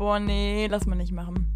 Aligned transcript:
Boah, 0.00 0.18
nee, 0.18 0.66
lass 0.66 0.86
mal 0.86 0.96
nicht 0.96 1.12
machen. 1.12 1.46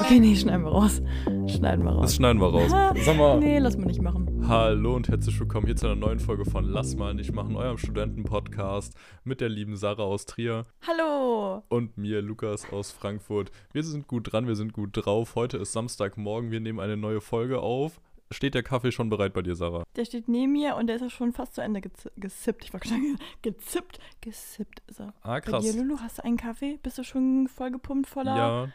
Okay, 0.00 0.18
nee, 0.18 0.34
schneiden 0.34 0.64
wir 0.64 0.72
raus. 0.72 1.00
Schneiden 1.46 1.84
wir 1.84 1.92
raus. 1.92 2.02
Das 2.02 2.16
schneiden 2.16 2.40
wir 2.40 2.48
raus. 2.48 2.72
Sag 3.04 3.16
mal. 3.16 3.38
Nee, 3.38 3.60
lass 3.60 3.76
mal 3.76 3.86
nicht 3.86 4.02
machen. 4.02 4.44
Hallo 4.48 4.96
und 4.96 5.08
herzlich 5.08 5.38
willkommen 5.38 5.66
hier 5.66 5.76
zu 5.76 5.86
einer 5.86 5.94
neuen 5.94 6.18
Folge 6.18 6.44
von 6.44 6.64
Lass 6.64 6.96
mal 6.96 7.14
nicht 7.14 7.32
machen, 7.32 7.54
eurem 7.54 7.78
Studentenpodcast 7.78 8.92
mit 9.22 9.40
der 9.40 9.50
lieben 9.50 9.76
Sarah 9.76 10.02
aus 10.02 10.26
Trier 10.26 10.64
Hallo. 10.84 11.62
und 11.68 11.96
mir, 11.96 12.22
Lukas 12.22 12.66
aus 12.72 12.90
Frankfurt. 12.90 13.52
Wir 13.72 13.84
sind 13.84 14.08
gut 14.08 14.32
dran, 14.32 14.48
wir 14.48 14.56
sind 14.56 14.72
gut 14.72 14.90
drauf. 14.94 15.36
Heute 15.36 15.58
ist 15.58 15.72
Samstagmorgen, 15.72 16.50
wir 16.50 16.58
nehmen 16.58 16.80
eine 16.80 16.96
neue 16.96 17.20
Folge 17.20 17.60
auf. 17.60 18.00
Steht 18.30 18.54
der 18.54 18.62
Kaffee 18.62 18.90
schon 18.90 19.10
bereit 19.10 19.32
bei 19.34 19.42
dir, 19.42 19.54
Sarah? 19.54 19.84
Der 19.96 20.04
steht 20.04 20.28
neben 20.28 20.52
mir 20.52 20.76
und 20.76 20.86
der 20.86 20.96
ist 20.96 21.02
auch 21.02 21.10
schon 21.10 21.32
fast 21.32 21.54
zu 21.54 21.60
Ende 21.60 21.80
gez 21.80 22.08
gesippt. 22.16 22.64
Ich 22.64 22.72
wollte 22.72 22.88
sagen, 22.88 23.18
gezippt. 23.42 23.98
Gesippt 24.22 24.82
ist 24.88 25.00
er. 25.00 25.14
Ah, 25.22 25.34
Bei 25.34 25.40
krass. 25.40 25.64
dir, 25.64 25.74
Lulu, 25.80 25.98
hast 26.00 26.18
du 26.18 26.24
einen 26.24 26.36
Kaffee? 26.36 26.78
Bist 26.82 26.98
du 26.98 27.04
schon 27.04 27.48
voll 27.48 27.70
gepumpt 27.70 28.08
voller 28.08 28.36
Ja, 28.36 28.68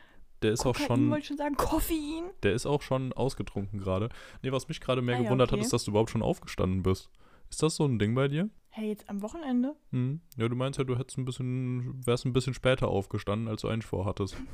der 0.44 0.52
ist 0.54 0.62
auch 0.66 0.74
Kokain, 0.74 0.88
schon, 0.88 1.10
wollte 1.10 1.22
ich 1.22 1.28
schon 1.28 1.38
sagen, 1.38 1.56
Koffein? 1.56 2.30
der 2.44 2.54
ist 2.54 2.66
auch 2.66 2.82
schon 2.82 3.12
ausgetrunken 3.12 3.80
gerade. 3.80 4.10
Nee, 4.44 4.52
was 4.52 4.68
mich 4.70 4.80
gerade 4.80 5.02
mehr 5.02 5.16
Ah 5.16 5.18
ja, 5.20 5.24
gewundert 5.26 5.50
hat, 5.52 5.58
okay. 5.58 5.66
ist, 5.66 5.74
dass 5.74 5.84
du 5.84 5.92
überhaupt 5.92 6.12
schon 6.12 6.22
aufgestanden 6.22 6.84
bist. 6.84 7.10
Ist 7.50 7.62
das 7.64 7.76
so 7.76 7.86
ein 7.86 7.98
Ding 8.00 8.14
bei 8.16 8.28
dir? 8.28 8.50
Hey, 8.70 8.90
jetzt 8.90 9.10
am 9.10 9.22
Wochenende? 9.24 9.76
Hm. 9.92 10.22
Ja, 10.38 10.48
du 10.48 10.56
meinst 10.56 10.78
ja, 10.78 10.86
du 10.86 10.96
hättest 10.98 11.18
ein 11.18 11.26
bisschen, 11.26 12.06
wärst 12.06 12.24
ein 12.26 12.34
bisschen 12.34 12.54
später 12.54 12.88
aufgestanden, 12.88 13.48
als 13.48 13.64
du 13.64 13.68
eigentlich 13.68 13.88
vorhattest. 13.88 14.38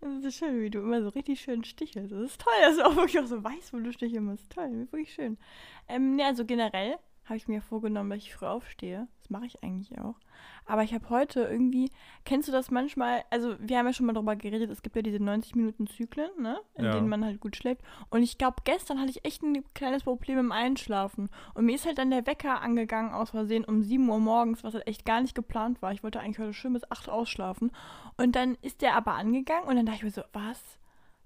Das 0.00 0.24
ist 0.24 0.38
schön, 0.38 0.60
wie 0.60 0.70
du 0.70 0.78
immer 0.80 1.02
so 1.02 1.08
richtig 1.10 1.40
schön 1.40 1.62
stichelst. 1.62 2.12
Das 2.12 2.20
ist 2.22 2.40
toll, 2.40 2.52
dass 2.62 2.76
du 2.76 2.86
auch 2.86 2.96
wirklich 2.96 3.20
auch 3.20 3.26
so 3.26 3.42
weißt, 3.42 3.72
wo 3.72 3.78
du 3.78 3.92
sticheln 3.92 4.24
musst. 4.24 4.50
Toll, 4.50 4.88
wirklich 4.90 5.12
schön. 5.12 5.36
Ähm, 5.88 6.16
ne, 6.16 6.24
also 6.24 6.44
generell 6.46 6.98
habe 7.30 7.38
ich 7.38 7.48
mir 7.48 7.62
vorgenommen, 7.62 8.10
dass 8.10 8.18
ich 8.18 8.34
früh 8.34 8.44
aufstehe. 8.46 9.08
Das 9.20 9.30
mache 9.30 9.46
ich 9.46 9.62
eigentlich 9.62 9.98
auch. 9.98 10.16
Aber 10.66 10.82
ich 10.82 10.92
habe 10.94 11.08
heute 11.10 11.40
irgendwie, 11.42 11.90
kennst 12.24 12.48
du 12.48 12.52
das 12.52 12.70
manchmal, 12.70 13.24
also 13.30 13.56
wir 13.58 13.78
haben 13.78 13.86
ja 13.86 13.92
schon 13.92 14.06
mal 14.06 14.12
darüber 14.12 14.36
geredet, 14.36 14.70
es 14.70 14.82
gibt 14.82 14.96
ja 14.96 15.02
diese 15.02 15.18
90 15.22 15.54
Minuten 15.54 15.86
Zyklen, 15.86 16.30
ne, 16.38 16.60
in 16.74 16.84
Ja. 16.86 16.92
denen 16.92 17.08
man 17.08 17.24
halt 17.24 17.40
gut 17.40 17.56
schläft. 17.56 17.82
Und 18.10 18.22
ich 18.22 18.36
glaube, 18.38 18.56
gestern 18.64 19.00
hatte 19.00 19.10
ich 19.10 19.24
echt 19.24 19.42
ein 19.42 19.64
kleines 19.74 20.02
Problem 20.04 20.38
im 20.38 20.52
Einschlafen. 20.52 21.28
Und 21.54 21.64
mir 21.66 21.74
ist 21.74 21.86
halt 21.86 21.98
dann 21.98 22.10
der 22.10 22.26
Wecker 22.26 22.60
angegangen 22.60 23.12
aus 23.12 23.30
Versehen 23.30 23.64
um 23.64 23.82
7 23.82 24.08
Uhr 24.08 24.18
morgens, 24.18 24.62
was 24.64 24.74
halt 24.74 24.86
echt 24.86 25.04
gar 25.06 25.20
nicht 25.20 25.34
geplant 25.34 25.80
war. 25.82 25.92
Ich 25.92 26.02
wollte 26.02 26.20
eigentlich 26.20 26.38
heute 26.38 26.52
schön 26.54 26.72
bis 26.72 26.90
8 26.90 27.08
ausschlafen. 27.08 27.70
Und 28.16 28.36
dann 28.36 28.56
ist 28.62 28.82
der 28.82 28.96
aber 28.96 29.14
angegangen 29.14 29.68
und 29.68 29.76
dann 29.76 29.86
dachte 29.86 29.98
ich 29.98 30.04
mir 30.04 30.10
so, 30.10 30.22
was? 30.32 30.60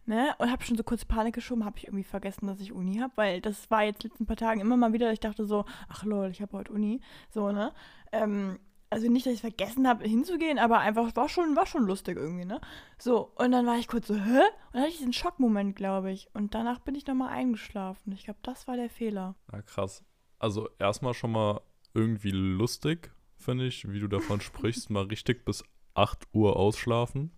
Ne? 0.06 0.34
Und 0.38 0.50
habe 0.50 0.62
schon 0.64 0.76
so 0.76 0.84
kurz 0.84 1.04
Panik 1.04 1.34
geschoben, 1.34 1.64
habe 1.64 1.78
ich 1.78 1.86
irgendwie 1.86 2.04
vergessen, 2.04 2.46
dass 2.46 2.60
ich 2.60 2.72
Uni 2.72 2.98
habe, 2.98 3.12
weil 3.16 3.40
das 3.40 3.70
war 3.70 3.84
jetzt 3.84 4.04
letzten 4.04 4.26
paar 4.26 4.36
Tagen 4.36 4.60
immer 4.60 4.76
mal 4.76 4.92
wieder, 4.92 5.12
ich 5.12 5.20
dachte 5.20 5.46
so, 5.46 5.64
ach 5.88 6.04
lol, 6.04 6.28
ich 6.30 6.42
habe 6.42 6.58
heute 6.58 6.72
Uni, 6.72 7.00
so, 7.30 7.52
ne? 7.52 7.72
Ähm, 8.12 8.58
also 8.94 9.10
nicht, 9.10 9.26
dass 9.26 9.32
ich 9.32 9.40
vergessen 9.40 9.88
habe, 9.88 10.04
hinzugehen, 10.04 10.58
aber 10.58 10.78
einfach 10.78 11.16
war 11.16 11.28
schon, 11.28 11.56
war 11.56 11.66
schon 11.66 11.84
lustig 11.84 12.16
irgendwie, 12.16 12.44
ne? 12.44 12.60
So, 12.96 13.32
und 13.34 13.50
dann 13.50 13.66
war 13.66 13.76
ich 13.76 13.88
kurz 13.88 14.06
so, 14.06 14.14
hä? 14.14 14.18
Und 14.18 14.74
dann 14.74 14.82
hatte 14.82 14.90
ich 14.90 14.98
diesen 14.98 15.12
Schockmoment, 15.12 15.74
glaube 15.74 16.12
ich. 16.12 16.28
Und 16.32 16.54
danach 16.54 16.78
bin 16.78 16.94
ich 16.94 17.06
nochmal 17.06 17.30
eingeschlafen. 17.30 18.12
Ich 18.12 18.24
glaube, 18.24 18.38
das 18.42 18.68
war 18.68 18.76
der 18.76 18.90
Fehler. 18.90 19.34
Ah, 19.50 19.62
krass. 19.62 20.04
Also 20.38 20.68
erstmal 20.78 21.14
schon 21.14 21.32
mal 21.32 21.60
irgendwie 21.92 22.30
lustig, 22.30 23.10
finde 23.36 23.66
ich, 23.66 23.90
wie 23.90 23.98
du 23.98 24.06
davon 24.06 24.40
sprichst, 24.42 24.90
mal 24.90 25.04
richtig 25.04 25.44
bis 25.44 25.64
8 25.94 26.28
Uhr 26.32 26.56
ausschlafen. 26.56 27.32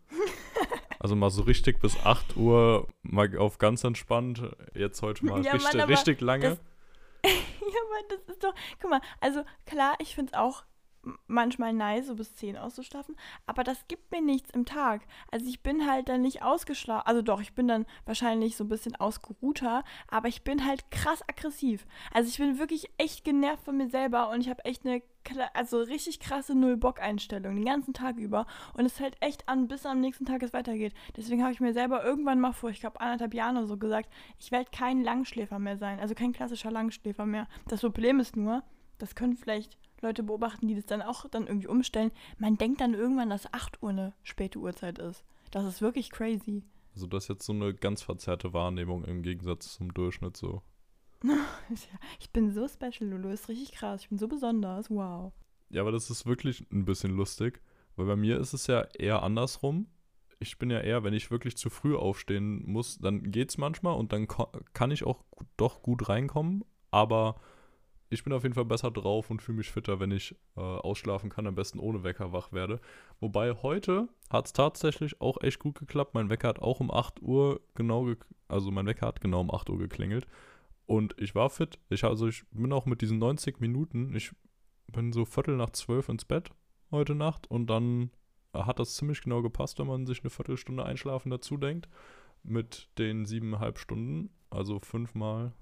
Also 1.07 1.15
mal 1.15 1.31
so 1.31 1.43
richtig 1.43 1.79
bis 1.79 1.97
8 2.05 2.37
Uhr, 2.37 2.89
mal 3.03 3.39
auf 3.39 3.59
ganz 3.59 3.85
entspannt. 3.85 4.43
Jetzt 4.75 5.03
heute 5.03 5.25
mal 5.25 5.41
Ja, 5.45 5.53
Mann, 5.53 5.63
richtig, 5.63 5.81
aber 5.83 5.93
richtig 5.93 6.21
lange. 6.21 6.43
das- 6.51 6.59
ja, 7.25 7.31
aber 7.31 8.09
das 8.17 8.35
ist 8.35 8.43
doch, 8.43 8.53
guck 8.81 8.91
mal, 8.91 9.01
also 9.21 9.45
klar, 9.67 9.95
ich 10.01 10.17
finde 10.17 10.33
es 10.33 10.37
auch 10.37 10.65
manchmal 11.29 11.73
nice, 11.73 12.09
so 12.09 12.17
bis 12.17 12.35
10 12.35 12.57
auszuschlafen, 12.57 13.15
aber 13.47 13.63
das 13.63 13.87
gibt 13.87 14.11
mir 14.11 14.21
nichts 14.21 14.51
im 14.51 14.65
Tag. 14.65 15.03
Also 15.31 15.47
ich 15.47 15.63
bin 15.63 15.89
halt 15.89 16.09
dann 16.09 16.23
nicht 16.23 16.43
ausgeschlafen, 16.43 17.07
also 17.07 17.23
doch, 17.23 17.41
ich 17.41 17.55
bin 17.55 17.69
dann 17.69 17.87
wahrscheinlich 18.05 18.57
so 18.57 18.65
ein 18.65 18.69
bisschen 18.69 18.97
ausgeruhter, 18.97 19.85
aber 20.09 20.27
ich 20.27 20.43
bin 20.43 20.67
halt 20.67 20.91
krass 20.91 21.23
aggressiv. 21.29 21.87
Also 22.13 22.29
ich 22.31 22.39
bin 22.39 22.59
wirklich 22.59 22.91
echt 22.99 23.23
genervt 23.25 23.63
von 23.65 23.77
mir 23.77 23.89
selber 23.91 24.31
und 24.31 24.41
ich 24.41 24.49
habe 24.51 24.65
echt 24.65 24.85
eine, 24.85 25.01
also 25.55 25.79
richtig 25.79 26.21
krasse 26.21 26.55
Null-Bock-Einstellung 26.55 27.57
den 27.57 27.65
ganzen 27.65 27.95
Tag 27.95 28.17
über 28.17 28.47
und 28.75 28.85
es 28.85 29.01
hält 29.01 29.17
echt 29.21 29.49
an, 29.49 29.69
bis 29.69 29.87
am 29.87 30.01
nächsten 30.01 30.25
Tag 30.25 30.43
es 30.43 30.53
weitergeht. 30.53 30.95
Deswegen 31.17 31.43
habe 31.43 31.53
ich 31.53 31.61
mir 31.61 31.73
selber 31.73 32.05
irgendwann 32.05 32.41
mal 32.41 32.53
vor, 32.53 32.71
ich 32.71 32.81
glaube 32.81 33.01
anderthalb 33.01 33.35
Jahren 33.35 33.57
oder 33.57 33.67
so 33.67 33.77
gesagt, 33.77 34.13
ich 34.39 34.51
werde 34.51 34.71
kein 34.71 35.03
Langschläfer 35.03 35.59
mehr 35.59 35.77
sein, 35.77 36.01
also 36.01 36.15
kein 36.15 36.33
klassischer 36.33 36.71
Langschläfer 36.71 37.27
mehr. 37.27 37.49
Das 37.69 37.81
Problem 37.81 38.21
ist 38.21 38.37
nur, 38.37 38.63
das 38.99 39.15
können 39.15 39.37
vielleicht 39.37 39.79
Leute 40.01 40.23
beobachten, 40.23 40.69
die 40.69 40.75
das 40.75 40.87
dann 40.87 41.03
auch 41.03 41.29
dann 41.29 41.47
irgendwie 41.47 41.69
umstellen. 41.69 42.13
Man 42.39 42.57
denkt 42.57 42.81
dann 42.81 42.95
irgendwann, 42.95 43.31
dass 43.31 43.53
8 43.53 43.83
Uhr 43.83 43.91
eine 43.91 44.15
späte 44.23 44.59
Uhrzeit 44.59 44.99
ist. 44.99 45.25
Das 45.51 45.65
ist 45.65 45.81
wirklich 45.81 46.11
crazy. 46.11 46.65
Also 46.95 47.07
das 47.07 47.25
ist 47.25 47.29
jetzt 47.29 47.47
so 47.47 47.53
eine 47.53 47.75
ganz 47.75 48.03
verzerrte 48.03 48.53
Wahrnehmung 48.53 49.05
im 49.05 49.23
Gegensatz 49.23 49.75
zum 49.75 49.93
Durchschnitt 49.93 50.37
so. 50.37 50.63
Ich 52.21 52.31
bin 52.31 52.51
so 52.51 52.69
special, 52.69 53.11
Lulu. 53.11 53.31
Ist 53.31 53.49
richtig 53.49 53.73
krass. 53.73 54.03
Ich 54.03 54.09
bin 54.09 54.19
so 54.19 54.29
besonders. 54.29 54.91
Wow. 54.91 55.33
Ja, 55.71 55.83
aber 55.83 55.93
das 55.93 56.11
ist 56.11 56.27
wirklich 56.27 56.65
ein 56.71 56.85
bisschen 56.85 57.17
lustig, 57.17 57.61
weil 57.97 58.07
bei 58.07 58.17
mir 58.17 58.39
ist 58.39 58.53
es 58.53 58.67
ja 58.67 58.83
eher 58.99 59.23
andersrum. 59.23 59.87
Ich 60.39 60.59
bin 60.59 60.71
ja 60.71 60.81
eher, 60.81 61.03
wenn 61.03 61.15
ich 61.15 61.31
wirklich 61.31 61.57
zu 61.57 61.71
früh 61.71 61.97
aufstehen 61.97 62.63
muss, 62.67 62.99
dann 62.99 63.31
geht's 63.31 63.57
manchmal 63.57 63.97
und 63.97 64.13
dann 64.13 64.29
kann 64.75 64.91
ich 64.91 65.05
auch 65.05 65.25
doch 65.57 65.83
gut 65.83 66.09
reinkommen, 66.11 66.63
aber 66.91 67.37
ich 68.11 68.23
bin 68.23 68.35
auf 68.35 68.43
jeden 68.43 68.55
Fall 68.55 68.67
besser 68.67 68.91
drauf 68.91 69.31
und 69.31 69.41
fühle 69.41 69.59
mich 69.59 69.71
fitter, 69.71 69.99
wenn 69.99 70.11
ich 70.11 70.37
äh, 70.57 70.61
ausschlafen 70.61 71.31
kann, 71.31 71.47
am 71.47 71.55
besten 71.55 71.81
ohne 71.81 72.05
Wecker 72.05 72.33
wach 72.33 72.53
werde. 72.53 72.81
Wobei 73.19 73.55
heute 73.55 74.09
hat 74.31 74.47
es 74.47 74.53
tatsächlich 74.53 75.21
auch 75.21 75.43
echt 75.43 75.59
gut 75.59 75.79
geklappt. 75.79 76.15
Mein 76.15 76.29
Wecker 76.29 76.49
hat 76.49 76.61
auch 76.61 76.81
um 76.81 76.91
8 76.91 77.23
Uhr 77.23 77.61
genau, 77.75 78.05
ge 78.05 78.17
also 78.47 78.71
mein 78.71 78.87
Wecker 78.87 79.07
hat 79.07 79.23
genau 79.23 79.41
um 79.41 79.51
8 79.51 79.71
Uhr 79.71 79.79
geklingelt 79.79 80.27
und 80.87 81.15
ich 81.19 81.35
war 81.35 81.51
fit. 81.51 81.79
Ich, 81.89 82.05
also 82.05 82.29
ich 82.29 82.45
bin 82.51 82.73
auch 82.73 82.87
mit 82.87 83.03
diesen 83.03 83.19
90 83.19 83.61
Minuten, 83.61 84.15
ich 84.15 84.33
bin 84.93 85.13
so 85.13 85.25
Viertel 85.25 85.57
nach 85.57 85.71
zwölf 85.71 86.09
ins 86.09 86.25
Bett 86.25 86.51
heute 86.91 87.15
Nacht 87.15 87.51
und 87.51 87.69
dann 87.69 88.11
hat 88.55 88.79
das 88.79 88.95
ziemlich 88.95 89.21
genau 89.23 89.43
gepasst, 89.43 89.79
wenn 89.79 89.87
man 89.87 90.07
sich 90.07 90.23
eine 90.23 90.31
Viertelstunde 90.31 90.85
Einschlafen 90.85 91.31
dazu 91.31 91.57
denkt. 91.57 91.89
Mit 92.43 92.89
den 92.97 93.27
siebeneinhalb 93.27 93.79
Stunden, 93.79 94.31
also 94.51 94.79
fünfmal, 94.79 95.53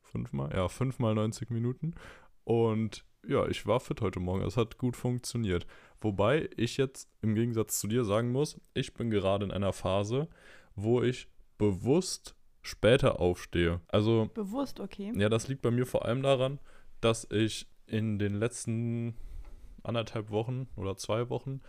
fünfmal, 0.00 0.50
ja, 0.54 0.68
fünfmal 0.68 1.14
90 1.14 1.50
Minuten. 1.50 1.94
Und 2.44 3.04
ja, 3.26 3.46
ich 3.46 3.66
war 3.66 3.80
fit 3.80 4.00
heute 4.00 4.18
Morgen. 4.18 4.42
Es 4.42 4.56
hat 4.56 4.78
gut 4.78 4.96
funktioniert. 4.96 5.66
Wobei 6.00 6.48
ich 6.56 6.78
jetzt 6.78 7.08
im 7.20 7.34
Gegensatz 7.34 7.78
zu 7.78 7.86
dir 7.86 8.04
sagen 8.04 8.32
muss, 8.32 8.60
ich 8.74 8.94
bin 8.94 9.10
gerade 9.10 9.44
in 9.44 9.50
einer 9.50 9.72
Phase, 9.72 10.28
wo 10.74 11.02
ich 11.02 11.28
bewusst 11.58 12.34
später 12.62 13.20
aufstehe. 13.20 13.80
Also 13.88 14.30
Bewusst, 14.34 14.80
okay. 14.80 15.12
ja, 15.14 15.28
das 15.28 15.48
liegt 15.48 15.62
bei 15.62 15.70
mir 15.70 15.86
vor 15.86 16.04
allem 16.04 16.22
daran, 16.22 16.58
dass 17.00 17.26
ich 17.30 17.66
in 17.86 18.18
den 18.18 18.34
letzten 18.34 19.14
anderthalb 19.82 20.30
Wochen 20.30 20.68
oder 20.76 20.96
zwei 20.96 21.28
Wochen 21.28 21.60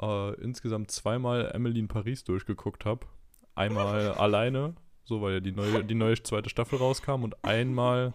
äh, 0.00 0.34
insgesamt 0.40 0.90
zweimal 0.90 1.50
Emily 1.52 1.80
in 1.80 1.88
Paris 1.88 2.24
durchgeguckt 2.24 2.84
habe. 2.84 3.06
Einmal 3.54 4.12
alleine, 4.18 4.74
so 5.04 5.22
weil 5.22 5.34
ja 5.34 5.40
die 5.40 5.52
neue, 5.52 5.84
die 5.84 5.94
neue 5.94 6.22
zweite 6.22 6.50
Staffel 6.50 6.78
rauskam 6.78 7.24
und 7.24 7.42
einmal 7.44 8.14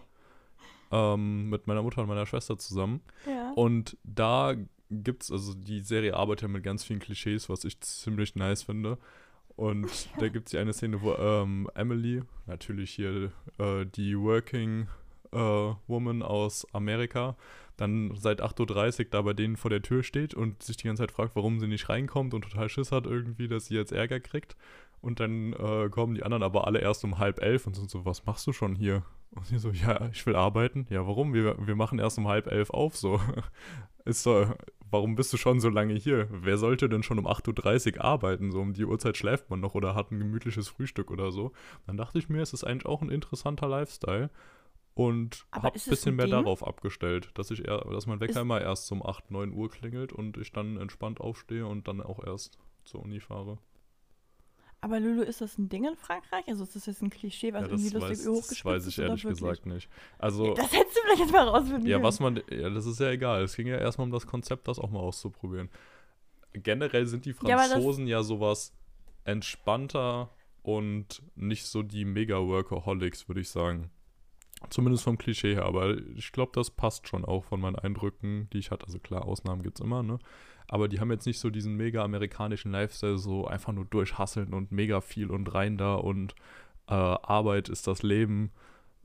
ähm, 0.92 1.50
mit 1.50 1.66
meiner 1.66 1.82
Mutter 1.82 2.02
und 2.02 2.08
meiner 2.08 2.26
Schwester 2.26 2.56
zusammen. 2.56 3.00
Ja. 3.26 3.52
Und 3.54 3.96
da 4.04 4.54
gibt's, 4.90 5.32
also 5.32 5.54
die 5.54 5.80
Serie 5.80 6.14
arbeitet 6.14 6.42
ja 6.42 6.48
mit 6.48 6.62
ganz 6.62 6.84
vielen 6.84 7.00
Klischees, 7.00 7.48
was 7.48 7.64
ich 7.64 7.80
ziemlich 7.80 8.36
nice 8.36 8.62
finde. 8.62 8.98
Und 9.56 10.08
da 10.18 10.28
gibt 10.28 10.48
es 10.48 10.50
die 10.50 10.58
eine 10.58 10.74
Szene, 10.74 11.00
wo 11.00 11.14
ähm, 11.14 11.68
Emily, 11.74 12.22
natürlich 12.46 12.90
hier 12.90 13.32
äh, 13.58 13.86
die 13.86 14.18
Working 14.18 14.86
äh, 15.32 15.38
Woman 15.86 16.22
aus 16.22 16.66
Amerika, 16.74 17.36
dann 17.76 18.14
seit 18.14 18.42
8.30 18.42 18.98
Uhr 18.98 19.06
da 19.10 19.22
bei 19.22 19.32
denen 19.32 19.56
vor 19.56 19.70
der 19.70 19.82
Tür 19.82 20.02
steht 20.02 20.34
und 20.34 20.62
sich 20.62 20.76
die 20.76 20.86
ganze 20.86 21.02
Zeit 21.02 21.12
fragt, 21.12 21.36
warum 21.36 21.60
sie 21.60 21.68
nicht 21.68 21.88
reinkommt 21.88 22.34
und 22.34 22.42
total 22.42 22.68
Schiss 22.68 22.92
hat 22.92 23.06
irgendwie, 23.06 23.48
dass 23.48 23.66
sie 23.66 23.74
jetzt 23.74 23.92
Ärger 23.92 24.20
kriegt. 24.20 24.56
Und 25.00 25.20
dann 25.20 25.52
äh, 25.52 25.88
kommen 25.90 26.14
die 26.14 26.22
anderen 26.22 26.42
aber 26.42 26.66
alle 26.66 26.80
erst 26.80 27.04
um 27.04 27.18
halb 27.18 27.40
elf 27.42 27.66
und 27.66 27.76
sind 27.76 27.90
so, 27.90 28.04
was 28.04 28.24
machst 28.24 28.46
du 28.46 28.52
schon 28.52 28.74
hier? 28.74 29.04
Und 29.30 29.46
sie 29.46 29.58
so, 29.58 29.70
ja, 29.70 30.08
ich 30.12 30.24
will 30.26 30.36
arbeiten. 30.36 30.86
Ja, 30.90 31.06
warum? 31.06 31.34
Wir, 31.34 31.56
wir 31.66 31.76
machen 31.76 31.98
erst 31.98 32.18
um 32.18 32.28
halb 32.28 32.46
elf 32.46 32.70
auf, 32.70 32.96
so. 32.96 33.20
Ist 34.04 34.22
so, 34.22 34.46
warum 34.90 35.14
bist 35.16 35.32
du 35.32 35.36
schon 35.36 35.60
so 35.60 35.68
lange 35.68 35.94
hier? 35.94 36.28
Wer 36.30 36.58
sollte 36.58 36.88
denn 36.88 37.02
schon 37.02 37.18
um 37.18 37.26
8.30 37.26 37.96
Uhr 37.96 38.04
arbeiten? 38.04 38.50
So 38.52 38.60
um 38.60 38.72
die 38.72 38.84
Uhrzeit 38.84 39.16
schläft 39.16 39.50
man 39.50 39.60
noch 39.60 39.74
oder 39.74 39.94
hat 39.94 40.10
ein 40.10 40.18
gemütliches 40.18 40.68
Frühstück 40.68 41.10
oder 41.10 41.30
so. 41.32 41.52
Dann 41.86 41.96
dachte 41.96 42.18
ich 42.18 42.28
mir, 42.28 42.42
es 42.42 42.52
ist 42.52 42.64
eigentlich 42.64 42.86
auch 42.86 43.02
ein 43.02 43.10
interessanter 43.10 43.68
Lifestyle. 43.68 44.30
Und 44.94 45.44
habe 45.52 45.68
ein 45.68 45.72
bisschen 45.74 46.16
mehr 46.16 46.24
Ding? 46.24 46.32
darauf 46.36 46.66
abgestellt, 46.66 47.30
dass 47.34 47.50
ich 47.50 47.66
eher, 47.66 47.78
dass 47.90 48.06
mein 48.06 48.18
Wecker 48.20 48.30
Ist- 48.30 48.36
immer 48.38 48.62
erst 48.62 48.90
um 48.92 49.04
8, 49.04 49.30
9 49.30 49.52
Uhr 49.52 49.68
klingelt 49.70 50.12
und 50.12 50.38
ich 50.38 50.52
dann 50.52 50.78
entspannt 50.78 51.20
aufstehe 51.20 51.66
und 51.66 51.86
dann 51.86 52.00
auch 52.00 52.24
erst 52.24 52.58
zur 52.84 53.02
Uni 53.02 53.20
fahre. 53.20 53.58
Aber 54.86 55.00
Lulu, 55.00 55.22
ist 55.22 55.40
das 55.40 55.58
ein 55.58 55.68
Ding 55.68 55.84
in 55.84 55.96
Frankreich? 55.96 56.44
Also 56.46 56.62
ist 56.62 56.76
das 56.76 56.86
jetzt 56.86 57.02
ein 57.02 57.10
Klischee, 57.10 57.52
was 57.52 57.62
Ja, 57.62 57.68
irgendwie 57.70 57.88
lustig 57.88 58.10
weiß, 58.10 58.26
hochgespitzt 58.28 58.58
das 58.60 58.64
weiß 58.64 58.82
ich 58.86 58.98
ist, 58.98 58.98
ehrlich 58.98 59.22
gesagt 59.24 59.66
nicht. 59.66 59.88
Also, 60.16 60.54
Das 60.54 60.72
hättest 60.72 60.96
du 60.96 61.00
vielleicht 61.02 61.20
jetzt 61.22 61.32
mal 61.32 61.48
rausfinden 61.48 61.86
ja, 61.86 62.00
was 62.04 62.20
man, 62.20 62.40
ja, 62.48 62.70
das 62.70 62.86
ist 62.86 63.00
ja 63.00 63.10
egal. 63.10 63.42
Es 63.42 63.56
ging 63.56 63.66
ja 63.66 63.78
erstmal 63.78 64.04
um 64.06 64.12
das 64.12 64.28
Konzept, 64.28 64.68
das 64.68 64.78
auch 64.78 64.90
mal 64.90 65.00
auszuprobieren. 65.00 65.70
Generell 66.52 67.06
sind 67.06 67.24
die 67.24 67.34
Ja, 67.42 67.58
Franzosen 67.58 68.06
ja, 68.06 68.22
sowas 68.22 68.72
entspannter 69.24 70.30
und 70.62 71.20
nicht 71.34 71.66
so 71.66 71.82
die 71.82 72.04
Mega-Workaholics, 72.04 73.26
würde 73.26 73.40
ich 73.40 73.50
sagen. 73.50 73.90
Zumindest 74.70 75.04
vom 75.04 75.18
Klischee 75.18 75.54
her, 75.54 75.66
aber 75.66 75.96
ich 76.16 76.32
glaube, 76.32 76.52
das 76.54 76.70
passt 76.70 77.08
schon 77.08 77.24
auch 77.24 77.44
von 77.44 77.60
meinen 77.60 77.76
Eindrücken, 77.76 78.48
die 78.52 78.58
ich 78.58 78.70
hatte. 78.70 78.86
Also 78.86 78.98
klar, 78.98 79.26
Ausnahmen 79.26 79.62
gibt 79.62 79.78
es 79.78 79.84
immer, 79.84 80.02
ne? 80.02 80.18
Aber 80.68 80.88
die 80.88 80.98
haben 80.98 81.10
jetzt 81.10 81.26
nicht 81.26 81.38
so 81.38 81.50
diesen 81.50 81.76
mega 81.76 82.02
amerikanischen 82.02 82.72
Lifestyle, 82.72 83.18
so 83.18 83.46
einfach 83.46 83.72
nur 83.72 83.84
durchhasseln 83.84 84.52
und 84.52 84.72
mega 84.72 85.00
viel 85.00 85.30
und 85.30 85.54
rein 85.54 85.78
da 85.78 85.94
und 85.94 86.34
äh, 86.88 86.94
Arbeit 86.94 87.68
ist 87.68 87.86
das 87.86 88.02
Leben, 88.02 88.50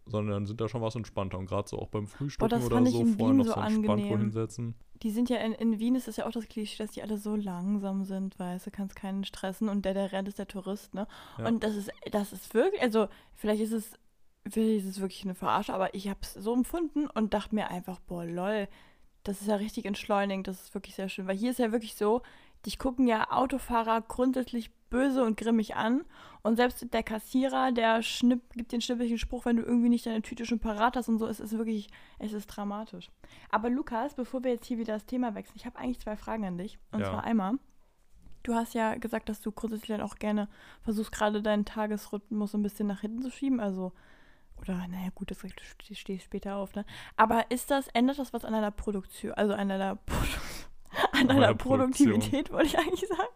sondern 0.06 0.46
sind 0.46 0.60
da 0.60 0.68
schon 0.68 0.82
was 0.82 0.96
entspannter. 0.96 1.38
Und 1.38 1.46
gerade 1.46 1.70
so 1.70 1.78
auch 1.80 1.90
beim 1.90 2.08
Frühstücken 2.08 2.50
das 2.50 2.66
oder 2.66 2.86
so 2.86 3.02
in 3.02 3.18
vorher 3.18 3.30
Wien 3.30 3.38
noch 3.38 3.56
so 3.56 3.62
entspannt 3.62 4.04
wohin 4.04 4.32
setzen. 4.32 4.76
Die 5.04 5.12
sind 5.12 5.30
ja 5.30 5.38
in, 5.38 5.54
in 5.54 5.80
Wien 5.80 5.96
ist 5.96 6.08
es 6.08 6.18
ja 6.18 6.28
auch 6.28 6.32
das 6.32 6.48
Klischee, 6.48 6.84
dass 6.84 6.92
die 6.92 7.02
alle 7.02 7.18
so 7.18 7.36
langsam 7.36 8.04
sind, 8.04 8.38
weißt 8.38 8.68
du, 8.68 8.72
kannst 8.72 8.96
keinen 8.96 9.24
stressen 9.24 9.68
und 9.68 9.84
der, 9.84 9.94
der 9.94 10.12
rennt, 10.12 10.28
ist 10.28 10.38
der 10.38 10.48
Tourist, 10.48 10.94
ne? 10.94 11.08
Ja. 11.40 11.48
Und 11.48 11.64
das 11.64 11.76
ist, 11.76 11.92
das 12.12 12.34
ist 12.34 12.54
wirklich, 12.54 12.82
also 12.82 13.08
vielleicht 13.36 13.62
ist 13.62 13.72
es, 13.72 13.94
vielleicht 14.48 14.86
ist 14.86 14.96
es 14.98 15.02
wirklich 15.02 15.24
eine 15.24 15.36
Verarsche, 15.36 15.74
aber 15.74 15.94
ich 15.94 16.08
habe 16.10 16.20
es 16.22 16.34
so 16.34 16.54
empfunden 16.54 17.08
und 17.08 17.34
dachte 17.34 17.56
mir 17.56 17.70
einfach, 17.70 18.00
boah, 18.02 18.26
lol, 18.26 18.68
das 19.24 19.42
ist 19.42 19.48
ja 19.48 19.56
richtig 19.56 19.86
entschleunigend, 19.86 20.48
das 20.48 20.62
ist 20.62 20.74
wirklich 20.74 20.96
sehr 20.96 21.10
schön, 21.10 21.28
weil 21.28 21.38
hier 21.38 21.52
ist 21.52 21.60
ja 21.60 21.72
wirklich 21.72 21.96
so, 21.96 22.22
dich 22.66 22.80
gucken 22.80 23.08
ja 23.08 23.32
Autofahrer 23.32 24.02
grundsätzlich 24.02 24.72
böse 24.90 25.24
und 25.24 25.38
grimmig 25.38 25.76
an 25.76 26.04
und 26.44 26.58
selbst 26.58 26.86
der 26.94 27.04
Kassierer, 27.04 27.72
der 27.72 28.02
schnipp, 28.02 28.42
gibt 28.54 28.72
den 28.72 28.82
schnippigen 28.82 29.18
Spruch, 29.18 29.46
wenn 29.46 29.56
du 29.58 29.64
irgendwie 29.64 29.90
nicht 29.90 30.06
deine 30.06 30.22
Tüte 30.22 30.46
schon 30.46 30.60
parat 30.60 30.96
hast 30.98 31.08
und 31.08 31.18
so, 31.18 31.28
es 31.28 31.40
ist 31.40 31.58
wirklich, 31.58 31.90
es 32.20 32.34
ist 32.34 32.48
dramatisch. 32.48 33.10
Aber 33.50 33.70
Lukas, 33.70 34.16
bevor 34.16 34.44
wir 34.44 34.52
jetzt 34.52 34.66
hier 34.66 34.78
wieder 34.78 34.94
das 34.94 35.06
Thema 35.06 35.34
wechseln, 35.34 35.56
ich 35.56 35.66
habe 35.66 35.80
eigentlich 35.80 36.00
zwei 36.00 36.18
Fragen 36.18 36.46
an 36.46 36.58
dich. 36.58 36.78
Und 36.92 37.02
Ja. 37.02 37.10
zwar 37.10 37.24
einmal, 37.24 37.54
du 38.44 38.54
hast 38.54 38.74
ja 38.74 38.96
gesagt, 38.96 39.30
dass 39.30 39.40
du 39.40 39.52
grundsätzlich 39.52 39.90
dann 39.96 40.02
auch 40.06 40.16
gerne 40.16 40.50
versuchst, 40.82 41.12
gerade 41.12 41.42
deinen 41.42 41.66
Tagesrhythmus 41.66 42.54
ein 42.54 42.64
bisschen 42.64 42.88
nach 42.88 43.02
hinten 43.02 43.22
zu 43.22 43.32
schieben. 43.32 43.60
Also, 43.60 43.94
oder 44.62 44.88
naja, 44.88 45.10
gut, 45.14 45.32
das 45.32 45.40
du 45.40 45.96
stehst 45.96 46.24
später 46.24 46.56
auf, 46.56 46.76
ne? 46.76 46.86
Aber 47.16 47.50
ist 47.50 47.72
das, 47.72 47.88
ändert 47.90 48.20
das 48.20 48.34
was 48.34 48.46
an 48.46 48.54
deiner 48.54 48.72
Produktion, 48.72 49.32
also 49.34 49.54
an 49.54 49.70
deiner, 49.70 49.94
Produ- 49.94 50.40
an 51.14 51.28
Produktion. 51.58 51.58
Produktivität, 51.58 52.52
wollte 52.52 52.68
ich 52.68 52.78
eigentlich 52.78 53.08
sagen? 53.08 53.30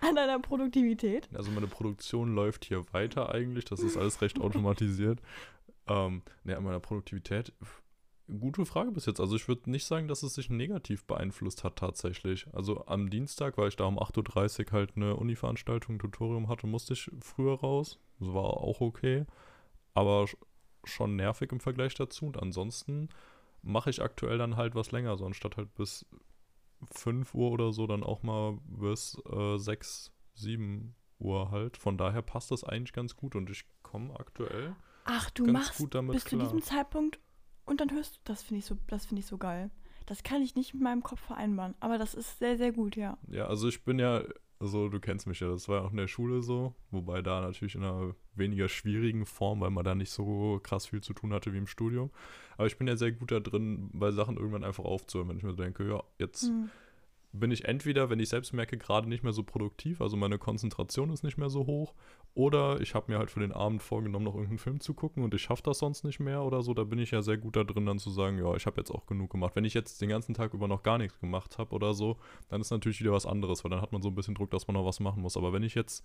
An 0.00 0.14
deiner 0.14 0.38
Produktivität? 0.38 1.28
Also 1.34 1.50
meine 1.50 1.66
Produktion 1.66 2.34
läuft 2.34 2.64
hier 2.64 2.84
weiter 2.92 3.34
eigentlich. 3.34 3.64
Das 3.64 3.80
ist 3.80 3.96
alles 3.96 4.20
recht 4.22 4.40
automatisiert. 4.40 5.20
Ähm, 5.88 6.22
ne, 6.42 6.56
an 6.56 6.64
meiner 6.64 6.80
Produktivität. 6.80 7.52
Gute 8.40 8.66
Frage 8.66 8.90
bis 8.90 9.06
jetzt. 9.06 9.20
Also 9.20 9.36
ich 9.36 9.46
würde 9.46 9.70
nicht 9.70 9.84
sagen, 9.84 10.08
dass 10.08 10.24
es 10.24 10.34
sich 10.34 10.50
negativ 10.50 11.04
beeinflusst 11.04 11.62
hat 11.62 11.76
tatsächlich. 11.76 12.48
Also 12.52 12.84
am 12.88 13.08
Dienstag, 13.08 13.56
weil 13.56 13.68
ich 13.68 13.76
da 13.76 13.84
um 13.84 13.96
8.30 13.96 14.66
Uhr 14.66 14.72
halt 14.72 14.96
eine 14.96 15.14
Uni-Veranstaltung, 15.14 15.94
ein 15.94 15.98
Tutorium 16.00 16.48
hatte, 16.48 16.66
musste 16.66 16.94
ich 16.94 17.08
früher 17.20 17.54
raus. 17.60 18.00
Das 18.18 18.34
war 18.34 18.42
auch 18.42 18.80
okay. 18.80 19.26
Aber 19.94 20.26
schon 20.88 21.16
nervig 21.16 21.52
im 21.52 21.60
Vergleich 21.60 21.94
dazu. 21.94 22.26
Und 22.26 22.40
ansonsten 22.42 23.08
mache 23.62 23.90
ich 23.90 24.02
aktuell 24.02 24.38
dann 24.38 24.56
halt 24.56 24.74
was 24.74 24.92
länger. 24.92 25.16
So 25.16 25.26
anstatt 25.26 25.56
halt 25.56 25.74
bis 25.74 26.06
5 26.92 27.34
Uhr 27.34 27.50
oder 27.50 27.72
so, 27.72 27.86
dann 27.86 28.02
auch 28.02 28.22
mal 28.22 28.58
bis 28.64 29.16
äh, 29.30 29.56
6, 29.56 30.12
7 30.34 30.94
Uhr 31.18 31.50
halt. 31.50 31.76
Von 31.76 31.96
daher 31.98 32.22
passt 32.22 32.50
das 32.50 32.64
eigentlich 32.64 32.92
ganz 32.92 33.16
gut 33.16 33.34
und 33.34 33.50
ich 33.50 33.64
komme 33.82 34.18
aktuell 34.18 34.74
Ach, 35.06 35.30
du 35.30 35.46
machst 35.46 35.78
gut 35.78 35.94
damit 35.94 36.14
bis 36.14 36.24
zu 36.24 36.30
klar. 36.30 36.42
diesem 36.42 36.62
Zeitpunkt 36.62 37.20
und 37.64 37.80
dann 37.80 37.90
hörst 37.92 38.16
du, 38.16 38.20
das 38.24 38.42
finde 38.42 38.58
ich 38.58 38.66
so, 38.66 38.76
das 38.88 39.06
finde 39.06 39.20
ich 39.20 39.26
so 39.26 39.38
geil. 39.38 39.70
Das 40.04 40.22
kann 40.22 40.42
ich 40.42 40.54
nicht 40.54 40.74
mit 40.74 40.82
meinem 40.82 41.02
Kopf 41.02 41.20
vereinbaren, 41.20 41.74
aber 41.80 41.98
das 41.98 42.14
ist 42.14 42.38
sehr, 42.38 42.56
sehr 42.56 42.72
gut, 42.72 42.96
ja. 42.96 43.16
Ja, 43.28 43.46
also 43.46 43.68
ich 43.68 43.84
bin 43.84 43.98
ja, 43.98 44.22
also 44.58 44.88
du 44.88 45.00
kennst 45.00 45.26
mich 45.26 45.40
ja, 45.40 45.48
das 45.48 45.68
war 45.68 45.80
ja 45.80 45.86
auch 45.86 45.90
in 45.90 45.96
der 45.96 46.08
Schule 46.08 46.42
so, 46.42 46.74
wobei 46.90 47.22
da 47.22 47.40
natürlich 47.40 47.74
in 47.74 47.84
einer 47.84 48.14
weniger 48.34 48.68
schwierigen 48.68 49.26
Form, 49.26 49.60
weil 49.60 49.70
man 49.70 49.84
da 49.84 49.94
nicht 49.94 50.10
so 50.10 50.60
krass 50.62 50.86
viel 50.86 51.02
zu 51.02 51.12
tun 51.12 51.32
hatte 51.32 51.52
wie 51.52 51.58
im 51.58 51.66
Studium. 51.66 52.10
Aber 52.56 52.66
ich 52.66 52.78
bin 52.78 52.88
ja 52.88 52.96
sehr 52.96 53.12
gut 53.12 53.30
da 53.30 53.40
drin, 53.40 53.90
bei 53.92 54.10
Sachen 54.12 54.36
irgendwann 54.36 54.64
einfach 54.64 54.84
aufzuhören, 54.84 55.28
wenn 55.28 55.36
ich 55.36 55.42
mir 55.42 55.54
denke, 55.54 55.88
ja, 55.88 56.02
jetzt 56.18 56.48
Hm. 56.48 56.70
Bin 57.38 57.50
ich 57.50 57.64
entweder, 57.64 58.10
wenn 58.10 58.20
ich 58.20 58.28
selbst 58.28 58.52
merke, 58.52 58.76
gerade 58.78 59.08
nicht 59.08 59.22
mehr 59.22 59.32
so 59.32 59.42
produktiv, 59.42 60.00
also 60.00 60.16
meine 60.16 60.38
Konzentration 60.38 61.10
ist 61.10 61.22
nicht 61.22 61.38
mehr 61.38 61.50
so 61.50 61.66
hoch, 61.66 61.94
oder 62.34 62.80
ich 62.80 62.94
habe 62.94 63.10
mir 63.10 63.18
halt 63.18 63.30
für 63.30 63.40
den 63.40 63.52
Abend 63.52 63.82
vorgenommen, 63.82 64.24
noch 64.24 64.34
irgendeinen 64.34 64.58
Film 64.58 64.80
zu 64.80 64.92
gucken 64.92 65.24
und 65.24 65.32
ich 65.32 65.42
schaffe 65.42 65.62
das 65.62 65.78
sonst 65.78 66.04
nicht 66.04 66.20
mehr 66.20 66.42
oder 66.42 66.62
so, 66.62 66.74
da 66.74 66.84
bin 66.84 66.98
ich 66.98 67.10
ja 67.10 67.22
sehr 67.22 67.38
gut 67.38 67.56
da 67.56 67.64
drin, 67.64 67.86
dann 67.86 67.98
zu 67.98 68.10
sagen, 68.10 68.38
ja, 68.38 68.54
ich 68.54 68.66
habe 68.66 68.78
jetzt 68.78 68.90
auch 68.90 69.06
genug 69.06 69.30
gemacht. 69.30 69.56
Wenn 69.56 69.64
ich 69.64 69.74
jetzt 69.74 70.00
den 70.02 70.10
ganzen 70.10 70.34
Tag 70.34 70.52
über 70.52 70.68
noch 70.68 70.82
gar 70.82 70.98
nichts 70.98 71.18
gemacht 71.18 71.56
habe 71.58 71.74
oder 71.74 71.94
so, 71.94 72.18
dann 72.48 72.60
ist 72.60 72.70
natürlich 72.70 73.00
wieder 73.00 73.12
was 73.12 73.24
anderes, 73.24 73.64
weil 73.64 73.70
dann 73.70 73.80
hat 73.80 73.92
man 73.92 74.02
so 74.02 74.08
ein 74.08 74.14
bisschen 74.14 74.34
Druck, 74.34 74.50
dass 74.50 74.66
man 74.66 74.74
noch 74.74 74.84
was 74.84 75.00
machen 75.00 75.22
muss. 75.22 75.36
Aber 75.36 75.52
wenn 75.52 75.62
ich 75.62 75.74
jetzt 75.74 76.04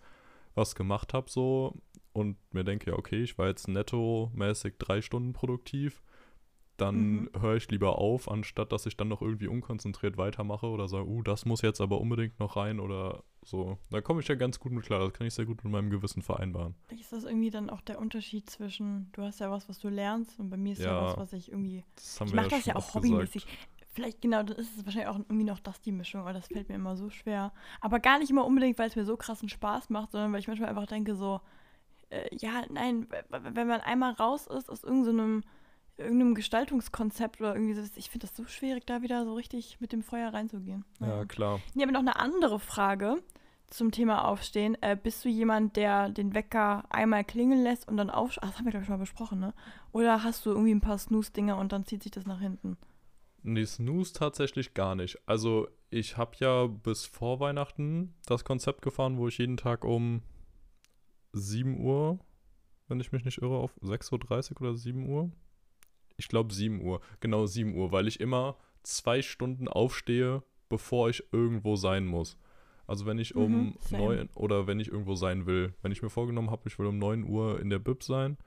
was 0.56 0.76
gemacht 0.76 1.14
habe 1.14 1.30
so 1.30 1.76
und 2.14 2.38
mir 2.54 2.64
denke, 2.64 2.92
ja, 2.92 2.98
okay, 2.98 3.24
ich 3.24 3.38
war 3.38 3.48
jetzt 3.48 3.68
nettomäßig 3.68 4.76
drei 4.80 5.02
Stunden 5.02 5.34
produktiv, 5.34 6.02
dann 6.82 7.12
Mhm. 7.24 7.30
höre 7.40 7.56
ich 7.56 7.70
lieber 7.72 7.98
auf, 7.98 8.30
anstatt 8.30 8.72
dass 8.72 8.86
ich 8.86 8.98
dann 8.98 9.08
noch 9.08 9.22
irgendwie 9.22 9.48
unkonzentriert 9.48 10.18
weitermache 10.18 10.66
oder 10.68 10.88
sage, 10.88 11.06
uh, 11.08 11.22
das 11.22 11.46
muss 11.46 11.62
jetzt 11.62 11.80
aber 11.80 12.02
unbedingt 12.02 12.40
noch 12.40 12.58
rein 12.58 12.80
oder 12.80 13.24
so. 13.44 13.78
Da 13.90 14.02
komme 14.02 14.22
ich 14.22 14.28
ja 14.28 14.36
ganz 14.36 14.60
gut 14.60 14.72
mit 14.72 14.84
klar, 14.86 15.00
das 15.00 15.14
kann 15.14 15.26
ich 15.28 15.34
sehr 15.34 15.46
gut 15.46 15.64
mit 15.64 15.72
meinem 15.72 15.90
Gewissen 15.90 16.22
vereinbaren. 16.22 16.76
Ist 16.90 17.14
das 17.14 17.24
irgendwie 17.24 17.50
dann 17.52 17.70
auch 17.70 17.82
der 17.82 18.00
Unterschied 18.00 18.50
zwischen, 18.50 19.10
du 19.14 19.22
hast 19.24 19.40
ja 19.40 19.50
was, 19.52 19.70
was 19.70 19.80
du 19.80 19.90
lernst 19.90 20.40
und 20.40 20.50
bei 20.50 20.58
mir 20.58 20.74
ist 20.74 20.80
ja, 20.84 20.92
Ja. 20.92 21.06
was, 21.06 21.18
was 21.18 21.34
ich 21.34 21.52
irgendwie, 21.52 21.84
Das 21.96 22.20
ich 22.26 22.34
mache 22.34 22.50
das 22.50 22.64
schon 22.64 22.74
ja 22.74 22.76
auch 22.76 22.94
hobbymäßig. 22.96 23.46
gesagt. 23.46 23.68
Vielleicht 23.94 24.22
genau, 24.22 24.42
das 24.44 24.58
ist 24.58 24.78
es 24.78 24.86
wahrscheinlich 24.86 25.10
auch 25.10 25.20
irgendwie 25.20 25.44
noch 25.44 25.60
das 25.60 25.82
die 25.82 25.92
Mischung, 25.92 26.22
aber 26.22 26.32
das 26.34 26.48
fällt 26.48 26.70
mir 26.70 26.76
immer 26.76 26.96
so 26.96 27.10
schwer. 27.10 27.52
Aber 27.82 28.00
gar 28.00 28.20
nicht 28.20 28.30
immer 28.30 28.46
unbedingt, 28.46 28.80
weil 28.80 28.88
es 28.88 28.96
mir 28.96 29.04
so 29.06 29.18
krassen 29.18 29.50
Spaß 29.50 29.90
macht, 29.90 30.12
sondern 30.12 30.32
weil 30.32 30.40
ich 30.40 30.48
manchmal 30.48 30.70
einfach 30.70 30.86
denke 30.88 31.14
so, 31.16 31.42
äh, 32.10 32.34
ja, 32.38 32.64
nein, 32.70 33.08
wenn 33.30 33.68
man 33.68 33.82
einmal 33.82 34.14
raus 34.14 34.48
ist 34.48 34.70
aus 34.70 34.84
irgendeinem 34.86 35.44
irgendeinem 36.02 36.36
Gestaltungskonzept 36.36 37.40
oder 37.40 37.56
irgendwie 37.56 37.74
so, 37.74 37.82
ich 37.96 38.10
finde 38.10 38.28
das 38.28 38.36
so 38.36 38.46
schwierig, 38.46 38.86
da 38.86 39.02
wieder 39.02 39.26
so 39.26 39.34
richtig 39.34 39.80
mit 39.80 39.92
dem 39.92 40.04
Feuer 40.04 40.34
reinzugehen. 40.34 40.86
Ja, 41.00 41.26
klar. 41.26 41.60
Ich 41.74 41.82
habe 41.82 41.92
noch 41.92 42.02
eine 42.02 42.18
andere 42.18 42.60
Frage 42.60 43.22
zum 43.72 43.92
Thema 43.92 44.26
Aufstehen. 44.26 44.78
Äh, 44.82 44.98
bist 45.02 45.24
du 45.26 45.30
jemand, 45.30 45.76
der 45.76 46.10
den 46.10 46.34
Wecker 46.34 46.84
einmal 46.90 47.24
klingeln 47.24 47.64
lässt 47.64 47.88
und 47.88 47.98
dann 47.98 48.10
aufsteht? 48.10 48.44
Das 48.44 48.58
haben 48.58 48.66
wir, 48.66 48.72
glaube 48.72 48.84
ich, 48.84 48.88
schon 48.88 48.98
mal 48.98 49.02
besprochen, 49.02 49.40
ne? 49.40 49.54
Oder 49.92 50.24
hast 50.24 50.46
du 50.46 50.52
irgendwie 50.52 50.76
ein 50.76 50.82
paar 50.82 50.98
Snooze-Dinger 50.98 51.58
und 51.58 51.72
dann 51.72 51.86
zieht 51.86 52.04
sich 52.04 52.12
das 52.12 52.26
nach 52.26 52.40
hinten? 52.40 52.78
Nee, 53.44 53.66
Snooze 53.66 54.14
tatsächlich 54.14 54.74
gar 54.74 54.96
nicht. 54.96 55.18
Also 55.26 55.68
ich 55.90 56.18
habe 56.18 56.36
ja 56.40 56.68
bis 56.68 57.06
vor 57.06 57.40
Weihnachten 57.40 58.14
das 58.26 58.46
Konzept 58.46 58.82
gefahren, 58.82 59.18
wo 59.18 59.28
ich 59.28 59.40
jeden 59.40 59.58
Tag 59.58 59.84
um 59.84 60.22
7 61.34 61.80
Uhr, 61.80 62.20
wenn 62.88 63.00
ich 63.00 63.12
mich 63.12 63.26
nicht 63.26 63.42
irre, 63.42 63.58
auf 63.58 63.72
6.30 63.82 64.52
Uhr 64.54 64.62
oder 64.62 64.76
7 64.76 65.08
Uhr. 65.08 65.32
Ich 66.22 66.28
glaube 66.28 66.54
7 66.54 66.82
Uhr. 66.82 67.02
Genau 67.20 67.48
7 67.48 67.76
Uhr, 67.76 67.92
weil 67.92 68.08
ich 68.08 68.20
immer 68.20 68.58
zwei 68.84 69.24
Stunden 69.24 69.68
aufstehe, 69.68 70.44
bevor 70.70 71.10
ich 71.10 71.24
irgendwo 71.32 71.76
sein 71.76 72.06
muss. 72.06 72.38
Also 72.86 73.08
wenn 73.08 73.18
ich 73.18 73.36
um 73.36 73.70
Mhm, 73.70 73.76
same. 73.80 74.04
9 74.04 74.30
oder 74.36 74.68
wenn 74.68 74.80
ich 74.80 74.90
irgendwo 74.90 75.16
sein 75.16 75.48
will. 75.48 75.74
Wenn 75.82 75.92
ich 75.92 76.04
mir 76.04 76.10
vorgenommen 76.12 76.52
habe, 76.52 76.68
ich 76.68 76.78
will 76.78 76.86
um 76.86 77.00
9 77.00 77.24
Uhr 77.24 77.60
in 77.60 77.72
der 77.72 77.80
Bib 77.80 78.04
sein, 78.04 78.38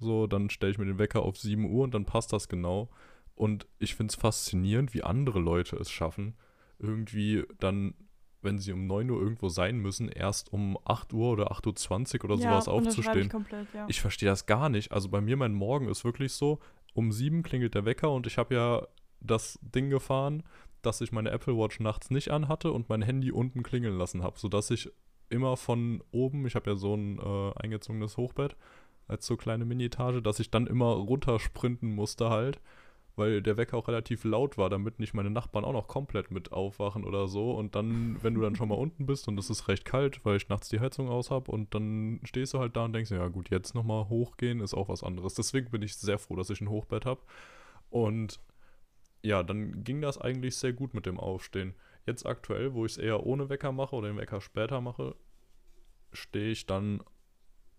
so, 0.00 0.26
dann 0.26 0.50
stelle 0.50 0.72
ich 0.72 0.78
mir 0.78 0.86
den 0.86 0.98
Wecker 0.98 1.22
auf 1.22 1.38
7 1.38 1.70
Uhr 1.70 1.84
und 1.84 1.94
dann 1.94 2.04
passt 2.04 2.32
das 2.32 2.48
genau. 2.48 2.88
Und 3.36 3.68
ich 3.78 3.94
finde 3.94 4.10
es 4.10 4.16
faszinierend, 4.16 4.92
wie 4.92 5.04
andere 5.04 5.38
Leute 5.38 5.76
es 5.76 5.90
schaffen, 5.90 6.34
irgendwie 6.78 7.44
dann, 7.58 7.94
wenn 8.42 8.58
sie 8.58 8.72
um 8.72 8.86
9 8.86 9.10
Uhr 9.10 9.20
irgendwo 9.20 9.48
sein 9.48 9.78
müssen, 9.78 10.08
erst 10.08 10.52
um 10.52 10.78
8 10.84 11.12
Uhr 11.12 11.30
oder 11.30 11.52
8.20 11.52 12.18
Uhr 12.18 12.24
oder 12.24 12.36
sowas 12.38 12.68
unterschreibe 12.68 12.88
aufzustehen. 12.88 13.26
Ich 13.26 13.30
komplett, 13.30 13.74
ja. 13.74 13.86
Ich 13.88 14.00
verstehe 14.00 14.28
das 14.30 14.46
gar 14.46 14.70
nicht. 14.70 14.92
Also 14.92 15.08
bei 15.10 15.20
mir, 15.20 15.36
mein 15.36 15.52
Morgen 15.52 15.88
ist 15.88 16.04
wirklich 16.04 16.32
so, 16.32 16.58
um 16.94 17.12
7 17.12 17.42
klingelt 17.42 17.74
der 17.74 17.84
Wecker 17.84 18.10
und 18.10 18.26
ich 18.26 18.38
habe 18.38 18.54
ja 18.54 18.86
das 19.20 19.58
Ding 19.62 19.90
gefahren, 19.90 20.42
dass 20.82 21.00
ich 21.00 21.12
meine 21.12 21.30
Apple 21.30 21.56
Watch 21.56 21.80
nachts 21.80 22.10
nicht 22.10 22.30
anhatte 22.30 22.72
und 22.72 22.88
mein 22.88 23.02
Handy 23.02 23.30
unten 23.30 23.62
klingeln 23.62 23.98
lassen 23.98 24.22
habe, 24.22 24.38
sodass 24.38 24.70
ich 24.70 24.90
immer 25.28 25.56
von 25.56 26.02
oben, 26.10 26.46
ich 26.46 26.54
habe 26.54 26.70
ja 26.70 26.76
so 26.76 26.94
ein 26.94 27.18
äh, 27.18 27.52
eingezogenes 27.56 28.16
Hochbett 28.16 28.56
als 29.06 29.26
so 29.26 29.36
kleine 29.36 29.64
Mini-Etage, 29.64 30.22
dass 30.22 30.40
ich 30.40 30.50
dann 30.50 30.66
immer 30.66 30.92
runtersprinten 30.92 31.94
musste 31.94 32.30
halt, 32.30 32.60
weil 33.20 33.42
der 33.42 33.58
Wecker 33.58 33.76
auch 33.76 33.86
relativ 33.86 34.24
laut 34.24 34.56
war, 34.56 34.70
damit 34.70 34.98
nicht 34.98 35.12
meine 35.12 35.30
Nachbarn 35.30 35.64
auch 35.66 35.74
noch 35.74 35.88
komplett 35.88 36.30
mit 36.30 36.52
aufwachen 36.52 37.04
oder 37.04 37.28
so. 37.28 37.52
Und 37.52 37.74
dann, 37.74 38.16
wenn 38.22 38.34
du 38.34 38.40
dann 38.40 38.56
schon 38.56 38.70
mal 38.70 38.74
unten 38.78 39.04
bist 39.04 39.28
und 39.28 39.38
es 39.38 39.50
ist 39.50 39.68
recht 39.68 39.84
kalt, 39.84 40.24
weil 40.24 40.38
ich 40.38 40.48
nachts 40.48 40.70
die 40.70 40.80
Heizung 40.80 41.10
aus 41.10 41.30
habe 41.30 41.50
und 41.52 41.74
dann 41.74 42.20
stehst 42.24 42.54
du 42.54 42.58
halt 42.58 42.76
da 42.76 42.86
und 42.86 42.94
denkst, 42.94 43.10
ja 43.10 43.28
gut, 43.28 43.50
jetzt 43.50 43.74
nochmal 43.74 44.08
hochgehen 44.08 44.60
ist 44.60 44.72
auch 44.72 44.88
was 44.88 45.04
anderes. 45.04 45.34
Deswegen 45.34 45.70
bin 45.70 45.82
ich 45.82 45.96
sehr 45.96 46.18
froh, 46.18 46.34
dass 46.34 46.48
ich 46.48 46.62
ein 46.62 46.70
Hochbett 46.70 47.04
habe. 47.04 47.20
Und 47.90 48.40
ja, 49.22 49.42
dann 49.42 49.84
ging 49.84 50.00
das 50.00 50.16
eigentlich 50.16 50.56
sehr 50.56 50.72
gut 50.72 50.94
mit 50.94 51.04
dem 51.04 51.20
Aufstehen. 51.20 51.74
Jetzt 52.06 52.24
aktuell, 52.24 52.72
wo 52.72 52.86
ich 52.86 52.92
es 52.92 52.98
eher 52.98 53.26
ohne 53.26 53.50
Wecker 53.50 53.70
mache 53.70 53.94
oder 53.94 54.08
den 54.08 54.16
Wecker 54.16 54.40
später 54.40 54.80
mache, 54.80 55.14
stehe 56.12 56.50
ich 56.52 56.64
dann, 56.64 57.02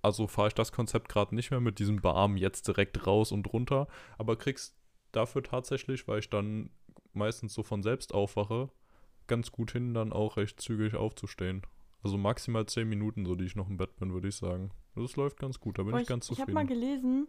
also 0.03 0.27
fahre 0.27 0.49
ich 0.49 0.53
das 0.53 0.71
Konzept 0.71 1.09
gerade 1.09 1.33
nicht 1.33 1.49
mehr 1.49 1.61
mit 1.61 1.79
diesem 1.79 1.97
Barm 1.97 2.37
jetzt 2.37 2.67
direkt 2.67 3.07
raus 3.07 3.31
und 3.31 3.51
runter, 3.51 3.87
aber 4.19 4.35
krieg's 4.35 4.77
dafür 5.11 5.43
tatsächlich, 5.43 6.07
weil 6.07 6.19
ich 6.19 6.29
dann 6.29 6.69
meistens 7.13 7.53
so 7.53 7.63
von 7.63 7.83
selbst 7.83 8.13
aufwache, 8.13 8.69
ganz 9.27 9.51
gut 9.51 9.71
hin, 9.71 9.93
dann 9.93 10.13
auch 10.13 10.37
recht 10.37 10.59
zügig 10.61 10.95
aufzustehen. 10.95 11.61
Also 12.03 12.17
maximal 12.17 12.65
10 12.65 12.87
Minuten, 12.89 13.25
so 13.25 13.35
die 13.35 13.45
ich 13.45 13.55
noch 13.55 13.69
im 13.69 13.77
Bett 13.77 13.95
bin, 13.97 14.13
würde 14.13 14.27
ich 14.27 14.35
sagen. 14.35 14.71
Das 14.95 15.15
läuft 15.15 15.37
ganz 15.39 15.59
gut, 15.59 15.77
da 15.77 15.83
bin 15.83 15.91
Boah, 15.91 15.99
ich 16.01 16.07
ganz 16.07 16.25
Ich 16.25 16.37
zufrieden. 16.37 16.57
habe 16.57 16.65
mal 16.65 16.67
gelesen, 16.67 17.27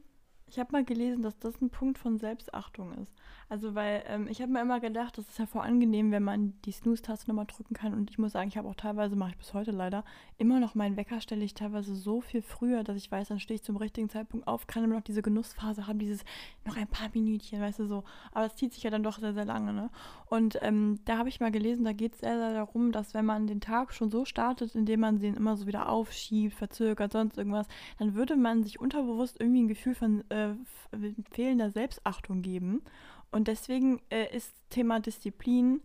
ich 0.53 0.59
habe 0.59 0.73
mal 0.73 0.85
gelesen, 0.85 1.23
dass 1.23 1.39
das 1.39 1.59
ein 1.63 1.71
Punkt 1.71 1.99
von 1.99 2.19
Selbstachtung 2.19 2.93
ist. 3.03 3.11
Also 3.49 3.75
weil 3.75 4.03
ähm, 4.07 4.29
ich 4.31 4.41
habe 4.43 4.53
mir 4.53 4.61
immer 4.61 4.81
gedacht, 4.81 5.17
das 5.17 5.29
ist 5.29 5.39
ja 5.39 5.47
voll 5.47 5.63
angenehm, 5.63 6.11
wenn 6.11 6.23
man 6.23 6.55
die 6.65 6.73
Snooze-Taste 6.73 7.29
nochmal 7.29 7.47
drücken 7.47 7.75
kann. 7.75 7.95
Und 7.95 8.11
ich 8.11 8.19
muss 8.19 8.33
sagen, 8.33 8.49
ich 8.49 8.59
habe 8.59 8.69
auch 8.69 8.75
teilweise, 8.75 9.17
mache 9.17 9.31
ich 9.31 9.39
bis 9.39 9.55
heute 9.55 9.71
leider, 9.71 10.05
immer 10.37 10.61
noch 10.61 10.75
meinen 10.75 10.97
Wecker 10.97 11.21
stelle 11.23 11.45
ich 11.45 11.55
teilweise 11.55 11.95
so 11.95 12.21
viel 12.21 12.43
früher, 12.43 12.85
dass 12.85 12.99
ich 12.99 13.11
weiß, 13.11 13.29
dann 13.29 13.41
stehe 13.41 13.57
ich 13.57 13.63
zum 13.63 13.77
richtigen 13.77 14.11
Zeitpunkt 14.11 14.47
auf, 14.47 14.67
kann 14.67 14.85
immer 14.85 14.97
noch 14.97 15.03
diese 15.03 15.23
Genussphase 15.23 15.87
haben, 15.87 15.99
dieses 15.99 16.25
noch 16.67 16.77
ein 16.77 16.87
paar 16.87 17.09
Minütchen, 17.15 17.61
weißt 17.61 17.79
du 17.79 17.87
so. 17.87 18.05
Aber 18.33 18.45
es 18.45 18.57
zieht 18.57 18.75
sich 18.75 18.83
ja 18.83 18.91
dann 18.91 19.03
doch 19.03 19.19
sehr, 19.19 19.33
sehr 19.35 19.47
lange, 19.47 19.73
ne? 19.73 19.91
Und 20.27 20.59
ähm, 20.63 21.01
da 21.05 21.19
habe 21.19 21.29
ich 21.29 21.41
mal 21.41 21.51
gelesen, 21.51 21.85
da 21.85 21.93
geht 21.93 22.15
es 22.15 22.21
sehr, 22.21 22.39
sehr 22.39 22.55
darum, 22.55 22.93
dass 22.93 23.13
wenn 23.13 23.27
man 23.27 23.47
den 23.47 23.61
Tag 23.61 23.93
schon 23.93 24.11
so 24.11 24.25
startet, 24.25 24.75
indem 24.75 25.01
man 25.01 25.19
den 25.19 25.35
immer 25.35 25.57
so 25.57 25.67
wieder 25.67 25.89
aufschiebt, 25.89 26.55
verzögert, 26.55 27.13
sonst 27.13 27.37
irgendwas, 27.37 27.69
dann 27.99 28.15
würde 28.15 28.37
man 28.37 28.63
sich 28.63 28.81
unterbewusst 28.81 29.39
irgendwie 29.41 29.63
ein 29.63 29.69
Gefühl 29.69 29.95
von 29.95 30.25
äh, 30.31 30.42
f- 30.51 31.15
fehlender 31.33 31.71
Selbstachtung 31.71 32.43
geben. 32.43 32.83
Und 33.31 33.49
deswegen 33.49 34.01
äh, 34.11 34.35
ist 34.37 34.53
Thema 34.71 35.01
Disziplin 35.01 35.83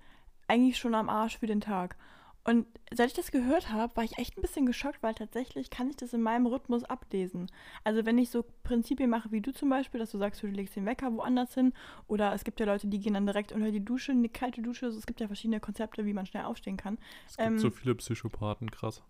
eigentlich 0.47 0.77
schon 0.77 0.95
am 0.95 1.09
Arsch 1.09 1.37
für 1.37 1.47
den 1.47 1.61
Tag. 1.61 1.95
Und 2.43 2.65
seit 2.93 3.07
ich 3.07 3.13
das 3.13 3.31
gehört 3.31 3.73
habe, 3.73 3.93
war 3.97 4.05
ich 4.05 4.17
echt 4.17 4.37
ein 4.37 4.41
bisschen 4.41 4.65
geschockt, 4.65 5.03
weil 5.03 5.13
tatsächlich 5.13 5.69
kann 5.69 5.89
ich 5.89 5.97
das 5.97 6.13
in 6.13 6.21
meinem 6.21 6.45
Rhythmus 6.45 6.85
ablesen. 6.85 7.47
Also 7.83 8.05
wenn 8.05 8.17
ich 8.17 8.29
so 8.29 8.45
Prinzipien 8.63 9.09
mache 9.09 9.33
wie 9.33 9.41
du 9.41 9.51
zum 9.51 9.69
Beispiel, 9.69 9.99
dass 9.99 10.11
du 10.11 10.17
sagst, 10.17 10.41
du 10.41 10.47
legst 10.47 10.77
den 10.77 10.85
Wecker 10.85 11.11
woanders 11.13 11.53
hin, 11.55 11.73
oder 12.07 12.31
es 12.33 12.45
gibt 12.45 12.61
ja 12.61 12.65
Leute, 12.65 12.87
die 12.87 12.99
gehen 13.01 13.15
dann 13.15 13.25
direkt 13.25 13.51
unter 13.51 13.69
die 13.69 13.83
Dusche, 13.83 14.13
eine 14.13 14.29
kalte 14.29 14.61
Dusche. 14.61 14.85
Also 14.85 14.97
es 14.97 15.05
gibt 15.05 15.19
ja 15.19 15.27
verschiedene 15.27 15.59
Konzepte, 15.59 16.05
wie 16.05 16.13
man 16.13 16.25
schnell 16.25 16.45
aufstehen 16.45 16.77
kann. 16.77 16.97
es 17.27 17.35
gibt 17.35 17.49
ähm, 17.49 17.57
so 17.57 17.69
viele 17.69 17.95
Psychopathen, 17.95 18.71
krass. 18.71 19.03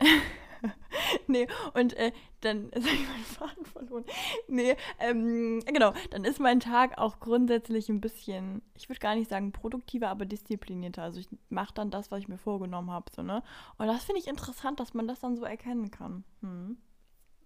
nee, 1.30 1.46
und 1.74 1.94
äh, 1.94 2.12
dann 2.40 2.70
habe 2.74 2.78
ich 2.80 3.08
meinen 3.08 3.24
Faden 3.24 3.64
verloren. 3.64 4.04
Nee, 4.48 4.76
ähm, 4.98 5.62
genau, 5.66 5.92
dann 6.10 6.24
ist 6.24 6.40
mein 6.40 6.60
Tag 6.60 6.98
auch 6.98 7.20
grundsätzlich 7.20 7.88
ein 7.88 8.00
bisschen, 8.00 8.62
ich 8.74 8.88
würde 8.88 9.00
gar 9.00 9.14
nicht 9.14 9.30
sagen 9.30 9.52
produktiver, 9.52 10.08
aber 10.08 10.26
disziplinierter. 10.26 11.02
Also 11.02 11.20
ich 11.20 11.28
mache 11.48 11.74
dann 11.74 11.90
das, 11.90 12.10
was 12.10 12.20
ich 12.20 12.28
mir 12.28 12.38
vorgenommen 12.38 12.90
habe, 12.90 13.10
so, 13.14 13.22
ne? 13.22 13.42
Und 13.78 13.86
das 13.86 14.04
finde 14.04 14.20
ich 14.20 14.26
interessant, 14.28 14.80
dass 14.80 14.94
man 14.94 15.06
das 15.08 15.20
dann 15.20 15.36
so 15.36 15.44
erkennen 15.44 15.90
kann. 15.90 16.24
Hm. 16.40 16.76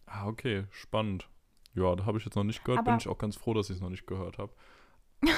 Ah, 0.07 0.26
okay, 0.26 0.64
spannend. 0.71 1.29
Ja, 1.75 1.95
da 1.97 2.05
habe 2.07 2.19
ich 2.19 2.25
jetzt 2.25 2.37
noch 2.37 2.45
nicht 2.45 2.64
gehört, 2.64 2.85
bin 2.85 2.93
Aber- 2.95 3.00
ich 3.00 3.09
auch 3.09 3.19
ganz 3.19 3.37
froh, 3.37 3.55
dass 3.55 3.71
ich 3.71 3.76
es 3.76 3.83
noch 3.83 3.91
nicht 3.91 4.07
gehört 4.07 4.38
habe. 4.38 4.53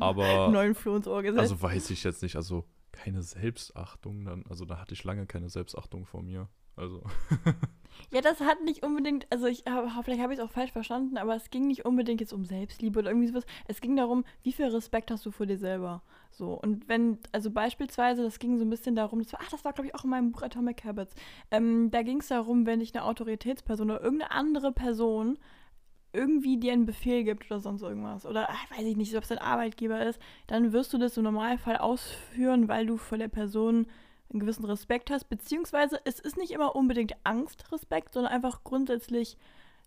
Aber, 0.00 0.48
Neuen 0.48 0.74
Floh 0.74 0.96
ins 0.96 1.08
Ohr 1.08 1.22
gesetzt. 1.22 1.40
also 1.40 1.62
weiß 1.62 1.90
ich 1.90 2.04
jetzt 2.04 2.22
nicht, 2.22 2.36
also 2.36 2.64
keine 2.92 3.22
Selbstachtung 3.22 4.24
dann, 4.26 4.44
also 4.48 4.64
da 4.66 4.78
hatte 4.78 4.92
ich 4.94 5.02
lange 5.04 5.26
keine 5.26 5.48
Selbstachtung 5.48 6.04
vor 6.04 6.22
mir. 6.22 6.48
Also, 6.76 7.02
Ja, 8.10 8.20
das 8.20 8.40
hat 8.40 8.62
nicht 8.62 8.84
unbedingt, 8.84 9.26
also 9.30 9.46
ich 9.46 9.64
hab, 9.66 10.04
vielleicht 10.04 10.20
habe 10.20 10.32
ich 10.32 10.38
es 10.38 10.44
auch 10.44 10.50
falsch 10.50 10.72
verstanden, 10.72 11.16
aber 11.16 11.34
es 11.34 11.50
ging 11.50 11.66
nicht 11.66 11.84
unbedingt 11.84 12.20
jetzt 12.20 12.32
um 12.32 12.44
Selbstliebe 12.44 12.98
oder 12.98 13.10
irgendwie 13.10 13.28
sowas. 13.28 13.46
Es 13.66 13.80
ging 13.80 13.96
darum, 13.96 14.24
wie 14.42 14.52
viel 14.52 14.66
Respekt 14.66 15.10
hast 15.10 15.24
du 15.24 15.30
vor 15.30 15.46
dir 15.46 15.58
selber. 15.58 16.02
So. 16.30 16.52
Und 16.54 16.88
wenn, 16.88 17.18
also 17.32 17.50
beispielsweise, 17.50 18.22
das 18.22 18.38
ging 18.38 18.58
so 18.58 18.64
ein 18.64 18.70
bisschen 18.70 18.94
darum, 18.94 19.20
das 19.20 19.32
war, 19.32 19.40
ach, 19.42 19.50
das 19.50 19.64
war, 19.64 19.72
glaube 19.72 19.88
ich, 19.88 19.94
auch 19.94 20.04
in 20.04 20.10
meinem 20.10 20.32
Buch 20.32 20.42
Atomic 20.42 20.84
Habits. 20.84 21.14
Ähm, 21.50 21.90
da 21.90 22.02
ging 22.02 22.20
es 22.20 22.28
darum, 22.28 22.66
wenn 22.66 22.80
dich 22.80 22.94
eine 22.94 23.04
Autoritätsperson 23.04 23.90
oder 23.90 24.02
irgendeine 24.02 24.32
andere 24.32 24.72
Person 24.72 25.38
irgendwie 26.12 26.58
dir 26.58 26.72
einen 26.72 26.86
Befehl 26.86 27.24
gibt 27.24 27.50
oder 27.50 27.60
sonst 27.60 27.82
irgendwas. 27.82 28.26
Oder 28.26 28.48
ach, 28.50 28.70
weiß 28.70 28.86
ich 28.86 28.96
nicht, 28.96 29.14
ob 29.16 29.22
es 29.22 29.30
dein 29.30 29.38
Arbeitgeber 29.38 30.04
ist, 30.04 30.20
dann 30.46 30.72
wirst 30.72 30.92
du 30.92 30.98
das 30.98 31.16
im 31.16 31.24
Normalfall 31.24 31.78
ausführen, 31.78 32.68
weil 32.68 32.86
du 32.86 32.96
vor 32.96 33.18
der 33.18 33.28
Person 33.28 33.86
einen 34.32 34.40
gewissen 34.40 34.64
Respekt 34.64 35.10
hast, 35.10 35.24
beziehungsweise 35.24 36.00
es 36.04 36.18
ist 36.20 36.36
nicht 36.36 36.52
immer 36.52 36.74
unbedingt 36.74 37.14
Angstrespekt, 37.24 38.14
sondern 38.14 38.32
einfach 38.32 38.64
grundsätzlich, 38.64 39.36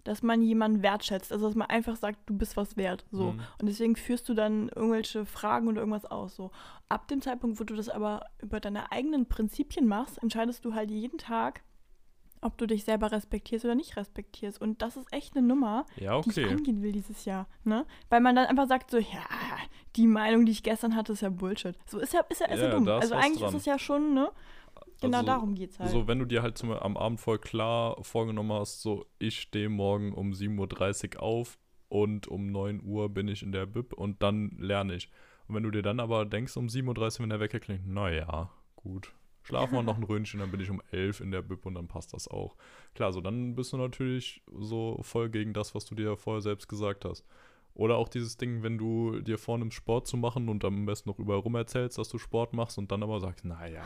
dass 0.04 0.22
man 0.22 0.42
jemanden 0.42 0.84
wertschätzt, 0.84 1.32
also 1.32 1.48
dass 1.48 1.56
man 1.56 1.70
einfach 1.70 1.96
sagt, 1.96 2.20
du 2.30 2.38
bist 2.38 2.56
was 2.58 2.78
wert, 2.78 3.06
so. 3.12 3.32
Mhm. 3.32 3.40
Und 3.60 3.66
deswegen 3.68 3.96
führst 3.96 4.30
du 4.30 4.34
dann 4.34 4.70
irgendwelche 4.70 5.26
Fragen 5.26 5.68
oder 5.68 5.80
irgendwas 5.80 6.06
aus, 6.06 6.36
so. 6.36 6.52
Ab 6.90 7.08
dem 7.08 7.22
Zeitpunkt, 7.22 7.60
wo 7.60 7.64
du 7.64 7.76
das 7.76 7.90
aber 7.90 8.28
über 8.42 8.60
deine 8.60 8.92
eigenen 8.92 9.26
Prinzipien 9.26 9.88
machst, 9.88 10.22
entscheidest 10.22 10.64
du 10.64 10.76
halt 10.76 10.92
jeden 10.92 11.18
Tag, 11.18 11.62
ob 12.46 12.58
du 12.58 12.68
dich 12.68 12.84
selber 12.84 13.12
respektierst 13.12 13.66
oder 13.66 13.76
nicht 13.76 13.98
respektierst. 13.98 14.62
Und 14.62 14.82
das 14.82 14.98
ist 14.98 15.12
echt 15.12 15.36
eine 15.36 15.46
Nummer, 15.46 15.86
ja, 15.98 16.22
die 16.22 16.30
ich 16.30 16.38
okay. 16.38 16.50
angehen 16.50 16.84
will 16.84 16.92
dieses 16.92 17.26
Jahr, 17.26 17.48
ne? 17.64 17.86
Weil 18.10 18.22
man 18.22 18.36
dann 18.36 18.46
einfach 18.46 18.68
sagt 18.68 18.92
so, 18.92 18.98
ja, 18.98 19.26
die 19.96 20.08
Meinung, 20.08 20.46
die 20.46 20.52
ich 20.52 20.64
gestern 20.64 20.96
hatte, 20.96 21.14
ist 21.14 21.22
ja 21.22 21.30
Bullshit. 21.30 21.76
So 21.88 22.00
ist 22.00 22.14
ja, 22.14 22.22
ist 22.30 22.42
ja, 22.42 22.48
ist 22.48 22.60
ja, 22.60 22.68
Ja, 22.68 22.76
dumm. 22.76 22.88
Also 22.88 23.16
eigentlich 23.16 23.40
dran. 23.40 23.50
ist 23.50 23.56
es 23.56 23.66
ja 23.66 23.80
schon, 23.80 24.14
ne? 24.14 24.32
Genau 25.02 25.18
Also, 25.18 25.28
darum 25.28 25.56
geht's 25.56 25.80
halt. 25.80 25.90
So, 25.90 26.08
wenn 26.08 26.20
du 26.20 26.26
dir 26.26 26.42
halt 26.42 26.58
zum, 26.58 26.72
am 26.72 26.98
Abend 26.98 27.20
voll 27.20 27.40
klar 27.40 27.98
vorgenommen 28.04 28.54
hast, 28.54 28.82
so, 28.82 29.06
ich 29.20 29.40
stehe 29.40 29.70
morgen 29.70 30.14
um 30.14 30.32
7.30 30.32 31.16
Uhr 31.16 31.24
auf 31.24 31.58
und 31.90 32.28
um 32.28 32.52
9 32.52 32.82
Uhr 32.84 33.10
bin 33.10 33.28
ich 33.28 33.42
in 33.42 33.52
der 33.52 33.66
Bib 33.66 33.94
und 33.94 34.22
dann 34.22 34.52
lerne 34.60 34.96
ich. 34.96 35.10
Und 35.48 35.56
wenn 35.56 35.64
du 35.64 35.72
dir 35.72 35.82
dann 35.82 36.00
aber 36.00 36.26
denkst, 36.26 36.56
um 36.58 36.68
7.30 36.68 36.90
Uhr, 36.90 37.24
wenn 37.24 37.30
der 37.30 37.40
Wecker 37.40 37.60
klingt, 37.60 37.88
naja, 37.88 38.52
gut. 38.76 39.12
Schlafen 39.46 39.76
wir 39.76 39.84
noch 39.84 39.98
ein 39.98 40.04
Röntchen, 40.04 40.40
dann 40.40 40.50
bin 40.50 40.60
ich 40.60 40.72
um 40.72 40.82
11 40.92 41.22
in 41.22 41.30
der 41.32 41.44
Bib 41.44 41.66
und 41.66 41.76
dann 41.76 41.88
passt 41.88 42.14
das 42.14 42.28
auch. 42.28 42.56
Klar, 42.96 43.14
so 43.14 43.22
dann 43.22 43.56
bist 43.56 43.74
du 43.74 43.78
natürlich 43.78 44.42
so 44.52 44.98
voll 45.02 45.30
gegen 45.30 45.54
das, 45.54 45.76
was 45.76 45.86
du 45.86 45.94
dir 45.94 46.18
vorher 46.18 46.42
selbst 46.42 46.68
gesagt 46.68 47.06
hast. 47.06 47.24
Oder 47.76 47.98
auch 47.98 48.08
dieses 48.08 48.38
Ding, 48.38 48.64
wenn 48.64 48.78
du 48.78 49.20
dir 49.20 49.38
vornimmst, 49.38 49.78
Sport 49.78 50.08
zu 50.08 50.18
machen 50.18 50.50
und 50.50 50.66
am 50.66 50.86
besten 50.86 51.10
noch 51.10 51.20
überall 51.20 51.40
rum 51.40 51.56
erzählst, 51.56 51.98
dass 51.98 52.10
du 52.10 52.18
Sport 52.18 52.54
machst 52.54 52.78
und 52.78 52.92
dann 52.92 53.04
aber 53.04 53.20
sagst, 53.20 53.46
naja, 53.46 53.84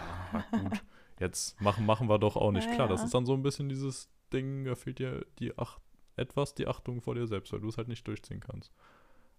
gut, 0.51 0.81
jetzt 1.19 1.59
machen, 1.59 1.85
machen 1.85 2.07
wir 2.07 2.19
doch 2.19 2.37
auch 2.37 2.51
nicht. 2.51 2.67
Ja, 2.67 2.75
Klar, 2.75 2.87
das 2.87 3.03
ist 3.03 3.13
dann 3.13 3.25
so 3.25 3.33
ein 3.33 3.43
bisschen 3.43 3.67
dieses 3.67 4.09
Ding, 4.31 4.63
da 4.63 4.75
fehlt 4.75 4.99
dir 4.99 5.25
die 5.39 5.57
Ach 5.57 5.79
etwas 6.15 6.53
die 6.53 6.67
Achtung 6.67 7.01
vor 7.01 7.15
dir 7.15 7.27
selbst, 7.27 7.51
weil 7.51 7.61
du 7.61 7.67
es 7.67 7.77
halt 7.77 7.87
nicht 7.87 8.07
durchziehen 8.07 8.39
kannst. 8.39 8.71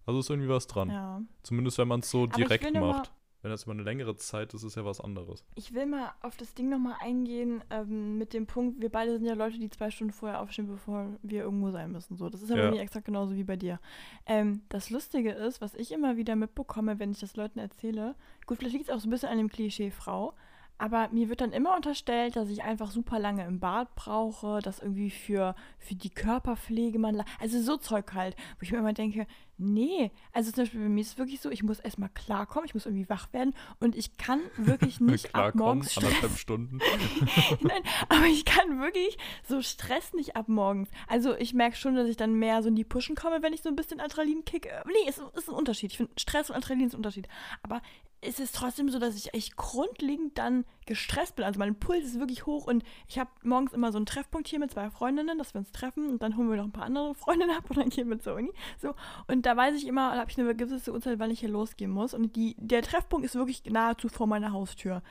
Also 0.05 0.19
ist 0.19 0.29
irgendwie 0.29 0.49
was 0.49 0.67
dran. 0.67 0.89
ja. 0.89 1.21
Zumindest 1.43 1.77
wenn 1.77 1.87
man 1.87 2.01
es 2.01 2.09
so 2.09 2.27
direkt 2.27 2.73
macht. 2.73 3.11
Wenn 3.41 3.49
das 3.51 3.63
über 3.63 3.71
eine 3.71 3.83
längere 3.83 4.15
Zeit 4.15 4.53
ist, 4.53 4.63
ist 4.63 4.75
ja 4.75 4.85
was 4.85 5.01
anderes. 5.01 5.43
Ich 5.55 5.73
will 5.73 5.85
mal 5.87 6.11
auf 6.21 6.37
das 6.37 6.53
Ding 6.53 6.69
nochmal 6.69 6.95
eingehen, 7.01 7.63
ähm, 7.71 8.17
mit 8.17 8.33
dem 8.33 8.45
Punkt, 8.45 8.79
wir 8.81 8.89
beide 8.89 9.13
sind 9.13 9.25
ja 9.25 9.33
Leute, 9.33 9.57
die 9.57 9.69
zwei 9.69 9.89
Stunden 9.89 10.13
vorher 10.13 10.41
aufstehen, 10.41 10.67
bevor 10.67 11.07
wir 11.23 11.41
irgendwo 11.43 11.71
sein 11.71 11.91
müssen. 11.91 12.17
So, 12.17 12.29
das 12.29 12.41
ist 12.43 12.49
ja, 12.49 12.57
Ja. 12.57 12.65
bei 12.65 12.71
mir 12.75 12.81
exakt 12.81 13.05
genauso 13.05 13.35
wie 13.35 13.43
bei 13.43 13.55
dir. 13.55 13.79
Ähm, 14.27 14.61
das 14.69 14.89
Lustige 14.91 15.31
ist, 15.31 15.59
was 15.61 15.73
ich 15.73 15.91
immer 15.91 16.17
wieder 16.17 16.35
mitbekomme, 16.35 16.99
wenn 16.99 17.11
ich 17.11 17.19
das 17.19 17.35
Leuten 17.35 17.59
erzähle, 17.59 18.15
gut, 18.45 18.57
vielleicht 18.59 18.73
liegt 18.73 18.89
es 18.89 18.95
auch 18.95 18.99
so 18.99 19.07
ein 19.07 19.11
bisschen 19.11 19.29
an 19.29 19.37
dem 19.39 19.49
Klischee 19.49 19.89
Frau, 19.91 20.33
aber 20.81 21.09
mir 21.11 21.29
wird 21.29 21.41
dann 21.41 21.51
immer 21.51 21.75
unterstellt, 21.75 22.35
dass 22.35 22.49
ich 22.49 22.63
einfach 22.63 22.89
super 22.89 23.19
lange 23.19 23.45
im 23.45 23.59
Bad 23.59 23.93
brauche, 23.93 24.61
dass 24.63 24.79
irgendwie 24.79 25.11
für, 25.11 25.53
für 25.77 25.93
die 25.93 26.09
Körperpflege 26.09 26.97
man, 26.97 27.23
also 27.39 27.61
so 27.61 27.77
Zeug 27.77 28.11
halt, 28.15 28.35
wo 28.57 28.63
ich 28.63 28.71
mir 28.71 28.79
immer 28.79 28.93
denke, 28.93 29.27
nee, 29.59 30.09
also 30.33 30.51
zum 30.51 30.63
Beispiel 30.63 30.81
bei 30.81 30.89
mir 30.89 31.01
ist 31.01 31.09
es 31.09 31.17
wirklich 31.19 31.39
so, 31.39 31.51
ich 31.51 31.61
muss 31.61 31.79
erstmal 31.79 32.09
klarkommen, 32.09 32.65
ich 32.65 32.73
muss 32.73 32.87
irgendwie 32.87 33.07
wach 33.09 33.31
werden 33.31 33.53
und 33.79 33.95
ich 33.95 34.17
kann 34.17 34.39
wirklich 34.57 34.99
nicht 34.99 35.35
ab 35.35 35.53
morgens 35.53 35.95
anderthalb 35.99 36.35
Stunden. 36.35 36.79
Nein, 37.61 37.83
aber 38.09 38.25
ich 38.25 38.43
kann 38.43 38.81
wirklich 38.81 39.19
so 39.47 39.61
Stress 39.61 40.13
nicht 40.13 40.35
ab 40.35 40.47
morgens. 40.47 40.89
Also 41.07 41.35
ich 41.35 41.53
merke 41.53 41.77
schon, 41.77 41.93
dass 41.93 42.07
ich 42.07 42.17
dann 42.17 42.33
mehr 42.33 42.63
so 42.63 42.69
in 42.69 42.75
die 42.75 42.85
Pushen 42.85 43.15
komme, 43.15 43.43
wenn 43.43 43.53
ich 43.53 43.61
so 43.61 43.69
ein 43.69 43.75
bisschen 43.75 43.99
Adrenalin 43.99 44.45
kicke. 44.45 44.83
Nee, 44.87 45.07
es 45.07 45.19
ist, 45.19 45.37
ist 45.37 45.49
ein 45.49 45.53
Unterschied. 45.53 45.91
Ich 45.91 45.97
finde, 45.97 46.11
Stress 46.17 46.49
und 46.49 46.55
Adrenalin 46.55 46.87
ist 46.87 46.93
ein 46.93 46.97
Unterschied. 46.97 47.27
Aber 47.61 47.83
es 48.23 48.39
ist 48.39 48.55
trotzdem 48.55 48.89
so, 48.89 48.99
dass 48.99 49.15
ich 49.15 49.33
echt 49.33 49.55
grundlegend 49.55 50.37
dann 50.37 50.63
gestresst 50.85 51.35
bin. 51.35 51.45
Also 51.45 51.57
mein 51.57 51.79
Puls 51.79 52.05
ist 52.05 52.19
wirklich 52.19 52.45
hoch 52.45 52.67
und 52.67 52.83
ich 53.07 53.17
habe 53.17 53.31
morgens 53.41 53.73
immer 53.73 53.91
so 53.91 53.97
einen 53.97 54.05
Treffpunkt 54.05 54.47
hier 54.47 54.59
mit 54.59 54.71
zwei 54.71 54.91
Freundinnen, 54.91 55.39
dass 55.39 55.55
wir 55.55 55.59
uns 55.59 55.71
treffen 55.71 56.07
und 56.07 56.21
dann 56.21 56.37
holen 56.37 56.49
wir 56.49 56.57
noch 56.57 56.65
ein 56.65 56.71
paar 56.71 56.85
andere 56.85 57.15
Freundinnen 57.15 57.55
ab 57.55 57.65
und 57.69 57.77
dann 57.77 57.89
gehen 57.89 58.09
wir 58.09 58.19
zur 58.19 58.35
Uni. 58.35 58.51
So. 58.79 58.93
Und 59.27 59.47
da 59.47 59.57
weiß 59.57 59.75
ich 59.75 59.87
immer, 59.87 60.11
da 60.11 60.19
habe 60.19 60.29
ich 60.29 60.39
eine 60.39 60.55
gewisse 60.55 60.93
Uhrzeit, 60.93 61.17
wann 61.17 61.31
ich 61.31 61.39
hier 61.39 61.49
losgehen 61.49 61.89
muss. 61.89 62.13
Und 62.13 62.35
die, 62.35 62.55
der 62.59 62.83
Treffpunkt 62.83 63.25
ist 63.25 63.33
wirklich 63.33 63.63
nahezu 63.65 64.07
vor 64.07 64.27
meiner 64.27 64.51
Haustür. 64.51 65.01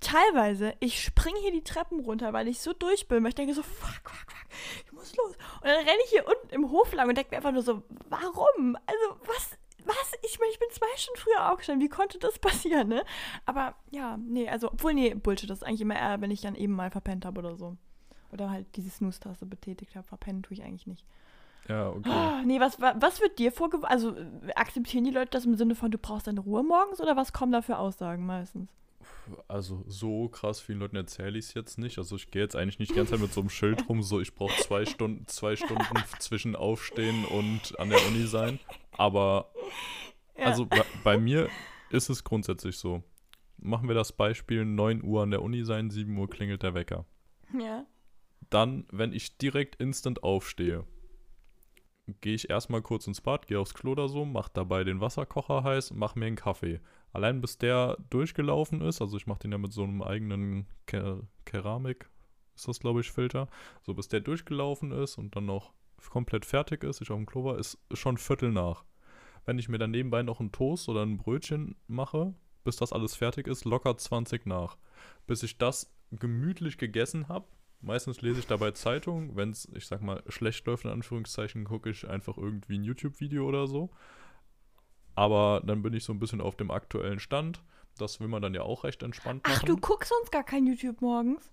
Teilweise, 0.00 0.74
ich 0.80 1.00
springe 1.00 1.38
hier 1.40 1.52
die 1.52 1.62
Treppen 1.62 2.00
runter, 2.00 2.32
weil 2.32 2.48
ich 2.48 2.60
so 2.60 2.72
durch 2.72 3.06
bin, 3.06 3.22
weil 3.22 3.28
ich 3.28 3.36
denke 3.36 3.54
so, 3.54 3.62
fuck, 3.62 4.10
fuck, 4.10 4.26
fuck, 4.28 4.48
ich 4.84 4.92
muss 4.92 5.14
los. 5.16 5.36
Und 5.60 5.66
dann 5.66 5.76
renne 5.76 6.02
ich 6.04 6.10
hier 6.10 6.26
unten 6.26 6.52
im 6.52 6.70
Hof 6.70 6.92
lang 6.92 7.08
und 7.08 7.16
denke 7.16 7.30
mir 7.30 7.36
einfach 7.36 7.52
nur 7.52 7.62
so, 7.62 7.84
warum? 8.08 8.76
Also, 8.86 9.20
was, 9.26 9.50
was? 9.86 10.12
Ich 10.24 10.38
meine, 10.38 10.50
ich 10.52 10.58
bin 10.58 10.68
zwei 10.70 10.86
Stunden 10.96 11.20
früher 11.20 11.50
aufgestanden, 11.52 11.84
wie 11.84 11.90
konnte 11.90 12.18
das 12.18 12.38
passieren, 12.38 12.88
ne? 12.88 13.04
Aber 13.44 13.74
ja, 13.90 14.16
nee, 14.18 14.48
also, 14.48 14.70
obwohl, 14.72 14.94
nee, 14.94 15.14
Bullshit, 15.14 15.48
das 15.48 15.58
ist 15.58 15.64
eigentlich 15.64 15.80
immer 15.80 15.96
eher, 15.96 16.20
wenn 16.20 16.30
ich 16.30 16.40
dann 16.42 16.54
eben 16.54 16.72
mal 16.74 16.90
verpennt 16.90 17.24
habe 17.24 17.38
oder 17.40 17.56
so. 17.56 17.76
Oder 18.32 18.50
halt 18.50 18.66
diese 18.76 18.90
Snooze-Taste 18.90 19.46
betätigt 19.46 19.94
habe. 19.94 20.06
Verpennen 20.06 20.42
tue 20.42 20.54
ich 20.56 20.62
eigentlich 20.62 20.86
nicht. 20.86 21.04
Ja, 21.68 21.88
okay. 21.90 22.08
Ah, 22.10 22.42
nee, 22.44 22.60
was, 22.60 22.80
wa- 22.80 22.94
was 22.98 23.20
wird 23.20 23.38
dir 23.38 23.50
vorgeworfen? 23.52 23.90
Also, 23.92 24.14
akzeptieren 24.54 25.04
die 25.04 25.10
Leute 25.10 25.30
das 25.30 25.44
im 25.46 25.56
Sinne 25.56 25.74
von, 25.74 25.90
du 25.90 25.98
brauchst 25.98 26.26
deine 26.26 26.40
Ruhe 26.40 26.62
morgens 26.62 27.00
oder 27.00 27.16
was 27.16 27.32
kommen 27.32 27.52
da 27.52 27.62
für 27.62 27.78
Aussagen 27.78 28.26
meistens? 28.26 28.70
Also 29.48 29.82
so 29.88 30.28
krass 30.28 30.60
vielen 30.60 30.78
Leuten 30.78 30.96
erzähle 30.96 31.38
ich 31.38 31.46
es 31.46 31.54
jetzt 31.54 31.78
nicht. 31.78 31.98
Also 31.98 32.14
ich 32.16 32.30
gehe 32.30 32.42
jetzt 32.42 32.54
eigentlich 32.56 32.78
nicht 32.78 32.92
die 32.92 32.96
ganze 32.96 33.12
Zeit 33.12 33.20
mit 33.20 33.32
so 33.32 33.40
einem 33.40 33.50
Schild 33.50 33.88
rum, 33.88 34.02
so 34.02 34.20
ich 34.20 34.34
brauche 34.34 34.56
zwei 34.62 34.84
Stunden, 34.86 35.26
zwei 35.26 35.56
Stunden 35.56 35.84
zwischen 36.20 36.54
Aufstehen 36.56 37.24
und 37.24 37.78
an 37.80 37.88
der 37.90 37.98
Uni 38.06 38.26
sein. 38.26 38.58
Aber 38.96 39.52
Ja. 40.36 40.46
also 40.46 40.66
bei, 40.66 40.82
bei 41.04 41.18
mir 41.18 41.48
ist 41.90 42.08
es 42.08 42.24
grundsätzlich 42.24 42.78
so. 42.78 43.02
Machen 43.58 43.88
wir 43.88 43.94
das 43.94 44.12
Beispiel 44.12 44.64
9 44.64 45.02
Uhr 45.02 45.22
an 45.22 45.30
der 45.30 45.42
Uni 45.42 45.64
sein, 45.64 45.90
7 45.90 46.16
Uhr 46.18 46.28
klingelt 46.28 46.62
der 46.62 46.74
Wecker. 46.74 47.04
ja. 47.52 47.84
Dann, 48.50 48.86
wenn 48.92 49.12
ich 49.12 49.38
direkt 49.38 49.76
instant 49.76 50.22
aufstehe, 50.22 50.84
gehe 52.20 52.34
ich 52.34 52.48
erstmal 52.48 52.80
kurz 52.82 53.06
ins 53.08 53.20
Bad, 53.20 53.48
gehe 53.48 53.58
aufs 53.58 53.74
Klo 53.74 53.92
oder 53.92 54.08
so, 54.08 54.24
mache 54.24 54.50
dabei 54.54 54.84
den 54.84 55.00
Wasserkocher 55.00 55.64
heiß 55.64 55.90
und 55.90 55.98
mache 55.98 56.16
mir 56.18 56.26
einen 56.26 56.36
Kaffee. 56.36 56.80
Allein 57.12 57.40
bis 57.40 57.58
der 57.58 57.96
durchgelaufen 58.10 58.82
ist, 58.82 59.00
also 59.00 59.16
ich 59.16 59.26
mache 59.26 59.40
den 59.40 59.52
ja 59.52 59.58
mit 59.58 59.72
so 59.72 59.82
einem 59.82 60.02
eigenen 60.02 60.66
Ke 60.86 61.26
Keramik, 61.44 62.08
ist 62.54 62.68
das 62.68 62.78
glaube 62.78 63.00
ich, 63.00 63.10
Filter. 63.10 63.48
So 63.82 63.94
bis 63.94 64.06
der 64.08 64.20
durchgelaufen 64.20 64.92
ist 64.92 65.18
und 65.18 65.34
dann 65.34 65.46
noch 65.46 65.72
komplett 66.10 66.44
fertig 66.44 66.84
ist, 66.84 67.00
ich 67.00 67.10
auf 67.10 67.16
dem 67.16 67.26
Klo 67.26 67.44
war, 67.44 67.58
ist 67.58 67.78
schon 67.92 68.18
Viertel 68.18 68.52
nach. 68.52 68.84
Wenn 69.44 69.58
ich 69.58 69.68
mir 69.68 69.78
dann 69.78 69.90
nebenbei 69.90 70.22
noch 70.22 70.40
einen 70.40 70.52
Toast 70.52 70.88
oder 70.88 71.02
ein 71.02 71.18
Brötchen 71.18 71.76
mache, 71.86 72.34
bis 72.64 72.76
das 72.76 72.92
alles 72.92 73.14
fertig 73.14 73.46
ist, 73.46 73.64
locker 73.64 73.96
20 73.96 74.46
nach. 74.46 74.76
Bis 75.26 75.42
ich 75.42 75.58
das 75.58 75.92
gemütlich 76.10 76.78
gegessen 76.78 77.28
habe, 77.28 77.46
Meistens 77.80 78.22
lese 78.22 78.40
ich 78.40 78.46
dabei 78.46 78.70
Zeitung. 78.72 79.36
Wenn 79.36 79.50
es, 79.50 79.68
ich 79.74 79.86
sag 79.86 80.02
mal, 80.02 80.22
schlecht 80.28 80.66
läuft, 80.66 80.84
in 80.84 80.90
Anführungszeichen, 80.90 81.64
gucke 81.64 81.90
ich 81.90 82.08
einfach 82.08 82.36
irgendwie 82.36 82.78
ein 82.78 82.84
YouTube-Video 82.84 83.46
oder 83.46 83.66
so. 83.66 83.90
Aber 85.14 85.62
dann 85.64 85.82
bin 85.82 85.94
ich 85.94 86.04
so 86.04 86.12
ein 86.12 86.18
bisschen 86.18 86.40
auf 86.40 86.56
dem 86.56 86.70
aktuellen 86.70 87.20
Stand. 87.20 87.62
Das 87.98 88.20
will 88.20 88.28
man 88.28 88.42
dann 88.42 88.54
ja 88.54 88.62
auch 88.62 88.84
recht 88.84 89.02
entspannt 89.02 89.46
machen. 89.46 89.58
Ach, 89.60 89.64
du 89.64 89.76
guckst 89.76 90.10
sonst 90.10 90.32
gar 90.32 90.44
kein 90.44 90.66
YouTube 90.66 91.00
morgens? 91.00 91.50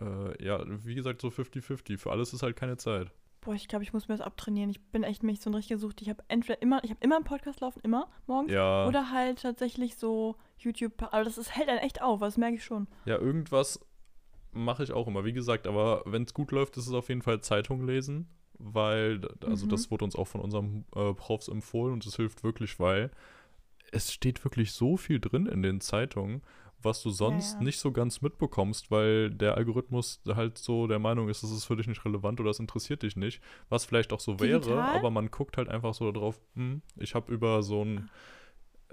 Äh, 0.00 0.44
ja, 0.44 0.62
wie 0.84 0.94
gesagt, 0.94 1.20
so 1.20 1.28
50-50. 1.28 1.98
Für 1.98 2.10
alles 2.10 2.32
ist 2.32 2.42
halt 2.42 2.56
keine 2.56 2.76
Zeit. 2.76 3.10
Boah, 3.42 3.54
ich 3.54 3.68
glaube, 3.68 3.82
ich 3.84 3.92
muss 3.92 4.06
mir 4.08 4.14
das 4.16 4.26
abtrainieren. 4.26 4.68
Ich 4.70 4.80
bin 4.80 5.02
echt 5.02 5.22
mich 5.22 5.40
so 5.40 5.48
ein 5.50 5.54
richtig 5.54 5.76
gesucht. 5.76 6.02
Ich 6.02 6.08
habe 6.10 6.22
entweder 6.28 6.60
immer, 6.60 6.82
ich 6.84 6.90
habe 6.90 7.00
immer 7.02 7.16
einen 7.16 7.24
Podcast 7.24 7.60
laufen, 7.60 7.80
immer 7.82 8.08
morgens. 8.26 8.52
Ja, 8.52 8.86
Oder 8.86 9.10
halt 9.10 9.40
tatsächlich 9.42 9.96
so 9.96 10.36
YouTube. 10.58 10.92
Aber 11.02 11.24
das 11.24 11.38
ist, 11.38 11.54
hält 11.56 11.68
dann 11.68 11.78
echt 11.78 12.02
auf, 12.02 12.20
das 12.20 12.36
merke 12.36 12.56
ich 12.56 12.64
schon. 12.64 12.86
ja 13.06 13.16
irgendwas 13.18 13.80
mache 14.52 14.82
ich 14.82 14.92
auch 14.92 15.06
immer. 15.06 15.24
Wie 15.24 15.32
gesagt, 15.32 15.66
aber 15.66 16.02
wenn 16.06 16.24
es 16.24 16.34
gut 16.34 16.50
läuft, 16.50 16.76
ist 16.76 16.86
es 16.88 16.92
auf 16.92 17.08
jeden 17.08 17.22
Fall 17.22 17.40
Zeitung 17.40 17.86
lesen. 17.86 18.28
Weil, 18.58 19.20
also 19.46 19.64
Mhm. 19.64 19.70
das 19.70 19.90
wurde 19.90 20.04
uns 20.04 20.16
auch 20.16 20.26
von 20.26 20.42
unserem 20.42 20.84
äh, 20.94 21.14
Profs 21.14 21.48
empfohlen 21.48 21.94
und 21.94 22.04
es 22.04 22.16
hilft 22.16 22.44
wirklich, 22.44 22.78
weil 22.78 23.10
es 23.90 24.12
steht 24.12 24.44
wirklich 24.44 24.72
so 24.72 24.98
viel 24.98 25.18
drin 25.18 25.46
in 25.46 25.62
den 25.62 25.80
Zeitungen, 25.80 26.42
was 26.82 27.02
du 27.02 27.10
sonst 27.10 27.54
ja. 27.58 27.64
nicht 27.64 27.78
so 27.78 27.92
ganz 27.92 28.20
mitbekommst, 28.22 28.90
weil 28.90 29.30
der 29.30 29.56
Algorithmus 29.56 30.20
halt 30.26 30.58
so 30.58 30.86
der 30.86 30.98
Meinung 30.98 31.28
ist, 31.28 31.42
das 31.42 31.50
ist 31.50 31.64
für 31.64 31.76
dich 31.76 31.86
nicht 31.86 32.04
relevant 32.04 32.40
oder 32.40 32.50
das 32.50 32.60
interessiert 32.60 33.02
dich 33.02 33.16
nicht. 33.16 33.42
Was 33.68 33.84
vielleicht 33.84 34.12
auch 34.12 34.20
so 34.20 34.40
wäre, 34.40 34.60
Digital? 34.60 34.96
aber 34.96 35.10
man 35.10 35.30
guckt 35.30 35.56
halt 35.56 35.68
einfach 35.68 35.94
so 35.94 36.10
darauf, 36.10 36.40
hm, 36.54 36.82
ich 36.96 37.14
habe 37.14 37.32
über 37.32 37.62
so 37.62 37.84
ein 37.84 38.08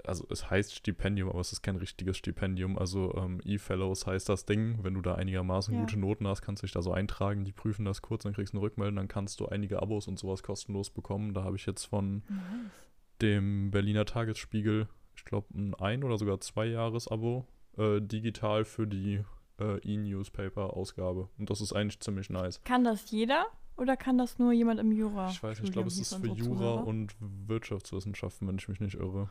also 0.04 0.26
es 0.30 0.48
heißt 0.50 0.74
Stipendium, 0.74 1.28
aber 1.28 1.40
es 1.40 1.52
ist 1.52 1.62
kein 1.62 1.76
richtiges 1.76 2.16
Stipendium. 2.16 2.78
Also 2.78 3.14
ähm, 3.16 3.40
E-Fellows 3.44 4.06
heißt 4.06 4.28
das 4.28 4.46
Ding. 4.46 4.78
Wenn 4.82 4.94
du 4.94 5.02
da 5.02 5.14
einigermaßen 5.16 5.74
Ja. 5.74 5.80
gute 5.80 5.98
Noten 5.98 6.26
hast, 6.26 6.42
kannst 6.42 6.62
du 6.62 6.66
dich 6.66 6.72
da 6.72 6.82
so 6.82 6.92
eintragen. 6.92 7.44
Die 7.44 7.52
prüfen 7.52 7.84
das 7.84 8.02
kurz, 8.02 8.22
dann 8.22 8.32
kriegst 8.32 8.54
du 8.54 8.58
eine 8.58 8.64
Rückmeldung, 8.64 8.96
dann 8.96 9.08
kannst 9.08 9.40
du 9.40 9.46
einige 9.46 9.82
Abos 9.82 10.08
und 10.08 10.18
sowas 10.18 10.42
kostenlos 10.42 10.90
bekommen. 10.90 11.34
Da 11.34 11.44
habe 11.44 11.56
ich 11.56 11.66
jetzt 11.66 11.84
von 11.84 12.22
Nice. 12.28 12.88
dem 13.22 13.70
Berliner 13.70 14.04
Tagesspiegel, 14.04 14.88
ich 15.16 15.24
glaube, 15.24 15.48
ein 15.54 15.74
ein 15.74 16.04
oder 16.04 16.16
sogar 16.16 16.40
zwei 16.40 16.66
Jahres-Abo 16.66 17.46
äh, 17.78 18.00
digital 18.00 18.64
für 18.64 18.86
die 18.86 19.24
äh, 19.58 19.78
E-Newspaper-Ausgabe. 19.78 21.28
Und 21.38 21.50
das 21.50 21.60
ist 21.60 21.72
eigentlich 21.72 22.00
ziemlich 22.00 22.30
nice. 22.30 22.62
Kann 22.64 22.84
das 22.84 23.10
jeder 23.10 23.46
oder 23.76 23.96
kann 23.96 24.18
das 24.18 24.38
nur 24.38 24.52
jemand 24.52 24.80
im 24.80 24.92
Jura? 24.92 25.30
Ich 25.30 25.42
weiß 25.42 25.60
nicht, 25.60 25.68
ich 25.68 25.72
glaube, 25.72 25.88
es 25.88 25.98
ist 25.98 26.14
für 26.14 26.26
Jura 26.26 26.74
und 26.74 27.14
Wirtschaftswissenschaften, 27.20 28.48
wenn 28.48 28.58
ich 28.58 28.68
mich 28.68 28.80
nicht 28.80 28.96
irre. 28.96 29.28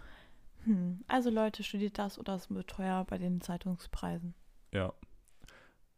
Hm. 0.63 1.03
Also 1.07 1.29
Leute, 1.29 1.63
studiert 1.63 1.97
das 1.97 2.17
oder 2.17 2.35
es 2.35 2.49
wird 2.49 2.69
teuer 2.69 3.05
bei 3.05 3.17
den 3.17 3.41
Zeitungspreisen. 3.41 4.33
Ja. 4.73 4.93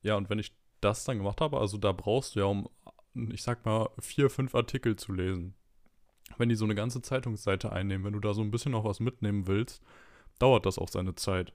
Ja, 0.02 0.16
und 0.16 0.30
wenn 0.30 0.40
ich 0.40 0.54
das 0.82 1.04
dann 1.04 1.18
gemacht 1.18 1.42
habe, 1.42 1.60
also 1.60 1.78
da 1.78 1.92
brauchst 1.92 2.36
du 2.36 2.40
ja, 2.40 2.46
um, 2.46 2.70
ich 3.14 3.44
sag 3.44 3.66
mal, 3.66 3.90
vier, 4.00 4.30
fünf 4.30 4.56
Artikel 4.56 4.96
zu 4.96 5.12
lesen. 5.12 5.54
Wenn 6.38 6.50
die 6.50 6.56
so 6.56 6.66
eine 6.66 6.76
ganze 6.76 7.02
Zeitungsseite 7.02 7.72
einnehmen, 7.72 8.06
wenn 8.06 8.14
du 8.14 8.20
da 8.20 8.34
so 8.34 8.42
ein 8.42 8.52
bisschen 8.52 8.72
noch 8.72 8.86
was 8.86 9.00
mitnehmen 9.00 9.48
willst, 9.48 9.84
dauert 10.38 10.66
das 10.66 10.78
auch 10.78 10.88
seine 10.88 11.16
Zeit. 11.16 11.54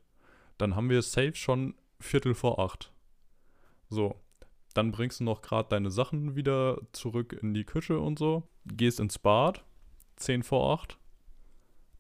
Dann 0.59 0.77
haben 0.77 0.91
wir 0.91 1.03
safe 1.03 1.35
schon 1.35 1.75
Viertel 1.99 2.35
vor 2.35 2.59
acht. 2.59 2.93
So. 3.89 4.17
Dann 4.75 4.91
bringst 4.91 5.21
du 5.21 5.25
noch 5.25 5.41
gerade 5.41 5.69
deine 5.69 5.91
Sachen 5.91 6.35
wieder 6.35 6.81
zurück 6.93 7.39
in 7.41 7.55
die 7.55 7.65
Küche 7.65 8.01
und 8.01 8.19
so. 8.19 8.43
Gehst 8.67 8.99
ins 8.99 9.19
Bad. 9.19 9.65
Zehn 10.17 10.43
vor 10.43 10.73
acht. 10.73 10.99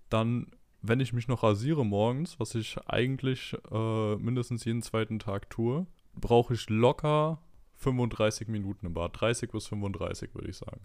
Dann, 0.09 0.51
wenn 0.83 1.01
ich 1.01 1.13
mich 1.13 1.29
noch 1.29 1.43
rasiere 1.43 1.85
morgens, 1.85 2.39
was 2.41 2.55
ich 2.55 2.77
eigentlich 2.87 3.57
äh, 3.71 4.17
mindestens 4.17 4.65
jeden 4.65 4.83
zweiten 4.83 5.19
Tag 5.19 5.51
tue, 5.51 5.87
brauche 6.15 6.55
ich 6.55 6.69
locker 6.69 7.41
35 7.77 8.49
Minuten 8.49 8.87
im 8.87 8.95
Bad. 8.95 9.21
30 9.21 9.51
bis 9.51 9.67
35, 9.69 10.35
würde 10.35 10.51
ich 10.51 10.57
sagen. 10.57 10.81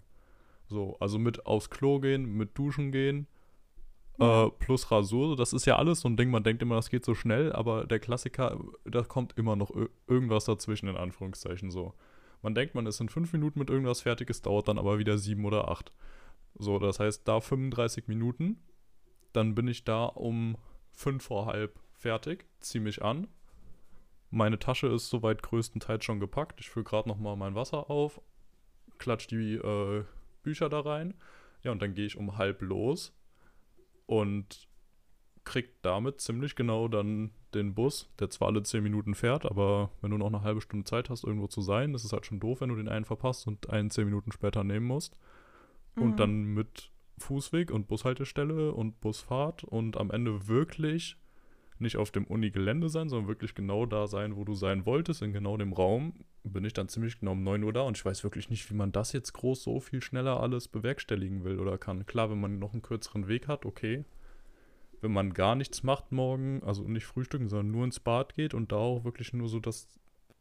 So, 0.68 0.96
also 1.00 1.18
mit 1.18 1.46
aufs 1.46 1.70
Klo 1.70 1.98
gehen, 1.98 2.36
mit 2.36 2.56
duschen 2.56 2.92
gehen. 2.92 3.26
Äh, 4.20 4.50
plus 4.58 4.90
Rasur. 4.90 5.36
Das 5.36 5.52
ist 5.52 5.64
ja 5.66 5.76
alles 5.76 6.00
so 6.00 6.08
ein 6.08 6.16
Ding, 6.16 6.30
man 6.30 6.44
denkt 6.44 6.62
immer, 6.62 6.76
das 6.76 6.90
geht 6.90 7.04
so 7.04 7.14
schnell, 7.14 7.52
aber 7.52 7.86
der 7.86 7.98
Klassiker, 7.98 8.58
da 8.84 9.02
kommt 9.02 9.36
immer 9.38 9.56
noch 9.56 9.70
ir- 9.70 9.90
irgendwas 10.06 10.44
dazwischen, 10.44 10.88
in 10.88 10.96
Anführungszeichen 10.96 11.70
so. 11.70 11.94
Man 12.42 12.54
denkt, 12.54 12.74
man 12.74 12.86
ist 12.86 13.00
in 13.00 13.08
fünf 13.08 13.32
Minuten 13.32 13.58
mit 13.58 13.70
irgendwas 13.70 14.00
fertig, 14.02 14.30
es 14.30 14.42
dauert 14.42 14.68
dann 14.68 14.78
aber 14.78 14.98
wieder 14.98 15.18
sieben 15.18 15.44
oder 15.44 15.68
acht. 15.68 15.92
So, 16.54 16.78
das 16.78 17.00
heißt, 17.00 17.26
da 17.26 17.40
35 17.40 18.08
Minuten, 18.08 18.62
dann 19.32 19.54
bin 19.54 19.68
ich 19.68 19.84
da 19.84 20.04
um 20.04 20.56
fünf 20.92 21.24
vor 21.24 21.46
halb 21.46 21.78
fertig, 21.92 22.46
zieh 22.60 22.80
mich 22.80 23.02
an. 23.02 23.28
Meine 24.30 24.58
Tasche 24.58 24.86
ist 24.88 25.08
soweit 25.10 25.42
größtenteils 25.42 26.04
schon 26.04 26.20
gepackt. 26.20 26.60
Ich 26.60 26.70
fülle 26.70 26.84
gerade 26.84 27.08
nochmal 27.08 27.36
mein 27.36 27.54
Wasser 27.54 27.90
auf, 27.90 28.20
klatsch 28.98 29.26
die 29.28 29.54
äh, 29.54 30.04
Bücher 30.42 30.68
da 30.68 30.80
rein. 30.80 31.14
Ja, 31.62 31.72
und 31.72 31.82
dann 31.82 31.94
gehe 31.94 32.06
ich 32.06 32.16
um 32.16 32.38
halb 32.38 32.62
los 32.62 33.12
und 34.10 34.66
krieg 35.44 35.80
damit 35.82 36.20
ziemlich 36.20 36.56
genau 36.56 36.88
dann 36.88 37.30
den 37.54 37.74
Bus, 37.74 38.12
der 38.18 38.28
zwar 38.28 38.48
alle 38.48 38.64
10 38.64 38.82
Minuten 38.82 39.14
fährt, 39.14 39.46
aber 39.46 39.92
wenn 40.00 40.10
du 40.10 40.18
noch 40.18 40.26
eine 40.26 40.42
halbe 40.42 40.60
Stunde 40.60 40.84
Zeit 40.84 41.10
hast, 41.10 41.22
irgendwo 41.22 41.46
zu 41.46 41.60
sein, 41.60 41.94
ist 41.94 42.02
es 42.02 42.12
halt 42.12 42.26
schon 42.26 42.40
doof, 42.40 42.60
wenn 42.60 42.70
du 42.70 42.74
den 42.74 42.88
einen 42.88 43.04
verpasst 43.04 43.46
und 43.46 43.70
einen 43.70 43.88
10 43.88 44.06
Minuten 44.06 44.32
später 44.32 44.64
nehmen 44.64 44.86
musst. 44.86 45.16
Mhm. 45.94 46.02
Und 46.02 46.16
dann 46.20 46.42
mit 46.42 46.90
Fußweg 47.18 47.70
und 47.70 47.86
Bushaltestelle 47.86 48.72
und 48.72 49.00
Busfahrt 49.00 49.62
und 49.62 49.96
am 49.96 50.10
Ende 50.10 50.48
wirklich 50.48 51.16
nicht 51.80 51.96
auf 51.96 52.10
dem 52.10 52.24
Uni-Gelände 52.24 52.88
sein, 52.88 53.08
sondern 53.08 53.28
wirklich 53.28 53.54
genau 53.54 53.86
da 53.86 54.06
sein, 54.06 54.36
wo 54.36 54.44
du 54.44 54.54
sein 54.54 54.86
wolltest, 54.86 55.22
in 55.22 55.32
genau 55.32 55.56
dem 55.56 55.72
Raum, 55.72 56.14
bin 56.42 56.64
ich 56.64 56.72
dann 56.72 56.88
ziemlich 56.88 57.20
genau 57.20 57.32
um 57.32 57.42
9 57.42 57.62
Uhr 57.62 57.72
da 57.72 57.82
und 57.82 57.96
ich 57.96 58.04
weiß 58.04 58.24
wirklich 58.24 58.50
nicht, 58.50 58.70
wie 58.70 58.74
man 58.74 58.92
das 58.92 59.12
jetzt 59.12 59.32
groß 59.32 59.62
so 59.62 59.80
viel 59.80 60.02
schneller 60.02 60.40
alles 60.40 60.68
bewerkstelligen 60.68 61.44
will 61.44 61.58
oder 61.58 61.78
kann. 61.78 62.06
Klar, 62.06 62.30
wenn 62.30 62.40
man 62.40 62.58
noch 62.58 62.72
einen 62.72 62.82
kürzeren 62.82 63.28
Weg 63.28 63.48
hat, 63.48 63.66
okay. 63.66 64.04
Wenn 65.00 65.12
man 65.12 65.32
gar 65.32 65.54
nichts 65.54 65.82
macht 65.82 66.12
morgen, 66.12 66.62
also 66.62 66.82
nicht 66.84 67.06
frühstücken, 67.06 67.48
sondern 67.48 67.70
nur 67.70 67.84
ins 67.84 68.00
Bad 68.00 68.34
geht 68.34 68.52
und 68.52 68.72
da 68.72 68.76
auch 68.76 69.04
wirklich 69.04 69.32
nur 69.32 69.48
so 69.48 69.58
das 69.58 69.88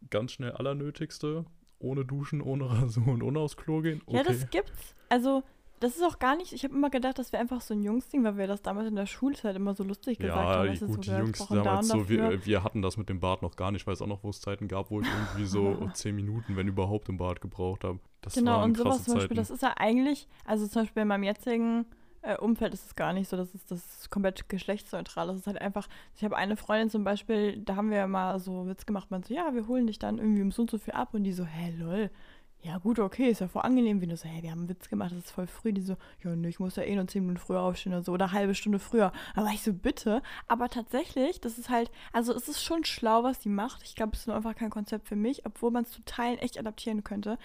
ganz 0.09 0.33
schnell 0.33 0.51
Allernötigste, 0.51 1.45
ohne 1.79 2.05
Duschen, 2.05 2.41
ohne 2.41 2.65
Rasur 2.69 3.07
und 3.07 3.23
ohne 3.23 3.39
aufs 3.39 3.57
Klo 3.57 3.81
gehen, 3.81 4.01
okay. 4.05 4.17
Ja, 4.17 4.23
das 4.23 4.49
gibt's. 4.49 4.95
Also, 5.09 5.43
das 5.79 5.95
ist 5.95 6.03
auch 6.03 6.19
gar 6.19 6.35
nicht, 6.35 6.51
ich 6.53 6.63
habe 6.63 6.73
immer 6.75 6.89
gedacht, 6.89 7.17
das 7.19 7.31
wäre 7.31 7.41
einfach 7.41 7.61
so 7.61 7.73
ein 7.73 7.81
Jungsding, 7.83 8.23
weil 8.23 8.37
wir 8.37 8.47
das 8.47 8.61
damals 8.61 8.87
in 8.87 8.95
der 8.95 9.05
Schulzeit 9.05 9.55
immer 9.55 9.73
so 9.75 9.83
lustig 9.83 10.19
gesagt 10.19 10.37
Ja, 10.37 10.55
haben. 10.59 10.73
du, 10.77 10.87
gut, 10.87 11.05
die 11.05 11.09
so, 11.09 11.15
wir 11.15 11.19
Jungs 11.19 11.47
damals 11.47 11.87
so, 11.87 12.09
wir, 12.09 12.17
dafür. 12.23 12.45
wir 12.45 12.63
hatten 12.63 12.81
das 12.81 12.97
mit 12.97 13.09
dem 13.09 13.19
Bad 13.19 13.41
noch 13.41 13.55
gar 13.55 13.71
nicht. 13.71 13.81
Ich 13.81 13.87
weiß 13.87 14.01
auch 14.01 14.07
noch, 14.07 14.23
wo 14.23 14.29
es 14.29 14.41
Zeiten 14.41 14.67
gab, 14.67 14.91
wo 14.91 15.01
ich 15.01 15.07
irgendwie 15.07 15.45
so 15.45 15.89
10 15.93 16.15
Minuten, 16.15 16.55
wenn 16.55 16.67
überhaupt, 16.67 17.09
im 17.09 17.17
Bad 17.17 17.41
gebraucht 17.41 17.83
habe. 17.83 17.99
Das 18.21 18.33
Genau, 18.35 18.63
und 18.63 18.75
sowas 18.77 19.03
zum 19.05 19.13
Beispiel, 19.15 19.29
Zeiten. 19.29 19.35
das 19.35 19.49
ist 19.49 19.61
ja 19.63 19.73
eigentlich, 19.77 20.27
also 20.45 20.67
zum 20.67 20.83
Beispiel 20.83 21.01
in 21.03 21.07
meinem 21.07 21.23
jetzigen 21.23 21.85
äh, 22.21 22.35
Umfeld 22.35 22.73
ist 22.73 22.85
es 22.85 22.95
gar 22.95 23.13
nicht 23.13 23.29
so, 23.29 23.37
das 23.37 23.55
ist 23.55 23.71
das 23.71 23.79
ist 23.79 24.09
komplett 24.09 24.49
geschlechtsneutral. 24.49 25.27
Das 25.27 25.37
ist 25.37 25.47
halt 25.47 25.61
einfach, 25.61 25.87
ich 26.17 26.23
habe 26.25 26.35
eine 26.35 26.57
Freundin 26.57 26.89
zum 26.89 27.05
Beispiel, 27.05 27.57
da 27.57 27.77
haben 27.77 27.91
wir 27.91 28.05
mal 28.07 28.39
so 28.39 28.67
Witz 28.67 28.85
gemacht, 28.85 29.09
man 29.11 29.23
so, 29.23 29.33
ja, 29.33 29.53
wir 29.53 29.67
holen 29.67 29.87
dich 29.87 29.99
dann 29.99 30.17
irgendwie 30.17 30.41
um 30.41 30.51
so 30.51 30.63
und 30.63 30.69
so 30.71 30.77
viel 30.77 30.93
ab 30.93 31.13
und 31.13 31.23
die 31.23 31.31
so, 31.31 31.45
hä, 31.45 31.73
lol. 31.77 32.09
Ja, 32.61 32.77
gut, 32.77 32.99
okay, 32.99 33.29
ist 33.29 33.39
ja 33.39 33.47
voll 33.47 33.61
angenehm, 33.61 34.01
wie 34.01 34.07
du 34.07 34.17
so, 34.17 34.27
hey, 34.27 34.43
wir 34.43 34.51
haben 34.51 34.59
einen 34.59 34.69
Witz 34.69 34.89
gemacht, 34.89 35.11
das 35.11 35.19
ist 35.19 35.31
voll 35.31 35.47
früh. 35.47 35.71
Die 35.71 35.81
so, 35.81 35.95
ja, 36.23 36.35
nee, 36.35 36.49
ich 36.49 36.59
muss 36.59 36.75
ja 36.75 36.83
eh 36.83 36.93
nur 36.93 37.07
zehn 37.07 37.21
Minuten 37.25 37.39
früher 37.39 37.61
aufstehen 37.61 37.93
oder 37.93 38.03
so, 38.03 38.11
oder 38.11 38.25
eine 38.25 38.33
halbe 38.33 38.53
Stunde 38.53 38.79
früher. 38.79 39.13
Aber 39.33 39.47
ich 39.47 39.63
so, 39.63 39.71
bitte. 39.71 40.21
Aber 40.49 40.67
tatsächlich, 40.67 41.39
das 41.39 41.57
ist 41.57 41.69
halt, 41.69 41.89
also 42.11 42.33
es 42.33 42.49
ist 42.49 42.61
schon 42.61 42.83
schlau, 42.83 43.23
was 43.23 43.39
die 43.39 43.47
macht. 43.47 43.83
Ich 43.83 43.95
glaube, 43.95 44.11
es 44.13 44.21
ist 44.21 44.27
nur 44.27 44.35
einfach 44.35 44.55
kein 44.55 44.69
Konzept 44.69 45.07
für 45.07 45.15
mich, 45.15 45.45
obwohl 45.45 45.71
man 45.71 45.85
es 45.85 45.91
zu 45.91 46.03
Teilen 46.03 46.37
echt 46.39 46.59
adaptieren 46.59 47.05
könnte. 47.05 47.37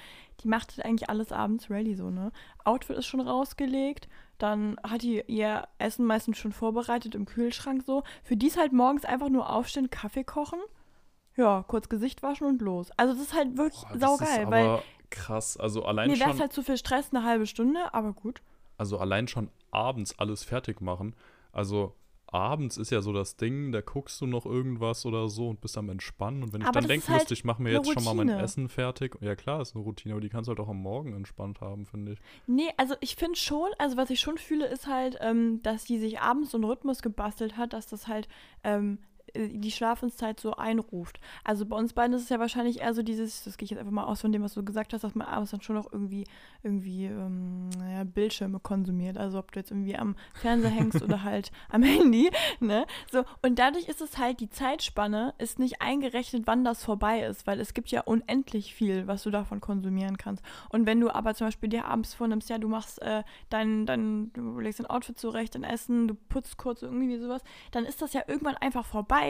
Die 0.43 0.49
macht 0.49 0.77
halt 0.77 0.85
eigentlich 0.85 1.09
alles 1.09 1.31
abends 1.31 1.71
ready, 1.71 1.95
so, 1.95 2.11
ne? 2.11 2.33
Outfit 2.65 2.97
ist 2.97 3.07
schon 3.07 3.21
rausgelegt, 3.21 4.09
dann 4.39 4.79
hat 4.83 5.03
die 5.03 5.23
ihr 5.29 5.69
Essen 5.79 6.07
meistens 6.07 6.39
schon 6.39 6.53
vorbereitet 6.53 7.15
im 7.15 7.25
Kühlschrank 7.25 7.85
so. 7.87 8.03
Für 8.25 8.37
die 8.37 8.49
ist 8.49 8.59
halt 8.59 8.73
morgens 8.73 9.05
einfach 9.05 9.29
nur 9.29 9.49
aufstehen, 9.49 9.91
Kaffee 9.91 10.25
kochen, 10.25 10.59
ja, 11.37 11.65
kurz 11.67 11.89
Gesicht 11.89 12.23
waschen 12.23 12.47
und 12.47 12.63
los. 12.63 12.91
Also 12.97 13.15
das 13.15 13.23
ist 13.23 13.35
halt 13.35 13.57
wirklich 13.57 13.83
Boah, 13.83 13.99
saugeil, 13.99 14.51
weil 14.51 14.83
krass. 15.15 15.57
Also 15.57 15.85
allein 15.85 16.11
mir 16.11 16.19
wäre 16.19 16.29
schon, 16.29 16.37
es 16.37 16.41
halt 16.41 16.53
zu 16.53 16.63
viel 16.63 16.77
Stress, 16.77 17.11
eine 17.13 17.25
halbe 17.25 17.47
Stunde, 17.47 17.95
aber 17.95 18.13
gut. 18.13 18.43
also 18.77 18.99
allein 18.99 19.29
schon 19.29 19.49
abends 19.71 20.19
alles 20.19 20.45
fertig 20.45 20.81
machen. 20.81 21.15
Also 21.53 21.95
abends 22.27 22.77
ist 22.79 22.91
ja 22.91 23.01
so 23.01 23.13
das 23.13 23.37
Ding, 23.37 23.71
da 23.71 23.81
guckst 23.81 24.21
du 24.21 24.27
noch 24.27 24.45
irgendwas 24.45 25.07
oder 25.07 25.29
so 25.29 25.49
und 25.49 25.61
bist 25.61 25.79
am 25.79 25.89
Entspannen. 25.89 26.43
Und 26.43 26.53
wenn 26.53 26.63
ich 26.63 26.67
Aber 26.67 26.81
dann 26.81 26.89
das 26.89 26.91
ist 26.91 26.91
denken 26.91 27.09
halt 27.13 27.21
müsste, 27.23 27.35
ich 27.35 27.45
mache 27.45 27.63
mir 27.63 27.73
jetzt 27.73 27.93
schon 27.93 28.03
mal 28.03 28.15
mein. 28.15 28.29
Essen 28.29 28.69
fertig. 28.69 29.17
Ja 29.21 29.37
klar, 29.37 29.63
ist 29.63 29.77
eine 29.77 29.85
Routine, 29.85 30.15
aber 30.15 30.21
die 30.21 30.29
kannst 30.29 30.49
du 30.49 30.51
halt 30.51 30.59
auch 30.59 30.69
am 30.69 30.83
Morgen 30.83 31.15
entspannt 31.15 31.61
haben, 31.61 31.87
finde 31.87 32.13
ich. 32.13 32.19
Nee, 32.49 32.71
also 32.77 32.97
ich 33.01 33.15
finde 33.15 33.39
schon, 33.39 33.71
also 33.79 33.97
was 33.97 34.11
ich 34.11 34.19
schon 34.19 34.37
fühle, 34.37 34.67
ist 34.67 34.89
halt, 34.89 35.17
ähm, 35.21 35.63
dass 35.63 35.85
die 35.85 35.99
sich 35.99 36.21
abends 36.21 36.51
so 36.51 36.59
einen 36.59 36.65
Rhythmus 36.65 37.03
gebastelt 37.03 37.57
hat, 37.57 37.73
dass 37.73 37.87
das 37.87 38.09
halt 38.09 38.27
ähm, 38.65 38.99
äh, 39.14 39.14
die 39.35 39.71
Schlafenszeit 39.71 40.39
so 40.39 40.55
einruft. 40.55 41.21
Also 41.43 41.67
bei 41.67 41.77
uns 41.77 41.93
beiden 41.93 42.15
ist 42.15 42.23
es 42.23 42.29
ja 42.29 42.39
wahrscheinlich 42.39 42.81
eher 42.81 42.95
so 42.95 43.03
dieses, 43.03 43.43
das 43.43 43.57
gehe 43.57 43.65
ich 43.65 43.71
jetzt 43.71 43.81
einfach 43.81 43.93
mal 43.93 44.05
aus 44.05 44.21
von 44.21 44.33
dem, 44.33 44.43
was 44.43 44.55
du 44.55 44.65
gesagt 44.65 44.93
hast, 44.93 45.03
dass 45.03 45.15
man 45.15 45.27
abends 45.27 45.51
dann 45.51 45.61
schon 45.61 45.77
noch 45.77 45.93
irgendwie, 45.93 46.25
irgendwie 46.63 47.07
ähm, 47.07 47.69
naja, 47.71 48.05
Bildschirme 48.05 48.61
konsumiert. 48.61 49.19
Also 49.19 49.39
ob 49.39 49.51
du 49.53 49.59
jetzt 49.59 49.71
irgendwie 49.71 49.97
am 49.97 50.15
Fernseher 50.35 50.71
hängst 50.71 51.03
oder 51.03 51.23
halt 51.25 51.51
am 51.69 51.83
Handy, 51.83 52.31
ne? 52.61 52.87
So, 53.11 53.25
und 53.43 53.59
dadurch 53.59 53.89
ist 53.89 54.01
es 54.01 54.19
halt, 54.19 54.41
die 54.41 54.51
Zeitspanne 54.51 55.35
ist 55.39 55.59
nicht 55.59 55.83
eingerechnet, 55.83 56.45
wann 56.47 56.65
das 56.65 56.85
vorbei 56.85 57.23
ist, 57.23 57.47
weil 57.47 57.61
es 57.61 57.75
gibt 57.75 57.91
ja 57.91 58.03
unendlich 58.03 58.75
viel, 58.75 59.07
was 59.07 59.25
du 59.25 59.31
davon 59.31 59.61
konsumieren 59.61 60.17
kannst. 60.17 60.45
Und 60.69 60.87
wenn 60.87 61.01
du 61.01 61.11
aber 61.11 61.35
zum 61.35 61.49
Beispiel 61.49 61.69
dir 61.69 61.87
abends 61.87 62.15
vornimmst, 62.15 62.49
ja, 62.51 62.59
du 62.59 62.69
machst 62.69 63.03
äh, 63.03 63.25
dein, 63.51 63.87
dein, 63.87 64.33
du 64.33 64.61
legst 64.61 64.79
dein 64.79 64.87
Outfit 64.87 65.19
zurecht, 65.19 65.55
dein 65.55 65.65
Essen, 65.65 66.09
du 66.09 66.15
putzt 66.15 66.57
kurz 66.57 66.83
irgendwie 66.83 67.19
sowas, 67.19 67.43
dann 67.73 67.85
ist 67.85 68.01
das 68.01 68.13
ja 68.13 68.23
irgendwann 68.27 68.57
einfach 68.57 68.85
vorbei 68.85 69.24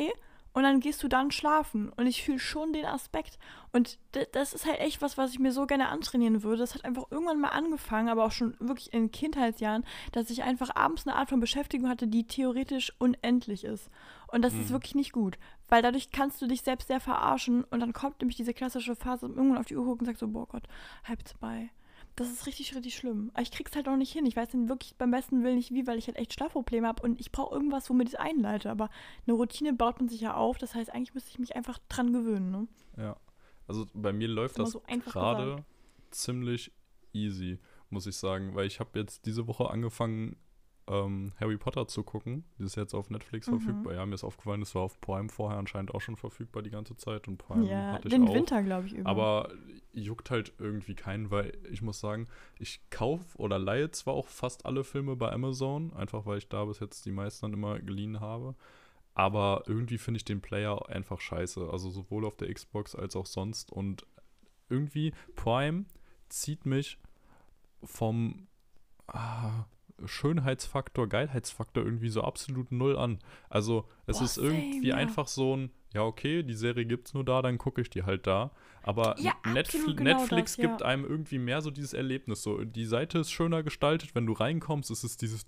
und 0.53 0.63
dann 0.63 0.79
gehst 0.79 1.03
du 1.03 1.09
dann 1.09 1.33
schlafen. 1.33 1.89
Und 1.97 2.07
ich 2.07 2.23
fühle 2.23 2.39
schon 2.39 2.73
den 2.73 2.85
Aspekt. 2.85 3.39
Und 3.73 3.99
das 4.33 4.53
ist 4.55 4.67
halt 4.67 4.79
echt 4.79 5.03
was, 5.03 5.19
was 5.19 5.33
ich 5.33 5.41
mir 5.41 5.51
so 5.51 5.67
gerne 5.67 5.89
antrainieren 5.89 6.45
würde. 6.45 6.59
Das 6.59 6.75
hat 6.77 6.85
einfach 6.85 7.11
irgendwann 7.11 7.41
mal 7.41 7.49
angefangen, 7.49 8.09
aber 8.09 8.25
auch 8.25 8.31
schon 8.31 8.55
wirklich 8.61 8.93
in 8.93 9.11
Kindheitsjahren, 9.11 9.85
dass 10.13 10.31
ich 10.31 10.45
einfach 10.45 10.77
abends 10.77 11.07
eine 11.09 11.17
Art 11.17 11.29
von 11.31 11.41
Beschäftigung 11.41 11.89
hatte, 11.89 12.07
die 12.07 12.25
theoretisch 12.29 12.93
unendlich 12.99 13.65
ist. 13.65 13.91
Und 14.29 14.43
das 14.43 14.55
ist 14.55 14.69
Mhm. 14.71 14.75
wirklich 14.75 14.95
nicht 14.95 15.13
gut. 15.13 15.39
Weil 15.69 15.83
dadurch 15.83 16.11
kannst 16.13 16.41
du 16.41 16.47
dich 16.47 16.63
selbst 16.63 16.87
sehr 16.87 17.01
verarschen 17.01 17.65
und 17.65 17.81
dann 17.81 17.93
kommt 17.93 18.21
nämlich 18.21 18.37
diese 18.37 18.55
klassische 18.55 18.95
Phase, 18.95 19.27
irgendwann 19.27 19.59
auf 19.59 19.67
die 19.67 19.77
Uhr 19.77 19.85
guckt 19.85 20.03
und 20.03 20.07
sagt 20.07 20.19
so, 20.19 20.29
boah 20.29 20.47
Gott, 20.47 20.69
halb 21.03 21.27
zwei. 21.27 21.71
Das 22.17 22.31
ist 22.31 22.47
richtig, 22.47 22.75
richtig 22.77 22.95
schlimm. 22.95 23.31
Aber 23.35 23.43
ich 23.43 23.51
krieg's 23.51 23.75
halt 23.75 23.89
auch 23.89 23.97
nicht 23.97 24.13
hin. 24.13 24.25
Ich 24.25 24.37
weiß 24.37 24.51
dann 24.51 24.69
wirklich 24.69 24.97
beim 24.97 25.11
besten 25.11 25.43
Willen 25.43 25.57
nicht 25.57 25.73
wie, 25.73 25.87
weil 25.87 25.99
ich 25.99 26.07
halt 26.07 26.17
echt 26.17 26.33
Schlafprobleme 26.33 26.87
habe 26.87 27.03
und 27.03 27.19
ich 27.21 27.33
brauche 27.33 27.55
irgendwas, 27.55 27.91
womit 27.91 28.09
ich 28.09 28.15
es 28.15 28.21
einleite. 28.21 28.71
Aber 28.71 28.89
eine 29.27 29.35
Routine 29.35 29.73
baut 29.73 29.99
man 29.99 30.09
sich 30.09 30.21
ja 30.21 30.35
auf. 30.35 30.59
Das 30.59 30.75
heißt, 30.77 30.91
eigentlich 30.93 31.15
müsste 31.15 31.31
ich 31.31 31.39
mich 31.41 31.57
einfach 31.57 31.79
dran 31.89 32.13
gewöhnen. 32.13 32.51
Ne? 32.51 32.69
Ja. 32.97 33.17
Also 33.67 33.87
bei 33.95 34.13
mir 34.13 34.29
läuft 34.29 34.57
immer 34.57 34.65
das 34.67 34.73
so 34.73 34.83
gerade 35.11 35.65
ziemlich 36.11 36.71
easy, 37.13 37.59
muss 37.91 38.07
ich 38.07 38.17
sagen. 38.17 38.55
Weil 38.55 38.67
ich 38.67 38.79
habe 38.79 38.97
jetzt 38.99 39.27
diese 39.27 39.49
Woche 39.49 39.69
angefangen, 39.71 40.37
ähm, 40.87 41.33
Harry 41.41 41.57
Potter 41.57 41.89
zu 41.89 42.05
gucken. 42.05 42.45
Die 42.59 42.65
ist 42.65 42.77
jetzt 42.77 42.95
auf 42.95 43.11
Netflix 43.11 43.49
Mhm. 43.49 43.59
verfügbar. 43.59 43.95
Ja, 43.95 44.07
mir 44.07 44.15
ist 44.15 44.23
aufgefallen, 44.25 44.61
das 44.61 44.75
war 44.75 44.83
auf 44.83 45.01
Prime 45.01 45.31
vorher 45.31 45.59
anscheinend 45.59 45.95
auch 45.95 46.01
schon 46.01 46.17
verfügbar 46.17 46.63
die 46.63 46.71
ganze 46.71 46.95
Zeit. 46.97 47.27
Und 47.27 47.39
Prime 47.39 47.67
ja, 47.67 47.93
hatte 47.93 48.07
ich 48.09 48.15
den 48.15 48.29
auch. 48.29 48.35
Winter, 48.35 48.63
glaube 48.63 48.87
ich, 48.87 48.93
über. 48.93 49.09
Aber 49.11 49.51
juckt 49.95 50.31
halt 50.31 50.53
irgendwie 50.59 50.95
keinen, 50.95 51.31
weil 51.31 51.57
ich 51.71 51.83
muss 51.83 52.01
sagen, 52.01 52.29
ich 52.59 52.81
kaufe 52.91 53.39
oder 53.39 53.59
leihe 53.59 53.91
zwar 53.91 54.15
auch 54.15 54.29
fast 54.29 54.67
alle 54.67 54.85
Filme 54.85 55.17
bei 55.17 55.33
Amazon, 55.33 55.93
einfach 55.95 56.27
weil 56.27 56.39
ich 56.39 56.49
da 56.49 56.65
bis 56.65 56.81
jetzt 56.81 57.07
die 57.07 57.13
meisten 57.13 57.47
dann 57.47 57.53
immer 57.53 57.79
geliehen 57.79 58.21
habe. 58.21 58.55
Aber 59.15 59.63
irgendwie 59.67 59.99
finde 59.99 60.19
ich 60.19 60.25
den 60.25 60.41
Player 60.41 60.89
einfach 60.89 61.21
scheiße. 61.21 61.69
Also 61.71 61.91
sowohl 61.91 62.25
auf 62.25 62.37
der 62.37 62.53
Xbox 62.53 62.97
als 62.97 63.15
auch 63.15 63.27
sonst. 63.27 63.71
Und 63.71 64.05
irgendwie 64.69 65.13
Prime 65.37 65.85
zieht 66.29 66.67
mich 66.67 66.99
vom 67.85 68.49
ah, 69.07 69.67
Schönheitsfaktor, 70.05 71.09
Geilheitsfaktor 71.09 71.85
irgendwie 71.85 72.09
so 72.09 72.23
absolut 72.23 72.73
null 72.73 72.97
an. 72.97 73.21
Also 73.49 73.89
es 74.07 74.19
Boah, 74.19 74.25
ist 74.25 74.39
irgendwie 74.39 74.93
einfach 74.93 75.29
so 75.29 75.57
ein, 75.57 75.71
ja 75.95 76.03
okay, 76.03 76.43
die 76.43 76.55
Serie 76.55 76.85
gibt's 76.85 77.15
nur 77.15 77.25
da, 77.25 77.41
dann 77.41 77.57
gucke 77.57 77.81
ich 77.81 77.89
die 77.89 78.03
halt 78.03 78.27
da. 78.27 78.51
Aber 78.83 79.15
Ja, 79.19 79.33
Netfl 79.51 79.95
genau 79.95 80.19
Netflix 80.19 80.57
das, 80.57 80.63
ja. 80.63 80.69
gibt 80.69 80.83
einem 80.83 81.05
irgendwie 81.05 81.39
mehr 81.39 81.63
so 81.63 81.71
dieses 81.71 81.95
Erlebnis. 81.95 82.43
So, 82.43 82.65
die 82.65 82.85
Seite 82.85 83.19
ist 83.21 83.31
schöner 83.31 83.63
gestaltet, 83.63 84.15
wenn 84.15 84.27
du 84.27 84.35
reinkommst, 84.35 84.91
ist 84.91 85.05
es 85.05 85.17
dieses. 85.17 85.47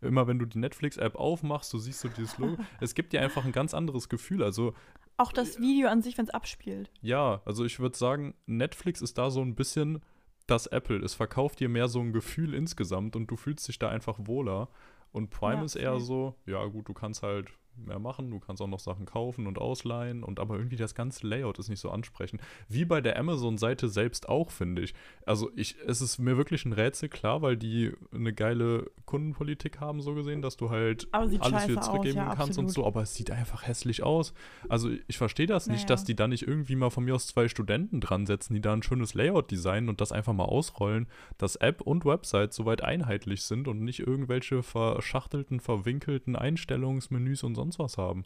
Immer 0.00 0.26
wenn 0.26 0.38
du 0.38 0.46
die 0.46 0.58
Netflix-App 0.58 1.14
aufmachst, 1.14 1.72
du 1.72 1.78
siehst 1.78 2.00
so 2.00 2.08
dieses 2.08 2.38
Logo. 2.38 2.56
es 2.80 2.94
gibt 2.94 3.12
dir 3.12 3.20
einfach 3.20 3.44
ein 3.44 3.52
ganz 3.52 3.74
anderes 3.74 4.08
Gefühl. 4.08 4.42
Also 4.42 4.74
auch 5.18 5.32
das 5.32 5.60
Video 5.60 5.88
an 5.88 6.02
sich, 6.02 6.18
wenn 6.18 6.24
es 6.24 6.30
abspielt. 6.30 6.90
ja, 7.02 7.42
also 7.44 7.64
ich 7.64 7.78
würde 7.78 7.96
sagen, 7.96 8.34
Netflix 8.46 9.02
ist 9.02 9.18
da 9.18 9.30
so 9.30 9.42
ein 9.42 9.54
bisschen 9.54 10.00
das 10.46 10.66
Apple. 10.66 10.98
Es 11.04 11.14
verkauft 11.14 11.60
dir 11.60 11.68
mehr 11.68 11.88
so 11.88 12.00
ein 12.00 12.12
Gefühl 12.12 12.54
insgesamt 12.54 13.14
und 13.14 13.26
du 13.28 13.36
fühlst 13.36 13.68
dich 13.68 13.78
da 13.78 13.88
einfach 13.88 14.16
wohler. 14.20 14.68
Und 15.12 15.30
Prime 15.30 15.58
Ja, 15.58 15.64
ist 15.64 15.76
eher 15.76 16.00
so, 16.00 16.34
ja 16.46 16.64
gut, 16.64 16.88
du 16.88 16.94
kannst 16.94 17.22
halt 17.22 17.50
mehr 17.76 17.98
machen, 17.98 18.30
du 18.30 18.38
kannst 18.38 18.62
auch 18.62 18.66
noch 18.68 18.80
Sachen 18.80 19.06
kaufen 19.06 19.46
und 19.46 19.58
ausleihen 19.58 20.22
und 20.22 20.40
aber 20.40 20.56
irgendwie 20.56 20.76
das 20.76 20.94
ganze 20.94 21.26
Layout 21.26 21.58
ist 21.58 21.68
nicht 21.68 21.80
so 21.80 21.90
ansprechend. 21.90 22.40
Wie 22.68 22.84
bei 22.84 23.00
der 23.00 23.18
Amazon-Seite 23.18 23.88
selbst 23.88 24.28
auch, 24.28 24.50
finde 24.50 24.82
ich. 24.82 24.94
Also 25.26 25.50
ich, 25.56 25.76
es 25.86 26.00
ist 26.00 26.18
mir 26.18 26.36
wirklich 26.36 26.64
ein 26.64 26.72
Rätsel, 26.72 27.08
klar, 27.08 27.42
weil 27.42 27.56
die 27.56 27.92
eine 28.12 28.32
geile 28.32 28.90
Kundenpolitik 29.06 29.80
haben, 29.80 30.00
so 30.00 30.14
gesehen, 30.14 30.42
dass 30.42 30.56
du 30.56 30.70
halt 30.70 31.08
alles 31.12 31.32
wieder 31.32 31.80
zurückgeben 31.80 32.18
ja, 32.18 32.34
kannst 32.34 32.58
und 32.58 32.66
absolut. 32.66 32.70
so, 32.72 32.86
aber 32.86 33.02
es 33.02 33.14
sieht 33.14 33.30
einfach 33.30 33.66
hässlich 33.66 34.02
aus. 34.02 34.32
Also 34.68 34.90
ich 35.06 35.18
verstehe 35.18 35.46
das 35.46 35.66
nicht, 35.66 35.84
Naja. 35.84 35.88
dass 35.88 36.04
die 36.04 36.14
da 36.14 36.28
nicht 36.28 36.46
irgendwie 36.46 36.76
mal 36.76 36.90
von 36.90 37.04
mir 37.04 37.14
aus 37.14 37.26
zwei 37.26 37.48
Studenten 37.48 38.00
dran 38.00 38.26
setzen, 38.26 38.54
die 38.54 38.60
da 38.60 38.72
ein 38.72 38.82
schönes 38.82 39.14
Layout 39.14 39.50
designen 39.50 39.88
und 39.88 40.00
das 40.00 40.12
einfach 40.12 40.32
mal 40.32 40.44
ausrollen, 40.44 41.08
dass 41.38 41.56
App 41.56 41.80
und 41.80 42.04
Website 42.04 42.52
soweit 42.52 42.82
einheitlich 42.82 43.42
sind 43.42 43.68
und 43.68 43.82
nicht 43.82 44.00
irgendwelche 44.00 44.62
verschachtelten, 44.62 45.60
verwinkelten 45.60 46.36
Einstellungsmenüs 46.36 47.42
und 47.42 47.54
sonst 47.62 47.78
was 47.78 47.96
haben. 47.98 48.24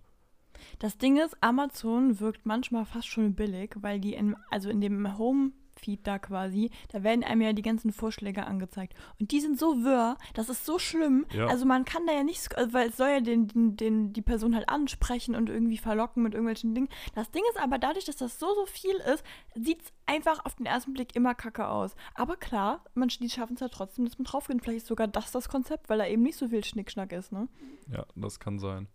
Das 0.78 0.96
Ding 0.96 1.18
ist, 1.18 1.36
Amazon 1.42 2.18
wirkt 2.18 2.46
manchmal 2.46 2.86
fast 2.86 3.08
schon 3.08 3.34
billig, 3.34 3.74
weil 3.76 4.00
die 4.00 4.14
in, 4.14 4.34
also 4.50 4.70
in 4.70 4.80
dem 4.80 5.18
Home-Feed 5.18 6.06
da 6.06 6.18
quasi, 6.18 6.70
da 6.88 7.02
werden 7.02 7.22
einem 7.24 7.42
ja 7.42 7.52
die 7.52 7.60
ganzen 7.60 7.92
Vorschläge 7.92 8.46
angezeigt. 8.46 8.94
Und 9.20 9.32
die 9.32 9.40
sind 9.40 9.58
so 9.58 9.84
wirr, 9.84 10.16
das 10.32 10.48
ist 10.48 10.64
so 10.64 10.78
schlimm. 10.78 11.26
Ja. 11.34 11.46
Also 11.46 11.66
man 11.66 11.84
kann 11.84 12.06
da 12.06 12.14
ja 12.14 12.24
nicht, 12.24 12.40
sk- 12.40 12.54
also 12.54 12.72
weil 12.72 12.88
es 12.88 12.96
soll 12.96 13.08
ja 13.08 13.20
den, 13.20 13.48
den, 13.48 13.76
den, 13.76 14.12
die 14.14 14.22
Person 14.22 14.54
halt 14.54 14.70
ansprechen 14.70 15.34
und 15.34 15.50
irgendwie 15.50 15.76
verlocken 15.76 16.22
mit 16.22 16.32
irgendwelchen 16.32 16.74
Dingen. 16.74 16.88
Das 17.14 17.30
Ding 17.30 17.42
ist 17.50 17.60
aber 17.60 17.76
dadurch, 17.78 18.06
dass 18.06 18.16
das 18.16 18.38
so, 18.40 18.46
so 18.54 18.64
viel 18.64 18.96
ist, 19.12 19.22
sieht 19.54 19.82
es 19.82 19.92
einfach 20.06 20.42
auf 20.46 20.54
den 20.54 20.64
ersten 20.64 20.94
Blick 20.94 21.14
immer 21.14 21.34
kacke 21.34 21.68
aus. 21.68 21.94
Aber 22.14 22.36
klar, 22.36 22.82
man, 22.94 23.08
die 23.08 23.28
schaffen 23.28 23.54
es 23.54 23.60
ja 23.60 23.68
trotzdem, 23.68 24.06
dass 24.06 24.16
man 24.18 24.24
draufgeht. 24.24 24.62
Vielleicht 24.62 24.78
ist 24.78 24.86
sogar 24.86 25.06
das 25.06 25.32
das 25.32 25.50
Konzept, 25.50 25.90
weil 25.90 25.98
da 25.98 26.06
eben 26.06 26.22
nicht 26.22 26.38
so 26.38 26.48
viel 26.48 26.64
Schnickschnack 26.64 27.12
ist, 27.12 27.30
ne? 27.30 27.46
Ja, 27.92 28.06
das 28.14 28.40
kann 28.40 28.58
sein. 28.58 28.88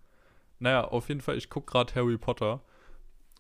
Naja, 0.61 0.85
auf 0.85 1.09
jeden 1.09 1.21
Fall, 1.21 1.37
ich 1.37 1.49
gucke 1.49 1.71
gerade 1.71 1.93
Harry 1.95 2.17
Potter 2.17 2.61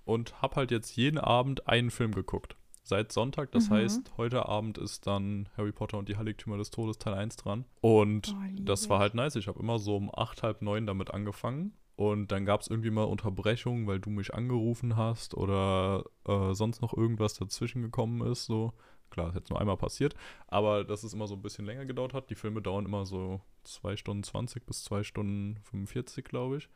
und 0.05 0.41
habe 0.41 0.55
halt 0.55 0.71
jetzt 0.71 0.95
jeden 0.95 1.19
Abend 1.19 1.67
einen 1.67 1.91
Film 1.91 2.13
geguckt. 2.13 2.57
Seit 2.83 3.11
Sonntag, 3.11 3.51
das 3.51 3.69
Mhm. 3.69 3.73
heißt, 3.75 4.11
heute 4.17 4.47
Abend 4.47 4.79
ist 4.79 5.05
dann 5.05 5.47
Harry 5.55 5.71
Potter 5.71 5.99
und 5.99 6.09
die 6.09 6.17
Heiligtümer 6.17 6.57
des 6.57 6.71
Todes 6.71 6.97
Teil 6.97 7.13
1 7.13 7.35
dran. 7.35 7.65
Und 7.79 8.35
Oh, 8.35 8.61
das 8.63 8.89
war 8.89 8.97
halt 8.99 9.13
nice. 9.13 9.35
Ich 9.35 9.47
habe 9.47 9.59
immer 9.59 9.77
so 9.77 9.95
um 9.95 10.09
acht, 10.13 10.41
halb 10.41 10.63
neun 10.63 10.87
damit 10.87 11.13
angefangen. 11.13 11.73
Und 11.95 12.31
dann 12.31 12.45
gab 12.45 12.61
es 12.61 12.67
irgendwie 12.67 12.89
mal 12.89 13.03
Unterbrechungen, 13.03 13.85
weil 13.85 13.99
du 13.99 14.09
mich 14.09 14.33
angerufen 14.33 14.97
hast 14.97 15.35
oder 15.35 16.03
äh, 16.27 16.53
sonst 16.55 16.81
noch 16.81 16.97
irgendwas 16.97 17.35
dazwischen 17.35 17.83
gekommen 17.83 18.25
ist. 18.25 18.45
So. 18.45 18.73
Klar, 19.11 19.27
das 19.27 19.35
ist 19.35 19.41
jetzt 19.41 19.49
nur 19.51 19.59
einmal 19.61 19.77
passiert. 19.77 20.15
Aber 20.47 20.83
dass 20.83 21.03
es 21.03 21.13
immer 21.13 21.27
so 21.27 21.35
ein 21.35 21.41
bisschen 21.43 21.65
länger 21.65 21.85
gedauert 21.85 22.15
hat. 22.15 22.31
Die 22.31 22.35
Filme 22.35 22.63
dauern 22.63 22.85
immer 22.85 23.05
so 23.05 23.41
2 23.63 23.95
Stunden 23.95 24.23
20 24.23 24.65
bis 24.65 24.83
2 24.83 25.03
Stunden 25.03 25.57
45, 25.69 26.25
glaube 26.25 26.57
ich. 26.57 26.69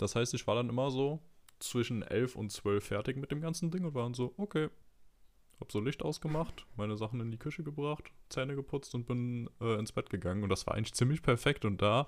Das 0.00 0.16
heißt, 0.16 0.32
ich 0.34 0.46
war 0.46 0.54
dann 0.54 0.68
immer 0.68 0.90
so 0.90 1.20
zwischen 1.58 2.02
11 2.02 2.36
und 2.36 2.50
12 2.50 2.84
fertig 2.84 3.16
mit 3.16 3.30
dem 3.30 3.40
ganzen 3.40 3.70
Ding 3.70 3.84
und 3.84 3.94
waren 3.94 4.14
so, 4.14 4.34
okay. 4.36 4.68
Hab 5.60 5.70
so 5.70 5.80
Licht 5.80 6.02
ausgemacht, 6.02 6.66
meine 6.76 6.96
Sachen 6.96 7.20
in 7.20 7.30
die 7.30 7.38
Küche 7.38 7.62
gebracht, 7.62 8.12
Zähne 8.30 8.54
geputzt 8.54 8.94
und 8.94 9.06
bin 9.06 9.50
äh, 9.60 9.78
ins 9.78 9.92
Bett 9.92 10.08
gegangen. 10.08 10.42
Und 10.42 10.48
das 10.48 10.66
war 10.66 10.74
eigentlich 10.74 10.94
ziemlich 10.94 11.20
perfekt. 11.20 11.66
Und 11.66 11.82
da 11.82 12.06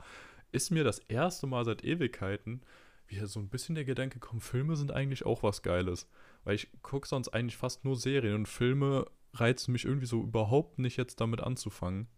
ist 0.52 0.70
mir 0.70 0.85
das 0.85 1.00
erste 1.00 1.46
Mal 1.46 1.66
seit 1.66 1.85
Ewigkeiten 1.85 2.62
wieder 3.09 3.26
so 3.26 3.40
ein 3.40 3.50
bisschen 3.50 3.74
der 3.74 3.85
Gedanke 3.85 4.20
gekommen, 4.20 4.40
Filme 4.40 4.74
sind 4.76 4.90
eigentlich 4.90 5.26
auch 5.26 5.42
was 5.42 5.61
Geiles. 5.61 6.09
Weil 6.44 6.55
ich 6.55 6.68
gucke 6.81 7.07
sonst 7.07 7.28
eigentlich 7.28 7.59
fast 7.59 7.85
nur 7.85 7.96
Serien 7.96 8.37
und 8.37 8.48
Filme 8.48 9.07
reizen 9.35 9.72
mich 9.72 9.85
irgendwie 9.85 10.07
so 10.07 10.22
überhaupt 10.22 10.78
nicht 10.78 10.96
jetzt 10.96 11.20
damit 11.20 11.42
anzufangen. 11.42 12.09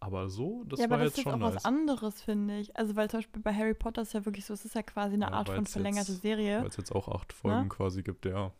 Aber 0.00 0.28
so, 0.28 0.62
das 0.64 0.78
ja, 0.80 0.88
war 0.88 0.96
aber 0.96 1.04
das 1.04 1.12
jetzt 1.16 1.18
ist 1.18 1.24
schon 1.24 1.42
auch 1.42 1.46
nice. 1.48 1.56
was 1.56 1.64
anderes, 1.64 2.22
finde 2.22 2.58
ich. 2.60 2.76
Also, 2.76 2.94
weil 2.94 3.10
zum 3.10 3.18
Beispiel 3.18 3.42
bei 3.42 3.52
Harry 3.54 3.74
Potter 3.74 4.02
ist 4.02 4.12
ja 4.14 4.24
wirklich 4.24 4.44
so, 4.46 4.54
es 4.54 4.64
ist 4.64 4.74
ja 4.76 4.82
quasi 4.82 5.14
eine 5.14 5.24
Ja, 5.26 5.32
Art 5.32 5.48
von 5.48 5.66
verlängerte 5.66 6.12
jetzt- 6.12 6.22
Serie. 6.22 6.60
Weil 6.60 6.68
es 6.68 6.76
jetzt 6.76 6.94
auch 6.94 7.08
acht 7.08 7.32
Folgen 7.32 7.68
quasi 7.68 8.02
gibt, 8.02 8.24
ja. 8.24 8.52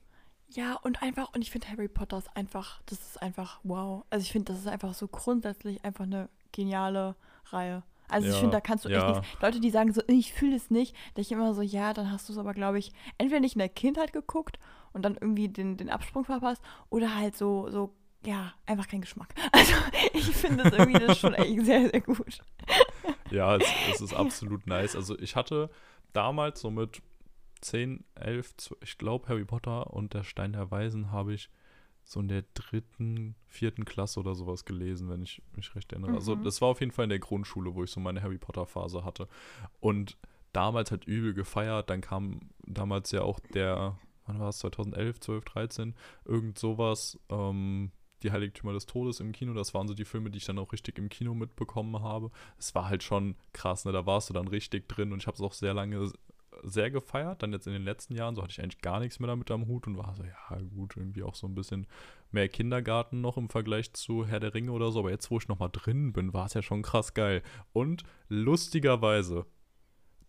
Ja, 0.50 0.74
und 0.82 1.02
einfach, 1.02 1.32
und 1.34 1.42
ich 1.42 1.50
finde 1.50 1.68
Harry 1.68 1.88
Potter 1.88 2.18
ist 2.18 2.34
einfach, 2.36 2.80
das 2.86 3.00
ist 3.00 3.22
einfach 3.22 3.60
wow. 3.64 4.04
Also 4.10 4.22
ich 4.24 4.32
finde, 4.32 4.52
das 4.52 4.60
ist 4.62 4.66
einfach 4.66 4.94
so 4.94 5.06
grundsätzlich 5.06 5.84
einfach 5.84 6.04
eine 6.04 6.28
geniale 6.52 7.14
Reihe. 7.50 7.82
Also 8.08 8.26
ich 8.28 8.32
Ja, 8.34 8.40
finde, 8.40 8.56
da 8.56 8.60
kannst 8.62 8.86
du 8.86 8.88
echt 8.88 8.98
ja. 8.98 9.10
nichts. 9.20 9.26
Leute, 9.42 9.60
die 9.60 9.68
sagen 9.70 9.92
so, 9.92 10.00
ich 10.08 10.32
fühle 10.32 10.56
es 10.56 10.70
nicht, 10.70 10.96
da 11.14 11.20
ich 11.20 11.30
immer 11.30 11.52
so, 11.52 11.60
ja, 11.60 11.92
dann 11.92 12.10
hast 12.10 12.28
du 12.28 12.32
es 12.32 12.38
aber, 12.38 12.54
glaube 12.54 12.78
ich, 12.78 12.92
entweder 13.18 13.40
nicht 13.40 13.54
in 13.54 13.58
der 13.58 13.68
Kindheit 13.68 14.14
geguckt 14.14 14.58
und 14.94 15.02
dann 15.02 15.14
irgendwie 15.20 15.48
den, 15.50 15.76
den 15.76 15.90
Absprung 15.90 16.24
verpasst 16.24 16.62
oder 16.88 17.14
halt 17.14 17.36
so, 17.36 17.68
so, 17.70 17.92
ja, 18.28 18.52
einfach 18.66 18.86
kein 18.88 19.00
Geschmack. 19.00 19.34
Also 19.52 19.72
ich 20.12 20.26
finde 20.36 20.64
das 20.64 20.72
irgendwie 20.74 20.98
das 21.06 21.18
schon 21.18 21.34
echt 21.34 21.64
sehr, 21.64 21.88
sehr 21.90 22.00
gut. 22.00 22.38
Ja, 23.30 23.56
es, 23.56 23.64
es 23.90 24.00
ist 24.00 24.14
absolut 24.14 24.66
nice. 24.66 24.96
Also 24.96 25.18
ich 25.18 25.36
hatte 25.36 25.68
damals 26.14 26.60
so 26.60 26.70
mit 26.70 27.02
10, 27.60 28.04
11, 28.14 28.56
12, 28.56 28.82
ich 28.82 28.96
glaube 28.98 29.28
Harry 29.28 29.44
Potter 29.44 29.92
und 29.92 30.14
der 30.14 30.24
Stein 30.24 30.54
der 30.54 30.70
Weisen 30.70 31.12
habe 31.12 31.34
ich 31.34 31.50
so 32.04 32.20
in 32.20 32.28
der 32.28 32.44
dritten, 32.54 33.34
vierten 33.46 33.84
Klasse 33.84 34.20
oder 34.20 34.34
sowas 34.34 34.64
gelesen, 34.64 35.10
wenn 35.10 35.22
ich 35.22 35.42
mich 35.54 35.74
recht 35.74 35.92
erinnere. 35.92 36.14
Also 36.14 36.36
Mhm. 36.36 36.42
das 36.44 36.62
war 36.62 36.68
auf 36.68 36.80
jeden 36.80 36.90
Fall 36.92 37.02
in 37.04 37.10
der 37.10 37.18
Grundschule, 37.18 37.74
wo 37.74 37.84
ich 37.84 37.90
so 37.90 38.00
meine 38.00 38.22
Harry 38.22 38.38
Potter 38.38 38.64
Phase 38.64 39.04
hatte. 39.04 39.28
Und 39.80 40.16
damals 40.54 40.90
halt 40.90 41.04
übel 41.04 41.34
gefeiert. 41.34 41.90
Dann 41.90 42.00
kam 42.00 42.40
damals 42.66 43.10
ja 43.10 43.20
auch 43.22 43.40
der, 43.40 43.98
wann 44.24 44.40
war 44.40 44.48
es, 44.48 44.58
2011, 44.60 45.20
12, 45.20 45.44
13, 45.44 45.94
irgend 46.24 46.58
sowas, 46.58 47.18
ähm, 47.28 47.92
die 48.22 48.32
Heiligtümer 48.32 48.72
des 48.72 48.86
Todes 48.86 49.20
im 49.20 49.32
Kino. 49.32 49.54
Das 49.54 49.74
waren 49.74 49.88
so 49.88 49.94
die 49.94 50.04
Filme, 50.04 50.30
die 50.30 50.38
ich 50.38 50.44
dann 50.44 50.58
auch 50.58 50.72
richtig 50.72 50.98
im 50.98 51.08
Kino 51.08 51.34
mitbekommen 51.34 52.02
habe. 52.02 52.30
Es 52.58 52.74
war 52.74 52.88
halt 52.88 53.02
schon 53.02 53.36
krass, 53.52 53.84
ne? 53.84 53.92
Da 53.92 54.06
warst 54.06 54.30
du 54.30 54.34
dann 54.34 54.48
richtig 54.48 54.88
drin 54.88 55.12
und 55.12 55.20
ich 55.20 55.26
habe 55.26 55.36
es 55.36 55.42
auch 55.42 55.52
sehr 55.52 55.74
lange 55.74 56.10
sehr 56.62 56.90
gefeiert. 56.90 57.42
Dann 57.42 57.52
jetzt 57.52 57.66
in 57.66 57.72
den 57.72 57.84
letzten 57.84 58.14
Jahren, 58.14 58.34
so 58.34 58.42
hatte 58.42 58.52
ich 58.52 58.60
eigentlich 58.60 58.80
gar 58.80 59.00
nichts 59.00 59.20
mehr 59.20 59.28
damit 59.28 59.50
am 59.50 59.66
Hut 59.66 59.86
und 59.86 59.96
war 59.96 60.14
so, 60.14 60.24
ja 60.24 60.58
gut, 60.74 60.96
irgendwie 60.96 61.22
auch 61.22 61.34
so 61.34 61.46
ein 61.46 61.54
bisschen 61.54 61.86
mehr 62.30 62.48
Kindergarten 62.48 63.20
noch 63.20 63.36
im 63.36 63.48
Vergleich 63.48 63.92
zu 63.92 64.26
Herr 64.26 64.40
der 64.40 64.54
Ringe 64.54 64.72
oder 64.72 64.90
so. 64.90 65.00
Aber 65.00 65.10
jetzt, 65.10 65.30
wo 65.30 65.38
ich 65.38 65.48
nochmal 65.48 65.70
drin 65.72 66.12
bin, 66.12 66.32
war 66.32 66.46
es 66.46 66.54
ja 66.54 66.62
schon 66.62 66.82
krass 66.82 67.14
geil. 67.14 67.42
Und 67.72 68.02
lustigerweise 68.28 69.46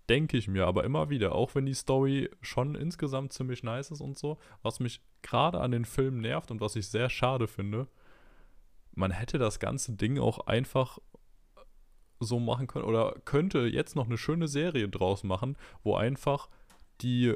denke 0.09 0.37
ich 0.37 0.47
mir 0.47 0.65
aber 0.65 0.83
immer 0.83 1.09
wieder, 1.09 1.35
auch 1.35 1.55
wenn 1.55 1.65
die 1.65 1.73
Story 1.73 2.29
schon 2.41 2.75
insgesamt 2.75 3.31
ziemlich 3.33 3.63
nice 3.63 3.91
ist 3.91 4.01
und 4.01 4.17
so, 4.17 4.39
was 4.63 4.79
mich 4.79 5.01
gerade 5.21 5.61
an 5.61 5.71
den 5.71 5.85
Filmen 5.85 6.21
nervt 6.21 6.51
und 6.51 6.61
was 6.61 6.75
ich 6.75 6.87
sehr 6.87 7.09
schade 7.09 7.47
finde, 7.47 7.87
man 8.95 9.11
hätte 9.11 9.37
das 9.37 9.59
ganze 9.59 9.93
Ding 9.93 10.19
auch 10.19 10.47
einfach 10.47 10.99
so 12.19 12.39
machen 12.39 12.67
können 12.67 12.85
oder 12.85 13.15
könnte 13.23 13.59
jetzt 13.59 13.95
noch 13.95 14.07
eine 14.07 14.17
schöne 14.17 14.47
Serie 14.47 14.89
draus 14.89 15.23
machen, 15.23 15.57
wo 15.83 15.95
einfach 15.95 16.49
die 17.01 17.35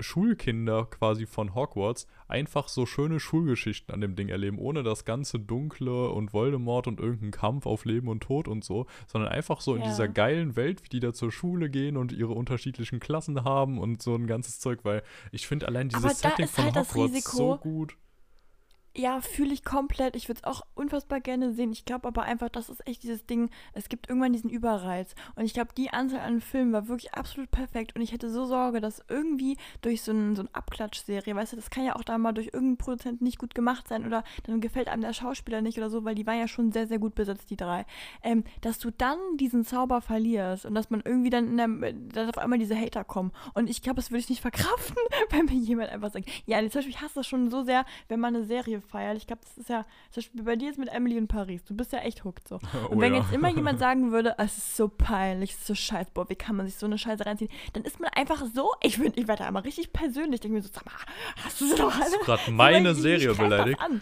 Schulkinder 0.00 0.86
quasi 0.86 1.26
von 1.26 1.54
Hogwarts 1.54 2.06
einfach 2.28 2.68
so 2.68 2.86
schöne 2.86 3.20
Schulgeschichten 3.20 3.94
an 3.94 4.00
dem 4.00 4.16
Ding 4.16 4.28
erleben, 4.28 4.58
ohne 4.58 4.82
das 4.82 5.04
ganze 5.04 5.38
Dunkle 5.38 6.08
und 6.10 6.32
Voldemort 6.32 6.86
und 6.86 7.00
irgendeinen 7.00 7.30
Kampf 7.32 7.66
auf 7.66 7.84
Leben 7.84 8.08
und 8.08 8.22
Tod 8.22 8.48
und 8.48 8.64
so, 8.64 8.86
sondern 9.06 9.30
einfach 9.30 9.60
so 9.60 9.74
in 9.74 9.82
Ja. 9.82 9.88
dieser 9.88 10.08
geilen 10.08 10.56
Welt, 10.56 10.82
wie 10.84 10.88
die 10.88 11.00
da 11.00 11.12
zur 11.12 11.30
Schule 11.32 11.70
gehen 11.70 11.96
und 11.96 12.12
ihre 12.12 12.32
unterschiedlichen 12.32 13.00
Klassen 13.00 13.44
haben 13.44 13.78
und 13.78 14.02
so 14.02 14.14
ein 14.14 14.26
ganzes 14.26 14.60
Zeug, 14.60 14.80
weil 14.84 15.02
ich 15.32 15.46
finde 15.46 15.66
allein 15.68 15.88
dieses 15.88 16.18
Setting 16.20 16.48
von 16.48 16.64
halt 16.64 16.76
das 16.76 16.90
Hogwarts 16.94 17.14
Risiko- 17.14 17.36
so 17.36 17.56
gut. 17.58 17.96
Ja, 18.96 19.20
fühle 19.20 19.52
ich 19.52 19.64
komplett. 19.64 20.14
Ich 20.14 20.28
würde 20.28 20.40
es 20.40 20.44
auch 20.44 20.62
unfassbar 20.76 21.20
gerne 21.20 21.52
sehen. 21.52 21.72
Ich 21.72 21.84
glaube 21.84 22.06
aber 22.06 22.22
einfach, 22.22 22.48
das 22.48 22.68
ist 22.68 22.86
echt 22.86 23.02
dieses 23.02 23.26
Ding. 23.26 23.50
Es 23.72 23.88
gibt 23.88 24.08
irgendwann 24.08 24.32
diesen 24.32 24.50
Überreiz. 24.50 25.16
Und 25.34 25.44
ich 25.44 25.52
glaube, 25.52 25.70
die 25.76 25.90
Anzahl 25.90 26.20
an 26.20 26.40
Filmen 26.40 26.72
war 26.72 26.86
wirklich 26.86 27.12
absolut 27.12 27.50
perfekt. 27.50 27.96
Und 27.96 28.02
ich 28.02 28.12
hätte 28.12 28.30
so 28.30 28.44
Sorge, 28.44 28.80
dass 28.80 29.02
irgendwie 29.08 29.56
durch 29.82 30.02
so, 30.02 30.12
ein, 30.12 30.36
so 30.36 30.42
eine 30.42 30.54
Abklatschserie, 30.54 31.34
weißt 31.34 31.54
du, 31.54 31.56
das 31.56 31.70
kann 31.70 31.84
ja 31.84 31.96
auch 31.96 32.04
da 32.04 32.18
mal 32.18 32.30
durch 32.30 32.46
irgendeinen 32.46 32.76
Produzenten 32.76 33.24
nicht 33.24 33.38
gut 33.38 33.56
gemacht 33.56 33.88
sein 33.88 34.06
oder 34.06 34.22
dann 34.44 34.60
gefällt 34.60 34.86
einem 34.86 35.02
der 35.02 35.12
Schauspieler 35.12 35.60
nicht 35.60 35.76
oder 35.76 35.90
so, 35.90 36.04
weil 36.04 36.14
die 36.14 36.26
waren 36.28 36.38
ja 36.38 36.46
schon 36.46 36.70
sehr, 36.70 36.86
sehr 36.86 37.00
gut 37.00 37.16
besetzt, 37.16 37.50
die 37.50 37.56
drei. 37.56 37.86
Ähm, 38.22 38.44
dass 38.60 38.78
du 38.78 38.92
dann 38.92 39.18
diesen 39.38 39.64
Zauber 39.64 40.02
verlierst 40.02 40.66
und 40.66 40.74
dass 40.76 40.90
man 40.90 41.02
irgendwie 41.04 41.30
dann 41.30 41.56
der, 41.56 41.92
dass 41.92 42.28
auf 42.28 42.38
einmal 42.38 42.60
diese 42.60 42.78
Hater 42.78 43.02
kommen. 43.02 43.32
Und 43.54 43.68
ich 43.68 43.82
glaube, 43.82 43.96
das 43.96 44.12
würde 44.12 44.20
ich 44.20 44.28
nicht 44.28 44.40
verkraften, 44.40 45.02
wenn 45.30 45.46
mir 45.46 45.54
jemand 45.54 45.90
einfach 45.90 46.12
sagt, 46.12 46.30
ja, 46.46 46.60
zum 46.60 46.78
Beispiel, 46.78 46.90
ich 46.94 47.00
hasse 47.00 47.16
das 47.16 47.26
schon 47.26 47.50
so 47.50 47.64
sehr, 47.64 47.84
wenn 48.06 48.20
man 48.20 48.36
eine 48.36 48.44
Serie 48.44 48.83
feiert. 48.84 49.16
Ich 49.16 49.26
glaube, 49.26 49.42
das 49.42 49.58
ist 49.58 49.68
ja, 49.68 49.84
zum 50.10 50.20
Beispiel 50.22 50.42
bei 50.42 50.56
dir 50.56 50.70
ist 50.70 50.78
mit 50.78 50.88
Emily 50.88 51.16
in 51.16 51.26
Paris. 51.28 51.64
Du 51.64 51.74
bist 51.74 51.92
ja 51.92 51.98
echt 52.00 52.24
hooked 52.24 52.46
so. 52.48 52.56
Und 52.90 52.98
Oh 52.98 53.00
wenn 53.00 53.14
ja. 53.14 53.20
jetzt 53.20 53.32
immer 53.32 53.48
jemand 53.54 53.78
sagen 53.78 54.12
würde, 54.12 54.38
"Ah, 54.38 54.44
es 54.44 54.56
ist 54.58 54.76
so 54.76 54.88
peinlich, 54.88 55.50
es 55.52 55.58
ist 55.58 55.66
so 55.66 55.74
scheiße, 55.74 56.10
boah, 56.14 56.28
wie 56.30 56.36
kann 56.36 56.56
man 56.56 56.66
sich 56.66 56.76
so 56.76 56.86
eine 56.86 56.98
Scheiße 56.98 57.26
reinziehen, 57.26 57.50
dann 57.72 57.82
ist 57.84 57.98
man 58.00 58.10
einfach 58.14 58.44
so, 58.54 58.70
ich, 58.82 58.98
bin, 58.98 59.12
ich 59.16 59.26
werde 59.28 59.40
da 59.42 59.48
einmal 59.48 59.62
richtig 59.62 59.92
persönlich, 59.92 60.40
denke 60.40 60.56
mir 60.56 60.62
so, 60.62 60.70
sag 60.72 60.84
mal, 60.86 60.92
hast 61.44 61.60
du 61.60 61.66
sie 61.68 61.76
doch 61.76 61.94
alle? 61.94 62.18
Gerade 62.24 62.50
meine 62.50 62.90
ich- 62.90 62.96
ich 62.96 63.02
Serie 63.02 63.28
das 63.28 63.36
beleidigt? 63.38 63.80
An. 63.80 64.00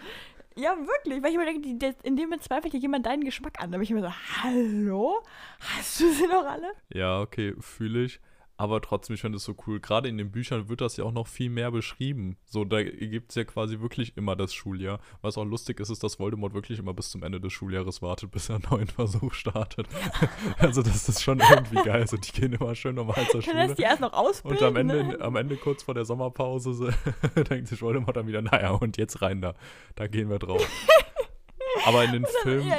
Ja, 0.54 0.76
wirklich, 0.76 1.22
weil 1.22 1.30
ich 1.32 1.38
mir 1.38 1.46
denke, 1.46 1.94
in 2.02 2.16
dem 2.16 2.28
bezweifelt 2.28 2.74
ja 2.74 2.78
jemand 2.78 3.06
deinen 3.06 3.24
Geschmack 3.24 3.58
an. 3.62 3.72
Da 3.72 3.78
bin 3.78 3.84
ich 3.84 3.90
mir 3.90 4.02
so, 4.02 4.12
hallo? 4.42 5.22
Hast 5.60 5.98
du 6.00 6.12
sie 6.12 6.26
doch 6.28 6.44
alle? 6.44 6.72
Ja, 6.92 7.20
okay, 7.20 7.54
fühle 7.58 8.04
ich. 8.04 8.20
Aber 8.56 8.80
trotzdem, 8.80 9.14
ich 9.14 9.20
finde 9.20 9.36
es 9.36 9.44
so 9.44 9.56
cool. 9.66 9.80
Gerade 9.80 10.08
in 10.08 10.18
den 10.18 10.30
Büchern 10.30 10.68
wird 10.68 10.80
das 10.80 10.96
ja 10.96 11.04
auch 11.04 11.12
noch 11.12 11.26
viel 11.26 11.50
mehr 11.50 11.70
beschrieben. 11.70 12.36
So, 12.44 12.64
da 12.64 12.82
gibt 12.82 13.30
es 13.30 13.36
ja 13.36 13.44
quasi 13.44 13.80
wirklich 13.80 14.16
immer 14.16 14.36
das 14.36 14.54
Schuljahr. 14.54 15.00
Was 15.20 15.38
auch 15.38 15.44
lustig 15.44 15.80
ist, 15.80 15.90
ist, 15.90 16.04
dass 16.04 16.18
Voldemort 16.18 16.54
wirklich 16.54 16.78
immer 16.78 16.94
bis 16.94 17.10
zum 17.10 17.22
Ende 17.22 17.40
des 17.40 17.52
Schuljahres 17.52 18.02
wartet, 18.02 18.30
bis 18.30 18.48
er 18.50 18.56
einen 18.56 18.64
neuen 18.70 18.86
Versuch 18.86 19.32
startet. 19.34 19.88
also, 20.58 20.82
das 20.82 21.08
ist 21.08 21.22
schon 21.22 21.40
irgendwie 21.40 21.82
geil. 21.82 22.06
So, 22.06 22.16
die 22.16 22.30
gehen 22.30 22.52
immer 22.52 22.74
schön 22.74 22.94
normal 22.94 23.26
zur 23.30 23.42
Schule. 23.42 23.68
das 23.68 23.76
die 23.76 23.82
erst 23.82 24.00
noch 24.00 24.12
ausbilden? 24.12 24.58
Und 24.58 24.64
am 24.64 24.76
Ende, 24.76 25.04
ne? 25.04 25.20
am 25.20 25.36
Ende, 25.36 25.56
kurz 25.56 25.82
vor 25.82 25.94
der 25.94 26.04
Sommerpause, 26.04 26.74
so, 26.74 26.90
denkt 27.42 27.68
sich 27.68 27.80
Voldemort 27.82 28.16
dann 28.16 28.26
wieder, 28.26 28.42
naja, 28.42 28.70
und 28.72 28.96
jetzt 28.96 29.22
rein 29.22 29.40
da. 29.40 29.54
Da 29.94 30.06
gehen 30.06 30.28
wir 30.28 30.38
drauf. 30.38 30.64
Aber 31.84 32.04
in 32.04 32.12
den 32.12 32.26
Filmen 32.42 32.72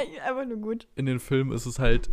in 0.94 1.06
den 1.06 1.20
Filmen 1.20 1.52
ist 1.52 1.66
es 1.66 1.78
halt, 1.78 2.10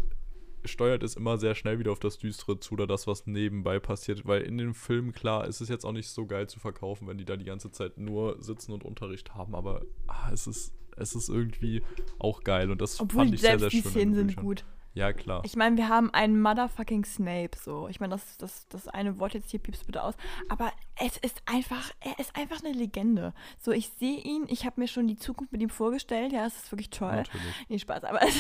steuert 0.65 1.03
es 1.03 1.15
immer 1.15 1.37
sehr 1.37 1.55
schnell 1.55 1.79
wieder 1.79 1.91
auf 1.91 1.99
das 1.99 2.17
Düstere 2.17 2.59
zu 2.59 2.73
oder 2.73 2.87
das, 2.87 3.07
was 3.07 3.27
nebenbei 3.27 3.79
passiert. 3.79 4.25
Weil 4.25 4.41
in 4.41 4.57
den 4.57 4.73
Filmen, 4.73 5.11
klar, 5.13 5.47
ist 5.47 5.61
es 5.61 5.69
jetzt 5.69 5.85
auch 5.85 5.91
nicht 5.91 6.09
so 6.09 6.25
geil 6.25 6.47
zu 6.47 6.59
verkaufen, 6.59 7.07
wenn 7.07 7.17
die 7.17 7.25
da 7.25 7.35
die 7.37 7.45
ganze 7.45 7.71
Zeit 7.71 7.97
nur 7.97 8.41
sitzen 8.41 8.71
und 8.71 8.83
Unterricht 8.83 9.35
haben, 9.35 9.55
aber 9.55 9.81
ah, 10.07 10.29
es 10.31 10.47
ist. 10.47 10.73
Es 10.97 11.15
ist 11.15 11.29
irgendwie 11.29 11.81
auch 12.19 12.43
geil 12.43 12.69
und 12.69 12.81
das 12.81 12.99
Obwohl 12.99 13.23
fand 13.23 13.33
ich 13.33 13.41
sehr, 13.41 13.57
sehr 13.57 13.69
die 13.69 13.77
schön. 13.77 13.83
den 13.83 13.91
Szenen 13.91 14.13
sind 14.13 14.35
gut. 14.35 14.65
Ja, 14.93 15.13
klar. 15.13 15.41
Ich 15.45 15.55
meine, 15.55 15.77
wir 15.77 15.87
haben 15.87 16.13
einen 16.13 16.41
motherfucking 16.41 17.05
Snape, 17.05 17.51
so. 17.57 17.87
Ich 17.87 17.99
meine, 17.99 18.11
das, 18.11 18.37
das, 18.37 18.67
das 18.67 18.87
eine 18.89 19.19
Wort 19.19 19.33
jetzt 19.33 19.49
hier 19.49 19.59
piepst 19.59 19.85
bitte 19.85 20.03
aus. 20.03 20.15
Aber 20.49 20.71
es 20.99 21.17
ist 21.17 21.41
einfach, 21.45 21.91
er 22.01 22.19
ist 22.19 22.35
einfach 22.35 22.61
eine 22.63 22.73
Legende. 22.73 23.33
So, 23.57 23.71
ich 23.71 23.89
sehe 23.99 24.19
ihn, 24.19 24.45
ich 24.49 24.65
habe 24.65 24.81
mir 24.81 24.87
schon 24.87 25.07
die 25.07 25.15
Zukunft 25.15 25.53
mit 25.53 25.61
ihm 25.61 25.69
vorgestellt. 25.69 26.33
Ja, 26.33 26.45
es 26.45 26.57
ist 26.57 26.71
wirklich 26.71 26.89
toll. 26.89 27.15
Natürlich. 27.15 27.65
Nee, 27.69 27.79
Spaß, 27.79 28.03
aber 28.03 28.21
es, 28.27 28.35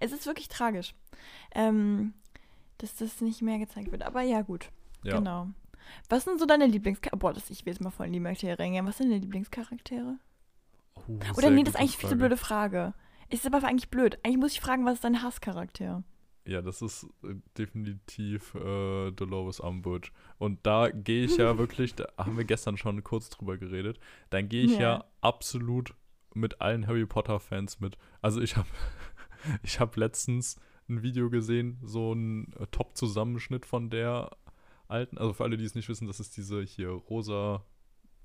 es 0.00 0.12
ist 0.12 0.26
wirklich 0.26 0.48
tragisch, 0.48 0.94
ähm, 1.54 2.12
dass 2.78 2.96
das 2.96 3.22
nicht 3.22 3.40
mehr 3.40 3.58
gezeigt 3.58 3.90
wird. 3.90 4.02
Aber 4.02 4.20
ja, 4.20 4.42
gut. 4.42 4.70
Ja. 5.02 5.16
Genau. 5.16 5.48
Was 6.10 6.24
sind 6.24 6.38
so 6.38 6.46
deine 6.46 6.66
Lieblingscharaktere? 6.66 7.18
Boah, 7.18 7.32
das, 7.32 7.48
ich 7.48 7.64
will 7.64 7.72
jetzt 7.72 7.80
mal 7.80 8.10
die 8.10 8.20
Materie 8.20 8.58
reingehen. 8.58 8.86
Was 8.86 8.98
sind 8.98 9.08
deine 9.08 9.20
Lieblingscharaktere? 9.20 10.18
Oh, 10.94 11.02
Oder 11.36 11.50
nee, 11.50 11.62
das 11.62 11.74
ist 11.74 11.80
eigentlich 11.80 11.96
Frage. 11.96 12.16
blöde 12.16 12.36
Frage. 12.36 12.94
Ist 13.30 13.46
aber 13.46 13.64
eigentlich 13.64 13.90
blöd. 13.90 14.18
Eigentlich 14.22 14.38
muss 14.38 14.52
ich 14.52 14.60
fragen, 14.60 14.84
was 14.84 14.94
ist 14.94 15.04
dein 15.04 15.22
Hasscharakter? 15.22 16.02
Ja, 16.46 16.62
das 16.62 16.82
ist 16.82 17.06
äh, 17.22 17.34
definitiv 17.56 18.54
äh, 18.54 19.12
Dolores 19.12 19.60
Umbridge. 19.60 20.10
Und 20.38 20.58
da 20.64 20.90
gehe 20.90 21.24
ich 21.24 21.36
ja 21.36 21.56
wirklich, 21.58 21.94
da 21.94 22.08
haben 22.18 22.36
wir 22.36 22.44
gestern 22.44 22.76
schon 22.76 23.04
kurz 23.04 23.30
drüber 23.30 23.56
geredet, 23.56 24.00
dann 24.30 24.48
gehe 24.48 24.64
ich 24.64 24.72
ja. 24.72 24.80
Ja. 24.80 25.04
absolut 25.20 25.94
mit 26.34 26.60
allen 26.60 26.86
Harry 26.86 27.06
Potter-Fans 27.06 27.80
mit. 27.80 27.96
Also 28.20 28.40
ich 28.40 28.56
habe 28.56 28.68
ich 29.62 29.78
hab 29.78 29.96
letztens 29.96 30.56
ein 30.88 31.02
Video 31.02 31.30
gesehen, 31.30 31.78
so 31.82 32.12
ein 32.12 32.52
äh, 32.58 32.66
Top-Zusammenschnitt 32.70 33.64
von 33.64 33.90
der 33.90 34.36
alten, 34.88 35.18
also 35.18 35.32
für 35.32 35.44
alle, 35.44 35.56
die 35.56 35.64
es 35.64 35.76
nicht 35.76 35.88
wissen, 35.88 36.08
das 36.08 36.18
ist 36.18 36.36
diese 36.36 36.62
hier 36.62 36.88
rosa 36.90 37.64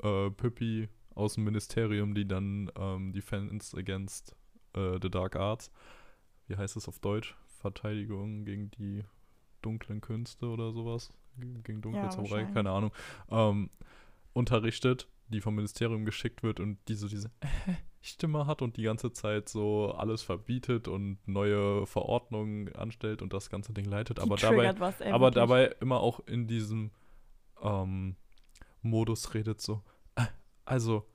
äh, 0.02 0.32
Püppi 0.32 0.90
aus 1.14 1.36
dem 1.36 1.44
Ministerium, 1.44 2.16
die 2.16 2.28
dann 2.28 2.72
ähm, 2.76 3.14
Defense 3.14 3.78
Against 3.78 4.36
äh, 4.76 5.00
the 5.02 5.10
Dark 5.10 5.36
Arts, 5.36 5.72
wie 6.48 6.56
heißt 6.58 6.76
es 6.78 6.88
auf 6.88 7.00
Deutsch? 7.00 7.36
Verteidigung 7.60 8.46
gegen 8.46 8.70
die 8.72 9.04
dunklen 9.62 10.02
Künste 10.02 10.48
oder 10.48 10.72
sowas. 10.72 11.12
Ge- 11.38 11.62
Gegen 11.64 11.82
dunkle 11.82 12.04
Ja, 12.04 12.10
Zauberei, 12.10 12.46
keine 12.46 12.70
Ahnung. 12.72 12.92
Ähm, 13.30 13.70
unterrichtet, 14.34 15.08
die 15.30 15.42
vom 15.42 15.56
Ministerium 15.56 16.06
geschickt 16.06 16.44
wird 16.44 16.60
und 16.60 16.78
die 16.88 16.96
so 16.96 17.08
diese 17.08 17.32
Stimme 18.02 18.46
hat 18.46 18.62
und 18.62 18.78
die 18.78 18.84
ganze 18.84 19.12
Zeit 19.12 19.50
so 19.50 19.92
alles 19.94 20.22
verbietet 20.22 20.88
und 20.88 21.18
neue 21.28 21.88
Verordnungen 21.88 22.74
anstellt 22.76 23.24
und 23.24 23.34
das 23.34 23.50
ganze 23.50 23.74
Ding 23.74 23.86
leitet. 23.86 24.18
Die 24.20 24.22
Aber 24.22 24.36
dabei, 24.38 24.80
was, 24.80 25.02
ey, 25.02 25.12
aber 25.12 25.28
wirklich. 25.28 25.42
dabei 25.42 25.66
immer 25.82 26.00
auch 26.02 26.20
in 26.28 26.46
diesem 26.48 26.92
ähm, 27.62 28.16
Modus 28.84 29.34
redet 29.34 29.60
so. 29.62 29.82
"Äh, 30.16 30.26
Also, 30.66 31.08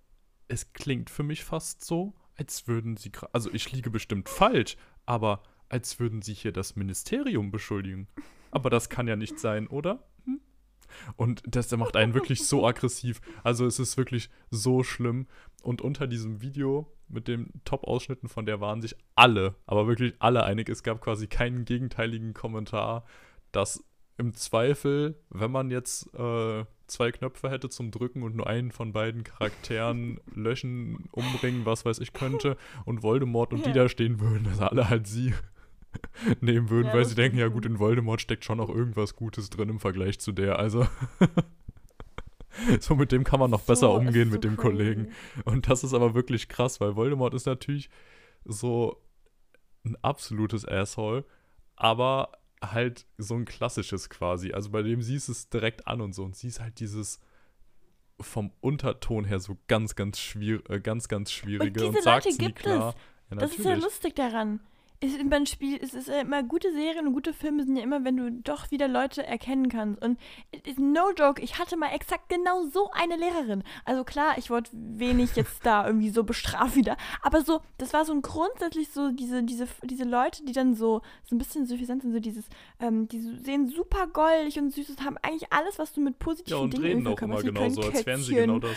es 0.48 0.72
klingt 0.72 1.10
für 1.10 1.22
mich 1.22 1.44
fast 1.44 1.84
so, 1.84 2.12
als 2.36 2.66
würden 2.68 2.96
sie, 2.96 3.12
also 3.32 3.50
ich 3.52 3.70
liege 3.72 3.90
bestimmt 3.90 4.28
falsch, 4.28 4.76
aber 5.06 5.42
als 5.68 6.00
würden 6.00 6.22
sie 6.22 6.34
hier 6.34 6.52
das 6.52 6.76
Ministerium 6.76 7.50
beschuldigen. 7.50 8.08
Aber 8.50 8.70
das 8.70 8.88
kann 8.88 9.06
ja 9.06 9.16
nicht 9.16 9.38
sein, 9.38 9.68
oder? 9.68 10.02
Hm? 10.24 10.40
Und 11.16 11.42
das 11.46 11.70
macht 11.76 11.96
einen 11.96 12.14
wirklich 12.14 12.46
so 12.46 12.66
aggressiv. 12.66 13.20
Also 13.44 13.66
es 13.66 13.78
ist 13.78 13.96
wirklich 13.96 14.30
so 14.50 14.82
schlimm. 14.82 15.26
Und 15.62 15.80
unter 15.80 16.06
diesem 16.06 16.42
Video 16.42 16.92
mit 17.08 17.28
den 17.28 17.60
Top-Ausschnitten 17.64 18.28
von 18.28 18.46
der 18.46 18.60
waren 18.60 18.82
sich 18.82 18.96
alle, 19.14 19.54
aber 19.66 19.86
wirklich 19.86 20.14
alle 20.18 20.44
einig. 20.44 20.68
Es 20.68 20.82
gab 20.82 21.00
quasi 21.00 21.26
keinen 21.26 21.64
gegenteiligen 21.64 22.34
Kommentar, 22.34 23.04
dass 23.52 23.84
im 24.20 24.34
Zweifel, 24.34 25.16
wenn 25.30 25.50
man 25.50 25.70
jetzt 25.70 26.14
äh, 26.14 26.64
zwei 26.86 27.10
Knöpfe 27.10 27.50
hätte 27.50 27.70
zum 27.70 27.90
Drücken 27.90 28.22
und 28.22 28.36
nur 28.36 28.46
einen 28.46 28.70
von 28.70 28.92
beiden 28.92 29.24
Charakteren 29.24 30.20
löschen, 30.34 31.08
umbringen, 31.10 31.64
was 31.64 31.84
weiß 31.84 31.98
ich 32.00 32.12
könnte, 32.12 32.56
und 32.84 33.02
Voldemort 33.02 33.52
und 33.52 33.60
ja. 33.60 33.66
die 33.66 33.72
da 33.72 33.88
stehen 33.88 34.20
würden, 34.20 34.44
dass 34.44 34.60
alle 34.60 34.90
halt 34.90 35.06
sie 35.06 35.32
nehmen 36.40 36.68
würden, 36.68 36.88
ja, 36.88 36.94
weil 36.94 37.06
sie 37.06 37.14
denken, 37.14 37.38
ja 37.38 37.48
gut, 37.48 37.64
in 37.64 37.78
Voldemort 37.78 38.20
steckt 38.20 38.44
schon 38.44 38.58
noch 38.58 38.68
irgendwas 38.68 39.16
Gutes 39.16 39.48
drin 39.48 39.70
im 39.70 39.80
Vergleich 39.80 40.20
zu 40.20 40.32
der. 40.32 40.58
Also 40.58 40.86
so 42.80 42.94
mit 42.94 43.12
dem 43.12 43.24
kann 43.24 43.40
man 43.40 43.50
noch 43.50 43.62
so, 43.62 43.72
besser 43.72 43.90
umgehen 43.94 44.28
so 44.28 44.34
mit 44.34 44.44
dem 44.44 44.56
crazy. 44.56 44.68
Kollegen. 44.68 45.08
Und 45.46 45.68
das 45.68 45.82
ist 45.82 45.94
aber 45.94 46.14
wirklich 46.14 46.48
krass, 46.48 46.78
weil 46.78 46.94
Voldemort 46.94 47.32
ist 47.32 47.46
natürlich 47.46 47.88
so 48.44 49.00
ein 49.84 49.96
absolutes 50.02 50.68
Asshole, 50.68 51.24
aber 51.74 52.32
halt 52.62 53.06
so 53.18 53.34
ein 53.34 53.44
klassisches 53.44 54.10
quasi. 54.10 54.52
Also 54.52 54.70
bei 54.70 54.82
dem 54.82 55.02
siehst 55.02 55.28
du 55.28 55.32
es 55.32 55.48
direkt 55.48 55.86
an 55.86 56.00
und 56.00 56.14
so 56.14 56.24
und 56.24 56.36
siehst 56.36 56.60
halt 56.60 56.80
dieses 56.80 57.20
vom 58.20 58.52
Unterton 58.60 59.24
her 59.24 59.40
so 59.40 59.56
ganz, 59.66 59.94
ganz 59.94 60.18
schwierig, 60.18 60.68
äh, 60.68 60.80
ganz, 60.80 61.08
ganz 61.08 61.32
schwierige 61.32 61.86
und, 61.86 61.96
diese 61.96 62.08
und 62.10 62.14
Leute 62.14 62.36
gibt 62.36 62.60
es. 62.60 62.66
Ja, 62.66 62.94
das 63.30 63.52
ist 63.54 63.64
ja 63.64 63.74
lustig 63.74 64.14
daran 64.14 64.60
ist 65.00 65.18
immer 65.18 65.36
ein 65.36 65.46
Spiel, 65.46 65.78
es 65.82 65.94
ist 65.94 66.08
immer 66.08 66.42
gute 66.42 66.72
Serien 66.72 67.06
und 67.06 67.14
gute 67.14 67.32
Filme 67.32 67.64
sind 67.64 67.76
ja 67.76 67.82
immer, 67.82 68.04
wenn 68.04 68.16
du 68.18 68.30
doch 68.32 68.70
wieder 68.70 68.86
Leute 68.86 69.26
erkennen 69.26 69.70
kannst. 69.70 70.02
Und 70.02 70.18
no 70.76 71.10
joke, 71.16 71.40
ich 71.40 71.58
hatte 71.58 71.78
mal 71.78 71.94
exakt 71.94 72.28
genau 72.28 72.66
so 72.66 72.90
eine 72.92 73.16
Lehrerin. 73.16 73.62
Also 73.86 74.04
klar, 74.04 74.36
ich 74.36 74.50
wurde 74.50 74.68
wenig 74.72 75.36
jetzt 75.36 75.64
da 75.64 75.86
irgendwie 75.86 76.10
so 76.10 76.22
bestraft 76.22 76.76
wieder. 76.76 76.98
Aber 77.22 77.42
so, 77.42 77.60
das 77.78 77.94
war 77.94 78.04
so 78.04 78.12
ein 78.12 78.20
grundsätzlich 78.20 78.90
so 78.90 79.10
diese, 79.10 79.42
diese, 79.42 79.66
diese 79.82 80.04
Leute, 80.04 80.44
die 80.44 80.52
dann 80.52 80.74
so, 80.74 81.00
so 81.24 81.34
ein 81.34 81.38
bisschen 81.38 81.64
suffisant 81.64 82.02
sind, 82.02 82.12
so 82.12 82.20
dieses, 82.20 82.44
ähm, 82.78 83.08
die 83.08 83.20
sehen 83.20 83.68
super 83.68 84.06
goldig 84.06 84.58
und 84.58 84.70
süß 84.70 84.90
und 84.90 85.04
haben 85.04 85.16
eigentlich 85.22 85.50
alles, 85.50 85.78
was 85.78 85.94
du 85.94 86.02
mit 86.02 86.18
positiven 86.18 86.58
ja, 86.58 86.62
und 86.62 86.74
Dingen 86.74 86.84
reden 86.84 87.06
auch 87.06 87.20
immer 87.22 87.42
genau 87.42 87.70
so, 87.70 87.82
als 87.82 88.04
wären 88.04 88.20
sie 88.20 88.34
genau 88.34 88.58
das. 88.58 88.76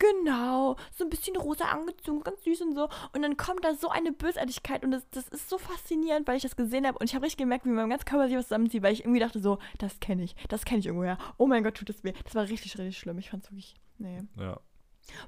Genau, 0.00 0.76
so 0.96 1.04
ein 1.04 1.10
bisschen 1.10 1.36
rosa 1.36 1.66
angezogen, 1.66 2.22
ganz 2.22 2.42
süß 2.42 2.62
und 2.62 2.74
so. 2.74 2.88
Und 3.12 3.20
dann 3.20 3.36
kommt 3.36 3.64
da 3.66 3.74
so 3.74 3.90
eine 3.90 4.12
Bösartigkeit 4.12 4.82
und 4.82 4.92
das, 4.92 5.08
das 5.10 5.28
ist 5.28 5.50
so 5.50 5.58
faszinierend, 5.58 6.26
weil 6.26 6.38
ich 6.38 6.42
das 6.42 6.56
gesehen 6.56 6.86
habe. 6.86 6.98
Und 6.98 7.04
ich 7.04 7.14
habe 7.14 7.26
richtig 7.26 7.36
gemerkt, 7.36 7.66
wie 7.66 7.68
mein 7.68 7.90
ganzer 7.90 8.06
Körper 8.06 8.26
sich 8.26 8.36
was 8.36 8.46
zusammenzieht, 8.46 8.82
weil 8.82 8.94
ich 8.94 9.00
irgendwie 9.00 9.20
dachte 9.20 9.40
so, 9.40 9.58
das 9.78 10.00
kenne 10.00 10.22
ich, 10.22 10.34
das 10.48 10.64
kenne 10.64 10.80
ich 10.80 10.86
irgendwoher. 10.86 11.18
Oh 11.36 11.46
mein 11.46 11.62
Gott, 11.62 11.74
tut 11.74 11.90
das 11.90 12.02
weh. 12.02 12.14
Das 12.24 12.34
war 12.34 12.44
richtig, 12.44 12.78
richtig 12.78 12.98
schlimm. 12.98 13.18
Ich 13.18 13.28
fand 13.28 13.44
es 13.44 13.50
wirklich, 13.50 13.74
nee. 13.98 14.22
Ja. 14.38 14.58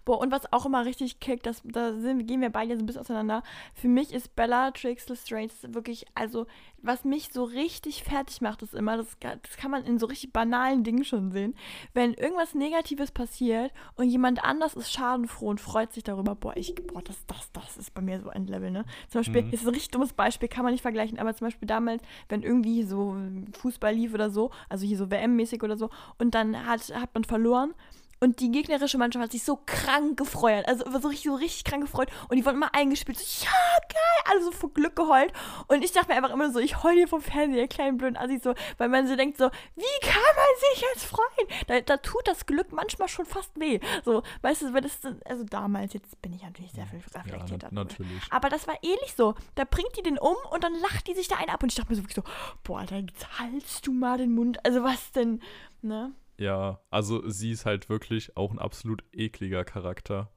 Boah, 0.05 0.21
und 0.21 0.31
was 0.31 0.53
auch 0.53 0.67
immer 0.67 0.85
richtig 0.85 1.21
kickt, 1.21 1.47
das, 1.47 1.63
da 1.65 1.95
sind, 1.95 2.27
gehen 2.27 2.41
wir 2.41 2.51
beide 2.51 2.77
so 2.77 2.83
ein 2.83 2.87
bisschen 2.87 3.03
auseinander. 3.03 3.43
Für 3.75 3.89
mich 3.89 4.13
ist 4.13 4.35
Bellatrix 4.37 5.09
Lestrange 5.09 5.51
wirklich, 5.69 6.07
also, 6.15 6.47
was 6.83 7.05
mich 7.05 7.31
so 7.33 7.45
richtig 7.45 8.03
fertig 8.03 8.41
macht, 8.41 8.63
ist 8.63 8.75
immer, 8.75 8.97
das, 8.97 9.17
das 9.21 9.57
kann 9.57 9.71
man 9.71 9.85
in 9.85 9.99
so 9.99 10.07
richtig 10.07 10.33
banalen 10.33 10.85
Dingen 10.85 11.05
schon 11.05 11.31
sehen, 11.31 11.55
wenn 11.95 12.15
irgendwas 12.15 12.55
Negatives 12.55 13.13
passiert 13.13 13.73
und 13.95 14.09
jemand 14.09 14.43
anders 14.45 14.75
ist 14.75 14.93
schadenfroh 14.93 15.49
und 15.49 15.61
freut 15.61 15.93
sich 15.93 16.05
darüber, 16.05 16.35
boah, 16.35 16.57
ich, 16.57 16.75
boah, 16.75 17.03
das, 17.03 17.25
das, 17.27 17.53
das 17.53 17.77
ist 17.77 17.95
bei 17.95 18.03
mir 18.03 18.21
so 18.21 18.31
ein 18.31 18.47
Level, 18.47 18.71
ne? 18.71 18.85
Zum 19.09 19.21
Beispiel, 19.21 19.43
mhm. 19.43 19.53
ist 19.53 19.63
ein 19.65 19.69
richtig 19.69 19.91
dummes 19.91 20.13
Beispiel, 20.13 20.49
kann 20.49 20.65
man 20.65 20.73
nicht 20.73 20.83
vergleichen, 20.83 21.19
aber 21.19 21.35
zum 21.35 21.47
Beispiel 21.47 21.69
damals, 21.69 22.03
wenn 22.29 22.43
irgendwie 22.43 22.83
so 22.83 23.17
Fußball 23.59 23.95
lief 23.95 24.15
oder 24.15 24.31
so, 24.31 24.51
also 24.69 24.87
hier 24.87 24.97
so 24.97 25.11
WM-mäßig 25.11 25.63
oder 25.63 25.77
so, 25.77 25.91
und 26.19 26.35
dann 26.35 26.67
hat, 26.67 26.81
hat 26.95 27.15
man 27.15 27.25
verloren 27.25 27.75
und 28.23 28.39
die 28.39 28.53
gegnerische 28.53 28.99
Mannschaft 28.99 29.25
hat 29.25 29.33
sich 29.33 29.43
so 29.43 29.59
krank 29.67 30.17
gefreut. 30.17 30.69
Also 30.69 30.85
so 31.01 31.09
richtig, 31.09 31.25
so 31.25 31.35
richtig 31.35 31.65
krank 31.65 31.83
gefreut. 31.83 32.09
Und 32.29 32.37
die 32.37 32.47
wurden 32.47 32.55
immer 32.55 32.73
eingespielt. 32.73 33.19
So, 33.19 33.45
ja, 33.45 33.51
geil. 33.89 34.31
Alle 34.31 34.45
so 34.45 34.53
vor 34.53 34.73
Glück 34.73 34.95
geheult. 34.95 35.33
Und 35.67 35.83
ich 35.83 35.91
dachte 35.91 36.09
mir 36.09 36.15
einfach 36.15 36.31
immer 36.31 36.53
so, 36.53 36.61
ich 36.61 36.85
heule 36.85 36.99
hier 36.99 37.09
vom 37.09 37.21
Fernseher, 37.21 37.67
kleinen 37.67 37.97
blöden 37.97 38.17
Assi, 38.17 38.39
so, 38.39 38.55
weil 38.79 38.89
man 38.89 39.09
so 39.09 39.17
denkt 39.17 39.39
so, 39.39 39.51
wie 39.75 40.07
kann 40.07 40.23
man 40.37 40.71
sich 40.71 40.83
jetzt 40.83 41.05
freuen? 41.05 41.49
Da, 41.67 41.81
da 41.81 41.97
tut 41.97 42.23
das 42.27 42.47
Glück 42.47 42.71
manchmal 42.71 43.09
schon 43.09 43.27
fast 43.27 43.59
weh. 43.59 43.81
So, 44.05 44.23
weißt 44.43 44.63
du, 44.63 44.73
weil 44.73 44.83
das, 44.83 45.01
also 45.25 45.43
damals, 45.43 45.93
jetzt 45.93 46.23
bin 46.23 46.33
ich 46.33 46.45
natürlich 46.45 46.71
sehr 46.71 46.87
viel 46.87 47.01
reflektiert. 47.01 47.65
Ja, 47.65 47.69
na, 47.73 47.83
natürlich. 47.83 48.23
Aber 48.31 48.51
das 48.51 48.69
war 48.69 48.77
ähnlich 48.83 49.15
so. 49.17 49.35
Da 49.57 49.65
bringt 49.65 49.97
die 49.99 50.03
den 50.05 50.19
um 50.19 50.37
und 50.53 50.63
dann 50.63 50.75
lacht 50.75 51.09
die 51.09 51.15
sich 51.15 51.27
da 51.27 51.39
einen 51.39 51.51
ab. 51.51 51.61
Und 51.65 51.73
ich 51.73 51.75
dachte 51.75 51.91
mir 51.91 51.97
so 51.97 52.03
wirklich 52.03 52.15
so, 52.15 52.23
boah, 52.63 52.85
dann 52.87 53.11
haltst 53.41 53.85
du 53.89 53.93
mal 53.93 54.19
den 54.19 54.33
Mund. 54.33 54.65
Also 54.65 54.85
was 54.85 55.11
denn, 55.11 55.43
ne? 55.81 56.13
Ja, 56.43 56.81
also 56.91 57.29
sie 57.29 57.53
ist 57.53 57.67
halt 57.67 57.89
wirklich 57.89 58.37
auch 58.37 58.51
ein 58.51 58.59
absolut 58.59 59.05
ekliger 59.13 59.65
Charakter. 59.65 60.33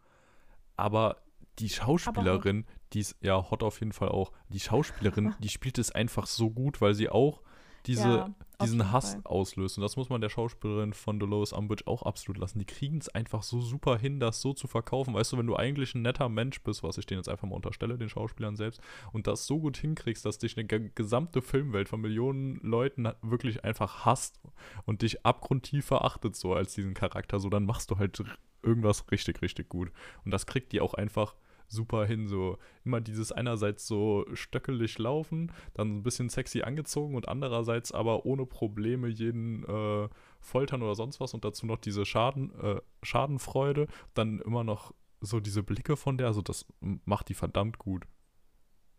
Aber 0.78 1.18
die 1.58 1.70
Schauspielerin, 1.70 2.66
Aber 2.68 2.80
die 2.94 3.00
ist 3.00 3.18
ja 3.22 3.50
hot 3.50 3.64
auf 3.64 3.80
jeden 3.80 3.92
Fall 3.92 4.10
auch. 4.10 4.32
Die 4.50 4.60
Schauspielerin, 4.60 5.34
die 5.40 5.50
spielt 5.50 5.80
es 5.80 5.92
einfach 5.92 6.28
so 6.28 6.52
gut, 6.52 6.80
weil 6.80 6.94
sie 6.94 7.10
auch 7.10 7.42
diese, 7.88 8.08
ja, 8.08 8.36
diesen 8.62 8.92
Hass 8.92 9.14
Fall. 9.14 9.22
auslöst. 9.24 9.78
Und 9.78 9.82
das 9.82 9.96
muss 9.96 10.10
man 10.10 10.22
der 10.22 10.30
Schauspielerin 10.30 10.94
von 10.94 11.20
Dolores 11.20 11.54
Umbridge 11.54 11.88
auch 11.88 12.04
absolut 12.04 12.38
lassen. 12.38 12.60
Die 12.60 12.66
kriegen 12.66 12.98
es 12.98 13.10
einfach 13.10 13.44
so 13.44 13.62
super 13.62 13.98
hin, 13.98 14.20
das 14.20 14.42
so 14.42 14.54
zu 14.54 14.68
verkaufen. 14.68 15.14
Weißt 15.14 15.34
du, 15.34 15.38
wenn 15.38 15.48
du 15.48 15.56
eigentlich 15.56 15.96
ein 15.96 16.02
netter 16.02 16.30
Mensch 16.30 16.62
bist, 16.62 16.84
was 16.84 16.98
ich 16.98 17.06
denen 17.06 17.20
jetzt 17.20 17.30
einfach 17.30 17.48
mal 17.48 17.56
unterstelle, 17.56 17.98
den 17.98 18.10
Schauspielern 18.10 18.56
selbst, 18.56 18.82
und 19.12 19.28
das 19.28 19.46
so 19.48 19.60
gut 19.60 19.78
hinkriegst, 19.78 20.26
dass 20.26 20.38
dich 20.38 20.58
eine 20.58 20.66
gesamte 20.68 21.42
Filmwelt 21.42 21.90
von 21.90 22.02
Millionen 22.02 22.60
Leuten 22.62 23.08
wirklich 23.22 23.64
einfach 23.64 24.06
hasst 24.06 24.40
und 24.86 25.02
dich 25.02 25.26
abgrundtief 25.26 25.86
verachtet, 25.86 26.36
so 26.36 26.54
als 26.54 26.74
diesen 26.74 26.94
Charakter, 26.94 27.40
so 27.40 27.50
dann 27.50 27.66
machst 27.66 27.92
du 27.92 27.98
halt 27.98 28.24
irgendwas 28.64 29.10
richtig, 29.12 29.42
richtig 29.42 29.70
gut. 29.70 29.92
Und 30.26 30.32
das 30.32 30.46
kriegt 30.46 30.72
die 30.72 30.82
auch 30.82 30.94
einfach 30.94 31.36
super 31.68 32.06
hin. 32.06 32.28
So 32.28 32.58
immer 32.84 33.02
dieses 33.02 33.32
einerseits 33.32 33.88
so 33.88 34.26
stöckelig 34.34 34.98
laufen, 35.00 35.52
dann 35.74 35.98
ein 35.98 36.04
bisschen 36.04 36.30
sexy 36.30 36.62
angezogen 36.62 37.16
und 37.16 37.28
andererseits 37.28 37.92
aber 37.92 38.26
ohne 38.26 38.46
Probleme 38.46 39.08
jeden 39.08 39.64
äh, 39.64 40.10
foltern 40.40 40.84
oder 40.84 40.96
sonst 40.96 41.20
was 41.20 41.34
und 41.34 41.46
dazu 41.46 41.66
noch 41.66 41.78
diese 41.78 42.06
Schaden, 42.06 42.52
äh, 42.60 42.82
Schadenfreude, 43.04 43.88
dann 44.14 44.40
immer 44.40 44.64
noch 44.64 44.94
so 45.22 45.40
diese 45.40 45.64
Blicke 45.64 45.98
von 45.98 46.18
der, 46.18 46.28
also 46.28 46.42
das 46.42 46.66
macht 47.06 47.30
die 47.30 47.34
verdammt 47.34 47.80
gut. 47.80 48.06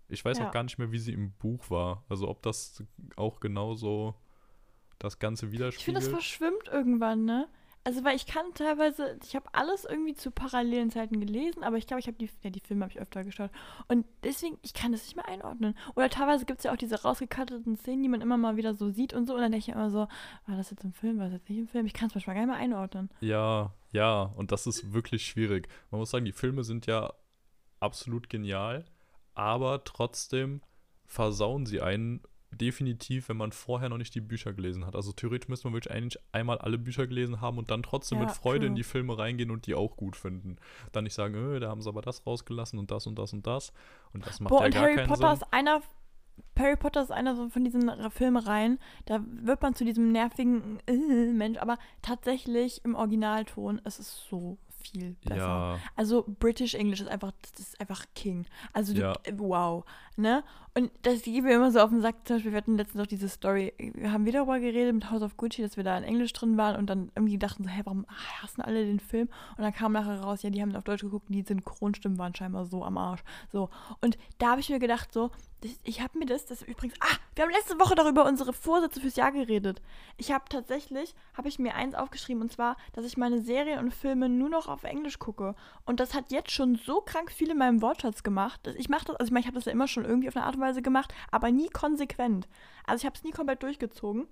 Ich 0.09 0.25
weiß 0.25 0.39
ja. 0.39 0.49
auch 0.49 0.53
gar 0.53 0.63
nicht 0.63 0.79
mehr, 0.79 0.93
wie 0.93 0.99
sie 0.99 1.13
im 1.13 1.33
Buch 1.33 1.71
war. 1.71 2.05
Also 2.09 2.29
ob 2.29 2.43
das 2.43 2.83
auch 3.17 3.41
genauso 3.41 4.15
das 4.99 5.19
Ganze 5.19 5.53
widerspiegelt. 5.53 5.79
Ich 5.81 5.85
finde, 5.85 6.01
das 6.01 6.09
verschwimmt 6.09 6.69
irgendwann, 6.69 7.25
ne? 7.25 7.49
Also, 7.87 8.03
weil 8.03 8.17
ich 8.17 8.27
kann 8.27 8.47
teilweise, 8.53 9.17
ich 9.23 9.37
habe 9.37 9.47
alles 9.53 9.85
irgendwie 9.85 10.15
zu 10.15 10.33
parallelen 10.33 10.91
Zeiten 10.91 11.21
gelesen, 11.21 11.63
aber 11.63 11.77
ich 11.77 11.87
glaube, 11.87 12.01
ich 12.01 12.09
habe 12.09 12.17
die, 12.19 12.29
ja, 12.43 12.51
die 12.51 12.59
Filme 12.59 12.83
habe 12.83 12.93
ich 12.93 12.99
öfter 12.99 13.23
geschaut. 13.23 13.53
Und 13.87 14.05
deswegen, 14.25 14.59
ich 14.63 14.75
kann 14.75 14.91
das 14.91 15.05
nicht 15.05 15.15
mehr 15.15 15.29
einordnen. 15.29 15.79
Oder 15.95 16.11
teilweise 16.11 16.47
gibt 16.47 16.59
es 16.59 16.65
ja 16.65 16.73
auch 16.73 16.77
diese 16.77 17.01
rausgekatteten 17.01 17.77
Szenen, 17.77 18.03
die 18.03 18.09
man 18.09 18.23
immer 18.23 18.39
mal 18.39 18.57
wieder 18.57 18.75
so 18.75 18.91
sieht 18.91 19.15
und 19.15 19.29
so. 19.29 19.35
Und 19.35 19.41
dann 19.41 19.53
denke 19.53 19.71
ich 19.71 19.73
immer 19.73 19.93
so, 19.93 20.09
war 20.47 20.57
das 20.57 20.71
jetzt 20.71 20.83
im 20.83 20.95
Film, 20.95 21.19
war 21.19 21.27
das 21.27 21.35
jetzt 21.35 21.49
nicht 21.49 21.61
im 21.61 21.69
Film? 21.69 21.87
Ich 21.87 21.93
kann 21.93 22.09
es 22.09 22.17
manchmal 22.17 22.35
gar 22.35 22.43
nicht 22.45 22.51
mehr 22.57 22.61
einordnen. 22.61 23.09
Ja, 23.21 23.73
ja, 23.93 24.23
und 24.23 24.51
das 24.51 24.67
ist 24.67 24.93
wirklich 24.93 25.25
schwierig. 25.25 25.69
Man 25.93 26.01
muss 26.01 26.11
sagen, 26.11 26.25
die 26.25 26.33
Filme 26.33 26.65
sind 26.65 26.87
ja 26.87 27.13
absolut 27.79 28.29
genial, 28.29 28.85
aber 29.35 29.85
trotzdem 29.85 30.61
versauen 31.05 31.67
sie 31.67 31.81
einen 31.81 32.21
definitiv, 32.51 33.29
wenn 33.29 33.37
man 33.37 33.53
vorher 33.53 33.89
noch 33.89 33.99
nicht 33.99 34.15
die 34.15 34.21
Bücher 34.21 34.53
gelesen 34.53 34.87
hat. 34.87 34.97
Also 34.97 35.13
theoretisch 35.13 35.49
müsste 35.49 35.67
man 35.67 35.75
wirklich 35.75 35.95
eigentlich 35.95 36.23
einmal 36.33 36.59
alle 36.59 36.79
Bücher 36.79 37.07
gelesen 37.07 37.41
haben 37.41 37.59
und 37.59 37.71
dann 37.71 37.83
trotzdem 37.83 38.19
ja, 38.19 38.25
mit 38.25 38.35
Freude 38.35 38.61
true. 38.61 38.69
in 38.69 38.75
die 38.75 38.85
Filme 38.85 39.19
reingehen 39.19 39.51
und 39.51 39.67
die 39.67 39.75
auch 39.75 39.97
gut 39.97 40.17
finden. 40.17 40.57
Dann 40.93 41.05
nicht 41.05 41.15
sagen, 41.15 41.35
öh, 41.35 41.61
da 41.61 41.69
haben 41.69 41.83
sie 41.83 41.89
aber 41.89 42.03
das 42.03 42.27
rausgelassen 42.27 42.79
und 42.79 42.91
das 42.91 43.07
und 43.07 43.19
das 43.19 43.33
und 43.33 43.47
das. 43.47 43.73
Und 44.13 44.27
das 44.27 44.41
macht 44.41 44.51
Boah, 44.51 44.63
ja 44.65 44.69
gar 44.71 44.83
Harry 44.83 44.95
keinen 44.97 45.09
Potter 45.09 45.37
Sinn. 45.37 45.47
ist 45.47 45.53
einer 45.53 45.83
Harry 46.59 46.77
Potter 46.77 47.03
ist 47.03 47.11
einer 47.11 47.49
von 47.51 47.65
diesen 47.65 48.11
Filmereien, 48.11 48.79
da 49.07 49.23
wird 49.27 49.63
man 49.63 49.75
zu 49.75 49.85
diesem 49.85 50.13
nervigen 50.13 50.81
äh, 50.87 50.93
Mensch, 51.33 51.59
aber 51.59 51.79
tatsächlich 52.03 52.85
im 52.85 52.95
Originalton 52.95 53.79
ist 53.85 53.99
es 53.99 54.27
so 54.29 54.59
viel 54.91 55.17
besser. 55.25 55.37
Ja. 55.37 55.79
Also 55.95 56.25
British 56.41 56.75
English 56.75 57.01
ist 57.01 57.09
einfach, 57.09 57.33
das 57.43 57.61
ist 57.61 57.81
einfach 57.81 58.05
King. 58.15 58.47
Also 58.73 58.95
du, 58.95 59.01
ja. 59.01 59.15
wow, 59.35 59.85
ne? 60.17 60.43
Und 60.75 60.91
das 61.03 61.23
geht 61.23 61.43
mir 61.43 61.55
immer 61.55 61.71
so 61.73 61.81
auf 61.81 61.89
den 61.89 62.03
Sack. 62.03 62.17
Zum 62.27 62.37
Beispiel, 62.37 62.53
wir 62.53 62.59
hatten 62.59 62.77
letztens 62.77 63.01
noch 63.01 63.07
diese 63.07 63.29
Story, 63.31 63.73
wir 63.79 64.13
haben 64.13 64.27
wieder 64.27 64.41
darüber 64.41 64.61
geredet 64.61 64.95
mit 64.95 65.11
House 65.11 65.23
of 65.23 65.37
Gucci, 65.37 65.63
dass 65.63 65.77
wir 65.77 65.85
da 65.85 65.97
in 65.97 66.05
Englisch 66.05 66.33
drin 66.35 66.59
waren 66.59 66.77
und 66.77 66.91
dann 66.91 67.11
irgendwie 67.15 67.39
dachten 67.39 67.65
so, 67.65 67.71
hä, 67.71 67.81
warum 67.85 68.07
hassen 68.43 68.61
alle 68.61 68.85
den 68.85 69.01
Film? 69.01 69.29
Und 69.57 69.65
dann 69.65 69.73
kam 69.73 69.93
nachher 69.93 70.21
raus, 70.21 70.43
ja, 70.43 70.51
die 70.51 70.61
haben 70.61 70.77
auf 70.77 70.85
Deutsch 70.85 71.03
geguckt 71.03 71.27
die 71.29 71.43
Synchronstimmen 71.43 72.19
waren 72.19 72.35
scheinbar 72.35 72.67
so 72.67 72.85
am 72.85 72.99
Arsch. 72.99 73.23
So. 73.53 73.71
Und 74.01 74.19
da 74.39 74.51
habe 74.51 74.61
ich 74.61 74.69
mir 74.69 74.79
gedacht, 74.79 75.13
so, 75.13 75.31
ich 75.85 76.01
habe 76.01 76.19
mir 76.19 76.27
das, 76.27 76.47
das 76.47 76.63
übrigens, 76.63 76.95
ah, 77.01 77.17
wir 77.35 77.45
haben 77.45 77.51
letzte 77.51 77.79
Woche 77.81 77.95
darüber 77.95 78.25
unsere 78.25 78.53
Vorsätze 78.53 79.01
fürs 79.01 79.17
Jahr 79.17 79.33
geredet. 79.33 79.81
Ich 80.17 80.33
habe 80.33 80.45
tatsächlich, 80.49 81.15
habe 81.35 81.49
ich 81.49 81.59
mir 81.59 81.75
eins 81.75 81.95
aufgeschrieben 81.95 82.43
und 82.43 82.53
zwar, 82.53 82.77
dass 82.93 83.05
ich 83.05 83.17
meine 83.17 83.41
Serien 83.41 83.79
und 83.79 83.95
Filme 83.95 84.29
nur 84.29 84.49
noch 84.49 84.69
auf 84.69 84.85
Englisch 84.85 85.19
gucke. 85.19 85.55
Und 85.85 86.01
das 86.01 86.15
hat 86.15 86.31
jetzt 86.31 86.51
schon 86.51 86.77
so 86.77 87.01
krank 87.01 87.33
viel 87.33 87.51
in 87.51 87.59
meinem 87.59 87.83
Wortschatz 87.83 88.23
gemacht. 88.23 88.67
Ich 88.77 88.89
mache 88.89 89.07
das, 89.07 89.17
also 89.17 89.29
ich 89.29 89.33
meine, 89.33 89.41
ich 89.41 89.47
habe 89.47 89.57
das 89.57 89.65
ja 89.65 89.73
immer 89.73 89.89
schon 89.89 90.05
irgendwie 90.05 90.29
auf 90.29 90.37
eine 90.37 90.47
Art 90.47 90.57
und 90.57 90.63
Weise 90.63 90.83
gemacht, 90.83 91.13
aber 91.31 91.51
nie 91.51 91.69
konsequent. 91.69 92.47
Also 92.87 93.03
ich 93.03 93.07
habe 93.07 93.17
es 93.17 93.25
nie 93.25 93.33
komplett 93.33 93.63
durchgezogen. 93.63 94.29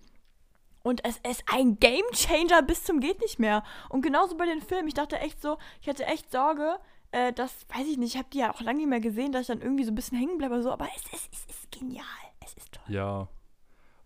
Und 0.86 1.02
es 1.02 1.16
ist 1.28 1.42
ein 1.50 1.78
Gamechanger 1.80 2.60
bis 2.60 2.84
zum 2.84 3.00
geht 3.00 3.18
nicht 3.22 3.38
mehr. 3.38 3.64
Und 3.88 4.02
genauso 4.02 4.36
bei 4.36 4.44
den 4.44 4.60
Filmen. 4.60 4.86
Ich 4.86 4.94
dachte 4.94 5.18
echt 5.18 5.40
so, 5.40 5.56
ich 5.80 5.88
hatte 5.88 6.04
echt 6.04 6.30
Sorge, 6.30 6.78
äh, 7.14 7.32
dass, 7.32 7.64
weiß 7.68 7.86
ich 7.86 7.96
nicht, 7.96 8.14
ich 8.14 8.18
habe 8.18 8.28
die 8.32 8.38
ja 8.38 8.52
auch 8.52 8.60
lange 8.60 8.78
nicht 8.78 8.88
mehr 8.88 9.00
gesehen, 9.00 9.30
dass 9.30 9.42
ich 9.42 9.46
dann 9.46 9.60
irgendwie 9.60 9.84
so 9.84 9.92
ein 9.92 9.94
bisschen 9.94 10.18
hängen 10.18 10.36
bleibe. 10.36 10.60
So, 10.62 10.72
aber 10.72 10.88
es 10.96 11.12
ist, 11.12 11.32
es 11.32 11.44
ist 11.46 11.70
genial. 11.70 12.04
Es 12.44 12.54
ist 12.54 12.72
toll. 12.72 12.92
Ja. 12.92 13.28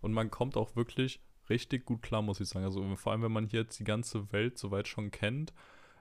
Und 0.01 0.13
man 0.13 0.29
kommt 0.29 0.55
auch 0.55 0.75
wirklich 0.75 1.19
richtig 1.49 1.85
gut 1.85 2.03
klar, 2.03 2.21
muss 2.21 2.39
ich 2.39 2.47
sagen. 2.47 2.65
Also 2.65 2.95
vor 2.95 3.11
allem, 3.11 3.23
wenn 3.23 3.31
man 3.31 3.47
hier 3.47 3.61
jetzt 3.61 3.79
die 3.79 3.83
ganze 3.83 4.31
Welt 4.31 4.59
soweit 4.59 4.87
schon 4.87 5.09
kennt. 5.09 5.53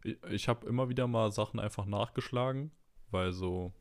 Ich, 0.04 0.22
ich 0.24 0.48
habe 0.48 0.66
immer 0.66 0.90
wieder 0.90 1.06
mal 1.06 1.32
Sachen 1.32 1.58
einfach 1.58 1.86
nachgeschlagen, 1.86 2.72
weil 3.10 3.32
so 3.32 3.72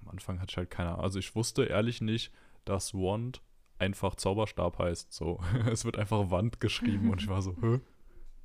am 0.00 0.08
Anfang 0.08 0.40
hatte 0.40 0.52
ich 0.52 0.56
halt 0.56 0.70
keine 0.70 0.90
Ahnung. 0.90 1.02
Also 1.02 1.18
ich 1.18 1.34
wusste 1.34 1.64
ehrlich 1.64 2.00
nicht, 2.00 2.32
dass 2.64 2.94
Wand 2.94 3.42
einfach 3.80 4.14
Zauberstab 4.14 4.78
heißt. 4.78 5.12
So, 5.12 5.40
es 5.70 5.84
wird 5.84 5.98
einfach 5.98 6.30
Wand 6.30 6.60
geschrieben 6.60 7.10
und 7.10 7.20
ich 7.20 7.28
war 7.28 7.42
so, 7.42 7.56
hä? 7.60 7.80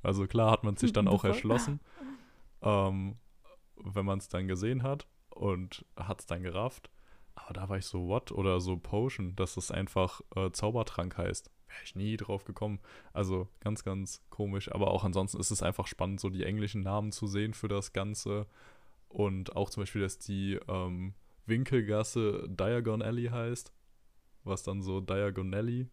Also 0.02 0.26
klar 0.26 0.50
hat 0.50 0.64
man 0.64 0.76
sich 0.76 0.92
dann 0.92 1.06
auch 1.08 1.22
erschlossen, 1.22 1.78
ähm, 2.62 3.16
wenn 3.94 4.06
man 4.06 4.18
es 4.18 4.28
dann 4.28 4.48
gesehen 4.48 4.82
hat 4.82 5.06
und 5.30 5.84
hat 5.96 6.20
es 6.20 6.26
dann 6.26 6.42
gerafft. 6.42 6.90
Aber 7.34 7.52
da 7.52 7.68
war 7.68 7.76
ich 7.78 7.86
so, 7.86 8.08
what? 8.08 8.32
Oder 8.32 8.60
so 8.60 8.76
Potion, 8.78 9.36
dass 9.36 9.56
es 9.56 9.70
einfach 9.70 10.22
äh, 10.34 10.50
Zaubertrank 10.50 11.18
heißt. 11.18 11.50
Wäre 11.68 11.80
ich 11.84 11.94
nie 11.94 12.16
drauf 12.16 12.44
gekommen. 12.44 12.80
Also 13.12 13.48
ganz, 13.60 13.84
ganz 13.84 14.22
komisch. 14.30 14.72
Aber 14.72 14.90
auch 14.90 15.04
ansonsten 15.04 15.38
ist 15.38 15.50
es 15.50 15.62
einfach 15.62 15.86
spannend, 15.86 16.20
so 16.20 16.30
die 16.30 16.44
englischen 16.44 16.82
Namen 16.82 17.12
zu 17.12 17.26
sehen 17.26 17.52
für 17.52 17.68
das 17.68 17.92
Ganze. 17.92 18.46
Und 19.08 19.54
auch 19.54 19.68
zum 19.68 19.82
Beispiel, 19.82 20.02
dass 20.02 20.18
die 20.18 20.58
ähm, 20.68 21.14
Winkelgasse 21.44 22.46
Diagon 22.48 23.02
Alley 23.02 23.26
heißt. 23.26 23.72
Was 24.44 24.62
dann 24.62 24.80
so 24.80 25.00
Diagonelli 25.00 25.88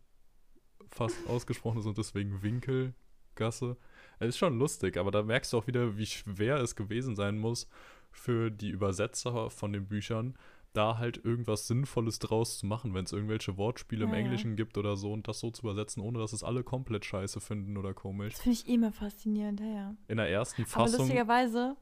fast 0.90 1.18
ausgesprochen 1.28 1.80
ist 1.80 1.86
und 1.86 1.98
deswegen 1.98 2.42
Winkelgasse. 2.42 3.78
Es 4.20 4.30
ist 4.30 4.38
schon 4.38 4.58
lustig, 4.58 4.98
aber 4.98 5.12
da 5.12 5.24
merkst 5.24 5.54
du 5.54 5.58
auch 5.58 5.68
wieder, 5.68 5.98
wie 5.98 6.06
schwer 6.06 6.58
es 6.58 6.76
gewesen 6.76 7.16
sein 7.16 7.38
muss 7.38 7.68
für 8.12 8.52
die 8.52 8.70
Übersetzer 8.70 9.50
von 9.50 9.74
den 9.74 9.88
Büchern, 9.88 10.36
da 10.74 10.98
halt 10.98 11.24
irgendwas 11.24 11.68
Sinnvolles 11.68 12.20
draus 12.20 12.60
zu 12.60 12.66
machen, 12.66 12.94
wenn 12.94 13.06
es 13.06 13.12
irgendwelche 13.12 13.58
Wortspiele 13.58 14.06
Ja, 14.06 14.08
im 14.08 14.14
ja. 14.14 14.20
Englischen 14.22 14.56
gibt 14.56 14.78
oder 14.78 14.96
so 14.96 15.14
und 15.14 15.28
das 15.28 15.40
so 15.40 15.52
zu 15.52 15.62
übersetzen, 15.64 16.02
ohne 16.02 16.20
dass 16.20 16.34
es 16.34 16.44
alle 16.44 16.64
komplett 16.64 17.06
scheiße 17.06 17.40
finden 17.42 17.78
oder 17.78 17.94
komisch. 17.94 18.34
Das 18.34 18.42
finde 18.42 18.60
ich 18.60 18.68
immer 18.68 18.92
faszinierend, 18.92 19.60
ja, 19.60 19.68
ja. 19.68 19.96
In 20.08 20.18
der 20.18 20.30
ersten 20.30 20.64
Aber 20.64 20.72
Fassung, 20.72 21.00
lustigerweise, 21.02 21.76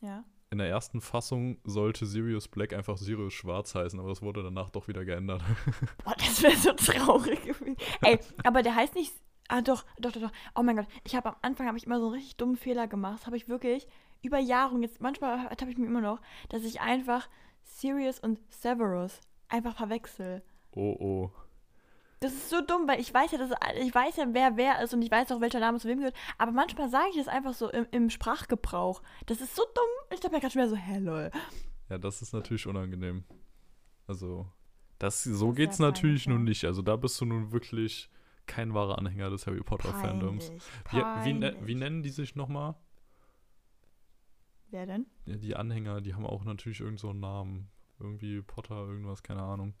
ja. 0.00 0.24
in 0.50 0.58
der 0.58 0.68
ersten 0.68 1.00
Fassung 1.02 1.58
sollte 1.64 2.06
Sirius 2.06 2.48
Black 2.48 2.72
einfach 2.72 2.96
Sirius 2.96 3.34
Schwarz 3.34 3.74
heißen, 3.74 4.00
aber 4.00 4.08
das 4.08 4.22
wurde 4.22 4.42
danach 4.42 4.70
doch 4.70 4.88
wieder 4.88 5.04
geändert. 5.04 5.42
Boah, 6.04 6.14
das 6.18 6.42
wäre 6.42 6.56
so 6.56 6.72
traurig 6.72 7.42
gewesen. 7.42 7.76
Ey, 8.00 8.18
aber 8.42 8.62
der 8.62 8.74
heißt 8.74 8.94
nicht. 8.94 9.12
Ah, 9.52 9.62
doch, 9.62 9.84
doch, 9.98 10.12
doch, 10.12 10.20
doch. 10.20 10.32
Oh 10.54 10.62
mein 10.62 10.76
Gott. 10.76 10.86
Ich 11.02 11.16
habe 11.16 11.30
am 11.30 11.36
Anfang 11.42 11.66
habe 11.66 11.76
ich 11.76 11.84
immer 11.84 11.98
so 11.98 12.06
einen 12.06 12.14
richtig 12.14 12.36
dummen 12.36 12.56
Fehler 12.56 12.86
gemacht. 12.86 13.26
Habe 13.26 13.36
ich 13.36 13.48
wirklich 13.48 13.88
über 14.22 14.38
Jahre 14.38 14.76
und 14.76 14.82
jetzt 14.84 15.00
manchmal 15.00 15.50
habe 15.50 15.70
ich 15.70 15.76
mir 15.76 15.86
immer 15.86 16.00
noch, 16.00 16.20
dass 16.50 16.62
ich 16.62 16.80
einfach 16.80 17.28
Sirius 17.64 18.20
und 18.20 18.38
Severus 18.48 19.20
einfach 19.48 19.76
verwechsel. 19.76 20.44
oh 20.76 20.96
oh. 21.00 21.30
Das 22.20 22.32
ist 22.32 22.48
so 22.48 22.60
dumm, 22.60 22.86
weil 22.86 23.00
ich 23.00 23.12
weiß 23.12 23.32
ja, 23.32 23.38
dass 23.38 23.50
ich 23.80 23.92
weiß 23.92 24.18
ja, 24.18 24.26
wer 24.28 24.56
wer 24.56 24.82
ist 24.82 24.94
und 24.94 25.02
ich 25.02 25.10
weiß 25.10 25.32
auch, 25.32 25.40
welcher 25.40 25.58
Name 25.58 25.80
zu 25.80 25.88
wem 25.88 25.98
gehört. 25.98 26.14
Aber 26.38 26.52
manchmal 26.52 26.88
sage 26.88 27.08
ich 27.10 27.16
das 27.16 27.26
einfach 27.26 27.54
so 27.54 27.70
im, 27.70 27.86
im 27.90 28.08
Sprachgebrauch. 28.08 29.02
Das 29.26 29.40
ist 29.40 29.56
so 29.56 29.64
dumm. 29.74 30.14
Ich 30.14 30.20
glaube 30.20 30.36
ja 30.36 30.40
gerade 30.40 30.52
schon 30.52 30.62
wieder 30.62 30.70
so, 30.70 30.76
hä, 30.76 30.98
lol. 30.98 31.30
Ja, 31.88 31.98
das 31.98 32.22
ist 32.22 32.32
natürlich 32.32 32.68
unangenehm. 32.68 33.24
Also, 34.06 34.46
das, 35.00 35.24
so 35.24 35.48
Das 35.48 35.56
geht's 35.56 35.78
natürlich 35.80 36.26
ja. 36.26 36.32
nun 36.32 36.44
nicht. 36.44 36.64
Also, 36.66 36.82
da 36.82 36.94
bist 36.94 37.20
du 37.20 37.24
nun 37.24 37.50
wirklich 37.50 38.08
kein 38.46 38.74
wahrer 38.74 38.98
Anhänger 38.98 39.30
des 39.30 39.46
Harry 39.46 39.62
Potter-Fandoms. 39.62 40.50
Wie, 40.90 40.96
wie, 41.24 41.32
ne- 41.32 41.56
wie 41.62 41.74
nennen 41.74 42.02
die 42.02 42.10
sich 42.10 42.34
nochmal? 42.36 42.74
Wer 44.70 44.86
denn? 44.86 45.06
Ja, 45.26 45.36
die 45.36 45.56
Anhänger, 45.56 46.00
die 46.00 46.14
haben 46.14 46.26
auch 46.26 46.44
natürlich 46.44 46.80
irgend 46.80 47.00
so 47.00 47.10
einen 47.10 47.20
Namen. 47.20 47.68
Irgendwie 47.98 48.40
Potter, 48.40 48.76
irgendwas, 48.86 49.22
keine 49.22 49.42
Ahnung. 49.42 49.74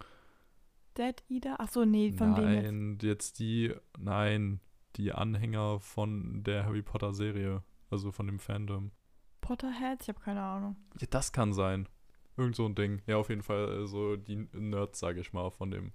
Dead 0.98 1.22
Eater? 1.28 1.56
Ach 1.58 1.68
so, 1.68 1.84
nee, 1.84 2.12
von 2.12 2.36
wem 2.36 2.48
jetzt? 2.52 2.64
nein, 2.64 2.98
jetzt 3.00 3.38
die, 3.38 3.74
nein, 3.98 4.60
die 4.96 5.12
Anhänger 5.12 5.80
von 5.80 6.42
der 6.42 6.64
Harry 6.64 6.82
Potter-Serie. 6.82 7.62
Also 7.88 8.12
von 8.12 8.26
dem 8.26 8.38
Fandom. 8.38 8.92
Potterheads? 9.40 10.04
Ich 10.04 10.08
habe 10.08 10.20
keine 10.20 10.42
Ahnung. 10.42 10.76
Ja, 11.00 11.06
das 11.10 11.32
kann 11.32 11.52
sein. 11.52 11.88
Irgend 12.36 12.56
so 12.56 12.66
ein 12.66 12.74
Ding. 12.74 13.02
Ja, 13.06 13.16
auf 13.16 13.28
jeden 13.30 13.42
Fall 13.42 13.82
äh, 13.82 13.86
so 13.86 14.16
die 14.16 14.36
Nerds, 14.52 15.00
sage 15.00 15.20
ich 15.20 15.32
mal, 15.32 15.50
von 15.50 15.70
dem 15.70 15.92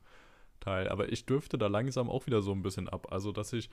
Teil. 0.66 0.90
Aber 0.90 1.12
ich 1.12 1.26
dürfte 1.26 1.58
da 1.58 1.68
langsam 1.68 2.10
auch 2.10 2.26
wieder 2.26 2.42
so 2.42 2.52
ein 2.52 2.64
bisschen 2.64 2.90
ab. 2.90 3.08
Also, 3.12 3.32
dass 3.32 3.54
ich 3.54 3.70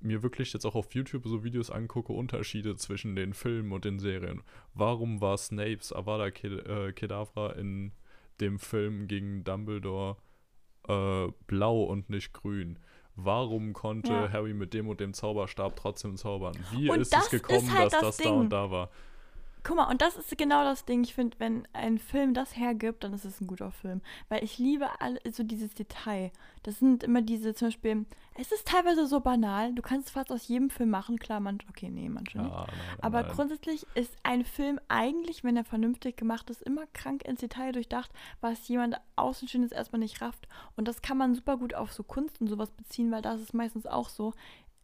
mir 0.00 0.22
wirklich 0.22 0.52
jetzt 0.52 0.64
auch 0.64 0.74
auf 0.74 0.94
YouTube 0.94 1.22
so 1.26 1.44
Videos 1.44 1.70
angucke, 1.70 2.12
Unterschiede 2.12 2.74
zwischen 2.76 3.14
den 3.14 3.34
Filmen 3.34 3.72
und 3.72 3.84
den 3.84 3.98
Serien. 3.98 4.42
Warum 4.74 5.20
war 5.20 5.38
Snapes 5.38 5.92
Avada 5.92 6.26
äh, 6.26 6.92
Kedavra 6.92 7.52
in 7.52 7.92
dem 8.40 8.58
Film 8.58 9.06
gegen 9.06 9.44
Dumbledore 9.44 10.16
äh, 10.88 11.28
blau 11.46 11.84
und 11.84 12.10
nicht 12.10 12.32
grün? 12.32 12.78
Warum 13.14 13.74
konnte 13.74 14.12
Ja. 14.12 14.32
Harry 14.32 14.54
mit 14.54 14.72
dem 14.74 14.88
und 14.88 14.98
dem 14.98 15.12
Zauberstab 15.12 15.76
trotzdem 15.76 16.16
zaubern? 16.16 16.54
Wie 16.72 16.90
Und 16.90 17.00
ist 17.00 17.14
es 17.14 17.24
ist 17.24 17.30
gekommen, 17.30 17.72
halt 17.72 17.92
dass 17.92 18.00
das 18.00 18.16
das 18.16 18.26
da 18.26 18.30
und 18.30 18.50
da 18.50 18.70
war? 18.70 18.90
Guck 19.64 19.76
mal, 19.76 19.88
und 19.90 20.02
das 20.02 20.16
ist 20.16 20.36
genau 20.36 20.64
das 20.64 20.84
Ding. 20.84 21.04
Ich 21.04 21.14
finde, 21.14 21.38
wenn 21.38 21.68
ein 21.72 21.98
Film 21.98 22.34
das 22.34 22.56
hergibt, 22.56 23.04
dann 23.04 23.12
ist 23.12 23.24
es 23.24 23.40
ein 23.40 23.46
guter 23.46 23.70
Film. 23.70 24.00
Weil 24.28 24.42
ich 24.42 24.58
liebe 24.58 25.00
alle, 25.00 25.20
so 25.30 25.44
dieses 25.44 25.74
Detail. 25.74 26.32
Das 26.64 26.78
sind 26.78 27.04
immer 27.04 27.22
diese, 27.22 27.54
zum 27.54 27.68
Beispiel, 27.68 28.06
es 28.34 28.50
ist 28.50 28.66
teilweise 28.66 29.06
so 29.06 29.20
banal. 29.20 29.72
Du 29.74 29.82
kannst 29.82 30.08
es 30.08 30.12
fast 30.12 30.32
aus 30.32 30.48
jedem 30.48 30.70
Film 30.70 30.90
machen. 30.90 31.18
Klar, 31.18 31.40
man, 31.40 31.58
okay, 31.68 31.90
nee, 31.90 32.08
manche 32.08 32.38
nicht. 32.38 32.50
Ja, 32.50 32.66
nein, 32.66 32.98
Aber 33.00 33.22
nein. 33.22 33.32
grundsätzlich 33.32 33.86
ist 33.94 34.16
ein 34.22 34.44
Film 34.44 34.80
eigentlich, 34.88 35.44
wenn 35.44 35.56
er 35.56 35.64
vernünftig 35.64 36.16
gemacht 36.16 36.50
ist, 36.50 36.62
immer 36.62 36.86
krank 36.92 37.24
ins 37.24 37.40
Detail 37.40 37.72
durchdacht, 37.72 38.10
was 38.40 38.66
jemand 38.68 38.96
Außenstehendes 39.16 39.72
erstmal 39.72 40.00
nicht 40.00 40.20
rafft. 40.22 40.48
Und 40.76 40.88
das 40.88 41.02
kann 41.02 41.18
man 41.18 41.34
super 41.34 41.56
gut 41.56 41.74
auf 41.74 41.92
so 41.92 42.02
Kunst 42.02 42.40
und 42.40 42.48
sowas 42.48 42.70
beziehen, 42.70 43.12
weil 43.12 43.22
da 43.22 43.34
ist 43.34 43.54
meistens 43.54 43.86
auch 43.86 44.08
so. 44.08 44.32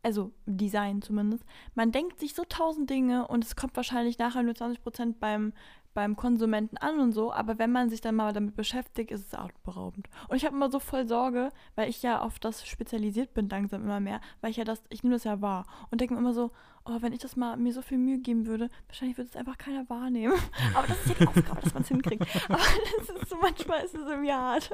Also 0.03 0.33
Design 0.47 1.03
zumindest. 1.03 1.45
Man 1.75 1.91
denkt 1.93 2.21
sich 2.21 2.35
so 2.35 2.45
tausend 2.49 2.89
Dinge 2.89 3.27
und 3.27 3.45
es 3.45 3.57
kommt 3.57 3.77
wahrscheinlich 3.77 4.19
nachher 4.19 4.43
nur 4.43 4.55
20% 4.55 5.15
beim, 5.19 5.53
beim 5.93 6.15
Konsumenten 6.15 6.77
an 6.77 7.01
und 7.01 7.11
so, 7.11 7.33
aber 7.33 7.59
wenn 7.59 7.73
man 7.73 7.91
sich 7.91 8.01
dann 8.01 8.15
mal 8.15 8.33
damit 8.33 8.55
beschäftigt, 8.55 9.11
ist 9.11 9.27
es 9.27 9.35
atemberaubend. 9.35 10.09
Und 10.29 10.37
ich 10.37 10.45
habe 10.45 10.55
immer 10.55 10.71
so 10.71 10.79
voll 10.79 11.09
Sorge, 11.09 11.51
weil 11.75 11.91
ich 11.91 12.03
ja 12.03 12.21
auf 12.21 12.39
das 12.39 12.65
spezialisiert 12.67 13.35
bin, 13.35 13.49
langsam 13.49 13.83
immer 13.83 13.99
mehr, 13.99 14.21
weil 14.41 14.53
ich 14.53 14.57
ja 14.57 14.65
das, 14.65 14.83
ich 14.91 15.03
nehme 15.03 15.17
das 15.17 15.25
ja 15.25 15.41
wahr 15.41 15.67
und 15.91 16.01
denke 16.01 16.15
mir 16.15 16.21
immer 16.21 16.35
so, 16.35 16.53
oh, 16.85 16.97
wenn 17.01 17.13
ich 17.13 17.19
das 17.19 17.35
mal 17.35 17.57
mir 17.57 17.73
so 17.73 17.83
viel 17.83 17.99
Mühe 17.99 18.21
geben 18.21 18.47
würde, 18.47 18.69
wahrscheinlich 18.87 19.19
würde 19.19 19.31
es 19.31 19.37
einfach 19.37 19.59
keiner 19.59 19.89
wahrnehmen. 19.89 20.35
Aber 20.75 20.87
das 20.87 21.01
ist 21.01 21.09
ja 21.09 21.15
die 21.17 21.27
Aufgabe, 21.27 21.61
dass 21.63 21.75
man 21.75 21.83
es 21.83 21.89
hinkriegt. 21.89 22.23
Aber 22.49 22.59
das 22.99 23.09
ist 23.09 23.29
so, 23.29 23.37
manchmal 23.37 23.81
ist 23.81 23.95
es 23.95 24.07
irgendwie 24.07 24.33
hart. 24.33 24.71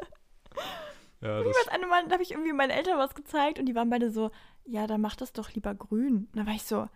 Ja, 1.25 1.41
Ich 1.41 1.47
das, 1.47 1.69
eine 1.69 1.87
Mal, 1.87 2.05
da 2.07 2.13
habe 2.13 2.23
ich 2.23 2.31
irgendwie 2.33 2.53
meinen 2.53 2.71
Eltern 2.71 2.99
was 2.99 3.15
gezeigt 3.15 3.59
und 3.59 3.67
die 3.67 3.75
waren 3.75 3.91
beide 3.91 4.11
so, 4.11 4.31
ja, 4.65 4.87
dann 4.87 5.01
mach 5.01 5.17
das 5.17 5.33
doch 5.33 5.51
lieber 5.53 5.75
grün. 5.75 6.29
Und 6.33 6.37
dann 6.37 6.47
war 6.47 6.55
ich 6.55 6.63
so, 6.65 6.89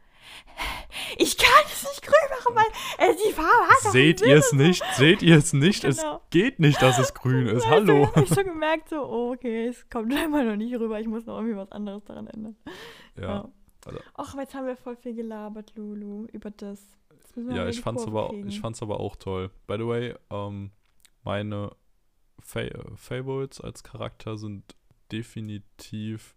ich 1.18 1.36
kann 1.38 1.64
es 1.66 1.82
nicht 1.84 2.02
grün 2.02 2.28
machen, 2.30 2.54
weil 2.54 3.08
äh, 3.10 3.14
die 3.26 3.32
Farbe 3.32 3.68
hat 3.68 3.92
Seht 3.92 4.20
ihr 4.20 4.36
es 4.36 4.52
nicht? 4.52 4.84
Seht 4.94 5.22
ihr 5.22 5.36
es 5.36 5.52
nicht? 5.52 5.82
Genau. 5.82 6.16
Es 6.16 6.30
geht 6.30 6.58
nicht, 6.60 6.80
dass 6.82 6.98
es 6.98 7.14
grün 7.14 7.46
ist. 7.48 7.66
Hallo. 7.68 8.06
hab 8.14 8.22
ich 8.22 8.28
schon 8.28 8.44
gemerkt, 8.44 8.88
so, 8.90 9.02
oh, 9.02 9.32
okay, 9.32 9.66
es 9.68 9.88
kommt 9.88 10.12
scheinbar 10.14 10.44
noch 10.44 10.56
nicht 10.56 10.74
rüber, 10.78 11.00
ich 11.00 11.06
muss 11.08 11.24
noch 11.26 11.36
irgendwie 11.38 11.56
was 11.56 11.72
anderes 11.72 12.04
daran 12.04 12.26
ändern. 12.28 12.56
Ja, 13.20 13.48
also- 13.86 14.00
Ach, 14.14 14.32
aber 14.34 14.42
jetzt 14.42 14.54
haben 14.54 14.66
wir 14.66 14.76
voll 14.76 14.96
viel 14.96 15.14
gelabert, 15.14 15.72
Lulu, 15.76 16.26
über 16.32 16.50
das. 16.50 16.80
Wir 17.34 17.54
ja 17.54 17.68
ich, 17.68 17.80
fand's 17.80 18.04
aber, 18.06 18.28
kriegen. 18.30 18.48
ich 18.48 18.60
fand's 18.60 18.82
aber 18.82 18.98
auch 19.00 19.14
toll. 19.16 19.50
By 19.68 19.76
the 19.78 19.86
way, 19.86 20.14
ähm, 20.30 20.72
meine 21.22 21.70
Fa 22.48 22.62
Favorites 22.96 23.60
als 23.60 23.82
Charakter 23.82 24.38
sind 24.38 24.74
definitiv 25.12 26.34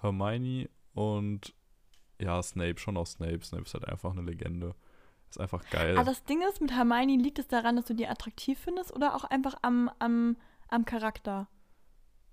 Hermione 0.00 0.70
und 0.94 1.54
ja, 2.18 2.42
Snape, 2.42 2.78
schon 2.78 2.96
auch 2.96 3.06
Snape. 3.06 3.44
Snape 3.44 3.64
ist 3.64 3.74
halt 3.74 3.86
einfach 3.86 4.12
eine 4.12 4.22
Legende. 4.22 4.74
Ist 5.28 5.38
einfach 5.38 5.68
geil. 5.68 5.98
Aber 5.98 6.08
das 6.08 6.24
Ding 6.24 6.40
ist, 6.48 6.62
mit 6.62 6.72
Hermione 6.72 7.18
liegt 7.18 7.38
es 7.38 7.46
daran, 7.46 7.76
dass 7.76 7.84
du 7.84 7.94
die 7.94 8.06
attraktiv 8.06 8.58
findest 8.58 8.94
oder 8.94 9.14
auch 9.14 9.24
einfach 9.24 9.54
am, 9.60 9.90
am, 9.98 10.38
am 10.68 10.86
Charakter? 10.86 11.46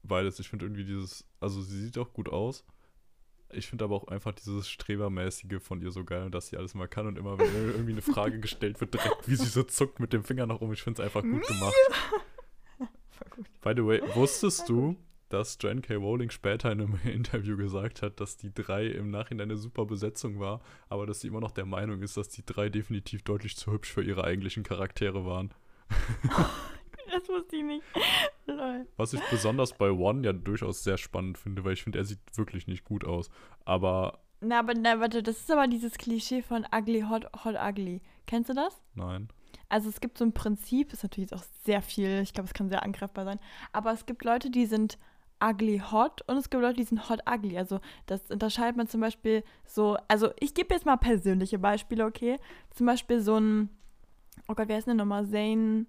Beides. 0.03 0.39
Ich 0.39 0.47
finde 0.47 0.66
irgendwie 0.66 0.86
dieses, 0.86 1.26
also 1.41 1.62
sie 1.62 1.82
sieht 1.82 1.97
auch 1.97 2.14
gut 2.14 2.30
aus. 2.30 2.64
Ich 3.49 3.68
finde 3.68 3.84
aber 3.84 3.97
auch 3.97 4.07
einfach 4.07 4.32
dieses 4.32 4.70
Strebermäßige 4.70 5.62
von 5.62 5.82
ihr 5.82 5.91
so 5.91 6.05
geil, 6.05 6.32
dass 6.32 6.47
sie 6.47 6.55
alles 6.55 6.76
mal 6.76 6.88
kann 6.88 7.07
und 7.07 7.18
immer, 7.18 7.38
wenn 7.38 7.53
irgendwie 7.72 7.91
eine 7.91 8.01
Frage 8.01 8.39
gestellt 8.39 8.80
wird, 8.80 8.93
direkt 8.93 9.28
wie 9.28 9.36
sie 9.36 9.47
so 9.47 9.64
zuckt 9.64 9.99
mit 9.99 10.14
dem 10.14 10.24
Finger 10.24 10.45
nach 10.45 10.62
oben. 10.62 10.72
Ich 10.72 10.84
finde 10.84 11.01
es 11.01 11.05
einfach 11.05 11.24
gut 11.24 11.45
gemacht. 11.45 11.76
By 13.61 13.74
the 13.76 13.86
way, 13.86 14.01
wusstest 14.15 14.67
du, 14.69 14.95
dass 15.30 15.57
Jan 15.61 15.82
K. 15.82 15.95
Rowling 15.95 16.30
später 16.30 16.72
in 16.72 16.82
einem 16.82 16.99
Interview 17.05 17.57
gesagt 17.57 18.01
hat, 18.01 18.19
dass 18.19 18.38
die 18.38 18.53
drei 18.53 18.88
im 18.88 19.11
Nachhinein 19.11 19.49
eine 19.49 19.57
super 19.57 19.86
Besetzung 19.86 20.39
war, 20.39 20.61
aber 20.89 21.05
dass 21.05 21.22
sie 21.22 21.28
immer 21.28 21.39
noch 21.39 21.51
der 21.51 21.65
Meinung 21.65 22.01
ist, 22.01 22.17
dass 22.17 22.30
die 22.30 22.45
drei 22.45 22.69
definitiv 22.69 23.24
deutlich 23.24 23.55
zu 23.55 23.72
hübsch 23.72 23.91
für 23.91 24.03
ihre 24.03 24.24
eigentlichen 24.24 24.63
Charaktere 24.63 25.26
waren? 25.26 25.53
das 27.11 27.28
wusste 27.30 27.55
ich 27.55 27.63
nicht. 27.63 27.84
Lol. 28.45 28.88
Was 28.97 29.13
ich 29.13 29.22
besonders 29.30 29.74
bei 29.78 29.91
One 29.91 30.26
ja 30.26 30.34
durchaus 30.34 30.84
sehr 30.84 30.97
spannend 30.97 31.38
finde, 31.38 31.63
weil 31.63 31.74
ich 31.74 31.84
finde, 31.84 31.99
er 31.99 32.05
sieht 32.05 32.19
wirklich 32.36 32.67
nicht 32.67 32.84
gut 32.84 33.05
aus. 33.05 33.30
Aber 33.65 34.19
Na, 34.41 34.59
aber 34.59 34.74
na, 34.74 34.99
warte, 34.99 35.24
das 35.24 35.38
ist 35.38 35.51
aber 35.51 35.67
dieses 35.67 35.97
Klischee 35.97 36.41
von 36.41 36.65
ugly, 36.76 37.01
hot, 37.09 37.26
hot, 37.45 37.55
ugly. 37.55 38.01
Kennst 38.28 38.49
du 38.49 38.53
das? 38.53 38.82
nein. 38.95 39.30
Also 39.72 39.88
es 39.88 40.01
gibt 40.01 40.17
so 40.17 40.26
ein 40.26 40.34
Prinzip, 40.34 40.91
ist 40.91 41.03
natürlich 41.03 41.34
auch 41.34 41.43
sehr 41.63 41.82
viel, 41.82 42.19
ich 42.22 42.34
glaube, 42.34 42.47
es 42.47 42.53
kann 42.53 42.67
sehr 42.67 42.84
angreifbar 42.84 43.24
sein, 43.24 43.39
aber 43.72 43.93
es 43.93 44.05
gibt 44.05 44.26
Leute, 44.26 44.49
die 44.49 44.65
sind 44.65 44.97
ugly 45.41 45.82
hot 45.91 46.22
und 46.28 46.36
es 46.36 46.49
gibt 46.49 46.61
Leute, 46.61 46.76
die 46.76 46.84
sind 46.84 47.09
hot 47.09 47.22
ugly. 47.26 47.57
Also 47.57 47.80
das 48.05 48.30
unterscheidet 48.30 48.76
man 48.76 48.88
zum 48.88 48.99
Beispiel 48.99 49.43
so, 49.65 49.97
also 50.09 50.32
ich 50.41 50.53
gebe 50.53 50.74
jetzt 50.74 50.86
mal 50.86 50.97
persönliche 50.97 51.57
Beispiele, 51.57 52.05
okay? 52.05 52.38
Zum 52.72 52.86
Beispiel 52.86 53.22
so 53.22 53.39
ein, 53.39 53.69
oh 54.49 54.55
Gott, 54.55 54.67
wer 54.67 54.78
ist 54.78 54.89
denn 54.89 54.97
nochmal? 54.97 55.26
Zane, 55.26 55.86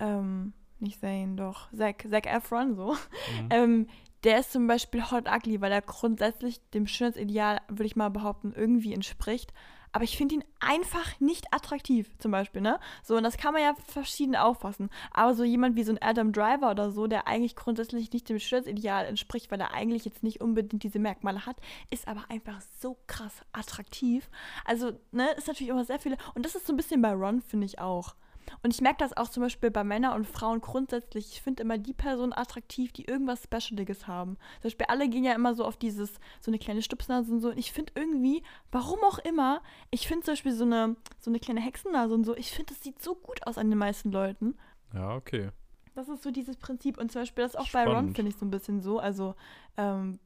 ähm, 0.00 0.52
nicht 0.80 1.00
Zane, 1.00 1.36
doch, 1.36 1.72
Zac, 1.72 2.04
Zac 2.10 2.26
Efron, 2.26 2.74
so. 2.74 2.92
Mhm. 2.92 3.48
Ähm, 3.50 3.86
der 4.24 4.40
ist 4.40 4.52
zum 4.52 4.66
Beispiel 4.66 5.10
hot 5.10 5.28
ugly, 5.28 5.60
weil 5.60 5.70
er 5.70 5.82
grundsätzlich 5.82 6.60
dem 6.70 6.88
Schönheitsideal, 6.88 7.60
würde 7.68 7.86
ich 7.86 7.96
mal 7.96 8.10
behaupten, 8.10 8.52
irgendwie 8.52 8.92
entspricht. 8.92 9.52
Aber 9.92 10.04
ich 10.04 10.16
finde 10.16 10.36
ihn 10.36 10.44
einfach 10.58 11.20
nicht 11.20 11.52
attraktiv, 11.52 12.10
zum 12.18 12.32
Beispiel, 12.32 12.62
ne? 12.62 12.80
So, 13.02 13.16
und 13.16 13.24
das 13.24 13.36
kann 13.36 13.52
man 13.52 13.62
ja 13.62 13.74
verschieden 13.86 14.36
auffassen. 14.36 14.88
Aber 15.12 15.34
so 15.34 15.44
jemand 15.44 15.76
wie 15.76 15.84
so 15.84 15.92
ein 15.92 16.00
Adam 16.00 16.32
Driver 16.32 16.70
oder 16.70 16.90
so, 16.90 17.06
der 17.06 17.28
eigentlich 17.28 17.56
grundsätzlich 17.56 18.10
nicht 18.10 18.28
dem 18.28 18.38
Schönheitsideal 18.38 19.04
entspricht, 19.04 19.50
weil 19.50 19.60
er 19.60 19.74
eigentlich 19.74 20.04
jetzt 20.04 20.22
nicht 20.22 20.40
unbedingt 20.40 20.82
diese 20.82 20.98
Merkmale 20.98 21.44
hat, 21.44 21.56
ist 21.90 22.08
aber 22.08 22.24
einfach 22.30 22.60
so 22.80 22.96
krass 23.06 23.42
attraktiv. 23.52 24.30
Also, 24.64 24.92
ne, 25.10 25.30
ist 25.36 25.46
natürlich 25.46 25.70
immer 25.70 25.84
sehr 25.84 25.98
viele. 25.98 26.16
Und 26.34 26.46
das 26.46 26.54
ist 26.54 26.66
so 26.66 26.72
ein 26.72 26.76
bisschen 26.76 27.02
bei 27.02 27.12
Ron, 27.12 27.42
finde 27.42 27.66
ich 27.66 27.78
auch. 27.78 28.14
Und 28.62 28.72
ich 28.72 28.80
merke 28.80 28.98
das 28.98 29.16
auch 29.16 29.28
zum 29.28 29.42
Beispiel 29.42 29.70
bei 29.70 29.84
Männern 29.84 30.14
und 30.14 30.26
Frauen 30.26 30.60
grundsätzlich. 30.60 31.32
Ich 31.32 31.42
finde 31.42 31.62
immer 31.62 31.78
die 31.78 31.94
Personen 31.94 32.32
attraktiv, 32.32 32.92
die 32.92 33.04
irgendwas 33.04 33.42
Specialiges 33.42 34.06
haben. 34.06 34.36
Zum 34.60 34.64
Beispiel 34.64 34.86
alle 34.88 35.08
gehen 35.08 35.24
ja 35.24 35.34
immer 35.34 35.54
so 35.54 35.64
auf 35.64 35.76
dieses, 35.76 36.14
so 36.40 36.50
eine 36.50 36.58
kleine 36.58 36.82
Stupsnase 36.82 37.32
und 37.32 37.40
so. 37.40 37.50
Und 37.50 37.58
ich 37.58 37.72
finde 37.72 37.92
irgendwie, 37.94 38.42
warum 38.70 38.98
auch 39.04 39.18
immer, 39.18 39.62
ich 39.90 40.06
finde 40.06 40.24
zum 40.24 40.32
Beispiel 40.32 40.52
so 40.52 40.64
eine, 40.64 40.96
so 41.18 41.30
eine 41.30 41.40
kleine 41.40 41.60
Hexennase 41.60 42.14
und 42.14 42.24
so, 42.24 42.36
ich 42.36 42.50
finde, 42.50 42.74
das 42.74 42.82
sieht 42.82 43.02
so 43.02 43.14
gut 43.14 43.46
aus 43.46 43.58
an 43.58 43.70
den 43.70 43.78
meisten 43.78 44.12
Leuten. 44.12 44.56
Ja, 44.94 45.14
okay. 45.14 45.50
Das 45.94 46.08
ist 46.08 46.22
so 46.22 46.30
dieses 46.30 46.56
Prinzip. 46.56 46.98
Und 46.98 47.12
zum 47.12 47.22
Beispiel 47.22 47.44
das 47.44 47.56
auch 47.56 47.70
bei 47.70 47.84
Ron 47.84 47.92
Spannend. 47.92 48.16
finde 48.16 48.30
ich 48.30 48.36
so 48.36 48.46
ein 48.46 48.50
bisschen 48.50 48.80
so. 48.80 48.98
Also, 48.98 49.34
ähm, 49.76 50.18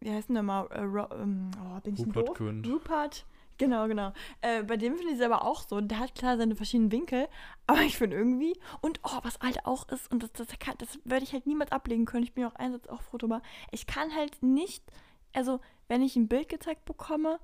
wie 0.00 0.10
heißt 0.10 0.28
denn 0.28 0.34
der 0.34 0.42
mal? 0.42 0.66
Äh, 0.68 0.80
Ro 0.80 1.06
ähm, 1.14 1.50
oh, 1.58 1.80
bin 1.80 1.94
ich 1.94 2.00
Rupert 2.00 2.28
doof? 2.28 2.40
Rupert. 2.40 3.26
Genau, 3.60 3.88
genau. 3.88 4.14
Äh, 4.40 4.62
bei 4.62 4.78
dem 4.78 4.96
finde 4.96 5.12
ich 5.12 5.18
es 5.18 5.24
aber 5.24 5.44
auch 5.44 5.60
so. 5.60 5.82
Der 5.82 5.98
hat 5.98 6.14
klar 6.14 6.38
seine 6.38 6.56
verschiedenen 6.56 6.90
Winkel, 6.92 7.28
aber 7.66 7.82
ich 7.82 7.98
finde 7.98 8.16
irgendwie, 8.16 8.58
und 8.80 9.00
oh, 9.02 9.18
was 9.22 9.38
halt 9.40 9.66
auch 9.66 9.86
ist, 9.90 10.10
und 10.10 10.22
das, 10.22 10.32
das, 10.32 10.48
kann, 10.58 10.76
das 10.78 10.98
würde 11.04 11.24
ich 11.24 11.34
halt 11.34 11.46
niemals 11.46 11.70
ablegen 11.70 12.06
können, 12.06 12.24
ich 12.24 12.32
bin 12.32 12.40
ja 12.42 12.48
auch 12.48 12.54
einsatz 12.54 12.88
auch 12.88 13.02
froh 13.02 13.18
drüber, 13.18 13.42
ich 13.70 13.86
kann 13.86 14.14
halt 14.14 14.42
nicht, 14.42 14.82
also 15.34 15.60
wenn 15.88 16.00
ich 16.00 16.16
ein 16.16 16.26
Bild 16.26 16.48
gezeigt 16.48 16.86
bekomme 16.86 17.38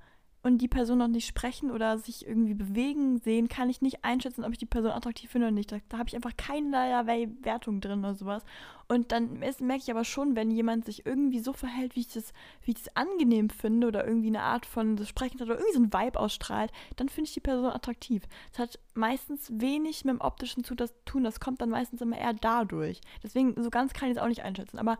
und 0.47 0.59
die 0.59 0.67
Person 0.69 0.99
noch 0.99 1.09
nicht 1.09 1.27
sprechen 1.27 1.71
oder 1.71 1.97
sich 1.97 2.25
irgendwie 2.25 2.53
bewegen 2.53 3.17
sehen, 3.19 3.49
kann 3.49 3.69
ich 3.69 3.81
nicht 3.81 4.05
einschätzen, 4.05 4.45
ob 4.45 4.51
ich 4.53 4.57
die 4.57 4.65
Person 4.65 4.91
attraktiv 4.91 5.29
finde 5.29 5.47
oder 5.47 5.53
nicht. 5.53 5.71
Da, 5.71 5.77
da 5.89 5.97
habe 5.97 6.07
ich 6.07 6.15
einfach 6.15 6.35
keinerlei 6.37 7.29
Wertung 7.41 7.81
drin 7.81 7.99
oder 7.99 8.15
sowas. 8.15 8.43
Und 8.87 9.11
dann 9.11 9.41
ist- 9.41 9.59
merke 9.59 9.83
ich 9.83 9.91
aber 9.91 10.05
schon, 10.05 10.35
wenn 10.37 10.49
jemand 10.49 10.85
sich 10.85 11.05
irgendwie 11.05 11.39
so 11.39 11.51
verhält, 11.51 11.95
wie 11.97 11.99
ich 11.99 12.13
das, 12.13 12.31
wie 12.63 12.71
ich 12.71 12.77
das 12.83 12.95
angenehm 12.95 13.49
finde 13.49 13.87
oder 13.87 14.07
irgendwie 14.07 14.29
eine 14.29 14.41
Art 14.43 14.65
von 14.65 14.95
des 14.95 15.09
Sprechens 15.09 15.41
oder 15.41 15.55
irgendwie 15.55 15.73
so 15.73 15.81
ein 15.83 15.93
Vibe 15.93 16.17
ausstrahlt, 16.19 16.71
dann 16.95 17.09
finde 17.09 17.27
ich 17.27 17.33
die 17.33 17.41
Person 17.41 17.65
attraktiv. 17.65 18.23
Das 18.51 18.59
hat 18.59 18.79
meistens 18.93 19.51
wenig 19.53 20.05
mit 20.05 20.13
dem 20.13 20.21
Optischen 20.21 20.63
zu 20.63 20.75
tun. 20.75 21.23
Das 21.25 21.41
kommt 21.41 21.61
dann 21.61 21.69
meistens 21.69 21.99
immer 22.01 22.17
eher 22.17 22.33
dadurch. 22.33 23.01
Deswegen, 23.21 23.61
so 23.61 23.69
ganz 23.69 23.91
kann 23.91 24.09
ich 24.09 24.15
es 24.15 24.23
auch 24.23 24.29
nicht 24.29 24.43
einschätzen. 24.43 24.79
Aber 24.79 24.97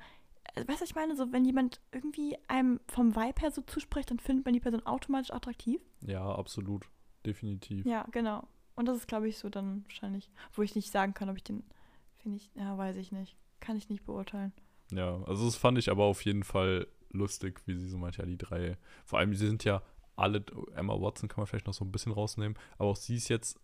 weißt 0.60 0.80
du, 0.80 0.84
was 0.84 0.90
ich 0.90 0.96
meine? 0.96 1.16
So, 1.16 1.32
wenn 1.32 1.46
jemand 1.46 1.82
irgendwie 1.92 2.38
einem 2.48 2.80
vom 2.88 3.16
Vibe 3.16 3.42
her 3.42 3.52
so 3.52 3.62
zuspricht, 3.62 4.10
dann 4.12 4.20
findet 4.20 4.46
man 4.46 4.54
die 4.54 4.60
Person 4.60 4.86
automatisch 4.86 5.32
attraktiv. 5.32 5.82
Ja, 6.02 6.24
absolut. 6.24 6.90
Definitiv. 7.26 7.86
Ja, 7.86 8.06
genau. 8.12 8.48
Und 8.76 8.86
das 8.88 8.98
ist, 8.98 9.08
glaube 9.08 9.28
ich, 9.28 9.38
so 9.38 9.50
dann 9.50 9.84
wahrscheinlich, 9.86 10.30
wo 10.54 10.62
ich 10.62 10.76
nicht 10.76 10.92
sagen 10.92 11.14
kann, 11.14 11.30
ob 11.30 11.38
ich 11.38 11.44
den, 11.44 11.64
finde 12.18 12.38
ich, 12.38 12.52
ja, 12.56 12.78
weiß 12.78 12.96
ich 12.98 13.12
nicht. 13.12 13.36
Kann 13.60 13.76
ich 13.76 13.90
nicht 13.90 14.06
beurteilen. 14.06 14.54
Ja, 14.92 15.22
also 15.24 15.46
das 15.46 15.56
fand 15.56 15.78
ich 15.78 15.90
aber 15.90 16.06
auf 16.06 16.24
jeden 16.24 16.44
Fall 16.44 16.88
lustig, 17.12 17.62
wie 17.66 17.76
sie 17.76 17.88
so 17.88 17.98
meint, 17.98 18.18
ja, 18.18 18.26
die 18.26 18.38
drei. 18.38 18.78
Vor 19.06 19.20
allem, 19.20 19.34
sie 19.34 19.48
sind 19.48 19.64
ja 19.64 19.82
alle, 20.16 20.44
Emma 20.76 20.94
Watson 21.00 21.28
kann 21.28 21.42
man 21.42 21.48
vielleicht 21.48 21.68
noch 21.68 21.74
so 21.74 21.86
ein 21.86 21.92
bisschen 21.92 22.12
rausnehmen, 22.12 22.58
aber 22.78 22.90
auch 22.90 22.96
sie 22.96 23.16
ist 23.16 23.30
jetzt, 23.30 23.60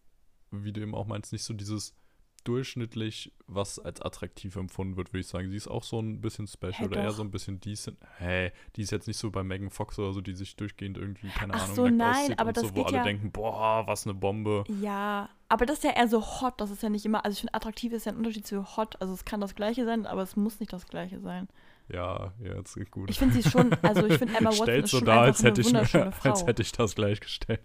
wie 0.52 0.72
du 0.72 0.82
eben 0.82 0.96
auch 0.96 1.08
meinst, 1.08 1.32
nicht 1.32 1.44
so 1.44 1.54
dieses 1.54 1.96
durchschnittlich, 2.44 3.32
was 3.48 3.80
als 3.80 4.02
attraktiv 4.02 4.56
empfunden 4.56 4.96
wird, 4.98 5.10
würde 5.14 5.20
ich 5.22 5.28
sagen. 5.28 5.50
Sie 5.50 5.58
ist 5.58 5.68
auch 5.68 5.84
so 5.84 6.00
ein 6.00 6.22
bisschen 6.22 6.48
special 6.48 6.74
Hä, 6.74 6.86
oder 6.86 6.98
eher 7.02 7.08
doch. 7.10 7.16
so 7.16 7.24
ein 7.24 7.32
bisschen 7.32 7.60
decent. 7.60 7.98
Hä, 8.18 8.52
die 8.76 8.82
ist 8.82 8.92
jetzt 8.92 9.08
nicht 9.08 9.18
so 9.18 9.32
bei 9.32 9.44
Megan 9.44 9.70
Fox 9.70 9.98
oder 10.00 10.14
so, 10.14 10.22
die 10.22 10.34
sich 10.34 10.56
durchgehend 10.56 10.98
irgendwie, 10.98 11.30
keine 11.30 11.54
Ach 11.54 11.64
Ahnung, 11.64 11.76
so, 11.76 11.88
nein, 11.88 12.38
aber 12.38 12.50
und 12.50 12.58
das 12.58 12.64
so, 12.68 12.76
wo 12.76 12.84
alle 12.84 12.98
ja- 12.98 13.04
denken, 13.04 13.32
boah, 13.32 13.84
was 13.88 14.06
eine 14.06 14.14
Bombe. 14.14 14.64
Ja, 14.82 15.30
aber 15.50 15.66
das 15.66 15.78
ist 15.78 15.84
ja 15.84 15.92
eher 15.92 16.08
so 16.08 16.22
hot. 16.42 16.60
Das 16.60 16.72
ist 16.72 16.84
ja 16.84 16.90
nicht 16.90 17.06
immer, 17.06 17.24
also 17.26 17.34
ich 17.34 17.40
finde, 17.42 17.54
attraktiv 17.54 17.94
ist 17.94 18.06
ja 18.06 18.12
ein 18.12 18.18
Unterschied 18.18 18.46
zu 18.48 18.76
hot. 18.78 19.00
Also 19.02 19.14
es 19.14 19.26
kann 19.26 19.42
das 19.42 19.56
Gleiche 19.56 19.86
sein, 19.86 20.06
aber 20.06 20.22
es 20.24 20.36
muss 20.36 20.60
nicht 20.60 20.74
das 20.74 20.88
Gleiche 20.88 21.20
sein. 21.20 21.48
Ja, 21.90 22.32
ja, 22.42 22.56
jetzt 22.56 22.78
gut. 22.92 23.10
Ich 23.10 23.20
finde 23.20 23.42
sie 23.42 23.50
schon, 23.50 23.74
also 23.82 24.06
ich 24.08 24.18
finde 24.18 24.34
Emma 24.38 24.50
Watson 24.52 24.66
Stellt 24.66 24.86
ist 24.86 24.92
so 24.92 24.98
einfach 25.00 25.18
als 25.22 25.40
hätte, 25.44 25.48
eine 25.50 25.60
ich, 25.62 25.68
wunderschöne 25.68 26.06
mir- 26.06 26.12
Frau. 26.14 26.30
als 26.30 26.46
hätte 26.46 26.62
ich 26.62 26.72
das 26.72 26.96
gleichgestellt. 26.96 27.62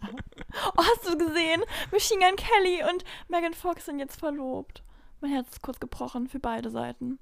Oh, 0.76 0.82
hast 0.82 1.06
du 1.08 1.16
gesehen? 1.16 1.62
Machine 1.92 2.20
Gun 2.20 2.36
Kelly 2.36 2.82
und 2.90 3.04
Megan 3.28 3.54
Fox 3.54 3.84
sind 3.86 3.98
jetzt 4.00 4.18
verlobt. 4.18 4.82
Mein 5.20 5.30
Herz 5.32 5.48
ist 5.50 5.62
kurz 5.62 5.78
gebrochen 5.78 6.26
für 6.28 6.40
beide 6.40 6.70
Seiten. 6.70 7.18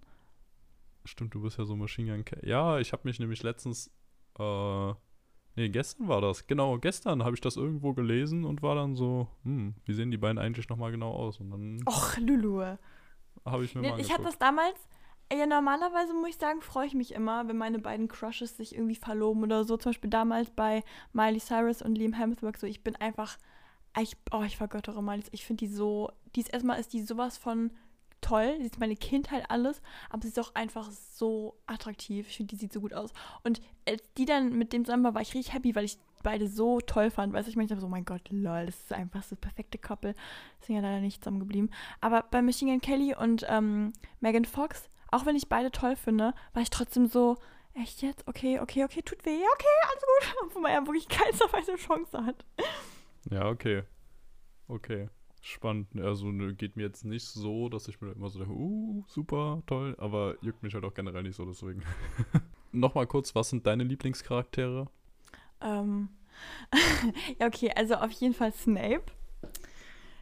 Stimmt, 1.04 1.34
du 1.34 1.42
bist 1.42 1.58
ja 1.58 1.64
so 1.64 1.76
Machine 1.76 2.10
Gun 2.12 2.24
Kelly. 2.24 2.48
Ja, 2.48 2.78
ich 2.78 2.92
habe 2.92 3.02
mich 3.04 3.18
nämlich 3.18 3.42
letztens, 3.42 3.90
äh, 4.38 4.88
nee, 5.56 5.68
gestern 5.68 6.08
war 6.08 6.20
das. 6.20 6.46
Genau, 6.46 6.78
gestern 6.78 7.22
habe 7.24 7.34
ich 7.34 7.40
das 7.40 7.56
irgendwo 7.56 7.92
gelesen 7.92 8.44
und 8.44 8.62
war 8.62 8.74
dann 8.74 8.96
so, 8.96 9.28
hm, 9.44 9.74
wie 9.84 9.92
sehen 9.94 10.10
die 10.10 10.16
beiden 10.18 10.38
eigentlich 10.38 10.68
nochmal 10.68 10.90
genau 10.90 11.12
aus? 11.12 11.38
Und 11.40 11.50
dann 11.50 11.80
Och, 11.86 12.16
Lulu. 12.18 12.62
habe 13.44 13.64
ich 13.64 13.74
mir 13.74 13.82
Nee, 13.82 13.90
mal 13.90 14.00
ich 14.00 14.06
habe 14.10 14.20
angeguckt. 14.24 14.26
das 14.34 14.38
damals, 14.38 14.88
ja, 15.32 15.46
normalerweise 15.46 16.14
muss 16.14 16.30
ich 16.30 16.36
sagen, 16.36 16.62
freue 16.62 16.86
ich 16.86 16.94
mich 16.94 17.12
immer, 17.12 17.46
wenn 17.48 17.56
meine 17.56 17.78
beiden 17.78 18.08
Crushes 18.08 18.56
sich 18.56 18.74
irgendwie 18.74 18.96
verloben 18.96 19.42
oder 19.42 19.64
so. 19.64 19.76
Zum 19.76 19.90
Beispiel 19.90 20.10
damals 20.10 20.50
bei 20.50 20.82
Miley 21.12 21.40
Cyrus 21.40 21.82
und 21.82 21.96
Liam 21.96 22.14
Hemsworth. 22.14 22.58
So, 22.58 22.66
ich 22.66 22.82
bin 22.82 22.96
einfach, 22.96 23.36
ich, 24.00 24.16
oh, 24.32 24.42
ich 24.42 24.56
vergöttere 24.56 25.02
Miley. 25.02 25.24
Ich 25.32 25.44
finde 25.44 25.66
die 25.66 25.72
so, 25.72 26.10
die 26.34 26.40
ist 26.40 26.52
erstmal 26.52 26.80
ist 26.80 26.92
die 26.92 27.02
sowas 27.02 27.36
von 27.36 27.70
toll. 28.20 28.56
Sie 28.58 28.66
ist 28.66 28.80
meine 28.80 28.96
Kindheit 28.96 29.50
alles, 29.50 29.82
aber 30.10 30.22
sie 30.22 30.28
ist 30.28 30.38
auch 30.38 30.54
einfach 30.54 30.90
so 30.90 31.56
attraktiv. 31.66 32.28
Ich 32.28 32.36
finde, 32.36 32.54
die 32.54 32.60
sieht 32.60 32.72
so 32.72 32.80
gut 32.80 32.94
aus. 32.94 33.12
Und 33.44 33.60
als 33.86 34.02
die 34.16 34.24
dann 34.24 34.56
mit 34.56 34.72
dem 34.72 34.84
zusammen 34.84 35.04
war, 35.04 35.14
war 35.14 35.22
ich 35.22 35.34
richtig 35.34 35.54
happy, 35.54 35.74
weil 35.74 35.84
ich 35.84 35.98
beide 36.22 36.48
so 36.48 36.80
toll 36.80 37.10
fand. 37.10 37.32
Weißt 37.32 37.46
du, 37.46 37.50
ich 37.50 37.56
meine, 37.56 37.66
ich 37.66 37.70
dachte 37.70 37.82
so, 37.82 37.88
mein 37.88 38.04
Gott, 38.04 38.22
lol, 38.30 38.66
das 38.66 38.76
ist 38.76 38.92
einfach 38.92 39.22
so 39.22 39.36
das 39.36 39.40
perfekte 39.40 39.78
Couple. 39.78 40.14
Sind 40.60 40.76
ja 40.76 40.82
leider 40.82 41.00
nicht 41.00 41.22
zusammengeblieben. 41.22 41.70
Aber 42.00 42.24
bei 42.30 42.42
Machine 42.42 42.72
Gun 42.72 42.80
Kelly 42.80 43.14
und 43.14 43.44
ähm, 43.48 43.92
Megan 44.20 44.44
Fox, 44.44 44.88
auch 45.10 45.26
wenn 45.26 45.36
ich 45.36 45.48
beide 45.48 45.70
toll 45.70 45.96
finde, 45.96 46.34
war 46.52 46.62
ich 46.62 46.70
trotzdem 46.70 47.06
so, 47.06 47.36
echt 47.74 48.02
jetzt? 48.02 48.26
Okay, 48.26 48.60
okay, 48.60 48.84
okay, 48.84 49.02
tut 49.02 49.24
weh, 49.24 49.30
okay, 49.54 49.66
alles 49.88 50.02
gut. 50.02 50.34
Obwohl 50.44 50.62
man 50.62 50.72
ja 50.72 50.86
wirklich 50.86 51.08
keinsterweise 51.08 51.72
eine 51.72 51.80
Chance 51.80 52.24
hat. 52.24 52.44
Ja, 53.30 53.48
okay. 53.48 53.82
Okay. 54.68 55.08
Spannend. 55.40 55.88
Also 56.00 56.26
ne, 56.30 56.54
geht 56.54 56.76
mir 56.76 56.82
jetzt 56.82 57.04
nicht 57.04 57.24
so, 57.24 57.68
dass 57.68 57.88
ich 57.88 58.00
mir 58.00 58.12
immer 58.12 58.28
so 58.28 58.38
denke, 58.40 58.54
uh, 58.54 59.04
super, 59.06 59.62
toll, 59.66 59.96
aber 59.98 60.36
juckt 60.42 60.62
mich 60.62 60.74
halt 60.74 60.84
auch 60.84 60.94
generell 60.94 61.22
nicht 61.22 61.36
so, 61.36 61.44
deswegen. 61.44 61.82
Nochmal 62.72 63.06
kurz, 63.06 63.34
was 63.34 63.48
sind 63.50 63.66
deine 63.66 63.84
Lieblingscharaktere? 63.84 64.88
Ähm, 65.60 66.08
ja, 67.38 67.46
okay, 67.46 67.70
also 67.74 67.94
auf 67.94 68.10
jeden 68.12 68.34
Fall 68.34 68.52
Snape. 68.52 69.04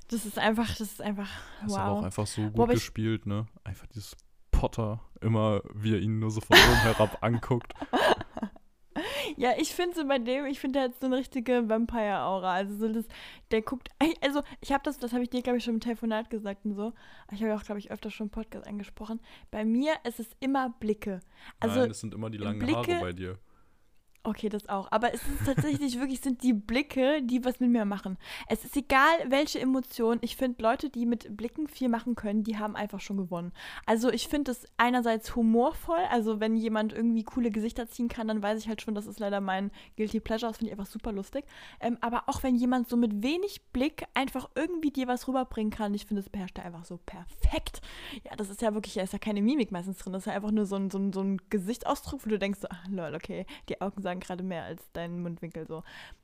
Das 0.08 0.24
ist 0.24 0.38
einfach, 0.38 0.68
das 0.68 0.80
ist 0.82 1.00
einfach, 1.00 1.28
Das 1.62 1.72
ist 1.72 1.76
aber 1.78 1.90
auch 1.90 1.96
wow. 1.98 2.04
einfach 2.04 2.26
so 2.26 2.48
gut 2.50 2.68
ich- 2.68 2.74
gespielt, 2.74 3.26
ne? 3.26 3.46
Einfach 3.64 3.86
dieses 3.88 4.16
Potter, 4.58 5.00
immer 5.20 5.60
wie 5.74 5.94
er 5.94 6.00
ihn 6.00 6.18
nur 6.18 6.30
so 6.30 6.40
von 6.40 6.56
oben 6.56 6.82
herab 6.82 7.18
anguckt. 7.22 7.72
Ja, 9.36 9.50
ich 9.58 9.74
finde 9.74 9.94
so 9.94 10.06
bei 10.08 10.18
dem, 10.18 10.46
ich 10.46 10.58
finde, 10.58 10.78
der 10.78 10.82
hat 10.88 10.98
so 10.98 11.06
eine 11.06 11.16
richtige 11.16 11.68
Vampire-Aura. 11.68 12.54
Also 12.54 12.76
so 12.76 12.88
das, 12.92 13.04
der 13.50 13.60
guckt, 13.60 13.90
also 14.22 14.42
ich 14.62 14.72
habe 14.72 14.82
das, 14.84 14.96
das 14.98 15.12
habe 15.12 15.22
ich 15.22 15.28
dir, 15.28 15.42
glaube 15.42 15.58
ich, 15.58 15.64
schon 15.64 15.74
im 15.74 15.80
Telefonat 15.80 16.30
gesagt 16.30 16.64
und 16.64 16.74
so. 16.74 16.94
Ich 17.30 17.40
habe 17.40 17.48
ja 17.50 17.56
auch, 17.56 17.62
glaube 17.64 17.78
ich, 17.78 17.90
öfter 17.90 18.10
schon 18.10 18.28
im 18.28 18.30
Podcast 18.30 18.66
angesprochen. 18.66 19.20
Bei 19.50 19.64
mir 19.66 19.92
ist 20.04 20.20
es 20.20 20.28
immer 20.40 20.70
Blicke. 20.80 21.20
Also, 21.60 21.80
Nein, 21.80 21.90
es 21.90 22.00
sind 22.00 22.14
immer 22.14 22.30
die 22.30 22.38
langen 22.38 22.62
Haare 22.62 22.84
Blicke- 22.84 23.00
bei 23.00 23.12
dir. 23.12 23.38
Okay, 24.26 24.48
das 24.48 24.68
auch. 24.68 24.88
Aber 24.90 25.14
es 25.14 25.22
ist 25.22 25.46
tatsächlich 25.46 26.00
wirklich, 26.00 26.20
sind 26.20 26.42
die 26.42 26.52
Blicke, 26.52 27.22
die 27.22 27.44
was 27.44 27.60
mit 27.60 27.70
mir 27.70 27.84
machen. 27.84 28.18
Es 28.48 28.64
ist 28.64 28.76
egal, 28.76 29.14
welche 29.28 29.60
Emotion. 29.60 30.18
Ich 30.20 30.34
finde, 30.34 30.60
Leute, 30.64 30.90
die 30.90 31.06
mit 31.06 31.36
Blicken 31.36 31.68
viel 31.68 31.88
machen 31.88 32.16
können, 32.16 32.42
die 32.42 32.58
haben 32.58 32.74
einfach 32.74 32.98
schon 32.98 33.18
gewonnen. 33.18 33.52
Also 33.86 34.10
ich 34.10 34.26
finde 34.26 34.50
es 34.50 34.66
einerseits 34.78 35.36
humorvoll. 35.36 36.00
Also 36.10 36.40
wenn 36.40 36.56
jemand 36.56 36.92
irgendwie 36.92 37.22
coole 37.22 37.52
Gesichter 37.52 37.86
ziehen 37.88 38.08
kann, 38.08 38.26
dann 38.26 38.42
weiß 38.42 38.58
ich 38.58 38.66
halt 38.66 38.82
schon, 38.82 38.96
das 38.96 39.06
ist 39.06 39.20
leider 39.20 39.40
mein 39.40 39.70
Guilty 39.96 40.18
Pleasure. 40.18 40.50
Das 40.50 40.58
finde 40.58 40.72
ich 40.72 40.78
einfach 40.78 40.90
super 40.90 41.12
lustig. 41.12 41.44
Ähm, 41.78 41.96
aber 42.00 42.24
auch 42.26 42.42
wenn 42.42 42.56
jemand 42.56 42.88
so 42.88 42.96
mit 42.96 43.22
wenig 43.22 43.62
Blick 43.72 44.06
einfach 44.14 44.50
irgendwie 44.56 44.90
dir 44.90 45.06
was 45.06 45.28
rüberbringen 45.28 45.70
kann, 45.70 45.94
ich 45.94 46.04
finde, 46.04 46.20
das 46.22 46.30
beherrscht 46.30 46.58
er 46.58 46.64
einfach 46.64 46.84
so 46.84 46.98
perfekt. 47.06 47.80
Ja, 48.24 48.34
das 48.34 48.50
ist 48.50 48.60
ja 48.60 48.74
wirklich, 48.74 48.94
da 48.94 49.02
ist 49.02 49.12
ja 49.12 49.20
keine 49.20 49.40
Mimik 49.40 49.70
meistens 49.70 49.98
drin. 49.98 50.12
Das 50.12 50.22
ist 50.22 50.26
ja 50.26 50.32
einfach 50.32 50.50
nur 50.50 50.66
so 50.66 50.74
ein, 50.74 50.90
so 50.90 50.98
ein, 50.98 51.12
so 51.12 51.20
ein 51.20 51.40
Gesichtsausdruck, 51.48 52.26
wo 52.26 52.30
du 52.30 52.40
denkst, 52.40 52.58
so, 52.58 52.66
ah, 52.68 52.82
lol, 52.90 53.14
okay, 53.14 53.46
die 53.68 53.80
Augen 53.80 54.02
sagen 54.02 54.15
gerade 54.20 54.42
mehr 54.42 54.64
als 54.64 54.82
dein 54.92 55.22
Mundwinkel 55.22 55.66
so. 55.66 55.82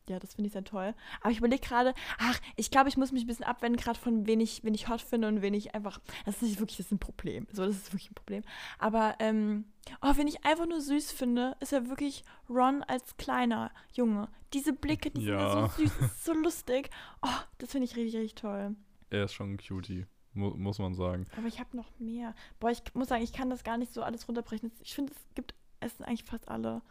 Ja, 0.08 0.18
das 0.18 0.34
finde 0.34 0.48
ich 0.48 0.52
sehr 0.52 0.64
toll. 0.64 0.94
Aber 1.20 1.30
ich 1.30 1.38
überlege 1.38 1.66
gerade, 1.66 1.94
ach, 2.18 2.40
ich 2.56 2.70
glaube, 2.70 2.88
ich 2.88 2.96
muss 2.96 3.12
mich 3.12 3.24
ein 3.24 3.28
bisschen 3.28 3.44
abwenden, 3.44 3.80
gerade 3.80 3.98
von 3.98 4.26
wen 4.26 4.40
ich, 4.40 4.64
wen 4.64 4.74
ich 4.74 4.88
hot 4.88 5.00
finde 5.00 5.28
und 5.28 5.42
wen 5.42 5.54
ich 5.54 5.74
einfach. 5.74 6.00
Das 6.24 6.36
ist 6.36 6.42
nicht 6.42 6.60
wirklich, 6.60 6.76
das 6.78 6.86
ist 6.86 6.92
ein 6.92 6.98
Problem. 6.98 7.46
So, 7.52 7.64
das 7.64 7.76
ist 7.76 7.92
wirklich 7.92 8.10
ein 8.10 8.14
Problem. 8.14 8.42
Aber, 8.78 9.14
ähm, 9.20 9.64
oh, 10.02 10.12
wen 10.16 10.26
ich 10.26 10.44
einfach 10.44 10.66
nur 10.66 10.80
süß 10.80 11.12
finde, 11.12 11.56
ist 11.60 11.72
ja 11.72 11.88
wirklich 11.88 12.24
Ron 12.48 12.82
als 12.82 13.16
kleiner 13.16 13.70
Junge. 13.92 14.28
Diese 14.52 14.72
Blicke, 14.72 15.10
die 15.10 15.24
ja. 15.24 15.50
sind 15.50 15.60
ja 15.60 15.68
so 15.68 15.82
süß, 15.82 16.24
so 16.24 16.32
lustig. 16.34 16.90
Oh, 17.22 17.28
das 17.58 17.70
finde 17.70 17.86
ich 17.86 17.96
richtig, 17.96 18.20
richtig 18.20 18.34
toll. 18.34 18.74
Er 19.10 19.24
ist 19.24 19.34
schon 19.34 19.52
ein 19.52 19.58
Cutie. 19.58 20.06
muss 20.34 20.78
man 20.78 20.94
sagen. 20.94 21.26
Aber 21.36 21.46
ich 21.46 21.60
habe 21.60 21.76
noch 21.76 21.90
mehr. 21.98 22.34
Boah, 22.60 22.70
ich 22.70 22.82
muss 22.94 23.08
sagen, 23.08 23.22
ich 23.22 23.32
kann 23.32 23.50
das 23.50 23.64
gar 23.64 23.76
nicht 23.76 23.92
so 23.92 24.02
alles 24.02 24.26
runterbrechen. 24.28 24.72
Ich 24.80 24.94
finde, 24.94 25.12
es 25.12 25.34
gibt, 25.34 25.54
es 25.80 25.96
sind 25.96 26.06
eigentlich 26.06 26.24
fast 26.24 26.48
alle 26.48 26.82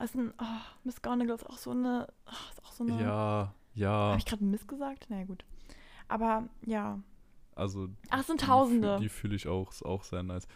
ein, 0.00 0.32
oh, 0.38 0.44
Miss 0.84 1.02
Gornigal 1.02 1.36
ist 1.36 1.46
auch 1.48 1.58
so 1.58 1.70
eine, 1.70 2.08
oh, 2.26 2.50
ist 2.50 2.64
auch 2.64 2.72
so 2.72 2.84
eine. 2.84 3.00
Ja, 3.00 3.54
ja. 3.74 3.90
Habe 3.90 4.18
ich 4.18 4.24
gerade 4.24 4.44
Miss 4.44 4.66
gesagt? 4.66 5.06
Na 5.08 5.16
naja, 5.16 5.26
gut. 5.26 5.44
Aber 6.08 6.48
ja. 6.64 7.00
Also. 7.54 7.88
Ach, 8.08 8.20
es 8.20 8.26
sind 8.26 8.40
Tausende. 8.40 8.96
Die, 8.96 9.04
die 9.04 9.08
fühle 9.08 9.36
ich 9.36 9.46
auch, 9.46 9.70
ist 9.70 9.84
auch 9.84 10.04
sehr 10.04 10.22
nice. 10.22 10.46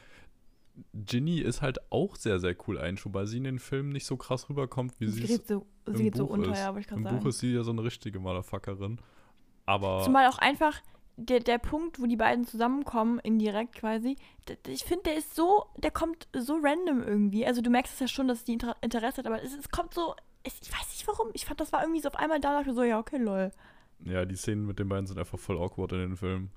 Ginny 0.93 1.39
ist 1.39 1.63
halt 1.63 1.79
auch 1.93 2.17
sehr, 2.17 2.41
sehr 2.41 2.57
cool 2.67 2.79
einschub, 2.79 3.15
weil 3.15 3.27
sie 3.27 3.37
in 3.37 3.45
den 3.45 3.59
Filmen 3.59 3.91
nicht 3.91 4.07
so 4.07 4.17
krass 4.17 4.49
rüberkommt, 4.49 4.99
wie 4.99 5.09
sie, 5.09 5.27
sie 5.27 5.35
es 5.35 5.47
so, 5.47 5.67
sie 5.87 6.05
geht 6.05 6.15
Buch 6.15 6.19
so 6.19 6.27
unter, 6.27 6.53
ist. 6.53 6.59
ja, 6.59 6.77
ich 6.77 6.91
Im 6.91 7.05
sagen. 7.05 7.19
Buch 7.19 7.27
ist 7.27 7.39
sie 7.39 7.53
ja 7.53 7.63
so 7.63 7.71
eine 7.71 7.85
richtige 7.85 8.19
Motherfuckerin. 8.19 8.99
Aber. 9.67 10.03
Zumal 10.03 10.27
auch 10.29 10.39
einfach, 10.39 10.81
der, 11.17 11.41
der 11.41 11.59
Punkt, 11.59 12.01
wo 12.01 12.07
die 12.07 12.17
beiden 12.17 12.45
zusammenkommen, 12.45 13.19
indirekt 13.21 13.77
quasi, 13.77 14.17
ich 14.67 14.85
finde, 14.85 15.05
der 15.05 15.17
ist 15.17 15.35
so, 15.35 15.67
der 15.77 15.91
kommt 15.91 16.29
so 16.35 16.59
random 16.61 17.03
irgendwie. 17.03 17.47
Also 17.47 17.63
du 17.63 17.71
merkst 17.71 17.95
es 17.95 18.01
ja 18.01 18.09
schon, 18.09 18.29
dass 18.29 18.45
die 18.45 18.59
Interesse 18.81 19.19
hat, 19.19 19.27
aber 19.27 19.43
es, 19.43 19.57
es 19.57 19.71
kommt 19.71 19.95
so, 19.95 20.15
es, 20.43 20.61
ich 20.63 20.73
weiß 20.73 20.89
nicht 20.91 21.07
warum. 21.07 21.29
Ich 21.33 21.45
fand, 21.45 21.61
das 21.61 21.73
war 21.73 21.83
irgendwie 21.83 22.01
so 22.01 22.09
auf 22.09 22.17
einmal 22.17 22.41
da, 22.41 22.59
dachte 22.59 22.75
so, 22.75 22.83
ja, 22.83 22.99
okay, 22.99 23.19
lol. 23.19 23.51
Ja, 24.05 24.25
die 24.25 24.37
Szenen 24.37 24.67
mit 24.67 24.79
den 24.79 24.89
beiden 24.89 25.07
sind 25.07 25.19
einfach 25.19 25.39
voll 25.39 25.59
awkward 25.59 25.93
in 25.93 25.99
den 25.99 26.17
Filmen. 26.17 26.51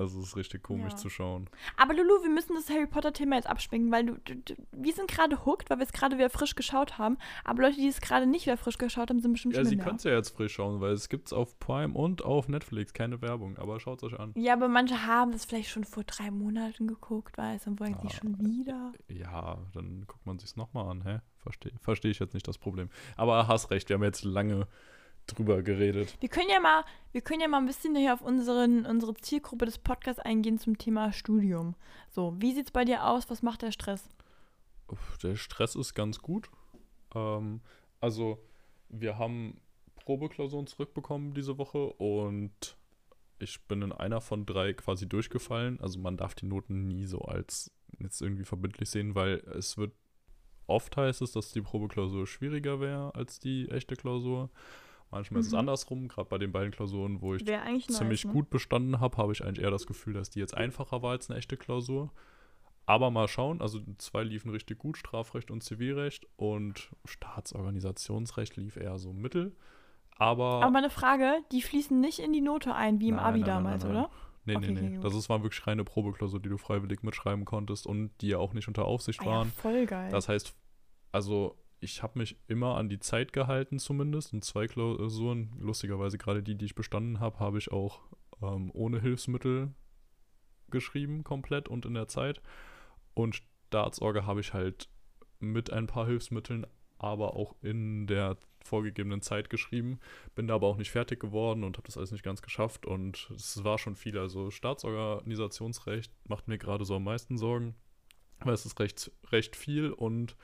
Also 0.00 0.20
es 0.20 0.28
ist 0.28 0.36
richtig 0.36 0.62
komisch 0.62 0.92
ja. 0.92 0.96
zu 0.96 1.10
schauen. 1.10 1.50
Aber 1.76 1.92
Lulu, 1.92 2.22
wir 2.22 2.30
müssen 2.30 2.54
das 2.54 2.70
Harry 2.70 2.86
Potter-Thema 2.86 3.36
jetzt 3.36 3.46
abschminken, 3.46 3.92
weil 3.92 4.06
du, 4.06 4.14
du, 4.14 4.54
wir 4.72 4.92
sind 4.94 5.08
gerade 5.08 5.44
hooked, 5.44 5.68
weil 5.68 5.76
wir 5.76 5.84
es 5.84 5.92
gerade 5.92 6.16
wieder 6.16 6.30
frisch 6.30 6.54
geschaut 6.54 6.96
haben. 6.96 7.18
Aber 7.44 7.64
Leute, 7.64 7.76
die 7.76 7.86
es 7.86 8.00
gerade 8.00 8.26
nicht 8.26 8.46
wieder 8.46 8.56
frisch 8.56 8.78
geschaut 8.78 9.10
haben, 9.10 9.20
sind 9.20 9.32
bestimmt 9.32 9.54
schon 9.54 9.64
Ja, 9.64 9.68
sie 9.68 9.76
können 9.76 9.96
es 9.96 10.04
ja 10.04 10.12
jetzt 10.12 10.30
frisch 10.30 10.54
schauen, 10.54 10.80
weil 10.80 10.92
es 10.92 11.10
gibt 11.10 11.26
es 11.26 11.32
auf 11.34 11.58
Prime 11.58 11.92
und 11.92 12.24
auf 12.24 12.48
Netflix. 12.48 12.94
Keine 12.94 13.20
Werbung, 13.20 13.58
aber 13.58 13.78
schaut 13.78 14.02
es 14.02 14.10
euch 14.10 14.18
an. 14.18 14.32
Ja, 14.36 14.54
aber 14.54 14.68
manche 14.68 15.06
haben 15.06 15.34
es 15.34 15.44
vielleicht 15.44 15.68
schon 15.68 15.84
vor 15.84 16.04
drei 16.04 16.30
Monaten 16.30 16.86
geguckt, 16.86 17.36
weißt 17.36 17.66
du, 17.66 17.70
und 17.72 17.80
wollen 17.80 17.96
ah, 17.96 18.00
sich 18.00 18.14
schon 18.14 18.38
wieder. 18.38 18.92
Ja, 19.08 19.58
dann 19.74 20.06
guckt 20.06 20.24
man 20.24 20.38
sich 20.38 20.56
nochmal 20.56 20.88
an, 20.88 21.02
hä? 21.02 21.18
Verstehe 21.36 21.72
versteh 21.80 22.08
ich 22.08 22.20
jetzt 22.20 22.32
nicht 22.32 22.48
das 22.48 22.56
Problem. 22.56 22.88
Aber 23.16 23.48
hast 23.48 23.70
recht, 23.70 23.90
wir 23.90 23.94
haben 23.94 24.04
jetzt 24.04 24.24
lange 24.24 24.66
drüber 25.34 25.62
geredet. 25.62 26.16
Wir 26.20 26.28
können 26.28 26.50
ja 26.50 26.60
mal, 26.60 26.84
wir 27.12 27.20
können 27.20 27.40
ja 27.40 27.48
mal 27.48 27.58
ein 27.58 27.66
bisschen 27.66 27.94
hier 27.96 28.14
auf 28.14 28.22
unseren, 28.22 28.86
unsere 28.86 29.14
Zielgruppe 29.14 29.66
des 29.66 29.78
Podcasts 29.78 30.20
eingehen 30.20 30.58
zum 30.58 30.78
Thema 30.78 31.12
Studium. 31.12 31.74
So, 32.08 32.34
wie 32.38 32.52
sieht 32.52 32.66
es 32.66 32.70
bei 32.72 32.84
dir 32.84 33.06
aus? 33.06 33.30
Was 33.30 33.42
macht 33.42 33.62
der 33.62 33.72
Stress? 33.72 34.08
Der 35.22 35.36
Stress 35.36 35.74
ist 35.74 35.94
ganz 35.94 36.18
gut. 36.20 36.50
Ähm, 37.14 37.60
also, 38.00 38.38
wir 38.88 39.18
haben 39.18 39.60
Probeklausuren 40.04 40.66
zurückbekommen 40.66 41.34
diese 41.34 41.58
Woche 41.58 41.92
und 41.94 42.76
ich 43.38 43.66
bin 43.66 43.82
in 43.82 43.92
einer 43.92 44.20
von 44.20 44.46
drei 44.46 44.72
quasi 44.72 45.08
durchgefallen. 45.08 45.80
Also 45.80 45.98
man 45.98 46.16
darf 46.16 46.34
die 46.34 46.46
Noten 46.46 46.86
nie 46.88 47.06
so 47.06 47.20
als 47.20 47.70
jetzt 47.98 48.20
irgendwie 48.20 48.44
verbindlich 48.44 48.90
sehen, 48.90 49.14
weil 49.14 49.38
es 49.56 49.78
wird 49.78 49.92
oft 50.66 50.96
heißt 50.96 51.22
es, 51.22 51.32
dass 51.32 51.52
die 51.52 51.62
Probeklausur 51.62 52.26
schwieriger 52.26 52.80
wäre 52.80 53.14
als 53.14 53.40
die 53.40 53.68
echte 53.70 53.96
Klausur. 53.96 54.50
Manchmal 55.10 55.38
mhm. 55.38 55.40
ist 55.40 55.46
es 55.46 55.52
mhm. 55.52 55.58
andersrum, 55.58 56.08
gerade 56.08 56.28
bei 56.28 56.38
den 56.38 56.52
beiden 56.52 56.70
Klausuren, 56.70 57.20
wo 57.20 57.34
ich 57.34 57.44
ziemlich 57.44 57.88
nice, 57.88 58.24
ne? 58.24 58.32
gut 58.32 58.50
bestanden 58.50 59.00
habe, 59.00 59.16
habe 59.16 59.32
ich 59.32 59.44
eigentlich 59.44 59.64
eher 59.64 59.70
das 59.70 59.86
Gefühl, 59.86 60.14
dass 60.14 60.30
die 60.30 60.38
jetzt 60.38 60.56
einfacher 60.56 61.02
war 61.02 61.12
als 61.12 61.28
eine 61.28 61.38
echte 61.38 61.56
Klausur. 61.56 62.12
Aber 62.86 63.10
mal 63.10 63.28
schauen, 63.28 63.60
also 63.60 63.80
zwei 63.98 64.24
liefen 64.24 64.50
richtig 64.50 64.78
gut, 64.78 64.96
Strafrecht 64.96 65.50
und 65.50 65.62
Zivilrecht 65.62 66.26
und 66.36 66.90
Staatsorganisationsrecht 67.04 68.56
lief 68.56 68.76
eher 68.76 68.98
so 68.98 69.12
mittel. 69.12 69.54
Aber, 70.16 70.62
aber 70.62 70.78
eine 70.78 70.90
Frage, 70.90 71.38
die 71.52 71.62
fließen 71.62 71.98
nicht 72.00 72.18
in 72.18 72.32
die 72.32 72.40
Note 72.40 72.74
ein, 72.74 73.00
wie 73.00 73.08
im 73.08 73.16
nein, 73.16 73.24
Abi 73.24 73.40
nein, 73.40 73.48
damals, 73.48 73.84
nein, 73.84 73.92
oder? 73.92 74.10
Nee, 74.44 74.56
okay, 74.56 74.72
nee, 74.72 74.80
nee. 74.80 74.88
Okay, 74.96 75.00
das 75.02 75.14
ist, 75.14 75.28
war 75.28 75.42
wirklich 75.42 75.66
reine 75.66 75.84
Probeklausur, 75.84 76.40
die 76.40 76.48
du 76.48 76.58
freiwillig 76.58 77.02
mitschreiben 77.02 77.44
konntest 77.44 77.86
und 77.86 78.10
die 78.20 78.28
ja 78.28 78.38
auch 78.38 78.52
nicht 78.52 78.68
unter 78.68 78.84
Aufsicht 78.84 79.20
ah, 79.22 79.26
waren. 79.26 79.48
Ja, 79.48 79.62
voll 79.62 79.86
geil. 79.86 80.10
Das 80.10 80.28
heißt, 80.28 80.54
also 81.12 81.56
ich 81.80 82.02
habe 82.02 82.18
mich 82.18 82.36
immer 82.46 82.76
an 82.76 82.88
die 82.88 83.00
Zeit 83.00 83.32
gehalten 83.32 83.78
zumindest. 83.78 84.32
Und 84.32 84.44
zwei 84.44 84.66
Klausuren, 84.66 85.52
lustigerweise 85.58 86.18
gerade 86.18 86.42
die, 86.42 86.54
die 86.54 86.66
ich 86.66 86.74
bestanden 86.74 87.20
habe, 87.20 87.38
habe 87.38 87.58
ich 87.58 87.72
auch 87.72 88.00
ähm, 88.42 88.70
ohne 88.74 89.00
Hilfsmittel 89.00 89.72
geschrieben, 90.70 91.24
komplett 91.24 91.68
und 91.68 91.86
in 91.86 91.94
der 91.94 92.08
Zeit. 92.08 92.40
Und 93.14 93.42
Staatsorge 93.68 94.26
habe 94.26 94.40
ich 94.40 94.52
halt 94.52 94.88
mit 95.40 95.72
ein 95.72 95.86
paar 95.86 96.06
Hilfsmitteln, 96.06 96.66
aber 96.98 97.34
auch 97.34 97.56
in 97.62 98.06
der 98.06 98.36
vorgegebenen 98.62 99.22
Zeit 99.22 99.48
geschrieben. 99.48 99.98
Bin 100.34 100.46
da 100.46 100.54
aber 100.54 100.66
auch 100.66 100.76
nicht 100.76 100.90
fertig 100.90 101.18
geworden 101.18 101.64
und 101.64 101.78
habe 101.78 101.86
das 101.86 101.96
alles 101.96 102.12
nicht 102.12 102.22
ganz 102.22 102.42
geschafft. 102.42 102.84
Und 102.84 103.30
es 103.34 103.64
war 103.64 103.78
schon 103.78 103.96
viel. 103.96 104.18
Also 104.18 104.50
Staatsorganisationsrecht 104.50 106.12
macht 106.28 106.46
mir 106.46 106.58
gerade 106.58 106.84
so 106.84 106.96
am 106.96 107.04
meisten 107.04 107.38
Sorgen, 107.38 107.74
weil 108.40 108.52
es 108.52 108.66
ist 108.66 108.78
recht, 108.78 109.10
recht 109.32 109.56
viel 109.56 109.92
und 109.92 110.36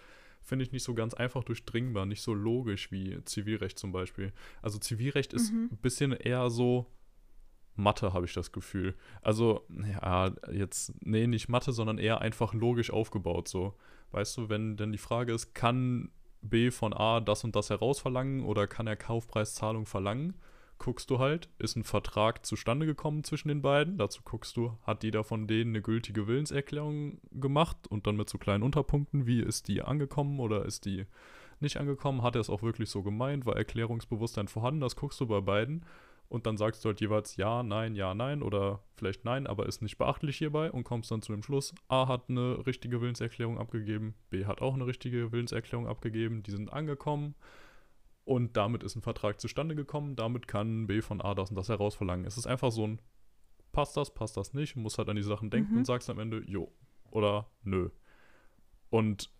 finde 0.47 0.65
ich 0.65 0.73
nicht 0.73 0.85
so 0.85 0.95
ganz 0.95 1.13
einfach 1.13 1.45
durchdringbar, 1.45 2.07
nicht 2.07 2.23
so 2.23 2.33
logisch 2.33 2.93
wie 2.93 3.23
Zivilrecht 3.25 3.79
zum 3.79 3.93
Beispiel. 3.93 4.33
Also 4.63 4.79
Zivilrecht 4.79 5.33
ist 5.33 5.53
mhm. 5.53 5.71
ein 5.73 5.79
bisschen 5.79 6.13
eher 6.13 6.49
so 6.51 6.87
Mathe, 7.75 8.13
habe 8.13 8.25
ich 8.25 8.33
das 8.33 8.53
Gefühl. 8.53 8.95
Also, 9.21 9.67
ja, 9.69 10.33
jetzt, 10.51 10.95
nee, 11.05 11.27
nicht 11.27 11.49
Mathe, 11.49 11.73
sondern 11.73 11.99
eher 11.99 12.21
einfach 12.21 12.55
logisch 12.55 12.91
aufgebaut 12.91 13.49
so. 13.49 13.75
Weißt 14.13 14.37
du, 14.37 14.49
wenn 14.49 14.77
denn 14.77 14.93
die 14.93 14.99
Frage 14.99 15.35
ist, 15.35 15.55
kann 15.55 16.11
B 16.43 16.71
von 16.71 16.93
A 16.95 17.21
das 17.21 17.45
und 17.45 17.57
das 17.57 17.69
herausverlangen 17.69 18.45
oder 18.45 18.67
kann 18.67 18.87
er 18.87 18.97
Kaufpreiszahlung 18.97 19.85
verlangen? 19.85 20.35
Guckst 20.79 21.11
du 21.11 21.19
halt, 21.19 21.49
ist 21.59 21.77
ein 21.77 21.85
Vertrag 21.85 22.45
zustande 22.45 22.87
gekommen 22.87 23.25
zwischen 23.25 23.49
den 23.49 23.63
beiden. 23.63 23.99
Dazu 23.99 24.23
guckst 24.25 24.57
du, 24.57 24.77
hat 24.83 25.05
jeder 25.05 25.25
von 25.25 25.47
denen 25.47 25.71
eine 25.71 25.83
gültige 25.83 26.27
Willenserklärung 26.27 27.21
gemacht 27.33 27.77
und 27.89 28.07
dann 28.07 28.17
mit 28.17 28.29
so 28.29 28.39
kleinen 28.39 28.63
Unterpunkten, 28.63 29.27
wie 29.27 29.41
ist 29.41 29.69
die 29.69 29.83
angekommen 29.83 30.41
oder 30.41 30.65
ist 30.65 30.85
die 30.85 31.07
nicht 31.61 31.79
angekommen, 31.79 32.23
hat 32.23 32.35
er 32.35 32.41
es 32.41 32.51
auch 32.51 32.63
wirklich 32.63 32.91
so 32.91 33.03
gemeint, 33.03 33.47
war 33.47 33.57
Erklärungsbewusstsein 33.57 34.49
vorhanden, 34.49 34.81
das 34.81 34.97
guckst 34.97 35.21
du 35.21 35.27
bei 35.27 35.41
beiden 35.41 35.87
und 36.29 36.47
dann 36.47 36.57
sagst 36.57 36.85
du 36.85 36.89
halt 36.89 37.01
jeweils 37.01 37.37
ja, 37.37 37.63
nein, 37.63 37.95
ja, 37.95 38.15
nein 38.15 38.43
oder 38.43 38.81
vielleicht 38.97 39.25
nein, 39.25 39.47
aber 39.47 39.67
ist 39.67 39.81
nicht 39.81 39.97
beachtlich 39.97 40.37
hierbei 40.37 40.71
und 40.71 40.85
kommst 40.85 41.11
dann 41.11 41.23
zu 41.23 41.33
dem 41.33 41.43
Schluss, 41.43 41.75
A 41.89 42.09
hat 42.09 42.29
eine 42.29 42.67
richtige 42.67 43.01
Willenserklärung 43.01 43.59
abgegeben, 43.59 44.15
B 44.29 44.45
hat 44.45 44.61
auch 44.61 44.75
eine 44.75 44.87
richtige 44.87 45.33
Willenserklärung 45.33 45.87
abgegeben, 45.87 46.43
die 46.43 46.51
sind 46.51 46.73
angekommen 46.73 47.35
und 48.27 48.57
damit 48.57 48.83
ist 48.83 48.97
ein 48.97 49.03
Vertrag 49.03 49.41
zustande 49.41 49.77
gekommen. 49.77 50.17
Damit 50.17 50.49
kann 50.49 50.89
B 50.89 51.01
von 51.01 51.23
A 51.23 51.35
das 51.35 51.51
und 51.51 51.57
das 51.57 51.69
herausverlangen. 51.69 52.27
Es 52.27 52.37
ist 52.37 52.47
einfach 52.47 52.73
so 52.73 52.85
ein, 52.85 53.01
passt 53.71 53.97
das, 53.97 54.13
passt 54.13 54.37
das 54.37 54.53
nicht. 54.53 54.75
Du 54.75 54.81
musst 54.81 54.99
halt 54.99 55.09
an 55.09 55.15
die 55.15 55.23
Sachen 55.23 55.49
denken 55.49 55.73
mhm. 55.73 55.79
und 55.79 55.85
sagst 55.85 56.11
am 56.11 56.19
Ende, 56.19 56.43
jo 56.45 56.73
oder 57.13 57.47
nö. 57.63 57.89
Und 58.91 59.31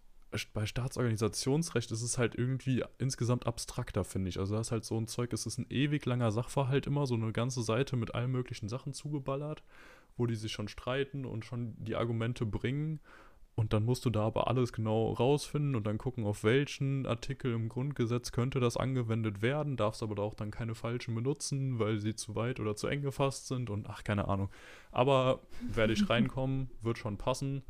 bei 0.53 0.67
Staatsorganisationsrecht 0.67 1.91
ist 1.91 2.03
es 2.03 2.17
halt 2.17 2.37
irgendwie 2.37 2.85
insgesamt 2.99 3.47
abstrakter, 3.47 4.05
finde 4.05 4.29
ich. 4.29 4.39
Also 4.39 4.55
das 4.55 4.69
ist 4.69 4.73
halt 4.73 4.85
so 4.85 4.97
ein 4.97 5.09
Zeug, 5.09 5.33
es 5.33 5.47
ist 5.47 5.59
ein 5.59 5.67
ewig 5.69 6.07
langer 6.07 6.31
Sachverhalt 6.31 6.87
immer, 6.87 7.07
so 7.07 7.17
eine 7.17 7.33
ganze 7.33 7.63
Seite 7.63 7.97
mit 7.97 8.15
allen 8.15 8.31
möglichen 8.31 8.69
Sachen 8.69 8.93
zugeballert, 8.93 9.65
wo 10.17 10.27
die 10.27 10.37
sich 10.37 10.53
schon 10.53 10.69
streiten 10.69 11.25
und 11.25 11.45
schon 11.45 11.75
die 11.83 11.97
Argumente 11.97 12.47
bringen. 12.47 13.01
Und 13.59 13.73
dann 13.73 13.87
musst 13.87 14.05
du 14.05 14.11
da 14.11 14.21
aber 14.21 14.49
alles 14.49 14.75
genau 14.75 15.13
rausfinden 15.13 15.77
und 15.77 15.87
dann 15.87 15.97
gucken, 15.97 16.27
auf 16.27 16.45
welchen 16.45 17.07
Artikel 17.07 17.55
im 17.55 17.71
Grundgesetz 17.71 18.31
könnte 18.31 18.61
das 18.61 18.77
angewendet 18.77 19.41
werden, 19.41 19.79
darfst 19.79 20.03
aber 20.03 20.23
auch 20.23 20.35
dann 20.35 20.51
keine 20.51 20.75
falschen 20.75 21.15
benutzen, 21.15 21.79
weil 21.79 21.99
sie 21.99 22.15
zu 22.15 22.35
weit 22.35 22.61
oder 22.61 22.77
zu 22.77 22.87
eng 22.87 23.01
gefasst 23.01 23.49
sind 23.49 23.71
und 23.71 23.89
ach, 23.89 24.05
keine 24.05 24.29
Ahnung. 24.29 24.51
Aber 24.93 25.41
werde 25.73 25.95
ich 25.95 26.07
reinkommen, 26.11 26.69
wird 26.83 26.99
schon 26.99 27.17
passen. 27.17 27.63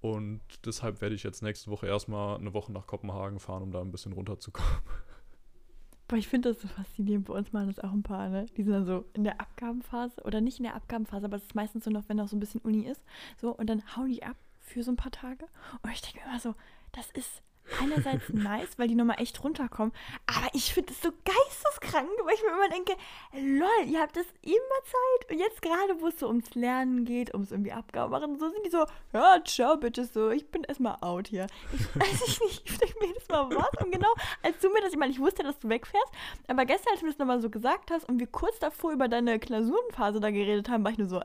Und 0.00 0.40
deshalb 0.64 1.00
werde 1.00 1.16
ich 1.16 1.24
jetzt 1.24 1.42
nächste 1.42 1.72
Woche 1.72 1.88
erstmal 1.88 2.38
eine 2.38 2.54
Woche 2.54 2.70
nach 2.70 2.86
Kopenhagen 2.86 3.40
fahren, 3.40 3.64
um 3.64 3.72
da 3.72 3.80
ein 3.80 3.90
bisschen 3.90 4.12
runterzukommen. 4.12 4.70
Boah, 6.06 6.16
ich 6.18 6.28
finde 6.28 6.50
das 6.50 6.62
so 6.62 6.68
faszinierend. 6.68 7.26
Bei 7.26 7.34
uns 7.34 7.52
machen 7.52 7.66
das 7.66 7.80
auch 7.80 7.92
ein 7.92 8.04
paar, 8.04 8.28
ne? 8.28 8.46
Die 8.56 8.62
sind 8.62 8.74
dann 8.74 8.84
so 8.84 9.06
in 9.14 9.24
der 9.24 9.40
Abgabenphase 9.40 10.22
oder 10.22 10.40
nicht 10.40 10.58
in 10.58 10.64
der 10.64 10.76
Abgabenphase, 10.76 11.24
aber 11.24 11.36
es 11.36 11.44
ist 11.44 11.54
meistens 11.56 11.84
so 11.84 11.90
noch, 11.90 12.08
wenn 12.08 12.18
noch 12.18 12.28
so 12.28 12.36
ein 12.36 12.40
bisschen 12.40 12.60
Uni 12.60 12.82
ist. 12.82 13.02
So, 13.40 13.50
und 13.50 13.68
dann 13.68 13.82
hauen 13.96 14.10
die 14.10 14.22
ab 14.22 14.36
für 14.72 14.82
so 14.82 14.92
ein 14.92 14.96
paar 14.96 15.12
Tage. 15.12 15.46
Und 15.82 15.92
ich 15.92 16.00
denke 16.00 16.20
mir 16.20 16.26
immer 16.26 16.40
so, 16.40 16.54
das 16.92 17.10
ist 17.10 17.42
einerseits 17.80 18.28
nice, 18.30 18.78
weil 18.78 18.88
die 18.88 18.94
nochmal 18.94 19.20
echt 19.20 19.42
runterkommen, 19.42 19.92
aber 20.26 20.48
ich 20.52 20.74
finde 20.74 20.92
es 20.92 21.00
so 21.00 21.10
geisteskrank, 21.24 22.08
weil 22.24 22.34
ich 22.34 22.42
mir 22.42 22.48
immer 22.50 22.68
denke, 22.68 22.92
lol, 23.32 23.86
ihr 23.90 24.00
habt 24.00 24.16
das 24.16 24.26
immer 24.42 24.80
Zeit 24.84 25.30
und 25.30 25.38
jetzt 25.38 25.62
gerade, 25.62 26.00
wo 26.00 26.08
es 26.08 26.18
so 26.18 26.26
ums 26.28 26.54
Lernen 26.54 27.04
geht, 27.04 27.32
ums 27.32 27.50
irgendwie 27.50 27.72
Abgaben 27.72 28.10
machen, 28.10 28.38
so 28.38 28.48
sind 28.50 28.64
die 28.66 28.70
so, 28.70 28.84
ja, 29.12 29.42
ciao 29.44 29.76
bitte 29.76 30.04
so, 30.04 30.30
ich 30.30 30.50
bin 30.50 30.64
erstmal 30.64 30.96
out 31.00 31.28
hier. 31.28 31.46
Ich 31.72 31.80
weiß 32.00 32.22
ich 32.26 32.40
nicht, 32.40 32.70
ich 32.70 32.78
denke 32.78 32.98
mir 33.00 33.06
jedes 33.08 33.28
Mal 33.28 33.48
was 33.50 33.82
und 33.84 33.90
genau, 33.92 34.12
als 34.42 34.58
du 34.60 34.68
mir 34.70 34.80
das, 34.80 34.92
ich 34.92 34.98
meine, 34.98 35.12
ich 35.12 35.20
wusste, 35.20 35.42
dass 35.42 35.58
du 35.58 35.68
wegfährst, 35.68 36.12
aber 36.48 36.64
gestern, 36.66 36.90
als 36.92 37.00
du 37.00 37.06
mir 37.06 37.12
das 37.12 37.18
nochmal 37.18 37.40
so 37.40 37.50
gesagt 37.50 37.90
hast 37.90 38.08
und 38.08 38.18
wir 38.18 38.26
kurz 38.26 38.58
davor 38.58 38.92
über 38.92 39.08
deine 39.08 39.38
Klausurenphase 39.38 40.20
da 40.20 40.30
geredet 40.30 40.68
haben, 40.68 40.84
war 40.84 40.92
ich 40.92 40.98
nur 40.98 41.08
so, 41.08 41.20
äh, 41.20 41.24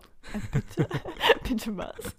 bitte, 0.51 0.87
bitte 1.43 1.77
was? 1.77 2.15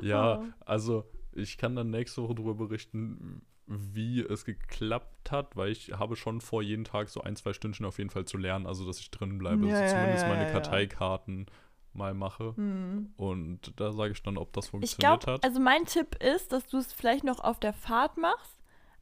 Ja, 0.00 0.38
Oh. 0.38 0.44
also 0.64 1.04
ich 1.38 1.58
kann 1.58 1.76
dann 1.76 1.90
nächste 1.90 2.22
Woche 2.22 2.34
darüber 2.34 2.54
berichten, 2.54 3.42
wie 3.66 4.20
es 4.20 4.44
geklappt 4.44 5.30
hat, 5.30 5.56
weil 5.56 5.70
ich 5.70 5.92
habe 5.92 6.16
schon 6.16 6.40
vor, 6.40 6.62
jeden 6.62 6.84
Tag 6.84 7.08
so 7.08 7.20
ein, 7.20 7.36
zwei 7.36 7.52
Stündchen 7.52 7.86
auf 7.86 7.98
jeden 7.98 8.10
Fall 8.10 8.24
zu 8.24 8.38
lernen, 8.38 8.66
also 8.66 8.86
dass 8.86 8.98
ich 8.98 9.10
drin 9.10 9.38
bleibe, 9.38 9.66
Ja, 9.68 9.76
also 9.76 9.94
zumindest 9.94 10.22
ja, 10.22 10.28
meine 10.28 10.42
ja, 10.42 10.48
ja. 10.48 10.52
Karteikarten 10.52 11.46
mal 11.92 12.14
mache. 12.14 12.54
Hm. 12.56 13.12
Und 13.16 13.72
da 13.76 13.92
sage 13.92 14.12
ich 14.12 14.22
dann, 14.22 14.38
ob 14.38 14.52
das 14.52 14.66
Ich 14.66 14.70
funktioniert 14.70 15.20
glaube, 15.22 15.32
hat. 15.38 15.44
also 15.44 15.60
mein 15.60 15.84
Tipp 15.84 16.16
ist, 16.22 16.52
dass 16.52 16.66
du 16.66 16.78
es 16.78 16.92
vielleicht 16.92 17.24
noch 17.24 17.40
auf 17.40 17.60
der 17.60 17.72
Fahrt 17.72 18.16
machst. 18.16 18.57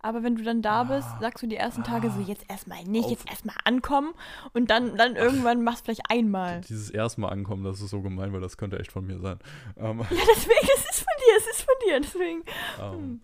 Aber 0.07 0.23
wenn 0.23 0.37
du 0.37 0.45
dann 0.45 0.63
da 0.63 0.85
bist, 0.85 1.09
Ah. 1.17 1.19
sagst 1.21 1.43
du 1.43 1.49
die 1.49 1.57
ersten 1.57 1.83
Tage 1.83 2.11
so, 2.11 2.21
jetzt 2.21 2.49
erstmal 2.49 2.85
nicht, 2.85 3.11
jetzt 3.11 3.29
erstmal 3.29 3.57
ankommen 3.65 4.15
und 4.53 4.71
dann, 4.71 4.97
dann 4.97 5.17
irgendwann 5.17 5.65
machst 5.65 5.81
du 5.81 5.85
vielleicht 5.87 6.09
einmal. 6.11 6.61
Dieses 6.61 6.91
erstmal 6.91 7.33
ankommen, 7.33 7.65
das 7.65 7.81
ist 7.81 7.91
so 7.91 8.03
gemein, 8.03 8.33
weil 8.33 8.41
das 8.41 8.57
könnte 8.57 8.79
echt 8.79 8.93
von 8.93 9.05
mir 9.05 9.19
sein. 9.19 9.39
Ähm, 9.77 9.99
Ja, 9.99 10.07
deswegen, 10.11 10.69
es 10.77 10.85
ist 10.91 10.99
von 11.01 11.17
dir, 11.19 11.37
es 11.39 11.47
ist 11.49 11.63
von 11.63 11.75
dir, 11.87 12.01
deswegen. 12.01 12.43
Ähm, 12.81 13.21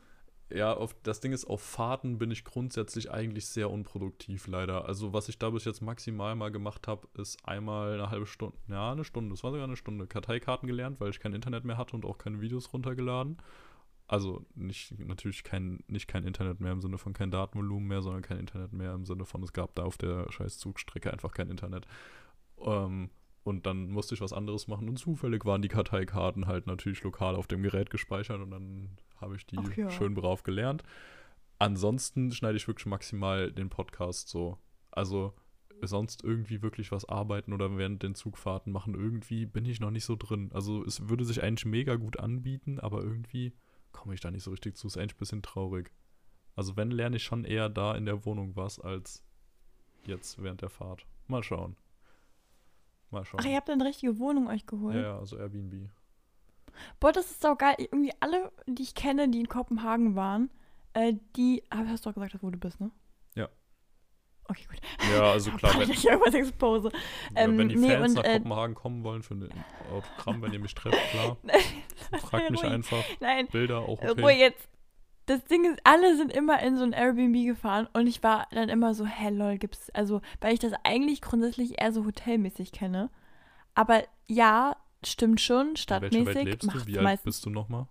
ja, 0.54 0.74
auf, 0.74 0.94
das 1.04 1.20
Ding 1.20 1.32
ist, 1.32 1.46
auf 1.46 1.62
Fahrten 1.62 2.18
bin 2.18 2.30
ich 2.30 2.44
grundsätzlich 2.44 3.10
eigentlich 3.10 3.46
sehr 3.46 3.70
unproduktiv, 3.70 4.48
leider. 4.48 4.86
Also, 4.86 5.12
was 5.12 5.28
ich 5.30 5.38
da 5.38 5.48
bis 5.50 5.64
jetzt 5.64 5.80
maximal 5.82 6.34
mal 6.34 6.50
gemacht 6.50 6.88
habe, 6.88 7.06
ist 7.14 7.38
einmal 7.48 7.94
eine 7.94 8.10
halbe 8.10 8.26
Stunde, 8.26 8.56
ja, 8.68 8.92
eine 8.92 9.04
Stunde, 9.04 9.32
es 9.34 9.42
war 9.44 9.52
sogar 9.52 9.66
eine 9.66 9.76
Stunde, 9.76 10.06
Karteikarten 10.06 10.66
gelernt, 10.66 11.00
weil 11.00 11.10
ich 11.10 11.20
kein 11.20 11.32
Internet 11.32 11.64
mehr 11.64 11.78
hatte 11.78 11.94
und 11.96 12.04
auch 12.04 12.18
keine 12.18 12.40
Videos 12.40 12.72
runtergeladen. 12.72 13.38
Also 14.12 14.44
nicht, 14.54 14.92
natürlich 14.98 15.42
kein, 15.42 15.82
nicht 15.86 16.06
kein 16.06 16.24
Internet 16.24 16.60
mehr 16.60 16.72
im 16.72 16.82
Sinne 16.82 16.98
von 16.98 17.14
kein 17.14 17.30
Datenvolumen 17.30 17.88
mehr, 17.88 18.02
sondern 18.02 18.20
kein 18.20 18.36
Internet 18.36 18.74
mehr 18.74 18.92
im 18.92 19.06
Sinne 19.06 19.24
von, 19.24 19.42
es 19.42 19.54
gab 19.54 19.74
da 19.74 19.84
auf 19.84 19.96
der 19.96 20.30
scheiß 20.30 20.58
Zugstrecke 20.58 21.10
einfach 21.10 21.32
kein 21.32 21.48
Internet. 21.48 21.86
Ähm, 22.60 23.08
und 23.42 23.64
dann 23.64 23.88
musste 23.88 24.14
ich 24.14 24.20
was 24.20 24.34
anderes 24.34 24.68
machen 24.68 24.90
und 24.90 24.98
zufällig 24.98 25.46
waren 25.46 25.62
die 25.62 25.68
Karteikarten 25.68 26.46
halt 26.46 26.66
natürlich 26.66 27.02
lokal 27.02 27.36
auf 27.36 27.46
dem 27.46 27.62
Gerät 27.62 27.88
gespeichert 27.88 28.42
und 28.42 28.50
dann 28.50 28.90
habe 29.18 29.34
ich 29.36 29.46
die 29.46 29.56
Ach 29.56 29.74
ja. 29.78 29.88
schön 29.90 30.12
brav 30.12 30.42
gelernt. 30.42 30.82
Ansonsten 31.58 32.32
schneide 32.32 32.58
ich 32.58 32.68
wirklich 32.68 32.84
maximal 32.84 33.50
den 33.50 33.70
Podcast 33.70 34.28
so. 34.28 34.58
Also 34.90 35.32
sonst 35.80 36.22
irgendwie 36.22 36.60
wirklich 36.60 36.92
was 36.92 37.08
arbeiten 37.08 37.54
oder 37.54 37.78
während 37.78 38.02
den 38.02 38.14
Zugfahrten 38.14 38.74
machen, 38.74 38.94
irgendwie 38.94 39.46
bin 39.46 39.64
ich 39.64 39.80
noch 39.80 39.90
nicht 39.90 40.04
so 40.04 40.16
drin. 40.16 40.50
Also 40.52 40.84
es 40.84 41.08
würde 41.08 41.24
sich 41.24 41.42
eigentlich 41.42 41.64
mega 41.64 41.94
gut 41.96 42.20
anbieten, 42.20 42.78
aber 42.78 43.02
irgendwie 43.02 43.54
komme 43.92 44.14
ich 44.14 44.20
da 44.20 44.30
nicht 44.30 44.42
so 44.42 44.50
richtig 44.50 44.76
zu. 44.76 44.86
Ist 44.86 44.96
eigentlich 44.96 45.14
ein 45.14 45.18
bisschen 45.18 45.42
traurig. 45.42 45.92
Also 46.54 46.76
wenn, 46.76 46.90
lerne 46.90 47.16
ich 47.16 47.22
schon 47.22 47.44
eher 47.44 47.68
da 47.68 47.94
in 47.94 48.04
der 48.04 48.24
Wohnung 48.24 48.56
was, 48.56 48.78
als 48.78 49.22
jetzt 50.04 50.42
während 50.42 50.62
der 50.62 50.70
Fahrt. 50.70 51.06
Mal 51.26 51.42
schauen. 51.42 51.76
Mal 53.10 53.24
schauen. 53.24 53.40
Ach, 53.42 53.46
ihr 53.46 53.56
habt 53.56 53.70
eine 53.70 53.84
richtige 53.84 54.18
Wohnung 54.18 54.48
euch 54.48 54.66
geholt. 54.66 54.96
ja, 54.96 55.02
ja, 55.02 55.18
also 55.18 55.36
Airbnb. 55.38 55.90
Boah, 57.00 57.12
das 57.12 57.30
ist 57.30 57.42
so 57.42 57.54
geil. 57.54 57.74
Irgendwie 57.78 58.12
alle, 58.20 58.50
die 58.66 58.82
ich 58.82 58.94
kenne, 58.94 59.28
die 59.28 59.40
in 59.40 59.48
Kopenhagen 59.48 60.14
waren, 60.16 60.50
äh, 60.94 61.14
die, 61.36 61.62
aber 61.70 61.88
hast 61.88 62.04
du 62.04 62.10
doch 62.10 62.14
gesagt, 62.14 62.34
dass 62.34 62.42
wo 62.42 62.50
du 62.50 62.58
bist, 62.58 62.80
ne? 62.80 62.90
Ja. 63.34 63.48
Okay, 64.48 64.64
gut. 64.68 64.80
Ja, 65.10 65.32
also 65.32 65.50
klar, 65.56 65.78
wenn, 65.78 65.90
ich 65.90 66.04
irgendwas 66.04 66.34
expose. 66.34 66.90
Ähm, 67.34 67.58
wenn 67.58 67.68
die 67.68 67.76
nee, 67.76 67.90
Fans 67.90 68.10
und, 68.10 68.16
nach 68.16 68.24
äh, 68.24 68.38
Kopenhagen 68.38 68.74
kommen 68.74 69.04
wollen 69.04 69.22
für 69.22 69.34
ein 69.34 69.64
Autogramm, 69.90 70.42
wenn 70.42 70.52
ihr 70.52 70.58
mich 70.58 70.74
trefft, 70.74 70.98
klar. 71.10 71.36
Fragt 72.20 72.50
mich 72.50 72.62
Ruhig. 72.62 72.72
einfach. 72.72 73.04
Nein, 73.20 73.48
Bilder 73.48 73.80
auch 73.80 74.00
Äh, 74.02 74.10
okay. 74.10 74.20
Ruhe 74.20 74.32
jetzt. 74.32 74.68
Das 75.26 75.44
Ding 75.44 75.64
ist, 75.70 75.80
alle 75.84 76.16
sind 76.16 76.32
immer 76.32 76.60
in 76.62 76.76
so 76.76 76.82
ein 76.82 76.92
Airbnb 76.92 77.46
gefahren 77.46 77.88
und 77.92 78.08
ich 78.08 78.22
war 78.24 78.48
dann 78.50 78.68
immer 78.68 78.92
so, 78.92 79.06
hä, 79.06 79.30
lol, 79.30 79.56
gibt's, 79.56 79.88
also, 79.90 80.20
weil 80.40 80.52
ich 80.52 80.58
das 80.58 80.72
eigentlich 80.82 81.20
grundsätzlich 81.20 81.80
eher 81.80 81.92
so 81.92 82.04
hotelmäßig 82.04 82.72
kenne. 82.72 83.08
Aber 83.74 84.02
ja, 84.26 84.76
stimmt 85.04 85.40
schon, 85.40 85.68
welcher 85.68 85.74
Welt 85.74 85.78
stadtmäßig 85.78 86.44
lebst 86.44 86.74
du? 86.74 86.86
Wie 86.86 86.98
alt 86.98 87.04
meistens 87.04 87.24
bist 87.24 87.46
du 87.46 87.50
nochmal? 87.50 87.86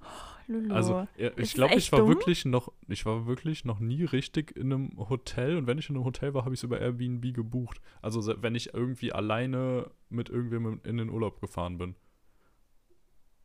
Lulu. 0.48 0.74
Also, 0.74 1.06
ich 1.16 1.54
glaube, 1.54 1.74
ich 1.74 1.92
war 1.92 2.00
dumm? 2.00 2.08
wirklich 2.08 2.44
noch, 2.44 2.72
ich 2.88 3.06
war 3.06 3.26
wirklich 3.26 3.64
noch 3.64 3.78
nie 3.78 4.04
richtig 4.04 4.56
in 4.56 4.72
einem 4.72 5.08
Hotel 5.08 5.56
und 5.56 5.66
wenn 5.66 5.78
ich 5.78 5.88
in 5.90 5.96
einem 5.96 6.04
Hotel 6.04 6.34
war, 6.34 6.44
habe 6.44 6.54
ich 6.54 6.60
es 6.60 6.64
über 6.64 6.80
Airbnb 6.80 7.34
gebucht. 7.34 7.80
Also 8.02 8.34
wenn 8.42 8.54
ich 8.54 8.74
irgendwie 8.74 9.12
alleine 9.12 9.90
mit 10.08 10.28
irgendwem 10.28 10.80
in 10.84 10.96
den 10.98 11.10
Urlaub 11.10 11.40
gefahren 11.40 11.78
bin. 11.78 11.94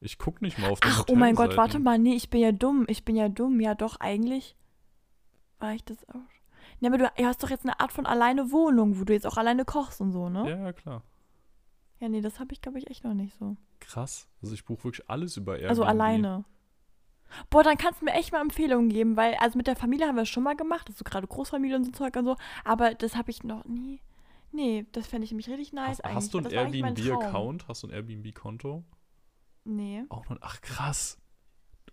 Ich 0.01 0.17
gucke 0.17 0.43
nicht 0.43 0.57
mal 0.57 0.71
auf 0.71 0.79
den 0.79 0.91
Ach, 0.91 1.05
oh 1.09 1.15
mein 1.15 1.35
Gott, 1.35 1.55
warte 1.55 1.77
mal, 1.77 1.99
nee, 1.99 2.15
ich 2.15 2.29
bin 2.31 2.41
ja 2.41 2.51
dumm, 2.51 2.85
ich 2.87 3.05
bin 3.05 3.15
ja 3.15 3.29
dumm, 3.29 3.59
ja 3.61 3.75
doch, 3.75 3.99
eigentlich 3.99 4.55
war 5.59 5.73
ich 5.73 5.85
das 5.85 5.97
auch. 6.09 6.15
Ja, 6.79 6.89
aber 6.89 6.97
du, 6.97 7.11
du 7.15 7.25
hast 7.25 7.43
doch 7.43 7.51
jetzt 7.51 7.65
eine 7.65 7.79
Art 7.79 7.91
von 7.91 8.07
alleine 8.07 8.51
Wohnung, 8.51 8.99
wo 8.99 9.03
du 9.03 9.13
jetzt 9.13 9.27
auch 9.27 9.37
alleine 9.37 9.63
kochst 9.63 10.01
und 10.01 10.11
so, 10.11 10.27
ne? 10.27 10.49
Ja, 10.49 10.57
ja, 10.57 10.73
klar. 10.73 11.03
Ja, 11.99 12.09
nee, 12.09 12.21
das 12.21 12.39
habe 12.39 12.51
ich, 12.51 12.61
glaube 12.61 12.79
ich, 12.79 12.89
echt 12.89 13.03
noch 13.03 13.13
nicht 13.13 13.37
so. 13.37 13.55
Krass. 13.79 14.27
Also 14.41 14.55
ich 14.55 14.65
buche 14.65 14.85
wirklich 14.85 15.07
alles 15.07 15.37
über 15.37 15.53
Airbnb. 15.53 15.69
Also 15.69 15.83
alleine. 15.83 16.45
Boah, 17.51 17.61
dann 17.63 17.77
kannst 17.77 18.01
du 18.01 18.05
mir 18.05 18.13
echt 18.13 18.31
mal 18.31 18.41
Empfehlungen 18.41 18.89
geben, 18.89 19.15
weil, 19.15 19.35
also 19.35 19.55
mit 19.55 19.67
der 19.67 19.75
Familie 19.75 20.07
haben 20.07 20.15
wir 20.15 20.23
es 20.23 20.29
schon 20.29 20.43
mal 20.43 20.55
gemacht, 20.55 20.87
also 20.89 21.03
gerade 21.03 21.27
Großfamilie 21.27 21.77
und 21.77 21.85
so 21.85 21.91
Zeug 21.91 22.15
und 22.15 22.25
so, 22.25 22.35
aber 22.65 22.95
das 22.95 23.15
habe 23.15 23.29
ich 23.29 23.43
noch 23.43 23.63
nie. 23.65 24.01
Nee, 24.51 24.85
das 24.91 25.07
fände 25.07 25.25
ich 25.25 25.31
nämlich 25.31 25.47
richtig 25.47 25.71
nice 25.71 25.89
Hast, 25.89 26.05
eigentlich. 26.05 26.15
hast 26.15 26.33
du 26.33 26.37
einen. 26.39 26.51
Airbnb-Account? 26.51 27.67
Hast 27.67 27.83
du 27.83 27.87
ein 27.87 27.93
Airbnb-Konto? 27.93 28.83
Nee. 29.63 30.03
Auch 30.09 30.27
noch. 30.29 30.37
Ach, 30.41 30.61
krass. 30.61 31.17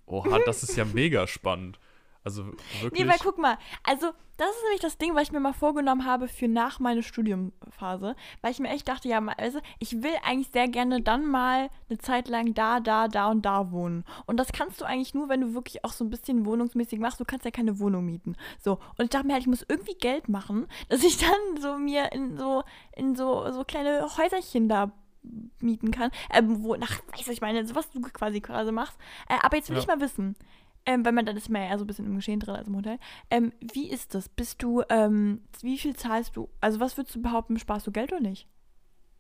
Oha, 0.07 0.39
das 0.47 0.63
ist 0.63 0.77
ja 0.77 0.85
mega 0.93 1.27
spannend. 1.27 1.79
Also 2.25 2.47
wirklich. 2.81 2.93
Nee, 2.93 3.09
weil 3.09 3.19
guck 3.23 3.39
mal, 3.39 3.57
also 3.85 4.09
das 4.37 4.51
ist 4.51 4.63
nämlich 4.65 4.81
das 4.81 4.99
Ding, 4.99 5.15
was 5.15 5.23
ich 5.23 5.33
mir 5.33 5.41
mal 5.41 5.55
vorgenommen 5.55 6.05
habe 6.05 6.29
für 6.29 6.47
nach 6.47 6.79
meiner 6.79 7.03
Studiumphase, 7.03 8.15
weil 8.43 8.51
ich 8.51 8.59
mir 8.59 8.69
echt 8.69 8.87
dachte, 8.87 9.09
ja, 9.09 9.25
also 9.39 9.61
ich 9.79 10.03
will 10.03 10.13
eigentlich 10.23 10.51
sehr 10.53 10.69
gerne 10.69 11.01
dann 11.01 11.27
mal 11.27 11.71
eine 11.89 11.99
Zeit 11.99 12.29
lang 12.29 12.55
da, 12.55 12.81
da, 12.81 13.09
da 13.09 13.31
und 13.31 13.47
da 13.47 13.73
wohnen. 13.73 14.05
Und 14.27 14.37
das 14.37 14.53
kannst 14.53 14.81
du 14.81 14.85
eigentlich 14.85 15.15
nur, 15.15 15.29
wenn 15.29 15.41
du 15.41 15.55
wirklich 15.55 15.85
auch 15.85 15.93
so 15.93 16.05
ein 16.05 16.11
bisschen 16.11 16.45
wohnungsmäßig 16.45 16.99
machst. 16.99 17.19
Du 17.19 17.25
kannst 17.25 17.47
ja 17.47 17.51
keine 17.51 17.79
Wohnung 17.79 18.05
mieten. 18.05 18.37
So, 18.61 18.79
und 18.99 19.05
ich 19.05 19.11
dachte 19.11 19.27
mir 19.27 19.33
halt, 19.33 19.43
ich 19.43 19.49
muss 19.49 19.65
irgendwie 19.67 19.95
Geld 19.95 20.29
machen, 20.29 20.67
dass 20.89 21.03
ich 21.03 21.17
dann 21.17 21.61
so 21.61 21.79
mir 21.79 22.13
in 22.13 22.37
so 22.37 22.63
in 22.95 23.17
so 23.17 23.51
so 23.53 23.65
kleine 23.65 24.07
Häuserchen 24.19 24.69
da 24.69 24.93
mieten 25.61 25.91
kann, 25.91 26.11
ähm, 26.33 26.63
wo, 26.63 26.75
nach, 26.77 27.01
was 27.13 27.29
ich 27.29 27.41
meine, 27.41 27.75
was 27.75 27.91
du 27.91 28.01
quasi 28.01 28.41
quasi 28.41 28.73
machst. 28.73 28.99
Äh, 29.29 29.39
aber 29.43 29.57
jetzt 29.57 29.69
will 29.69 29.77
Ja. 29.77 29.83
ich 29.83 29.89
mal 29.89 30.01
wissen, 30.01 30.37
ähm, 30.87 31.05
weil 31.05 31.13
man 31.13 31.27
dann 31.27 31.37
ist 31.37 31.49
man 31.51 31.63
ja 31.63 31.69
eher 31.69 31.79
so 31.79 31.85
ein 31.85 31.87
bisschen 31.87 32.07
im 32.07 32.15
Geschehen 32.17 32.41
drin 32.41 32.55
als 32.57 32.69
im 32.69 32.77
Hotel. 32.77 32.99
Ähm, 33.31 33.53
wie 33.61 33.91
ist 33.91 34.15
das? 34.15 34.29
Bist 34.29 34.63
du, 34.63 34.83
ähm, 34.89 35.43
wie 35.61 35.79
viel 35.79 35.95
zahlst 35.97 36.37
du? 36.37 36.49
Also 36.61 36.81
was 36.81 36.97
würdest 36.97 37.15
du 37.17 37.23
behaupten, 37.23 37.59
sparst 37.59 37.87
du 37.87 37.93
Geld 37.93 38.13
oder 38.13 38.21
nicht? 38.23 38.49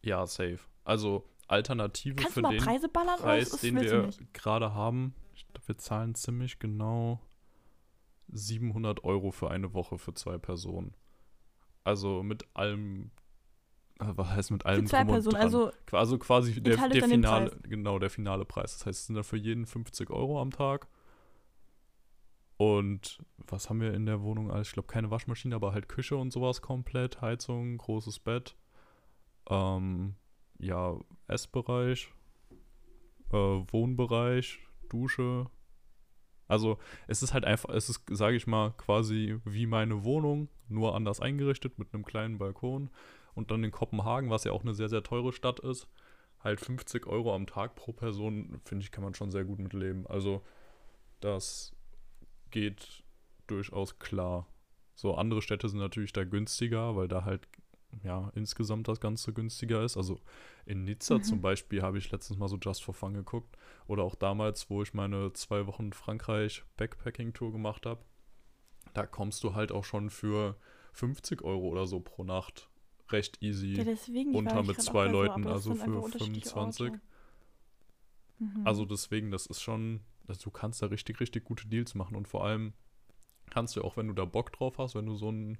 Ja, 0.02 0.24
safe. 0.26 0.60
Also 0.84 1.24
Alternative 1.48 2.14
Kannst 2.16 2.34
für 2.34 2.40
du 2.42 2.48
mal 2.48 2.56
den 2.56 2.64
Preise 2.64 2.88
ballern 2.88 3.18
Preis, 3.18 3.50
das 3.50 3.60
den 3.62 3.80
wir 3.80 4.10
gerade 4.32 4.74
haben. 4.74 5.14
Ich 5.34 5.46
glaube, 5.48 5.66
wir 5.68 5.78
zahlen 5.78 6.14
ziemlich 6.14 6.58
genau 6.58 7.20
700 8.28 9.04
Euro 9.04 9.30
für 9.30 9.50
eine 9.50 9.72
Woche 9.74 9.98
für 9.98 10.14
zwei 10.14 10.38
Personen. 10.38 10.94
Also 11.84 12.22
mit 12.22 12.44
allem, 12.54 13.10
was 13.98 14.28
heißt 14.28 14.50
mit 14.50 14.64
allem 14.64 14.82
Für 14.82 14.90
zwei 14.90 15.04
Personen, 15.04 15.36
also 15.36 15.72
Also 15.92 16.18
quasi 16.18 16.60
der, 16.62 16.76
der 16.88 17.04
finale, 17.04 17.50
Preis. 17.50 17.60
genau, 17.64 17.98
der 17.98 18.10
finale 18.10 18.44
Preis. 18.44 18.78
Das 18.78 18.86
heißt, 18.86 19.00
es 19.00 19.06
sind 19.06 19.16
dann 19.16 19.24
für 19.24 19.36
jeden 19.36 19.66
50 19.66 20.10
Euro 20.10 20.40
am 20.40 20.50
Tag. 20.50 20.86
Und 22.56 23.18
was 23.38 23.70
haben 23.70 23.80
wir 23.80 23.94
in 23.94 24.06
der 24.06 24.22
Wohnung 24.22 24.50
alles? 24.50 24.68
Ich 24.68 24.72
glaube, 24.74 24.88
keine 24.88 25.10
Waschmaschine, 25.10 25.54
aber 25.54 25.72
halt 25.72 25.88
Küche 25.88 26.16
und 26.16 26.32
sowas 26.32 26.60
komplett, 26.60 27.20
Heizung, 27.20 27.78
großes 27.78 28.18
Bett. 28.18 28.56
Ähm, 29.48 30.14
ja, 30.58 30.96
Essbereich, 31.28 32.12
äh, 33.30 33.36
Wohnbereich, 33.36 34.58
Dusche. 34.88 35.46
Also 36.48 36.78
es 37.06 37.22
ist 37.22 37.32
halt 37.34 37.44
einfach, 37.44 37.68
es 37.70 37.88
ist, 37.88 38.04
sage 38.10 38.36
ich 38.36 38.46
mal, 38.46 38.72
quasi 38.72 39.38
wie 39.44 39.66
meine 39.66 40.02
Wohnung, 40.04 40.48
nur 40.68 40.94
anders 40.94 41.20
eingerichtet 41.20 41.78
mit 41.78 41.94
einem 41.94 42.04
kleinen 42.04 42.38
Balkon. 42.38 42.90
Und 43.34 43.50
dann 43.50 43.64
in 43.64 43.70
Kopenhagen, 43.70 44.30
was 44.30 44.44
ja 44.44 44.52
auch 44.52 44.62
eine 44.62 44.74
sehr, 44.74 44.88
sehr 44.88 45.02
teure 45.02 45.32
Stadt 45.32 45.60
ist, 45.60 45.88
halt 46.40 46.60
50 46.60 47.06
Euro 47.06 47.34
am 47.34 47.46
Tag 47.46 47.74
pro 47.74 47.92
Person, 47.92 48.60
finde 48.64 48.84
ich, 48.84 48.90
kann 48.90 49.04
man 49.04 49.14
schon 49.14 49.30
sehr 49.30 49.44
gut 49.44 49.58
mit 49.58 49.72
leben. 49.72 50.06
Also 50.06 50.42
das 51.20 51.72
geht 52.50 53.02
durchaus 53.46 53.98
klar. 53.98 54.46
So 54.94 55.14
andere 55.14 55.42
Städte 55.42 55.68
sind 55.68 55.80
natürlich 55.80 56.12
da 56.12 56.24
günstiger, 56.24 56.96
weil 56.96 57.08
da 57.08 57.24
halt 57.24 57.48
ja 58.02 58.30
insgesamt 58.34 58.88
das 58.88 59.00
Ganze 59.00 59.32
günstiger 59.32 59.82
ist. 59.82 59.96
Also 59.96 60.20
in 60.66 60.84
Nizza 60.84 61.18
Mhm. 61.18 61.22
zum 61.22 61.40
Beispiel 61.40 61.82
habe 61.82 61.98
ich 61.98 62.10
letztens 62.10 62.38
mal 62.38 62.48
so 62.48 62.58
Just 62.58 62.82
for 62.84 62.94
Fun 62.94 63.14
geguckt. 63.14 63.56
Oder 63.86 64.02
auch 64.02 64.14
damals, 64.14 64.68
wo 64.70 64.82
ich 64.82 64.94
meine 64.94 65.32
zwei 65.32 65.66
Wochen 65.66 65.92
Frankreich 65.92 66.62
Backpacking-Tour 66.76 67.52
gemacht 67.52 67.86
habe. 67.86 68.02
Da 68.94 69.06
kommst 69.06 69.44
du 69.44 69.54
halt 69.54 69.72
auch 69.72 69.84
schon 69.84 70.10
für 70.10 70.56
50 70.92 71.42
Euro 71.42 71.68
oder 71.68 71.86
so 71.86 72.00
pro 72.00 72.24
Nacht 72.24 72.68
recht 73.12 73.42
easy. 73.42 73.74
Ja, 73.74 73.84
deswegen. 73.84 74.34
unter 74.34 74.62
mit 74.62 74.80
zwei 74.80 75.06
so, 75.06 75.12
Leuten, 75.12 75.42
das 75.42 75.52
also 75.52 75.74
für 75.74 76.00
unterschiedliche 76.00 76.50
25. 76.50 76.86
Orte. 76.86 77.00
Mhm. 78.38 78.66
Also 78.66 78.84
deswegen, 78.84 79.30
das 79.30 79.46
ist 79.46 79.60
schon, 79.60 80.00
also 80.26 80.42
du 80.44 80.50
kannst 80.50 80.82
da 80.82 80.86
richtig, 80.86 81.20
richtig 81.20 81.44
gute 81.44 81.66
Deals 81.66 81.94
machen 81.94 82.16
und 82.16 82.28
vor 82.28 82.44
allem 82.44 82.72
kannst 83.50 83.76
du 83.76 83.82
auch, 83.82 83.96
wenn 83.96 84.08
du 84.08 84.14
da 84.14 84.24
Bock 84.24 84.52
drauf 84.52 84.78
hast, 84.78 84.94
wenn 84.94 85.06
du 85.06 85.16
so 85.16 85.30
ein 85.30 85.58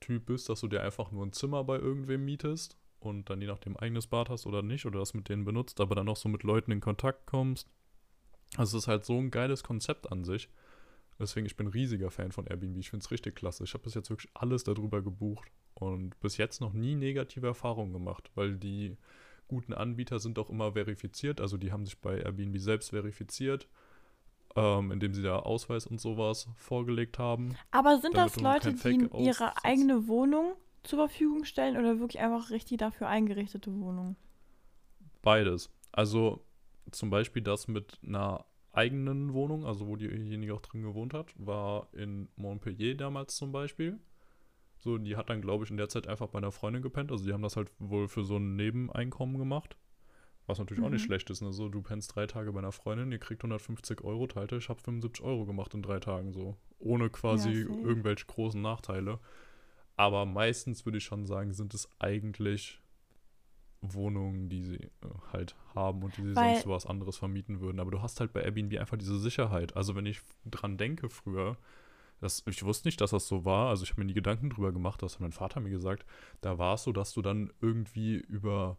Typ 0.00 0.26
bist, 0.26 0.48
dass 0.48 0.60
du 0.60 0.68
dir 0.68 0.82
einfach 0.82 1.10
nur 1.10 1.24
ein 1.24 1.32
Zimmer 1.32 1.64
bei 1.64 1.78
irgendwem 1.78 2.24
mietest 2.24 2.76
und 3.00 3.30
dann 3.30 3.40
je 3.40 3.46
nachdem 3.46 3.76
eigenes 3.76 4.06
Bad 4.06 4.28
hast 4.28 4.46
oder 4.46 4.62
nicht 4.62 4.86
oder 4.86 4.98
das 4.98 5.14
mit 5.14 5.28
denen 5.28 5.44
benutzt, 5.44 5.80
aber 5.80 5.94
dann 5.94 6.08
auch 6.08 6.16
so 6.16 6.28
mit 6.28 6.42
Leuten 6.42 6.72
in 6.72 6.80
Kontakt 6.80 7.26
kommst. 7.26 7.68
Also 8.56 8.78
es 8.78 8.84
ist 8.84 8.88
halt 8.88 9.04
so 9.04 9.18
ein 9.18 9.30
geiles 9.30 9.62
Konzept 9.62 10.10
an 10.10 10.24
sich. 10.24 10.48
Deswegen, 11.18 11.46
ich 11.46 11.56
bin 11.56 11.66
riesiger 11.66 12.10
Fan 12.10 12.32
von 12.32 12.46
Airbnb. 12.46 12.78
Ich 12.78 12.90
finde 12.90 13.04
es 13.04 13.10
richtig 13.10 13.34
klasse. 13.34 13.64
Ich 13.64 13.74
habe 13.74 13.84
bis 13.84 13.94
jetzt 13.94 14.08
wirklich 14.08 14.30
alles 14.34 14.62
darüber 14.62 15.02
gebucht 15.02 15.50
und 15.80 16.18
bis 16.20 16.36
jetzt 16.36 16.60
noch 16.60 16.72
nie 16.72 16.96
negative 16.96 17.46
Erfahrungen 17.46 17.92
gemacht, 17.92 18.30
weil 18.34 18.56
die 18.56 18.96
guten 19.46 19.72
Anbieter 19.72 20.18
sind 20.18 20.38
auch 20.38 20.50
immer 20.50 20.72
verifiziert. 20.72 21.40
Also 21.40 21.56
die 21.56 21.72
haben 21.72 21.86
sich 21.86 21.98
bei 21.98 22.18
Airbnb 22.18 22.58
selbst 22.58 22.90
verifiziert, 22.90 23.68
ähm, 24.56 24.90
indem 24.90 25.14
sie 25.14 25.22
da 25.22 25.38
Ausweis 25.38 25.86
und 25.86 26.00
sowas 26.00 26.48
vorgelegt 26.56 27.18
haben. 27.18 27.56
Aber 27.70 27.98
sind 27.98 28.16
das 28.16 28.36
Leute, 28.40 28.74
die 28.74 29.08
ihre 29.18 29.64
eigene 29.64 30.08
Wohnung 30.08 30.54
zur 30.82 30.98
Verfügung 30.98 31.44
stellen 31.44 31.76
oder 31.76 32.00
wirklich 32.00 32.20
einfach 32.20 32.50
richtig 32.50 32.78
dafür 32.78 33.08
eingerichtete 33.08 33.72
Wohnungen? 33.72 34.16
Beides. 35.22 35.70
Also 35.92 36.44
zum 36.90 37.10
Beispiel 37.10 37.42
das 37.42 37.68
mit 37.68 37.98
einer 38.04 38.44
eigenen 38.72 39.32
Wohnung, 39.32 39.64
also 39.64 39.86
wo 39.86 39.96
diejenige 39.96 40.54
auch 40.54 40.60
drin 40.60 40.82
gewohnt 40.82 41.14
hat, 41.14 41.32
war 41.36 41.88
in 41.92 42.28
Montpellier 42.36 42.96
damals 42.96 43.36
zum 43.36 43.52
Beispiel. 43.52 43.98
So, 44.78 44.96
die 44.98 45.16
hat 45.16 45.28
dann, 45.30 45.40
glaube 45.42 45.64
ich, 45.64 45.70
in 45.70 45.76
der 45.76 45.88
Zeit 45.88 46.06
einfach 46.06 46.28
bei 46.28 46.38
einer 46.38 46.52
Freundin 46.52 46.82
gepennt. 46.82 47.10
Also 47.10 47.24
die 47.24 47.32
haben 47.32 47.42
das 47.42 47.56
halt 47.56 47.70
wohl 47.78 48.08
für 48.08 48.24
so 48.24 48.36
ein 48.36 48.54
Nebeneinkommen 48.56 49.36
gemacht. 49.38 49.76
Was 50.46 50.58
natürlich 50.58 50.82
auch 50.82 50.88
nicht 50.88 51.02
Mhm. 51.02 51.06
schlecht 51.06 51.28
ist. 51.30 51.42
Ne? 51.42 51.52
So, 51.52 51.68
du 51.68 51.82
pennst 51.82 52.14
drei 52.14 52.26
Tage 52.26 52.52
bei 52.52 52.60
einer 52.60 52.72
Freundin, 52.72 53.12
ihr 53.12 53.18
kriegt 53.18 53.42
150 53.42 54.02
Euro, 54.02 54.26
teilt 54.26 54.52
ich 54.52 54.68
habe 54.70 54.80
75 54.80 55.22
Euro 55.24 55.44
gemacht 55.44 55.74
in 55.74 55.82
drei 55.82 56.00
Tagen 56.00 56.32
so. 56.32 56.56
Ohne 56.78 57.10
quasi 57.10 57.64
safe. 57.64 57.80
irgendwelche 57.80 58.24
großen 58.26 58.62
Nachteile. 58.62 59.18
Aber 59.96 60.24
meistens 60.26 60.86
würde 60.86 60.98
ich 60.98 61.04
schon 61.04 61.26
sagen, 61.26 61.52
sind 61.52 61.74
es 61.74 61.88
eigentlich 61.98 62.80
Wohnungen, 63.80 64.48
die 64.48 64.62
sie 64.62 64.76
äh, 64.76 64.90
halt 65.32 65.54
haben 65.74 66.02
und 66.02 66.16
die 66.16 66.22
sie 66.22 66.34
Weil- 66.36 66.54
sonst 66.54 66.66
was 66.68 66.86
anderes 66.86 67.16
vermieten 67.16 67.60
würden. 67.60 67.78
Aber 67.78 67.90
du 67.90 68.02
hast 68.02 68.18
halt 68.20 68.32
bei 68.32 68.42
Airbnb 68.42 68.76
einfach 68.78 68.96
diese 68.96 69.18
Sicherheit. 69.18 69.76
Also 69.76 69.94
wenn 69.94 70.06
ich 70.06 70.20
dran 70.44 70.76
denke 70.78 71.08
früher, 71.10 71.56
das, 72.20 72.42
ich 72.46 72.64
wusste 72.64 72.88
nicht, 72.88 73.00
dass 73.00 73.10
das 73.10 73.26
so 73.28 73.44
war. 73.44 73.68
Also 73.70 73.84
ich 73.84 73.90
habe 73.90 74.00
mir 74.00 74.06
nie 74.06 74.14
Gedanken 74.14 74.50
drüber 74.50 74.72
gemacht, 74.72 75.02
das 75.02 75.14
hat 75.14 75.20
mein 75.20 75.32
Vater 75.32 75.60
mir 75.60 75.70
gesagt. 75.70 76.04
Da 76.40 76.58
war 76.58 76.74
es 76.74 76.82
so, 76.84 76.92
dass 76.92 77.12
du 77.14 77.22
dann 77.22 77.52
irgendwie 77.60 78.16
über 78.16 78.76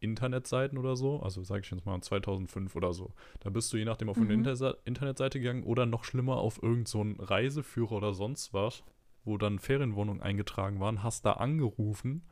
Internetseiten 0.00 0.78
oder 0.78 0.94
so, 0.94 1.20
also 1.20 1.42
sage 1.42 1.62
ich 1.64 1.70
jetzt 1.70 1.86
mal 1.86 2.00
2005 2.00 2.76
oder 2.76 2.92
so, 2.92 3.12
da 3.40 3.50
bist 3.50 3.72
du 3.72 3.76
je 3.78 3.84
nachdem 3.86 4.08
auf 4.10 4.16
eine 4.18 4.26
Mhm. 4.26 4.44
Interse- 4.44 4.76
Internetseite 4.84 5.40
gegangen 5.40 5.64
oder 5.64 5.86
noch 5.86 6.04
schlimmer 6.04 6.36
auf 6.36 6.62
irgendeinen 6.62 7.16
so 7.16 7.22
Reiseführer 7.24 7.92
oder 7.92 8.12
sonst 8.14 8.52
was, 8.52 8.84
wo 9.24 9.38
dann 9.38 9.58
Ferienwohnungen 9.58 10.22
eingetragen 10.22 10.80
waren, 10.80 11.02
hast 11.02 11.24
da 11.24 11.32
angerufen. 11.32 12.22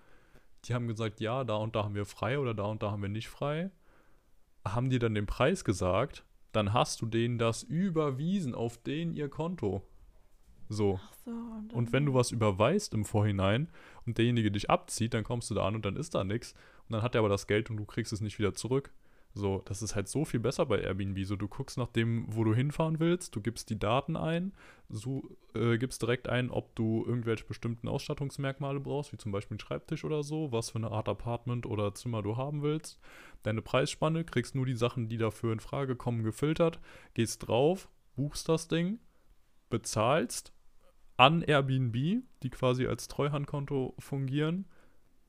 Die 0.67 0.75
haben 0.75 0.87
gesagt, 0.87 1.21
ja, 1.21 1.43
da 1.45 1.57
und 1.57 1.75
da 1.75 1.85
haben 1.85 1.95
wir 1.95 2.05
frei 2.07 2.39
oder 2.39 2.55
da 2.55 2.65
und 2.65 2.83
da 2.83 2.91
haben 2.91 3.03
wir 3.03 3.09
nicht 3.09 3.29
frei. 3.29 3.71
Haben 4.67 4.89
die 4.91 4.99
dann 4.99 5.15
den 5.15 5.27
Preis 5.27 5.65
gesagt, 5.65 6.25
dann 6.53 6.73
hast 6.73 7.01
du 7.03 7.07
denen 7.07 7.39
das 7.39 7.63
überwiesen 7.65 8.55
auf 8.55 8.79
den 8.79 9.13
ihr 9.15 9.29
Konto. 9.29 9.83
So. 10.69 11.01
So. 11.25 11.31
Und, 11.31 11.73
Und 11.73 11.93
wenn 11.93 12.07
du 12.07 12.15
was 12.15 12.31
überweist 12.31 12.95
im 12.95 13.05
Vorhinein 13.05 13.69
und 14.07 14.19
derjenige 14.19 14.51
dich 14.51 14.71
abzieht, 14.71 15.15
dann 15.15 15.25
kommst 15.25 15.51
du 15.51 15.55
da 15.55 15.67
an 15.67 15.75
und 15.75 15.85
dann 15.85 15.97
ist 15.97 16.15
da 16.15 16.25
nichts. 16.25 16.55
Und 16.89 16.95
dann 16.95 17.03
hat 17.03 17.15
er 17.15 17.21
aber 17.21 17.29
das 17.29 17.47
Geld 17.47 17.71
und 17.71 17.77
du 17.77 17.85
kriegst 17.85 18.13
es 18.13 18.21
nicht 18.21 18.39
wieder 18.39 18.55
zurück. 18.55 18.93
So, 19.37 19.63
das 19.65 19.83
ist 19.83 19.97
halt 19.97 20.07
so 20.09 20.25
viel 20.25 20.39
besser 20.39 20.65
bei 20.67 20.81
Airbnb. 20.81 21.25
So, 21.25 21.35
du 21.35 21.49
guckst 21.49 21.77
nach 21.77 21.89
dem, 21.89 22.25
wo 22.29 22.45
du 22.45 22.55
hinfahren 22.55 23.01
willst, 23.01 23.35
du 23.35 23.41
gibst 23.41 23.69
die 23.69 23.79
Daten 23.79 24.17
ein, 24.17 24.53
so, 24.89 25.29
äh, 25.55 25.77
gibst 25.77 26.03
direkt 26.03 26.29
ein, 26.29 26.51
ob 26.51 26.77
du 26.77 27.05
irgendwelche 27.05 27.45
bestimmten 27.45 27.89
Ausstattungsmerkmale 27.89 28.79
brauchst, 28.79 29.13
wie 29.13 29.17
zum 29.17 29.33
Beispiel 29.33 29.55
einen 29.55 29.61
Schreibtisch 29.61 30.05
oder 30.05 30.23
so, 30.23 30.53
was 30.53 30.71
für 30.71 30.79
eine 30.79 30.93
Art 30.93 31.09
Apartment 31.09 31.67
oder 31.67 31.95
Zimmer 31.95 32.23
du 32.23 32.37
haben 32.37 32.63
willst. 32.63 33.01
Deine 33.43 33.61
Preisspanne, 33.61 34.25
kriegst 34.25 34.55
nur 34.55 34.67
die 34.67 34.77
Sachen, 34.77 35.09
die 35.09 35.19
dafür 35.19 35.53
in 35.53 35.61
Frage 35.61 35.97
kommen, 35.97 36.23
gefiltert, 36.23 36.79
gehst 37.15 37.49
drauf, 37.49 37.89
buchst 38.15 38.49
das 38.49 38.69
Ding, 38.69 39.01
bezahlst 39.75 40.53
an 41.17 41.43
Airbnb, 41.43 42.23
die 42.45 42.51
quasi 42.51 42.87
als 42.87 43.09
Treuhandkonto 43.09 43.97
fungieren. 43.99 44.67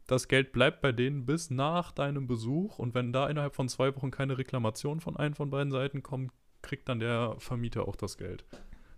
Das 0.06 0.28
Geld 0.28 0.52
bleibt 0.52 0.82
bei 0.82 0.92
denen 0.92 1.26
bis 1.26 1.50
nach 1.50 1.92
deinem 1.92 2.28
Besuch 2.28 2.78
und 2.78 2.94
wenn 2.94 3.12
da 3.12 3.28
innerhalb 3.28 3.56
von 3.56 3.68
zwei 3.70 3.96
Wochen 3.96 4.12
keine 4.12 4.38
Reklamation 4.38 5.00
von 5.00 5.18
einen 5.18 5.34
von 5.34 5.50
beiden 5.50 5.72
Seiten 5.72 6.04
kommt, 6.04 6.32
kriegt 6.62 6.88
dann 6.90 7.00
der 7.00 7.36
Vermieter 7.40 7.88
auch 7.88 7.96
das 7.96 8.18
Geld. 8.18 8.46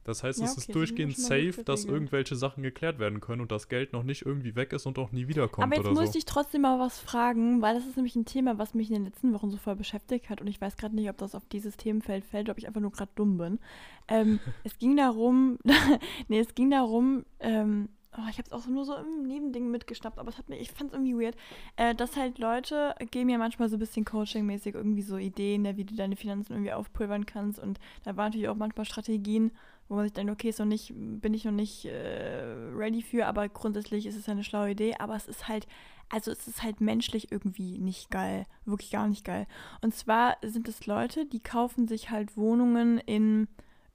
Das 0.07 0.23
heißt, 0.23 0.39
Ja, 0.39 0.45
es 0.45 0.53
okay, 0.53 0.61
ist 0.61 0.75
durchgehend 0.75 1.17
safe, 1.17 1.63
dass 1.65 1.83
irgendwelche 1.83 2.37
Sachen 2.37 2.63
geklärt 2.63 2.97
werden 2.97 3.19
können 3.19 3.41
und 3.41 3.51
das 3.51 3.67
Geld 3.67 3.91
noch 3.91 4.03
nicht 4.03 4.25
irgendwie 4.25 4.55
weg 4.55 4.71
ist 4.71 4.85
und 4.85 4.97
auch 4.99 5.11
nie 5.11 5.27
wiederkommt 5.27 5.65
Aber 5.65 5.75
jetzt 5.75 5.93
muss 5.93 6.13
so. 6.13 6.17
ich 6.17 6.23
trotzdem 6.23 6.61
mal 6.61 6.79
was 6.79 6.97
fragen, 6.97 7.61
weil 7.61 7.75
das 7.75 7.85
ist 7.85 7.97
nämlich 7.97 8.15
ein 8.15 8.23
Thema, 8.23 8.57
was 8.57 8.73
mich 8.73 8.87
in 8.89 8.95
den 8.95 9.03
letzten 9.03 9.33
Wochen 9.33 9.49
so 9.49 9.57
voll 9.57 9.75
beschäftigt 9.75 10.29
hat 10.29 10.39
und 10.39 10.47
ich 10.47 10.61
weiß 10.61 10.77
gerade 10.77 10.95
nicht, 10.95 11.09
ob 11.09 11.17
das 11.17 11.35
auf 11.35 11.45
dieses 11.47 11.75
Themenfeld 11.75 12.23
fällt 12.23 12.45
oder 12.45 12.53
ob 12.53 12.57
ich 12.57 12.67
einfach 12.67 12.79
nur 12.79 12.91
gerade 12.91 13.11
dumm 13.15 13.37
bin. 13.37 13.59
Ähm, 14.07 14.39
es 14.63 14.77
ging 14.77 14.95
darum, 14.95 15.59
nee, 16.29 16.39
es 16.39 16.55
ging 16.55 16.71
darum, 16.71 17.25
ähm, 17.41 17.89
oh, 18.17 18.29
ich 18.29 18.37
habe 18.37 18.45
es 18.45 18.53
auch 18.53 18.65
nur 18.67 18.85
so 18.85 18.95
im 18.95 19.27
Nebending 19.27 19.69
mitgeschnappt, 19.69 20.19
aber 20.19 20.29
es 20.29 20.37
hat 20.37 20.47
mir, 20.47 20.57
ich 20.57 20.71
fand 20.71 20.91
es 20.91 20.93
irgendwie 20.93 21.21
weird, 21.21 21.35
äh, 21.75 21.93
dass 21.93 22.15
halt 22.15 22.39
Leute 22.39 22.95
geben 23.11 23.29
ja 23.29 23.37
manchmal 23.37 23.67
so 23.67 23.75
ein 23.75 23.79
bisschen 23.79 24.05
Coaching-mäßig 24.05 24.73
irgendwie 24.73 25.01
so 25.01 25.17
Ideen, 25.17 25.63
ne, 25.63 25.75
wie 25.75 25.83
du 25.83 25.95
deine 25.95 26.15
Finanzen 26.15 26.53
irgendwie 26.53 26.71
aufpulvern 26.71 27.25
kannst 27.25 27.59
und 27.59 27.77
da 28.05 28.15
waren 28.15 28.27
natürlich 28.27 28.47
auch 28.47 28.55
manchmal 28.55 28.85
Strategien, 28.85 29.51
wo 29.87 29.95
man 29.95 30.05
sich 30.05 30.13
denkt, 30.13 30.31
okay, 30.31 30.53
noch 30.57 30.65
nicht, 30.65 30.93
bin 30.95 31.33
ich 31.33 31.45
noch 31.45 31.51
nicht 31.51 31.85
äh, 31.85 32.43
ready 32.73 33.01
für, 33.01 33.27
aber 33.27 33.47
grundsätzlich 33.49 34.05
ist 34.05 34.17
es 34.17 34.27
eine 34.29 34.43
schlaue 34.43 34.71
Idee, 34.71 34.95
aber 34.99 35.15
es 35.15 35.27
ist 35.27 35.47
halt, 35.47 35.67
also 36.09 36.31
es 36.31 36.47
ist 36.47 36.63
halt 36.63 36.81
menschlich 36.81 37.31
irgendwie 37.31 37.77
nicht 37.79 38.09
geil, 38.09 38.45
wirklich 38.65 38.91
gar 38.91 39.07
nicht 39.07 39.25
geil. 39.25 39.47
Und 39.81 39.93
zwar 39.93 40.37
sind 40.41 40.67
es 40.67 40.85
Leute, 40.85 41.25
die 41.25 41.39
kaufen 41.39 41.87
sich 41.87 42.09
halt 42.09 42.37
Wohnungen 42.37 42.97
in 42.99 43.47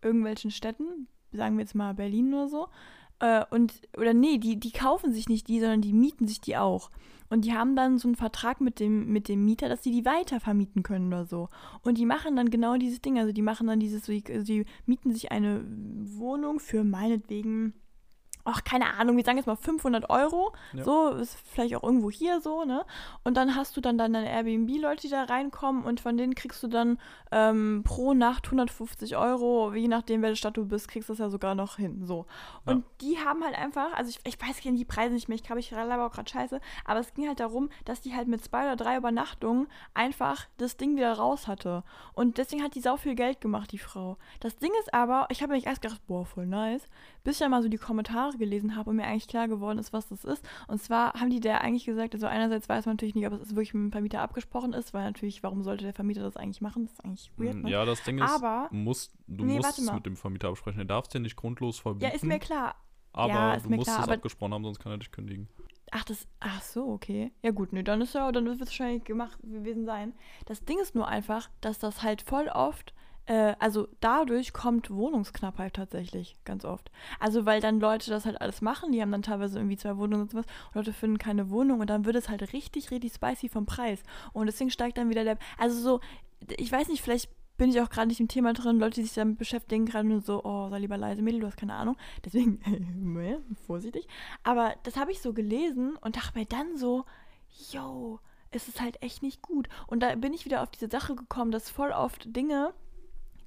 irgendwelchen 0.02 0.50
Städten, 0.50 1.08
sagen 1.32 1.56
wir 1.56 1.62
jetzt 1.62 1.74
mal 1.74 1.94
Berlin 1.94 2.32
oder 2.34 2.48
so, 2.48 2.68
äh, 3.22 3.44
und, 3.50 3.72
oder 3.96 4.12
nee, 4.12 4.38
die, 4.38 4.58
die 4.58 4.72
kaufen 4.72 5.12
sich 5.12 5.28
nicht 5.28 5.48
die, 5.48 5.60
sondern 5.60 5.80
die 5.80 5.92
mieten 5.92 6.26
sich 6.26 6.40
die 6.40 6.56
auch. 6.56 6.90
Und 7.30 7.46
die 7.46 7.54
haben 7.54 7.76
dann 7.76 7.96
so 7.96 8.08
einen 8.08 8.16
Vertrag 8.16 8.60
mit 8.60 8.78
dem, 8.78 9.10
mit 9.10 9.28
dem 9.28 9.44
Mieter, 9.44 9.70
dass 9.70 9.82
sie 9.82 9.92
die 9.92 10.04
weiter 10.04 10.38
vermieten 10.38 10.82
können 10.82 11.06
oder 11.06 11.24
so. 11.24 11.48
Und 11.82 11.96
die 11.96 12.04
machen 12.04 12.36
dann 12.36 12.50
genau 12.50 12.76
dieses 12.76 13.00
Ding. 13.00 13.18
Also 13.18 13.32
die 13.32 13.40
machen 13.40 13.68
dann 13.68 13.80
dieses, 13.80 14.04
so, 14.04 14.12
also 14.12 14.62
mieten 14.84 15.14
sich 15.14 15.32
eine 15.32 15.64
Wohnung 15.64 16.60
für 16.60 16.84
meinetwegen, 16.84 17.72
ach, 18.44 18.64
keine 18.64 18.94
Ahnung, 18.94 19.16
wir 19.16 19.24
sagen 19.24 19.38
jetzt 19.38 19.46
mal 19.46 19.56
500 19.56 20.10
Euro. 20.10 20.52
Ja. 20.72 20.84
So, 20.84 21.10
ist 21.10 21.38
vielleicht 21.52 21.74
auch 21.74 21.82
irgendwo 21.82 22.10
hier 22.10 22.40
so, 22.40 22.64
ne? 22.64 22.84
Und 23.24 23.36
dann 23.36 23.54
hast 23.54 23.76
du 23.76 23.80
dann 23.80 23.98
deine 23.98 24.28
Airbnb-Leute, 24.28 25.02
die 25.02 25.08
da 25.08 25.24
reinkommen 25.24 25.84
und 25.84 26.00
von 26.00 26.16
denen 26.16 26.34
kriegst 26.34 26.62
du 26.62 26.68
dann 26.68 26.98
ähm, 27.30 27.82
pro 27.84 28.14
Nacht 28.14 28.46
150 28.46 29.16
Euro, 29.16 29.72
je 29.74 29.88
nachdem, 29.88 30.22
welche 30.22 30.36
Stadt 30.36 30.56
du 30.56 30.66
bist, 30.66 30.88
kriegst 30.88 31.08
du 31.08 31.12
das 31.12 31.20
ja 31.20 31.30
sogar 31.30 31.54
noch 31.54 31.76
hin, 31.76 32.04
so. 32.04 32.26
Ja. 32.66 32.72
Und 32.72 32.84
die 33.00 33.18
haben 33.18 33.42
halt 33.44 33.56
einfach, 33.56 33.92
also 33.94 34.10
ich, 34.10 34.20
ich 34.24 34.40
weiß 34.40 34.60
gerne 34.60 34.78
die 34.78 34.84
Preise 34.84 35.14
nicht 35.14 35.28
mehr, 35.28 35.36
ich 35.36 35.44
glaube, 35.44 35.60
ich 35.60 35.70
laber 35.70 36.06
auch 36.06 36.12
gerade 36.12 36.30
scheiße, 36.30 36.60
aber 36.84 37.00
es 37.00 37.14
ging 37.14 37.26
halt 37.26 37.40
darum, 37.40 37.70
dass 37.84 38.00
die 38.00 38.14
halt 38.14 38.28
mit 38.28 38.44
zwei 38.44 38.64
oder 38.64 38.76
drei 38.76 38.96
Übernachtungen 38.96 39.66
einfach 39.94 40.46
das 40.58 40.76
Ding 40.76 40.96
wieder 40.96 41.12
raus 41.14 41.46
hatte. 41.46 41.84
Und 42.12 42.38
deswegen 42.38 42.62
hat 42.62 42.74
die 42.74 42.80
sau 42.80 42.96
viel 42.96 43.14
Geld 43.14 43.40
gemacht, 43.40 43.72
die 43.72 43.78
Frau. 43.78 44.16
Das 44.40 44.56
Ding 44.58 44.72
ist 44.80 44.92
aber, 44.92 45.26
ich 45.30 45.42
habe 45.42 45.52
mir 45.52 45.64
erst 45.64 45.82
gedacht, 45.82 46.00
boah, 46.06 46.26
voll 46.26 46.46
nice, 46.46 46.88
bis 47.24 47.36
ich 47.36 47.38
dann 47.40 47.50
mal 47.50 47.62
so 47.62 47.68
die 47.68 47.76
Kommentare 47.78 48.36
gelesen 48.36 48.76
habe 48.76 48.90
und 48.90 48.96
mir 48.96 49.04
eigentlich 49.04 49.28
klar 49.28 49.48
geworden 49.48 49.78
ist, 49.78 49.92
was 49.92 50.08
das 50.08 50.24
ist. 50.24 50.44
Und 50.68 50.82
zwar 50.82 51.12
haben 51.14 51.30
die 51.30 51.40
der 51.40 51.60
eigentlich 51.62 51.84
gesagt, 51.84 52.14
also 52.14 52.26
einerseits 52.26 52.68
weiß 52.68 52.86
man 52.86 52.94
natürlich 52.94 53.14
nicht, 53.14 53.26
ob 53.26 53.32
es 53.34 53.50
wirklich 53.50 53.74
mit 53.74 53.84
dem 53.84 53.92
Vermieter 53.92 54.20
abgesprochen 54.20 54.72
ist, 54.72 54.92
weil 54.94 55.04
natürlich, 55.04 55.42
warum 55.42 55.62
sollte 55.62 55.84
der 55.84 55.94
Vermieter 55.94 56.22
das 56.22 56.36
eigentlich 56.36 56.60
machen? 56.60 56.84
Das 56.84 56.92
ist 56.94 57.04
eigentlich 57.04 57.30
weird, 57.36 57.56
ne? 57.56 57.62
Mm, 57.62 57.66
Ja, 57.68 57.84
das 57.84 58.02
Ding 58.02 58.18
ist, 58.18 58.30
Aber- 58.30 58.68
musst, 58.72 59.12
du 59.26 59.44
Nee, 59.44 59.56
musst 59.56 59.78
es 59.78 59.92
mit 59.92 60.06
dem 60.06 60.16
Vermieter 60.16 60.48
absprechen. 60.48 60.80
Er 60.80 60.84
darf 60.86 61.04
es 61.04 61.10
dir 61.10 61.20
nicht 61.20 61.36
grundlos 61.36 61.78
verbieten. 61.78 62.04
Ja, 62.06 62.10
ist 62.14 62.24
mir 62.24 62.38
klar. 62.38 62.74
Aber 63.14 63.28
Ja, 63.32 63.56
du 63.58 63.68
musst 63.70 63.90
klar, 63.90 64.02
es 64.04 64.08
abgesprochen 64.08 64.54
haben, 64.54 64.64
sonst 64.64 64.78
kann 64.80 64.90
er 64.92 64.98
dich 64.98 65.12
kündigen. 65.12 65.48
Ach, 65.94 66.04
das, 66.04 66.26
ach 66.40 66.62
so, 66.62 66.86
okay. 66.88 67.30
Ja 67.42 67.50
gut, 67.50 67.74
nee, 67.74 67.82
dann 67.82 68.00
ist 68.00 68.14
ja, 68.14 68.32
dann 68.32 68.46
wird 68.46 68.54
es 68.62 68.66
wahrscheinlich 68.66 69.04
gemacht 69.04 69.38
gewesen 69.42 69.84
sein. 69.84 70.14
Das 70.46 70.64
Ding 70.64 70.78
ist 70.78 70.94
nur 70.94 71.06
einfach, 71.06 71.50
dass 71.60 71.78
das 71.78 72.02
halt 72.02 72.22
voll 72.22 72.48
oft, 72.48 72.94
äh, 73.26 73.54
also 73.58 73.88
dadurch 74.00 74.52
kommt 74.52 74.90
Wohnungsknappheit 74.90 75.74
tatsächlich, 75.74 76.36
ganz 76.44 76.64
oft. 76.64 76.90
Also 77.20 77.46
weil 77.46 77.60
dann 77.60 77.80
Leute 77.80 78.10
das 78.10 78.26
halt 78.26 78.40
alles 78.40 78.60
machen, 78.60 78.92
die 78.92 79.00
haben 79.00 79.12
dann 79.12 79.22
teilweise 79.22 79.58
irgendwie 79.58 79.76
zwei 79.76 79.96
Wohnungen 79.96 80.22
und 80.22 80.30
sowas, 80.30 80.46
und 80.68 80.74
Leute 80.74 80.92
finden 80.92 81.18
keine 81.18 81.50
Wohnung 81.50 81.80
und 81.80 81.90
dann 81.90 82.04
wird 82.04 82.16
es 82.16 82.28
halt 82.28 82.52
richtig, 82.52 82.90
richtig 82.90 83.14
spicy 83.14 83.48
vom 83.48 83.66
Preis. 83.66 84.02
Und 84.32 84.46
deswegen 84.46 84.70
steigt 84.70 84.98
dann 84.98 85.10
wieder 85.10 85.24
der, 85.24 85.38
also 85.58 85.80
so, 85.80 86.00
ich 86.56 86.72
weiß 86.72 86.88
nicht, 86.88 87.02
vielleicht 87.02 87.30
bin 87.56 87.70
ich 87.70 87.80
auch 87.80 87.90
gerade 87.90 88.08
nicht 88.08 88.18
im 88.18 88.28
Thema 88.28 88.54
drin. 88.54 88.80
Leute, 88.80 88.96
die 88.96 89.06
sich 89.06 89.14
damit 89.14 89.38
beschäftigen, 89.38 89.86
gerade 89.86 90.08
nur 90.08 90.20
so, 90.20 90.42
oh, 90.42 90.68
sei 90.70 90.80
lieber 90.80 90.96
leise, 90.96 91.22
Mädel, 91.22 91.40
du 91.40 91.46
hast 91.46 91.56
keine 91.56 91.74
Ahnung. 91.74 91.96
Deswegen, 92.24 92.60
vorsichtig. 93.66 94.08
Aber 94.42 94.74
das 94.82 94.96
habe 94.96 95.12
ich 95.12 95.20
so 95.22 95.32
gelesen 95.32 95.96
und 96.00 96.16
dachte 96.16 96.38
mir 96.38 96.46
dann 96.46 96.76
so, 96.76 97.04
yo, 97.70 98.18
es 98.50 98.68
ist 98.68 98.80
halt 98.80 99.00
echt 99.02 99.22
nicht 99.22 99.42
gut. 99.42 99.68
Und 99.86 100.02
da 100.02 100.14
bin 100.16 100.32
ich 100.32 100.44
wieder 100.44 100.62
auf 100.62 100.70
diese 100.70 100.88
Sache 100.88 101.14
gekommen, 101.14 101.52
dass 101.52 101.70
voll 101.70 101.90
oft 101.90 102.34
Dinge, 102.34 102.72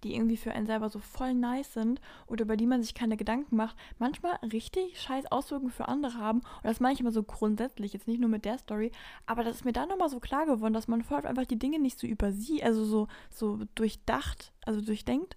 die 0.06 0.16
irgendwie 0.16 0.38
für 0.38 0.52
einen 0.52 0.68
selber 0.68 0.90
so 0.90 1.00
voll 1.00 1.34
nice 1.34 1.74
sind 1.74 2.00
oder 2.28 2.44
über 2.44 2.56
die 2.56 2.68
man 2.68 2.82
sich 2.82 2.94
keine 2.94 3.18
Gedanken 3.18 3.56
macht, 3.56 3.76
manchmal 3.98 4.36
richtig 4.54 5.02
scheiß 5.02 5.32
Auswirkungen 5.32 5.72
für 5.72 5.88
andere 5.88 6.14
haben. 6.16 6.40
Und 6.40 6.66
das 6.66 6.80
meine 6.80 6.94
ich 6.94 7.00
immer 7.00 7.12
so 7.12 7.24
grundsätzlich, 7.24 7.94
jetzt 7.94 8.08
nicht 8.08 8.22
nur 8.22 8.30
mit 8.30 8.46
der 8.46 8.60
Story, 8.60 8.92
aber 9.26 9.44
das 9.44 9.58
ist 9.58 9.66
mir 9.66 9.74
dann 9.74 9.90
nochmal 9.90 10.10
so 10.10 10.20
klar 10.20 10.46
geworden, 10.46 10.74
dass 10.74 10.88
man 10.88 11.02
voll 11.02 11.26
einfach 11.26 11.46
die 11.46 11.60
Dinge 11.60 11.80
nicht 11.80 12.00
so 12.00 12.06
übersieht, 12.06 12.64
also 12.64 12.86
so, 12.86 13.08
so 13.30 13.60
durchdacht, 13.74 14.54
also 14.66 14.80
durchdenkt 14.82 15.36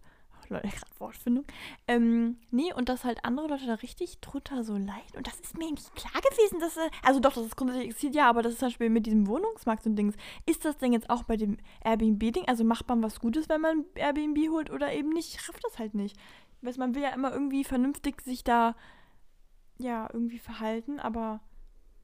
Leute, 0.50 0.68
gerade 0.68 0.98
Wortfindung. 0.98 1.44
Ähm, 1.86 2.38
nee, 2.50 2.72
und 2.72 2.88
dass 2.88 3.04
halt 3.04 3.24
andere 3.24 3.48
Leute 3.48 3.66
da 3.66 3.74
richtig 3.74 4.20
drunter 4.20 4.64
so 4.64 4.74
leiden. 4.74 5.16
Und 5.16 5.26
das 5.26 5.38
ist 5.40 5.56
mir 5.56 5.70
nicht 5.70 5.94
klar 5.94 6.20
gewesen, 6.20 6.60
dass, 6.60 6.76
äh, 6.76 6.90
also 7.02 7.20
doch, 7.20 7.32
das 7.32 7.46
ist 7.46 7.56
grundsätzlich 7.56 7.88
existiert, 7.88 8.14
ja, 8.14 8.28
aber 8.28 8.42
das 8.42 8.52
ist 8.52 8.58
zum 8.60 8.68
Beispiel 8.68 8.90
mit 8.90 9.06
diesem 9.06 9.26
Wohnungsmarkt 9.26 9.86
und 9.86 9.96
Dings. 9.96 10.14
Ist 10.46 10.64
das 10.64 10.76
denn 10.78 10.92
jetzt 10.92 11.10
auch 11.10 11.24
bei 11.24 11.36
dem 11.36 11.56
Airbnb-Ding? 11.84 12.44
Also 12.46 12.64
macht 12.64 12.88
man 12.88 13.02
was 13.02 13.20
Gutes, 13.20 13.48
wenn 13.48 13.60
man 13.60 13.84
Airbnb 13.94 14.38
holt 14.50 14.70
oder 14.70 14.92
eben 14.92 15.10
nicht? 15.10 15.34
Ich 15.34 15.48
raff 15.48 15.58
das 15.60 15.78
halt 15.78 15.94
nicht. 15.94 16.16
Weiß, 16.62 16.76
man 16.76 16.94
will 16.94 17.02
ja 17.02 17.10
immer 17.10 17.32
irgendwie 17.32 17.64
vernünftig 17.64 18.20
sich 18.22 18.42
da, 18.42 18.74
ja, 19.78 20.08
irgendwie 20.12 20.38
verhalten, 20.38 20.98
aber, 20.98 21.40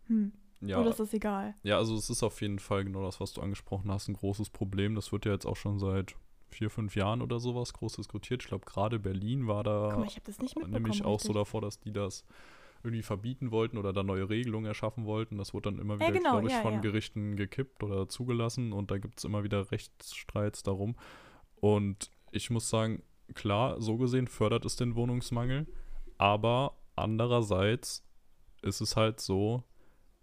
hm. 0.07 0.33
Ja, 0.67 0.81
Oder 0.81 0.91
ist 0.91 1.01
das 1.01 1.13
egal? 1.13 1.55
Ja, 1.63 1.77
also 1.77 1.95
es 1.95 2.09
ist 2.09 2.23
auf 2.23 2.41
jeden 2.41 2.59
Fall 2.59 2.85
genau 2.85 3.03
das, 3.03 3.21
was 3.21 3.35
du 3.35 3.43
angesprochen 3.43 3.91
hast, 3.91 4.09
ein 4.09 4.15
großes 4.15 4.49
Problem. 4.49 4.95
Das 4.95 5.13
wird 5.13 5.27
ja 5.27 5.33
jetzt 5.33 5.45
auch 5.45 5.57
schon 5.57 5.79
seit 5.79 6.15
vier, 6.55 6.71
fünf 6.71 6.97
Jahren 6.97 7.21
oder 7.21 7.41
sowas 7.41 7.73
groß 7.73 7.97
diskutiert. 7.97 8.43
Ich 8.43 8.49
glaube, 8.49 8.65
gerade 8.65 8.99
Berlin 8.99 9.47
war 9.47 9.63
da 9.63 9.97
mal, 9.97 10.69
nämlich 10.69 11.05
auch 11.05 11.15
richtig. 11.15 11.27
so 11.27 11.33
davor, 11.33 11.61
dass 11.61 11.79
die 11.81 11.93
das 11.93 12.25
irgendwie 12.85 13.03
verbieten 13.03 13.51
wollten 13.51 13.79
oder 13.79 13.93
da 13.93 14.03
neue 14.03 14.29
Regelungen 14.29 14.67
erschaffen 14.67 15.07
wollten. 15.07 15.39
Das 15.39 15.55
wurde 15.55 15.71
dann 15.71 15.81
immer 15.81 15.99
wieder, 15.99 16.13
genau, 16.13 16.33
glaube 16.33 16.49
ich, 16.49 16.53
ja, 16.53 16.61
von 16.61 16.75
ja. 16.75 16.81
Gerichten 16.81 17.35
gekippt 17.37 17.83
oder 17.83 18.09
zugelassen 18.09 18.73
und 18.73 18.91
da 18.91 18.99
gibt 18.99 19.19
es 19.19 19.25
immer 19.25 19.43
wieder 19.43 19.71
Rechtsstreits 19.71 20.63
darum. 20.63 20.95
Und 21.57 22.11
ich 22.31 22.51
muss 22.51 22.69
sagen, 22.69 23.03
klar, 23.35 23.81
so 23.81 23.97
gesehen 23.97 24.27
fördert 24.27 24.67
es 24.67 24.77
den 24.77 24.97
Wohnungsmangel, 24.97 25.67
aber 26.19 26.77
andererseits 26.95 28.05
ist 28.63 28.81
es 28.81 28.97
halt 28.97 29.21
so, 29.21 29.65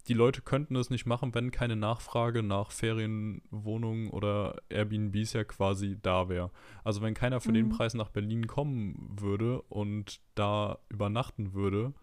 die 0.08 0.14
Leute 0.14 0.42
könnten 0.42 0.76
es 0.76 0.90
nicht 0.90 1.06
machen, 1.06 1.34
wenn 1.34 1.52
keine 1.52 1.76
Nachfrage 1.76 2.44
nach 2.44 2.72
Ferienwohnungen 2.72 4.10
oder 4.10 4.62
Airbnbs 4.70 5.34
ja 5.34 5.44
quasi 5.44 5.98
da 6.02 6.30
wäre. 6.30 6.52
Also 6.84 7.02
wenn 7.02 7.14
keiner 7.14 7.40
für 7.40 7.50
mhm. 7.50 7.56
den 7.56 7.70
Preis 7.70 7.94
nach 7.94 8.10
Berlin 8.10 8.48
kommen 8.48 9.16
würde 9.20 9.62
und 9.64 10.22
da 10.36 10.80
übernachten 10.90 11.54
würde, 11.54 11.94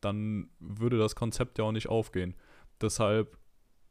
dann 0.00 0.50
würde 0.58 0.98
das 0.98 1.16
Konzept 1.16 1.58
ja 1.58 1.64
auch 1.64 1.72
nicht 1.72 1.88
aufgehen. 1.88 2.34
Deshalb 2.80 3.38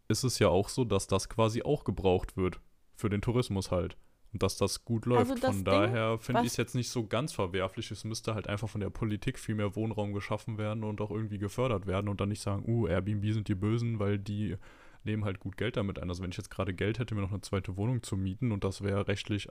ist 0.07 0.23
es 0.23 0.39
ja 0.39 0.49
auch 0.49 0.69
so, 0.69 0.83
dass 0.83 1.07
das 1.07 1.29
quasi 1.29 1.63
auch 1.63 1.83
gebraucht 1.83 2.37
wird 2.37 2.59
für 2.95 3.09
den 3.09 3.21
Tourismus 3.21 3.71
halt 3.71 3.97
und 4.33 4.43
dass 4.43 4.57
das 4.57 4.85
gut 4.85 5.05
läuft. 5.05 5.29
Also 5.29 5.35
das 5.35 5.55
von 5.55 5.63
daher 5.63 6.17
finde 6.19 6.41
ich 6.41 6.47
es 6.47 6.57
jetzt 6.57 6.75
nicht 6.75 6.89
so 6.89 7.05
ganz 7.05 7.33
verwerflich. 7.33 7.91
Es 7.91 8.03
müsste 8.03 8.33
halt 8.33 8.47
einfach 8.47 8.69
von 8.69 8.81
der 8.81 8.89
Politik 8.89 9.37
viel 9.37 9.55
mehr 9.55 9.75
Wohnraum 9.75 10.13
geschaffen 10.13 10.57
werden 10.57 10.83
und 10.83 11.01
auch 11.01 11.11
irgendwie 11.11 11.37
gefördert 11.37 11.85
werden 11.85 12.07
und 12.07 12.21
dann 12.21 12.29
nicht 12.29 12.41
sagen, 12.41 12.63
uh, 12.67 12.87
Airbnb 12.87 13.33
sind 13.33 13.47
die 13.47 13.55
Bösen, 13.55 13.99
weil 13.99 14.19
die 14.19 14.55
nehmen 15.03 15.25
halt 15.25 15.39
gut 15.39 15.57
Geld 15.57 15.77
damit 15.77 15.99
ein. 15.99 16.09
Also 16.09 16.23
wenn 16.23 16.31
ich 16.31 16.37
jetzt 16.37 16.51
gerade 16.51 16.73
Geld 16.73 16.99
hätte, 16.99 17.15
mir 17.15 17.21
noch 17.21 17.31
eine 17.31 17.41
zweite 17.41 17.75
Wohnung 17.75 18.03
zu 18.03 18.15
mieten 18.15 18.51
und 18.51 18.63
das 18.63 18.81
wäre 18.81 19.07
rechtlich 19.07 19.47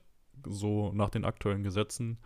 so 0.47 0.93
nach 0.93 1.11
den 1.11 1.25
aktuellen 1.25 1.63
Gesetzen 1.63 2.19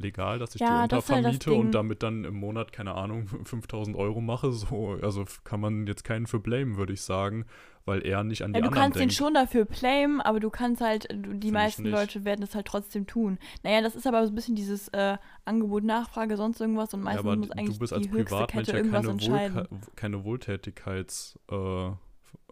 legal, 0.00 0.38
dass 0.38 0.54
ich 0.54 0.60
ja, 0.60 0.86
die 0.86 0.94
untervermiete 0.94 1.52
und 1.52 1.72
damit 1.72 2.02
dann 2.02 2.24
im 2.24 2.34
Monat, 2.34 2.72
keine 2.72 2.94
Ahnung, 2.94 3.26
5000 3.44 3.96
Euro 3.96 4.20
mache. 4.20 4.52
So, 4.52 4.98
also 5.02 5.24
kann 5.44 5.60
man 5.60 5.86
jetzt 5.86 6.04
keinen 6.04 6.26
für 6.26 6.40
blamen, 6.40 6.76
würde 6.76 6.92
ich 6.92 7.02
sagen, 7.02 7.44
weil 7.84 8.04
er 8.04 8.24
nicht 8.24 8.42
an 8.42 8.52
die 8.52 8.58
ja, 8.58 8.64
anderen 8.66 8.92
denkt. 8.92 8.96
Du 8.96 8.98
kannst 8.98 9.00
ihn 9.00 9.10
schon 9.10 9.34
dafür 9.34 9.64
blamen, 9.64 10.20
aber 10.20 10.40
du 10.40 10.50
kannst 10.50 10.80
halt, 10.80 11.08
die 11.10 11.48
Find 11.48 11.52
meisten 11.52 11.86
Leute 11.86 12.24
werden 12.24 12.42
es 12.42 12.54
halt 12.54 12.66
trotzdem 12.66 13.06
tun. 13.06 13.38
Naja, 13.62 13.80
das 13.80 13.94
ist 13.94 14.06
aber 14.06 14.24
so 14.24 14.32
ein 14.32 14.34
bisschen 14.34 14.56
dieses 14.56 14.88
äh, 14.88 15.16
Angebot, 15.44 15.84
Nachfrage, 15.84 16.36
sonst 16.36 16.60
irgendwas 16.60 16.92
und 16.94 17.02
meistens 17.02 17.26
ja, 17.26 17.36
muss 17.36 17.50
eigentlich 17.52 17.76
du 17.76 17.80
bist 17.80 17.92
als 17.92 18.06
die 18.06 18.10
höchste 18.10 18.46
Kette 18.46 18.76
irgendwas 18.76 19.02
keine 19.02 19.12
entscheiden. 19.12 19.54
Wohlka 19.56 19.86
keine 19.96 20.16
Wohltätigkeits- 20.18 21.36
äh, 21.50 21.94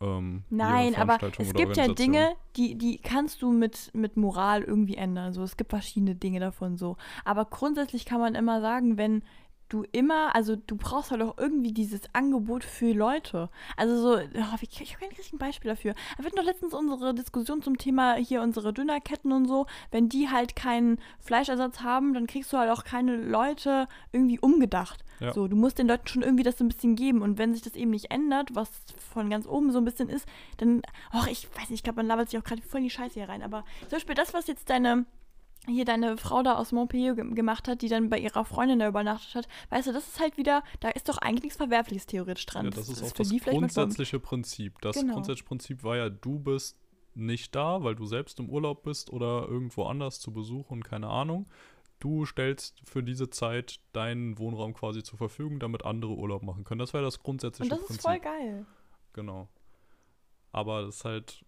ähm, 0.00 0.44
Nein, 0.50 0.94
aber 0.94 1.18
es 1.38 1.52
gibt 1.54 1.76
ja 1.76 1.88
Dinge, 1.88 2.34
die, 2.56 2.76
die 2.76 2.98
kannst 2.98 3.42
du 3.42 3.50
mit, 3.50 3.90
mit 3.94 4.16
Moral 4.16 4.62
irgendwie 4.62 4.96
ändern. 4.96 5.32
So, 5.32 5.42
es 5.42 5.56
gibt 5.56 5.70
verschiedene 5.70 6.14
Dinge 6.14 6.40
davon 6.40 6.76
so. 6.76 6.96
Aber 7.24 7.44
grundsätzlich 7.44 8.04
kann 8.04 8.20
man 8.20 8.34
immer 8.34 8.60
sagen, 8.60 8.96
wenn 8.96 9.22
du 9.68 9.84
immer, 9.92 10.34
also 10.34 10.56
du 10.56 10.76
brauchst 10.76 11.10
halt 11.10 11.22
auch 11.22 11.36
irgendwie 11.38 11.72
dieses 11.72 12.02
Angebot 12.12 12.64
für 12.64 12.92
Leute. 12.92 13.50
Also 13.76 14.00
so, 14.00 14.16
oh, 14.16 14.56
ich, 14.60 14.80
ich 14.80 14.94
habe 14.94 15.00
kein 15.00 15.08
richtiges 15.16 15.38
Beispiel 15.38 15.70
dafür. 15.70 15.94
Wir 16.16 16.24
hatten 16.24 16.36
doch 16.36 16.44
letztens 16.44 16.74
unsere 16.74 17.14
Diskussion 17.14 17.62
zum 17.62 17.78
Thema 17.78 18.14
hier 18.14 18.42
unsere 18.42 18.72
Dönerketten 18.72 19.32
und 19.32 19.46
so. 19.46 19.66
Wenn 19.90 20.08
die 20.08 20.30
halt 20.30 20.56
keinen 20.56 20.98
Fleischersatz 21.20 21.80
haben, 21.80 22.14
dann 22.14 22.26
kriegst 22.26 22.52
du 22.52 22.58
halt 22.58 22.70
auch 22.70 22.84
keine 22.84 23.16
Leute 23.16 23.88
irgendwie 24.12 24.40
umgedacht. 24.40 25.04
Ja. 25.20 25.32
So, 25.32 25.48
du 25.48 25.56
musst 25.56 25.78
den 25.78 25.88
Leuten 25.88 26.06
schon 26.06 26.22
irgendwie 26.22 26.44
das 26.44 26.58
so 26.58 26.64
ein 26.64 26.68
bisschen 26.68 26.96
geben. 26.96 27.22
Und 27.22 27.38
wenn 27.38 27.52
sich 27.52 27.62
das 27.62 27.74
eben 27.74 27.90
nicht 27.90 28.10
ändert, 28.10 28.54
was 28.54 28.70
von 29.12 29.28
ganz 29.30 29.46
oben 29.46 29.72
so 29.72 29.78
ein 29.78 29.84
bisschen 29.84 30.08
ist, 30.08 30.26
dann, 30.58 30.82
ach, 31.10 31.26
ich 31.26 31.48
weiß 31.50 31.70
nicht, 31.70 31.80
ich 31.80 31.82
glaube, 31.82 31.96
man 31.96 32.06
labert 32.06 32.30
sich 32.30 32.38
auch 32.38 32.44
gerade 32.44 32.62
voll 32.62 32.78
in 32.78 32.84
die 32.84 32.90
Scheiße 32.90 33.14
hier 33.14 33.28
rein. 33.28 33.42
Aber 33.42 33.64
zum 33.82 33.90
Beispiel 33.90 34.14
das, 34.14 34.32
was 34.32 34.46
jetzt 34.46 34.70
deine 34.70 35.06
hier 35.66 35.84
deine 35.84 36.16
Frau 36.16 36.42
da 36.42 36.56
aus 36.56 36.72
Montpellier 36.72 37.14
gemacht 37.14 37.68
hat, 37.68 37.82
die 37.82 37.88
dann 37.88 38.08
bei 38.08 38.18
ihrer 38.18 38.44
Freundin 38.44 38.78
da 38.78 38.88
übernachtet 38.88 39.34
hat, 39.34 39.48
weißt 39.70 39.88
du, 39.88 39.92
das 39.92 40.06
ist 40.06 40.20
halt 40.20 40.36
wieder, 40.36 40.62
da 40.80 40.88
ist 40.88 41.08
doch 41.08 41.18
eigentlich 41.18 41.42
nichts 41.42 41.56
Verwerfliches 41.56 42.06
theoretisch 42.06 42.46
dran. 42.46 42.66
Ja, 42.66 42.70
das, 42.70 42.86
das 42.86 43.00
ist, 43.00 43.12
auch 43.12 43.16
das 43.16 43.30
grundsätzliche 43.44 44.20
Prinzip. 44.20 44.80
Das 44.80 44.96
genau. 44.96 45.14
grundsätzliche 45.14 45.46
Prinzip 45.46 45.84
war 45.84 45.96
ja, 45.96 46.08
du 46.08 46.38
bist 46.38 46.78
nicht 47.14 47.54
da, 47.54 47.82
weil 47.82 47.94
du 47.94 48.06
selbst 48.06 48.38
im 48.38 48.48
Urlaub 48.48 48.82
bist 48.82 49.10
oder 49.10 49.46
irgendwo 49.48 49.84
anders 49.84 50.20
zu 50.20 50.32
Besuch 50.32 50.70
und 50.70 50.84
keine 50.84 51.08
Ahnung. 51.08 51.46
Du 51.98 52.24
stellst 52.24 52.80
für 52.84 53.02
diese 53.02 53.28
Zeit 53.28 53.80
deinen 53.92 54.38
Wohnraum 54.38 54.72
quasi 54.72 55.02
zur 55.02 55.18
Verfügung, 55.18 55.58
damit 55.58 55.84
andere 55.84 56.12
Urlaub 56.12 56.44
machen 56.44 56.62
können. 56.62 56.78
Das 56.78 56.92
wäre 56.92 57.02
das 57.02 57.18
grundsätzliche 57.18 57.70
Prinzip. 57.70 57.90
Und 57.90 57.96
das 57.96 58.02
Prinzip. 58.04 58.20
ist 58.20 58.22
voll 58.22 58.40
geil. 58.40 58.66
Genau. 59.14 59.48
Aber 60.52 60.82
das 60.82 60.96
ist 60.96 61.04
halt, 61.04 61.44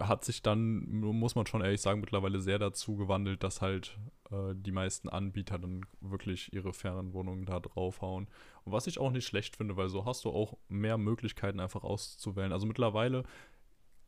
hat 0.00 0.24
sich 0.24 0.42
dann, 0.42 0.88
muss 1.00 1.34
man 1.34 1.46
schon 1.46 1.60
ehrlich 1.60 1.80
sagen, 1.80 2.00
mittlerweile 2.00 2.40
sehr 2.40 2.58
dazu 2.58 2.96
gewandelt, 2.96 3.42
dass 3.42 3.60
halt 3.60 3.98
äh, 4.30 4.54
die 4.54 4.70
meisten 4.70 5.08
Anbieter 5.08 5.58
dann 5.58 5.86
wirklich 6.00 6.52
ihre 6.52 6.72
Ferienwohnungen 6.72 7.46
da 7.46 7.58
draufhauen. 7.58 8.28
Und 8.64 8.72
was 8.72 8.86
ich 8.86 8.98
auch 8.98 9.10
nicht 9.10 9.26
schlecht 9.26 9.56
finde, 9.56 9.76
weil 9.76 9.88
so 9.88 10.04
hast 10.04 10.24
du 10.24 10.30
auch 10.30 10.56
mehr 10.68 10.98
Möglichkeiten 10.98 11.58
einfach 11.58 11.82
auszuwählen. 11.82 12.52
Also 12.52 12.66
mittlerweile 12.66 13.24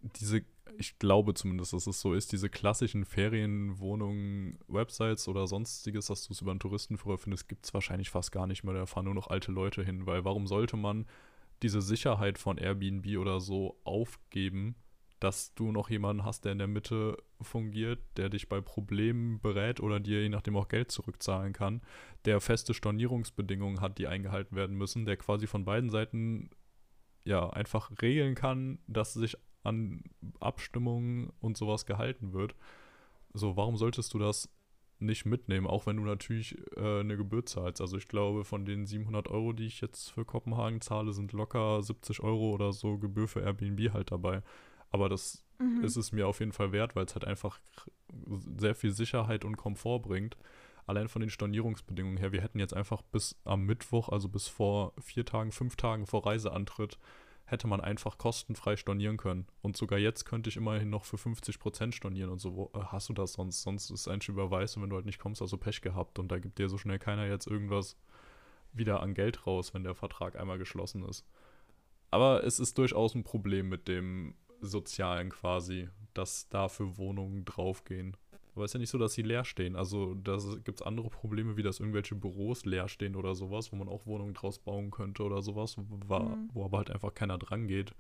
diese, 0.03 0.43
ich 0.78 0.99
glaube 0.99 1.34
zumindest, 1.34 1.72
dass 1.72 1.86
es 1.86 2.01
so 2.01 2.14
ist, 2.14 2.32
diese 2.32 2.49
klassischen 2.49 3.05
Ferienwohnungen, 3.05 4.59
Websites 4.68 5.28
oder 5.28 5.47
sonstiges, 5.47 6.07
dass 6.07 6.26
du 6.26 6.32
es 6.32 6.41
über 6.41 6.53
einen 6.53 6.61
Touristenführer 6.61 7.18
findest, 7.18 7.49
gibt 7.49 7.66
es 7.66 7.74
wahrscheinlich 7.74 8.11
fast 8.11 8.32
gar 8.32 8.47
nicht 8.47 8.64
mehr. 8.64 8.74
Da 8.74 8.86
fahren 8.86 9.05
nur 9.07 9.14
noch 9.14 9.28
alte 9.28 9.53
Leute 9.53 9.82
hin, 9.82 10.07
weil 10.07 10.24
warum 10.24 10.47
sollte 10.47 10.76
man 10.76 11.07
diese 11.62 11.82
Sicherheit 11.82 12.38
von 12.38 12.57
Airbnb 12.57 13.18
oder 13.18 13.41
so 13.41 13.78
aufgeben, 13.84 14.74
dass 15.21 15.55
du 15.55 15.71
noch 15.71 15.91
jemanden 15.91 16.25
hast, 16.25 16.45
der 16.45 16.53
in 16.53 16.59
der 16.59 16.66
Mitte 16.66 17.18
fungiert, 17.41 18.01
der 18.16 18.31
dich 18.31 18.49
bei 18.49 18.61
Problemen 18.61 19.41
berät 19.41 19.81
oder 19.81 20.01
dir 20.01 20.23
je 20.23 20.29
nachdem 20.31 20.57
auch 20.57 20.68
Geld 20.68 20.91
zurückzahlen 20.91 21.53
kann, 21.53 21.83
der 22.25 22.41
feste 22.41 22.75
Stornierungsbedingungen 22.75 23.81
hat, 23.81 23.99
die 23.99 24.07
eingehalten 24.07 24.57
werden 24.57 24.77
müssen, 24.77 25.05
der 25.05 25.16
quasi 25.16 25.47
von 25.47 25.64
beiden 25.64 25.91
Seiten 25.91 26.51
ja 27.25 27.49
einfach 27.51 27.91
regeln 28.01 28.35
kann, 28.35 28.79
dass 28.87 29.12
sich 29.12 29.37
an 29.62 30.03
Abstimmungen 30.41 31.31
und 31.41 31.59
sowas 31.59 31.85
gehalten 31.85 32.33
wird. 32.33 32.55
So, 33.35 33.57
warum 33.57 33.77
solltest 33.77 34.14
du 34.14 34.18
das 34.18 34.49
nicht 35.01 35.25
mitnehmen, 35.25 35.66
auch 35.66 35.87
wenn 35.87 35.97
du 35.97 36.05
natürlich 36.05 36.57
äh, 36.77 37.01
eine 37.01 37.16
Gebühr 37.16 37.45
zahlst. 37.47 37.81
Also 37.81 37.97
ich 37.97 38.07
glaube, 38.07 38.45
von 38.45 38.66
den 38.66 38.87
700 38.87 39.29
Euro, 39.29 39.53
die 39.53 39.66
ich 39.66 39.81
jetzt 39.81 40.11
für 40.11 40.25
Kopenhagen 40.25 40.81
zahle, 40.81 41.12
sind 41.12 41.33
locker 41.33 41.83
70 41.83 42.21
Euro 42.21 42.53
oder 42.53 42.73
so 42.73 42.99
Gebühr 42.99 43.27
für 43.27 43.41
Airbnb 43.41 43.93
halt 43.93 44.12
dabei. 44.12 44.43
Aber 44.91 45.09
das 45.09 45.45
mhm. 45.59 45.84
ist 45.84 45.97
es 45.97 46.12
mir 46.12 46.26
auf 46.26 46.41
jeden 46.41 46.53
Fall 46.53 46.72
wert, 46.72 46.97
weil 46.97 47.05
es 47.05 47.14
halt 47.14 47.24
einfach 47.24 47.61
sehr 48.59 48.74
viel 48.74 48.93
Sicherheit 48.93 49.45
und 49.45 49.57
Komfort 49.57 50.01
bringt. 50.01 50.36
allein 50.86 51.09
von 51.09 51.20
den 51.20 51.30
Stornierungsbedingungen 51.30 52.16
her, 52.16 52.32
wir 52.32 52.43
hätten 52.43 52.59
jetzt 52.59 52.74
einfach 52.74 53.03
bis 53.03 53.36
am 53.45 53.64
Mittwoch, 53.64 54.09
also 54.09 54.28
bis 54.28 54.49
vor 54.49 54.93
vier 55.01 55.24
Tagen, 55.24 55.53
fünf 55.53 55.76
Tagen 55.76 56.07
vor 56.07 56.26
Reiseantritt, 56.26 56.99
hätte 57.51 57.66
man 57.66 57.80
einfach 57.80 58.18
kostenfrei 58.18 58.76
stornieren 58.76 59.16
können. 59.16 59.47
Und 59.61 59.76
sogar 59.76 59.99
jetzt 59.99 60.24
könnte 60.24 60.49
ich 60.49 60.57
immerhin 60.57 60.91
noch 60.91 61.05
für 61.05 61.16
50% 61.16 61.93
stornieren 61.93 62.30
und 62.30 62.38
so. 62.38 62.55
Wo, 62.55 62.70
äh, 62.74 62.84
hast 62.86 63.09
du 63.09 63.12
das 63.12 63.34
sonst? 63.34 63.62
Sonst 63.62 63.91
ist 63.91 64.01
es 64.01 64.09
eigentlich 64.09 64.28
Überweis 64.28 64.76
und 64.76 64.82
wenn 64.82 64.91
du 64.91 64.97
halt 64.97 65.07
nicht 65.07 65.18
kommst, 65.18 65.41
hast 65.41 65.53
du 65.53 65.57
Pech 65.57 65.80
gehabt. 65.80 66.18
Und 66.18 66.30
da 66.30 66.38
gibt 66.38 66.59
dir 66.59 66.68
so 66.68 66.78
schnell 66.78 66.99
keiner 66.99 67.26
jetzt 67.26 67.47
irgendwas 67.47 67.97
wieder 68.72 69.01
an 69.01 69.14
Geld 69.14 69.47
raus, 69.47 69.74
wenn 69.74 69.84
der 69.84 69.95
Vertrag 69.95 70.38
einmal 70.38 70.59
geschlossen 70.59 71.05
ist. 71.05 71.26
Aber 72.11 72.45
es 72.45 72.59
ist 72.61 72.78
durchaus 72.78 73.14
ein 73.14 73.24
Problem 73.24 73.68
mit 73.68 73.88
dem 73.88 74.34
Sozialen 74.61 75.31
quasi, 75.31 75.89
dass 76.15 76.49
da 76.49 76.69
für 76.69 76.97
Wohnungen 76.99 77.45
draufgehen. 77.45 78.17
Aber 78.55 78.65
es 78.65 78.71
ist 78.71 78.75
ja 78.75 78.81
nicht 78.81 78.91
so, 78.91 78.99
dass 78.99 79.15
sie 79.15 79.23
leer 79.23 79.45
stehen. 79.45 79.77
Also 79.77 80.15
da 80.15 80.37
gibt 80.65 80.81
es 80.81 80.87
andere 80.87 81.09
Probleme, 81.09 81.57
wie 81.57 81.63
dass 81.63 81.81
irgendwelche 81.81 82.15
Büros 82.15 82.65
leer 82.65 82.89
stehen 82.89 83.17
oder 83.17 83.35
sowas, 83.35 83.73
wo 83.73 83.77
man 83.77 83.89
auch 83.89 84.07
Wohnungen 84.07 84.35
draus 84.35 84.59
bauen 84.59 84.91
könnte 84.91 85.23
oder 85.23 85.41
sowas, 85.41 85.77
war, 85.79 86.37
mhm. 86.37 86.51
wo 86.53 86.65
aber 86.65 86.79
halt 86.79 86.91
einfach 86.91 87.15
keiner 87.15 87.39
dran 87.39 87.69
geht. 87.69 87.95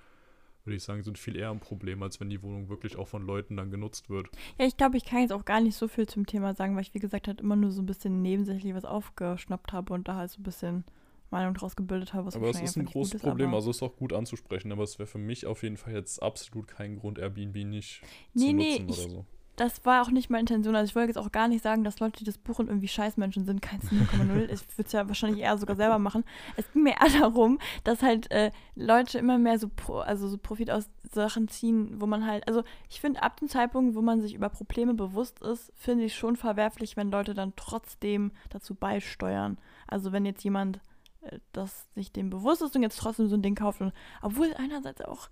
Würde 0.64 0.76
ich 0.76 0.82
sagen, 0.82 1.02
sind 1.02 1.16
viel 1.16 1.36
eher 1.36 1.50
ein 1.50 1.60
Problem, 1.60 2.02
als 2.02 2.20
wenn 2.20 2.28
die 2.28 2.42
Wohnung 2.42 2.68
wirklich 2.68 2.96
auch 2.96 3.08
von 3.08 3.24
Leuten 3.24 3.56
dann 3.56 3.70
genutzt 3.70 4.10
wird. 4.10 4.28
Ja, 4.58 4.66
ich 4.66 4.76
glaube, 4.76 4.98
ich 4.98 5.06
kann 5.06 5.20
jetzt 5.20 5.32
auch 5.32 5.46
gar 5.46 5.60
nicht 5.60 5.76
so 5.76 5.88
viel 5.88 6.06
zum 6.06 6.26
Thema 6.26 6.54
sagen, 6.54 6.74
weil 6.74 6.82
ich, 6.82 6.92
wie 6.92 6.98
gesagt, 6.98 7.28
halt 7.28 7.40
immer 7.40 7.56
nur 7.56 7.70
so 7.70 7.80
ein 7.80 7.86
bisschen 7.86 8.20
nebensächlich 8.20 8.74
was 8.74 8.84
aufgeschnappt 8.84 9.72
habe 9.72 9.94
und 9.94 10.08
da 10.08 10.16
halt 10.16 10.30
so 10.30 10.40
ein 10.40 10.44
bisschen 10.44 10.84
Meinung 11.30 11.54
draus 11.54 11.76
gebildet 11.76 12.14
habe. 12.14 12.34
aber 12.34 12.50
es 12.50 12.60
ist 12.60 12.76
ein 12.76 12.86
großes 12.86 13.22
Problem, 13.22 13.54
also 13.54 13.70
ist 13.70 13.82
auch 13.82 13.96
gut 13.96 14.12
anzusprechen, 14.12 14.72
aber 14.72 14.84
es 14.84 14.98
wäre 14.98 15.06
für 15.06 15.18
mich 15.18 15.46
auf 15.46 15.62
jeden 15.62 15.76
Fall 15.76 15.94
jetzt 15.94 16.22
absolut 16.22 16.68
kein 16.68 16.98
Grund, 16.98 17.18
Airbnb 17.18 17.56
nicht 17.64 18.02
nee, 18.34 18.48
zu 18.48 18.52
nutzen 18.52 18.86
nee, 18.86 18.92
oder 18.92 19.10
so 19.10 19.26
das 19.60 19.84
war 19.84 20.02
auch 20.02 20.10
nicht 20.10 20.30
meine 20.30 20.40
Intention. 20.40 20.74
Also 20.74 20.88
ich 20.88 20.96
wollte 20.96 21.08
jetzt 21.08 21.18
auch 21.18 21.32
gar 21.32 21.46
nicht 21.46 21.62
sagen, 21.62 21.84
dass 21.84 22.00
Leute, 22.00 22.20
die 22.20 22.24
das 22.24 22.38
buchen, 22.38 22.68
irgendwie 22.68 22.88
Scheißmenschen 22.88 23.44
sind. 23.44 23.60
Keins 23.60 23.84
0,0. 23.92 24.44
ich 24.44 24.78
würde 24.78 24.86
es 24.86 24.92
ja 24.92 25.06
wahrscheinlich 25.06 25.42
eher 25.42 25.58
sogar 25.58 25.76
selber 25.76 25.98
machen. 25.98 26.24
Es 26.56 26.72
ging 26.72 26.82
mir 26.82 26.94
eher 26.98 27.20
darum, 27.20 27.58
dass 27.84 28.02
halt 28.02 28.30
äh, 28.30 28.52
Leute 28.74 29.18
immer 29.18 29.36
mehr 29.36 29.58
so, 29.58 29.68
pro, 29.68 29.98
also 29.98 30.28
so 30.28 30.38
Profit 30.38 30.70
aus 30.70 30.88
Sachen 31.12 31.48
ziehen, 31.48 32.00
wo 32.00 32.06
man 32.06 32.26
halt, 32.26 32.48
also 32.48 32.62
ich 32.88 33.02
finde 33.02 33.22
ab 33.22 33.38
dem 33.38 33.48
Zeitpunkt, 33.48 33.94
wo 33.94 34.00
man 34.00 34.22
sich 34.22 34.34
über 34.34 34.48
Probleme 34.48 34.94
bewusst 34.94 35.42
ist, 35.42 35.70
finde 35.76 36.04
ich 36.04 36.14
schon 36.14 36.36
verwerflich, 36.36 36.96
wenn 36.96 37.10
Leute 37.10 37.34
dann 37.34 37.52
trotzdem 37.54 38.32
dazu 38.48 38.74
beisteuern. 38.74 39.58
Also 39.86 40.10
wenn 40.10 40.24
jetzt 40.24 40.42
jemand 40.42 40.80
äh, 41.22 41.38
das 41.52 41.86
sich 41.94 42.12
dem 42.12 42.30
bewusst 42.30 42.62
ist 42.62 42.74
und 42.76 42.82
jetzt 42.82 42.98
trotzdem 42.98 43.28
so 43.28 43.36
ein 43.36 43.42
Ding 43.42 43.54
kauft 43.54 43.80
und 43.80 43.92
obwohl 44.22 44.52
einerseits 44.54 45.00
auch 45.02 45.28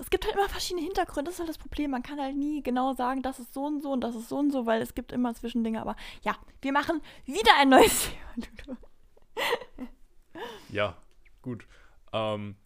es 0.00 0.10
gibt 0.10 0.24
halt 0.24 0.36
immer 0.36 0.48
verschiedene 0.48 0.84
Hintergründe, 0.84 1.24
das 1.24 1.34
ist 1.34 1.40
halt 1.40 1.48
das 1.48 1.58
Problem. 1.58 1.90
Man 1.90 2.02
kann 2.02 2.20
halt 2.20 2.36
nie 2.36 2.62
genau 2.62 2.94
sagen, 2.94 3.22
das 3.22 3.38
ist 3.38 3.52
so 3.52 3.64
und 3.64 3.82
so 3.82 3.90
und 3.92 4.02
das 4.02 4.14
ist 4.14 4.28
so 4.28 4.38
und 4.38 4.52
so, 4.52 4.66
weil 4.66 4.80
es 4.80 4.94
gibt 4.94 5.12
immer 5.12 5.34
Zwischendinge. 5.34 5.80
Aber 5.80 5.96
ja, 6.22 6.36
wir 6.62 6.72
machen 6.72 7.00
wieder 7.24 7.50
ein 7.58 7.68
neues 7.68 8.10
Thema. 8.64 8.76
ja, 10.70 10.96
gut. 11.42 11.66
Ähm, 12.12 12.56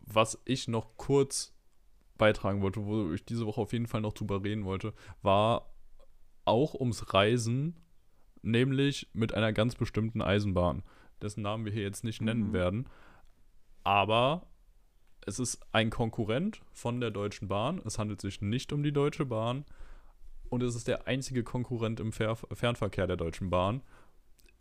was 0.00 0.38
ich 0.44 0.68
noch 0.68 0.96
kurz 0.96 1.54
beitragen 2.18 2.62
wollte, 2.62 2.84
wo 2.84 3.12
ich 3.12 3.24
diese 3.24 3.46
Woche 3.46 3.60
auf 3.60 3.72
jeden 3.72 3.86
Fall 3.86 4.00
noch 4.00 4.12
drüber 4.12 4.42
reden 4.42 4.64
wollte, 4.64 4.94
war 5.22 5.70
auch 6.44 6.74
ums 6.74 7.12
Reisen, 7.12 7.76
nämlich 8.42 9.08
mit 9.12 9.34
einer 9.34 9.52
ganz 9.52 9.74
bestimmten 9.74 10.22
Eisenbahn, 10.22 10.82
dessen 11.22 11.42
Namen 11.42 11.64
wir 11.64 11.72
hier 11.72 11.82
jetzt 11.82 12.04
nicht 12.04 12.20
nennen 12.20 12.48
mhm. 12.48 12.52
werden. 12.52 12.88
Aber 13.84 14.46
es 15.26 15.38
ist 15.38 15.60
ein 15.72 15.90
Konkurrent 15.90 16.60
von 16.72 17.00
der 17.00 17.10
Deutschen 17.10 17.48
Bahn. 17.48 17.80
Es 17.84 17.98
handelt 17.98 18.20
sich 18.20 18.40
nicht 18.40 18.72
um 18.72 18.82
die 18.82 18.92
Deutsche 18.92 19.26
Bahn. 19.26 19.64
Und 20.48 20.62
es 20.62 20.76
ist 20.76 20.86
der 20.86 21.06
einzige 21.08 21.42
Konkurrent 21.42 21.98
im 21.98 22.12
Fer 22.12 22.36
Fernverkehr 22.36 23.06
der 23.06 23.16
Deutschen 23.16 23.50
Bahn. 23.50 23.82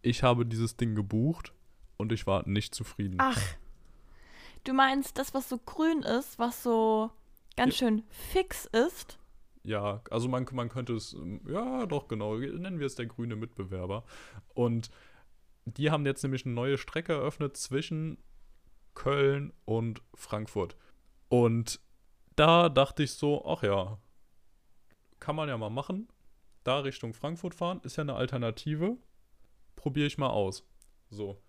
Ich 0.01 0.23
habe 0.23 0.45
dieses 0.45 0.77
Ding 0.77 0.95
gebucht 0.95 1.53
und 1.97 2.11
ich 2.11 2.25
war 2.27 2.47
nicht 2.47 2.73
zufrieden. 2.73 3.17
Ach. 3.19 3.41
Du 4.63 4.73
meinst 4.73 5.17
das, 5.19 5.33
was 5.35 5.47
so 5.47 5.59
grün 5.59 6.01
ist, 6.01 6.39
was 6.39 6.63
so 6.63 7.11
ganz 7.55 7.79
ja. 7.79 7.87
schön 7.87 8.03
fix 8.09 8.65
ist? 8.65 9.19
Ja, 9.63 10.01
also 10.11 10.27
man, 10.27 10.47
man 10.51 10.69
könnte 10.69 10.93
es, 10.93 11.15
ja, 11.47 11.85
doch, 11.85 12.07
genau, 12.07 12.35
nennen 12.37 12.79
wir 12.79 12.85
es 12.85 12.95
der 12.95 13.07
grüne 13.07 13.35
Mitbewerber. 13.35 14.03
Und 14.53 14.89
die 15.65 15.91
haben 15.91 16.05
jetzt 16.05 16.23
nämlich 16.23 16.45
eine 16.45 16.53
neue 16.53 16.77
Strecke 16.77 17.13
eröffnet 17.13 17.57
zwischen 17.57 18.17
Köln 18.93 19.51
und 19.65 20.01
Frankfurt. 20.13 20.75
Und 21.27 21.79
da 22.35 22.69
dachte 22.69 23.03
ich 23.03 23.13
so, 23.13 23.45
ach 23.45 23.63
ja, 23.63 23.99
kann 25.19 25.35
man 25.35 25.49
ja 25.49 25.57
mal 25.57 25.69
machen. 25.69 26.07
Da 26.63 26.79
Richtung 26.79 27.13
Frankfurt 27.13 27.55
fahren, 27.55 27.81
ist 27.83 27.95
ja 27.95 28.01
eine 28.01 28.15
Alternative. 28.15 28.97
Probiere 29.75 30.07
ich 30.07 30.17
mal 30.17 30.29
aus. 30.29 30.67
So. 31.09 31.41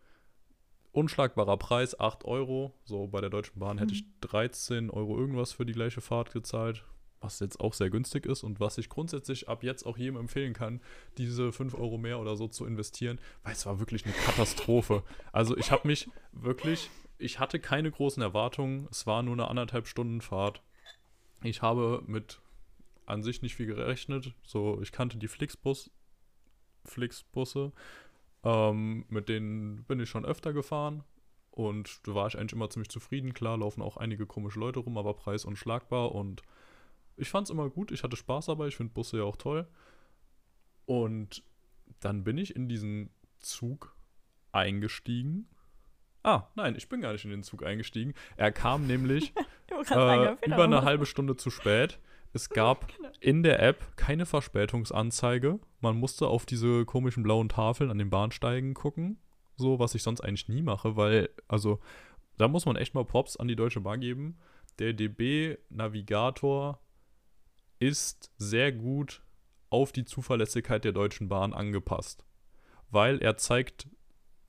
Unschlagbarer 0.92 1.56
Preis, 1.58 1.98
8 1.98 2.24
Euro. 2.24 2.74
So, 2.84 3.06
bei 3.06 3.20
der 3.20 3.30
Deutschen 3.30 3.58
Bahn 3.58 3.76
mhm. 3.76 3.80
hätte 3.80 3.94
ich 3.94 4.04
13 4.22 4.90
Euro 4.90 5.18
irgendwas 5.18 5.52
für 5.52 5.66
die 5.66 5.72
gleiche 5.72 6.00
Fahrt 6.00 6.32
gezahlt. 6.32 6.84
Was 7.20 7.40
jetzt 7.40 7.60
auch 7.60 7.72
sehr 7.72 7.90
günstig 7.90 8.26
ist 8.26 8.42
und 8.42 8.60
was 8.60 8.78
ich 8.78 8.88
grundsätzlich 8.88 9.48
ab 9.48 9.62
jetzt 9.62 9.84
auch 9.84 9.96
jedem 9.96 10.16
empfehlen 10.16 10.52
kann, 10.52 10.80
diese 11.16 11.50
5 11.50 11.74
Euro 11.74 11.96
mehr 11.96 12.20
oder 12.20 12.36
so 12.36 12.46
zu 12.46 12.66
investieren, 12.66 13.18
weil 13.42 13.52
es 13.54 13.64
war 13.64 13.78
wirklich 13.78 14.04
eine 14.04 14.14
Katastrophe. 14.14 15.02
Also 15.32 15.56
ich 15.56 15.70
habe 15.70 15.88
mich 15.88 16.08
wirklich 16.32 16.90
ich 17.18 17.38
hatte 17.38 17.58
keine 17.58 17.90
großen 17.90 18.22
Erwartungen. 18.22 18.88
Es 18.90 19.06
war 19.06 19.22
nur 19.22 19.34
eine 19.34 19.48
anderthalb 19.48 19.86
Stunden 19.86 20.20
Fahrt. 20.20 20.62
Ich 21.42 21.62
habe 21.62 22.02
mit 22.06 22.40
an 23.06 23.22
sich 23.22 23.42
nicht 23.42 23.54
viel 23.54 23.66
gerechnet. 23.66 24.34
So, 24.44 24.80
ich 24.82 24.92
kannte 24.92 25.16
die 25.16 25.28
Flixbus, 25.28 25.90
Flixbusse. 26.84 27.72
Ähm, 28.42 29.06
mit 29.08 29.28
denen 29.28 29.84
bin 29.84 30.00
ich 30.00 30.10
schon 30.10 30.24
öfter 30.24 30.52
gefahren. 30.52 31.04
Und 31.50 32.06
da 32.06 32.14
war 32.14 32.26
ich 32.26 32.36
eigentlich 32.36 32.52
immer 32.52 32.68
ziemlich 32.68 32.90
zufrieden. 32.90 33.32
Klar, 33.32 33.56
laufen 33.56 33.80
auch 33.80 33.96
einige 33.96 34.26
komische 34.26 34.60
Leute 34.60 34.80
rum, 34.80 34.98
aber 34.98 35.14
preis 35.14 35.44
unschlagbar. 35.44 36.12
Und 36.12 36.42
ich 37.16 37.28
fand 37.28 37.46
es 37.46 37.50
immer 37.50 37.68
gut. 37.70 37.90
Ich 37.90 38.02
hatte 38.02 38.16
Spaß 38.16 38.46
dabei. 38.46 38.68
Ich 38.68 38.76
finde 38.76 38.92
Busse 38.92 39.18
ja 39.18 39.24
auch 39.24 39.36
toll. 39.36 39.66
Und 40.84 41.42
dann 42.00 42.24
bin 42.24 42.38
ich 42.38 42.54
in 42.54 42.68
diesen 42.68 43.10
Zug 43.38 43.96
eingestiegen 44.52 45.48
Ah, 46.26 46.48
nein, 46.56 46.74
ich 46.76 46.88
bin 46.88 47.00
gar 47.00 47.12
nicht 47.12 47.24
in 47.24 47.30
den 47.30 47.44
Zug 47.44 47.64
eingestiegen. 47.64 48.12
Er 48.36 48.50
kam 48.50 48.88
nämlich 48.88 49.32
äh, 49.90 50.34
über 50.44 50.64
eine 50.64 50.82
halbe 50.82 51.06
Stunde 51.06 51.36
zu 51.36 51.50
spät. 51.50 52.00
Es 52.32 52.50
gab 52.50 52.88
genau. 52.88 53.10
in 53.20 53.44
der 53.44 53.62
App 53.62 53.96
keine 53.96 54.26
Verspätungsanzeige. 54.26 55.60
Man 55.80 55.96
musste 55.96 56.26
auf 56.26 56.44
diese 56.44 56.84
komischen 56.84 57.22
blauen 57.22 57.48
Tafeln 57.48 57.92
an 57.92 57.98
den 57.98 58.10
Bahnsteigen 58.10 58.74
gucken. 58.74 59.20
So, 59.54 59.78
was 59.78 59.94
ich 59.94 60.02
sonst 60.02 60.20
eigentlich 60.20 60.48
nie 60.48 60.62
mache, 60.62 60.96
weil, 60.96 61.30
also, 61.46 61.78
da 62.38 62.48
muss 62.48 62.66
man 62.66 62.74
echt 62.74 62.92
mal 62.94 63.04
Props 63.04 63.36
an 63.36 63.46
die 63.46 63.54
Deutsche 63.54 63.80
Bahn 63.80 64.00
geben. 64.00 64.36
Der 64.80 64.94
DB-Navigator 64.94 66.80
ist 67.78 68.30
sehr 68.38 68.72
gut 68.72 69.22
auf 69.70 69.92
die 69.92 70.04
Zuverlässigkeit 70.04 70.84
der 70.84 70.92
Deutschen 70.92 71.28
Bahn 71.28 71.52
angepasst. 71.52 72.24
Weil 72.90 73.18
er 73.18 73.36
zeigt 73.36 73.88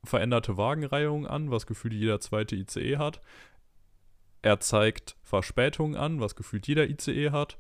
veränderte 0.04 0.58
Wagenreihungen 0.58 1.28
an, 1.28 1.52
was 1.52 1.68
gefühlt 1.68 1.94
jeder 1.94 2.20
zweite 2.20 2.56
ICE 2.56 2.98
hat. 2.98 3.22
Er 4.42 4.60
zeigt 4.60 5.18
Verspätungen 5.24 5.96
an, 5.96 6.20
was 6.22 6.36
gefühlt 6.36 6.68
jeder 6.68 6.90
ICE 6.90 7.32
hat. 7.32 7.58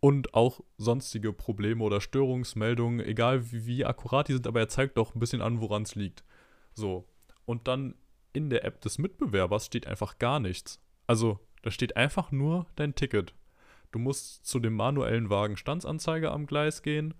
Und 0.00 0.34
auch 0.34 0.60
sonstige 0.76 1.32
Probleme 1.32 1.82
oder 1.82 2.00
Störungsmeldungen, 2.00 3.04
egal 3.04 3.50
wie, 3.50 3.66
wie 3.66 3.84
akkurat 3.84 4.28
die 4.28 4.32
sind, 4.32 4.46
aber 4.46 4.60
er 4.60 4.68
zeigt 4.68 4.96
doch 4.96 5.14
ein 5.14 5.18
bisschen 5.18 5.42
an, 5.42 5.60
woran 5.60 5.82
es 5.82 5.96
liegt. 5.96 6.24
So. 6.72 7.08
Und 7.44 7.66
dann 7.66 7.96
in 8.32 8.50
der 8.50 8.64
App 8.64 8.80
des 8.80 8.98
Mitbewerbers 8.98 9.66
steht 9.66 9.86
einfach 9.86 10.18
gar 10.18 10.38
nichts. 10.38 10.80
Also, 11.06 11.40
da 11.62 11.70
steht 11.70 11.96
einfach 11.96 12.30
nur 12.30 12.66
dein 12.76 12.94
Ticket. 12.94 13.34
Du 13.90 13.98
musst 13.98 14.46
zu 14.46 14.58
dem 14.58 14.74
manuellen 14.74 15.30
Wagenstandsanzeiger 15.30 16.32
am 16.32 16.46
Gleis 16.46 16.82
gehen 16.82 17.14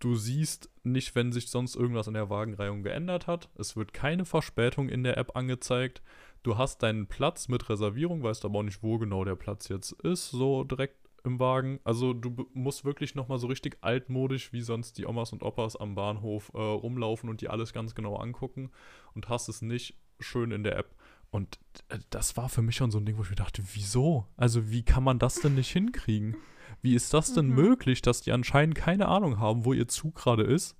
Du 0.00 0.14
siehst 0.14 0.70
nicht, 0.82 1.14
wenn 1.14 1.30
sich 1.30 1.50
sonst 1.50 1.76
irgendwas 1.76 2.06
in 2.06 2.14
der 2.14 2.30
Wagenreihung 2.30 2.82
geändert 2.82 3.26
hat. 3.26 3.50
Es 3.56 3.76
wird 3.76 3.92
keine 3.92 4.24
Verspätung 4.24 4.88
in 4.88 5.04
der 5.04 5.18
App 5.18 5.36
angezeigt. 5.36 6.02
Du 6.42 6.56
hast 6.56 6.82
deinen 6.82 7.06
Platz 7.06 7.48
mit 7.48 7.68
Reservierung, 7.68 8.22
weißt 8.22 8.46
aber 8.46 8.60
auch 8.60 8.62
nicht, 8.62 8.82
wo 8.82 8.96
genau 8.96 9.24
der 9.24 9.36
Platz 9.36 9.68
jetzt 9.68 9.92
ist, 10.02 10.30
so 10.30 10.64
direkt 10.64 10.96
im 11.22 11.38
Wagen. 11.38 11.80
Also 11.84 12.14
du 12.14 12.48
musst 12.54 12.86
wirklich 12.86 13.14
nochmal 13.14 13.38
so 13.38 13.46
richtig 13.46 13.76
altmodisch, 13.82 14.54
wie 14.54 14.62
sonst 14.62 14.96
die 14.96 15.04
Omas 15.04 15.34
und 15.34 15.42
Opas 15.42 15.76
am 15.76 15.94
Bahnhof 15.94 16.50
äh, 16.54 16.58
rumlaufen 16.58 17.28
und 17.28 17.42
die 17.42 17.50
alles 17.50 17.74
ganz 17.74 17.94
genau 17.94 18.16
angucken 18.16 18.70
und 19.14 19.28
hast 19.28 19.50
es 19.50 19.60
nicht 19.60 19.96
schön 20.18 20.50
in 20.50 20.64
der 20.64 20.78
App. 20.78 20.94
Und 21.30 21.58
äh, 21.88 21.98
das 22.10 22.36
war 22.36 22.48
für 22.48 22.62
mich 22.62 22.76
schon 22.76 22.90
so 22.90 22.98
ein 22.98 23.06
Ding, 23.06 23.16
wo 23.16 23.22
ich 23.22 23.30
mir 23.30 23.36
dachte, 23.36 23.62
wieso? 23.74 24.26
Also 24.36 24.70
wie 24.70 24.82
kann 24.82 25.04
man 25.04 25.18
das 25.18 25.36
denn 25.36 25.54
nicht 25.54 25.70
hinkriegen? 25.70 26.36
Wie 26.82 26.94
ist 26.94 27.12
das 27.14 27.34
denn 27.34 27.48
mhm. 27.48 27.54
möglich, 27.54 28.02
dass 28.02 28.22
die 28.22 28.32
anscheinend 28.32 28.74
keine 28.74 29.08
Ahnung 29.08 29.38
haben, 29.38 29.64
wo 29.64 29.72
ihr 29.72 29.88
Zug 29.88 30.14
gerade 30.14 30.42
ist? 30.42 30.76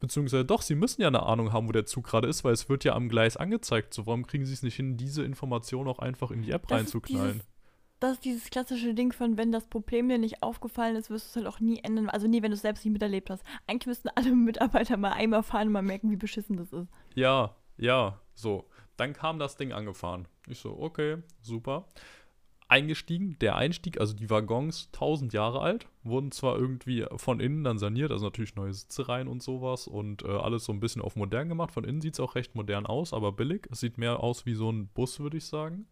Beziehungsweise 0.00 0.44
doch, 0.44 0.62
sie 0.62 0.76
müssen 0.76 1.02
ja 1.02 1.08
eine 1.08 1.24
Ahnung 1.24 1.52
haben, 1.52 1.68
wo 1.68 1.72
der 1.72 1.86
Zug 1.86 2.06
gerade 2.06 2.28
ist, 2.28 2.44
weil 2.44 2.52
es 2.52 2.68
wird 2.68 2.84
ja 2.84 2.94
am 2.94 3.08
Gleis 3.08 3.36
angezeigt. 3.36 3.92
So, 3.92 4.06
warum 4.06 4.26
kriegen 4.26 4.46
sie 4.46 4.52
es 4.52 4.62
nicht 4.62 4.76
hin, 4.76 4.96
diese 4.96 5.24
Information 5.24 5.88
auch 5.88 5.98
einfach 5.98 6.30
in 6.30 6.42
die 6.42 6.52
App 6.52 6.68
das 6.68 6.78
reinzuknallen? 6.78 7.42
das 8.00 8.12
ist 8.12 8.24
dieses 8.24 8.50
klassische 8.50 8.94
Ding 8.94 9.12
von, 9.12 9.36
wenn 9.36 9.50
das 9.50 9.66
Problem 9.66 10.08
dir 10.08 10.18
nicht 10.18 10.42
aufgefallen 10.42 10.96
ist, 10.96 11.10
wirst 11.10 11.26
du 11.26 11.30
es 11.30 11.36
halt 11.36 11.52
auch 11.52 11.60
nie 11.60 11.80
ändern. 11.82 12.08
Also 12.08 12.28
nie, 12.28 12.42
wenn 12.42 12.50
du 12.50 12.54
es 12.54 12.62
selbst 12.62 12.84
nicht 12.84 12.92
miterlebt 12.92 13.28
hast. 13.30 13.42
Eigentlich 13.66 13.86
müssten 13.86 14.08
alle 14.14 14.30
Mitarbeiter 14.34 14.96
mal 14.96 15.12
einmal 15.12 15.42
fahren 15.42 15.68
und 15.68 15.72
mal 15.72 15.82
merken, 15.82 16.10
wie 16.10 16.16
beschissen 16.16 16.56
das 16.56 16.72
ist. 16.72 16.88
Ja, 17.14 17.56
ja, 17.76 18.20
so. 18.34 18.68
Dann 18.98 19.14
kam 19.14 19.38
das 19.38 19.56
Ding 19.56 19.72
angefahren. 19.72 20.28
Ich 20.46 20.58
so, 20.58 20.78
okay, 20.78 21.18
super. 21.40 21.86
Eingestiegen, 22.70 23.38
der 23.40 23.56
Einstieg, 23.56 23.98
also 23.98 24.12
die 24.12 24.28
Waggons, 24.28 24.90
1000 24.92 25.32
Jahre 25.32 25.60
alt, 25.62 25.86
wurden 26.02 26.32
zwar 26.32 26.58
irgendwie 26.58 27.06
von 27.16 27.40
innen 27.40 27.64
dann 27.64 27.78
saniert, 27.78 28.10
also 28.10 28.26
natürlich 28.26 28.56
neue 28.56 28.74
Sitze 28.74 29.08
rein 29.08 29.26
und 29.26 29.42
sowas 29.42 29.86
und 29.86 30.22
äh, 30.22 30.28
alles 30.28 30.64
so 30.64 30.72
ein 30.74 30.80
bisschen 30.80 31.00
auf 31.00 31.16
modern 31.16 31.48
gemacht. 31.48 31.72
Von 31.72 31.84
innen 31.84 32.02
sieht 32.02 32.14
es 32.14 32.20
auch 32.20 32.34
recht 32.34 32.54
modern 32.54 32.84
aus, 32.84 33.14
aber 33.14 33.32
billig. 33.32 33.66
Es 33.70 33.80
sieht 33.80 33.96
mehr 33.96 34.20
aus 34.20 34.44
wie 34.44 34.54
so 34.54 34.70
ein 34.70 34.88
Bus, 34.88 35.18
würde 35.18 35.38
ich 35.38 35.46
sagen. 35.46 35.86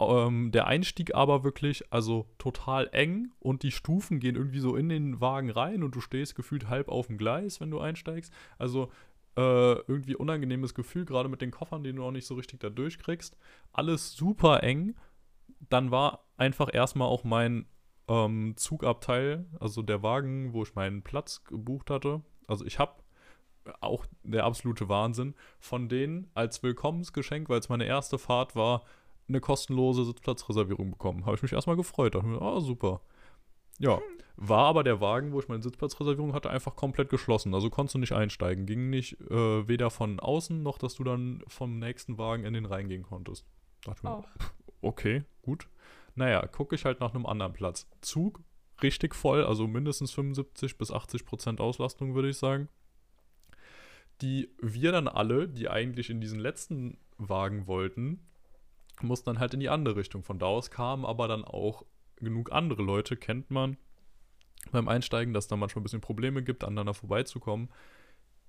Ähm, 0.00 0.50
der 0.50 0.66
Einstieg 0.66 1.14
aber 1.14 1.44
wirklich, 1.44 1.92
also 1.92 2.26
total 2.38 2.88
eng 2.92 3.32
und 3.38 3.62
die 3.62 3.70
Stufen 3.70 4.18
gehen 4.18 4.36
irgendwie 4.36 4.60
so 4.60 4.76
in 4.76 4.88
den 4.88 5.20
Wagen 5.20 5.50
rein 5.50 5.82
und 5.82 5.94
du 5.94 6.00
stehst 6.00 6.34
gefühlt 6.34 6.68
halb 6.68 6.88
auf 6.88 7.08
dem 7.08 7.18
Gleis, 7.18 7.60
wenn 7.60 7.70
du 7.70 7.80
einsteigst. 7.80 8.32
Also 8.56 8.90
äh, 9.36 9.74
irgendwie 9.86 10.16
unangenehmes 10.16 10.74
Gefühl, 10.74 11.04
gerade 11.04 11.28
mit 11.28 11.40
den 11.40 11.50
Koffern, 11.50 11.82
die 11.82 11.92
du 11.92 11.98
noch 11.98 12.10
nicht 12.10 12.26
so 12.26 12.34
richtig 12.34 12.60
da 12.60 12.70
durchkriegst. 12.70 13.36
Alles 13.72 14.12
super 14.14 14.62
eng. 14.62 14.96
Dann 15.68 15.90
war 15.90 16.24
einfach 16.36 16.68
erstmal 16.72 17.08
auch 17.08 17.24
mein 17.24 17.66
ähm, 18.08 18.54
Zugabteil, 18.56 19.46
also 19.60 19.82
der 19.82 20.02
Wagen, 20.02 20.52
wo 20.52 20.62
ich 20.62 20.74
meinen 20.74 21.02
Platz 21.02 21.44
gebucht 21.44 21.90
hatte. 21.90 22.22
Also 22.46 22.64
ich 22.64 22.78
habe 22.78 22.94
auch 23.80 24.06
der 24.22 24.44
absolute 24.44 24.88
Wahnsinn 24.88 25.34
von 25.58 25.88
denen 25.88 26.30
als 26.34 26.62
Willkommensgeschenk, 26.62 27.48
weil 27.48 27.60
es 27.60 27.68
meine 27.68 27.84
erste 27.84 28.18
Fahrt 28.18 28.56
war, 28.56 28.82
eine 29.28 29.40
kostenlose 29.40 30.04
Sitzplatzreservierung 30.04 30.90
bekommen. 30.90 31.24
Habe 31.24 31.36
ich 31.36 31.42
mich 31.42 31.52
erstmal 31.52 31.76
gefreut. 31.76 32.14
Dachte 32.14 32.26
mir, 32.26 32.42
ah, 32.42 32.60
super. 32.60 33.00
Ja, 33.78 34.00
war 34.42 34.64
aber 34.64 34.82
der 34.84 35.02
Wagen, 35.02 35.32
wo 35.32 35.38
ich 35.38 35.48
meine 35.48 35.62
Sitzplatzreservierung 35.62 36.32
hatte, 36.32 36.48
einfach 36.48 36.74
komplett 36.74 37.10
geschlossen. 37.10 37.54
Also 37.54 37.68
konntest 37.68 37.94
du 37.94 37.98
nicht 37.98 38.12
einsteigen. 38.12 38.64
Ging 38.64 38.88
nicht 38.88 39.20
äh, 39.30 39.68
weder 39.68 39.90
von 39.90 40.18
außen 40.18 40.62
noch, 40.62 40.78
dass 40.78 40.94
du 40.94 41.04
dann 41.04 41.44
vom 41.46 41.78
nächsten 41.78 42.16
Wagen 42.16 42.44
in 42.44 42.54
den 42.54 42.64
reingehen 42.64 43.02
konntest. 43.02 43.44
Dachte 43.84 44.06
mir, 44.06 44.16
Oh. 44.16 44.24
okay, 44.80 45.24
gut. 45.42 45.68
Naja, 46.14 46.46
gucke 46.46 46.74
ich 46.74 46.86
halt 46.86 47.00
nach 47.00 47.14
einem 47.14 47.26
anderen 47.26 47.52
Platz. 47.52 47.86
Zug 48.00 48.40
richtig 48.82 49.14
voll, 49.14 49.44
also 49.44 49.66
mindestens 49.66 50.10
75 50.12 50.78
bis 50.78 50.90
80 50.90 51.26
Prozent 51.26 51.60
Auslastung, 51.60 52.14
würde 52.14 52.30
ich 52.30 52.38
sagen. 52.38 52.70
Die 54.22 54.48
wir 54.58 54.90
dann 54.90 55.06
alle, 55.06 55.48
die 55.48 55.68
eigentlich 55.68 56.08
in 56.08 56.22
diesen 56.22 56.40
letzten 56.40 56.96
Wagen 57.18 57.66
wollten, 57.66 58.26
mussten 59.02 59.26
dann 59.26 59.38
halt 59.38 59.52
in 59.52 59.60
die 59.60 59.68
andere 59.68 59.96
Richtung. 59.96 60.22
Von 60.22 60.38
da 60.38 60.46
aus 60.46 60.70
kamen 60.70 61.04
aber 61.04 61.28
dann 61.28 61.44
auch 61.44 61.84
genug 62.16 62.52
andere 62.52 62.82
Leute, 62.82 63.18
kennt 63.18 63.50
man 63.50 63.76
beim 64.70 64.88
Einsteigen, 64.88 65.34
dass 65.34 65.48
da 65.48 65.56
manchmal 65.56 65.80
ein 65.80 65.84
bisschen 65.84 66.00
Probleme 66.00 66.42
gibt, 66.42 66.64
aneinander 66.64 66.94
vorbeizukommen. 66.94 67.68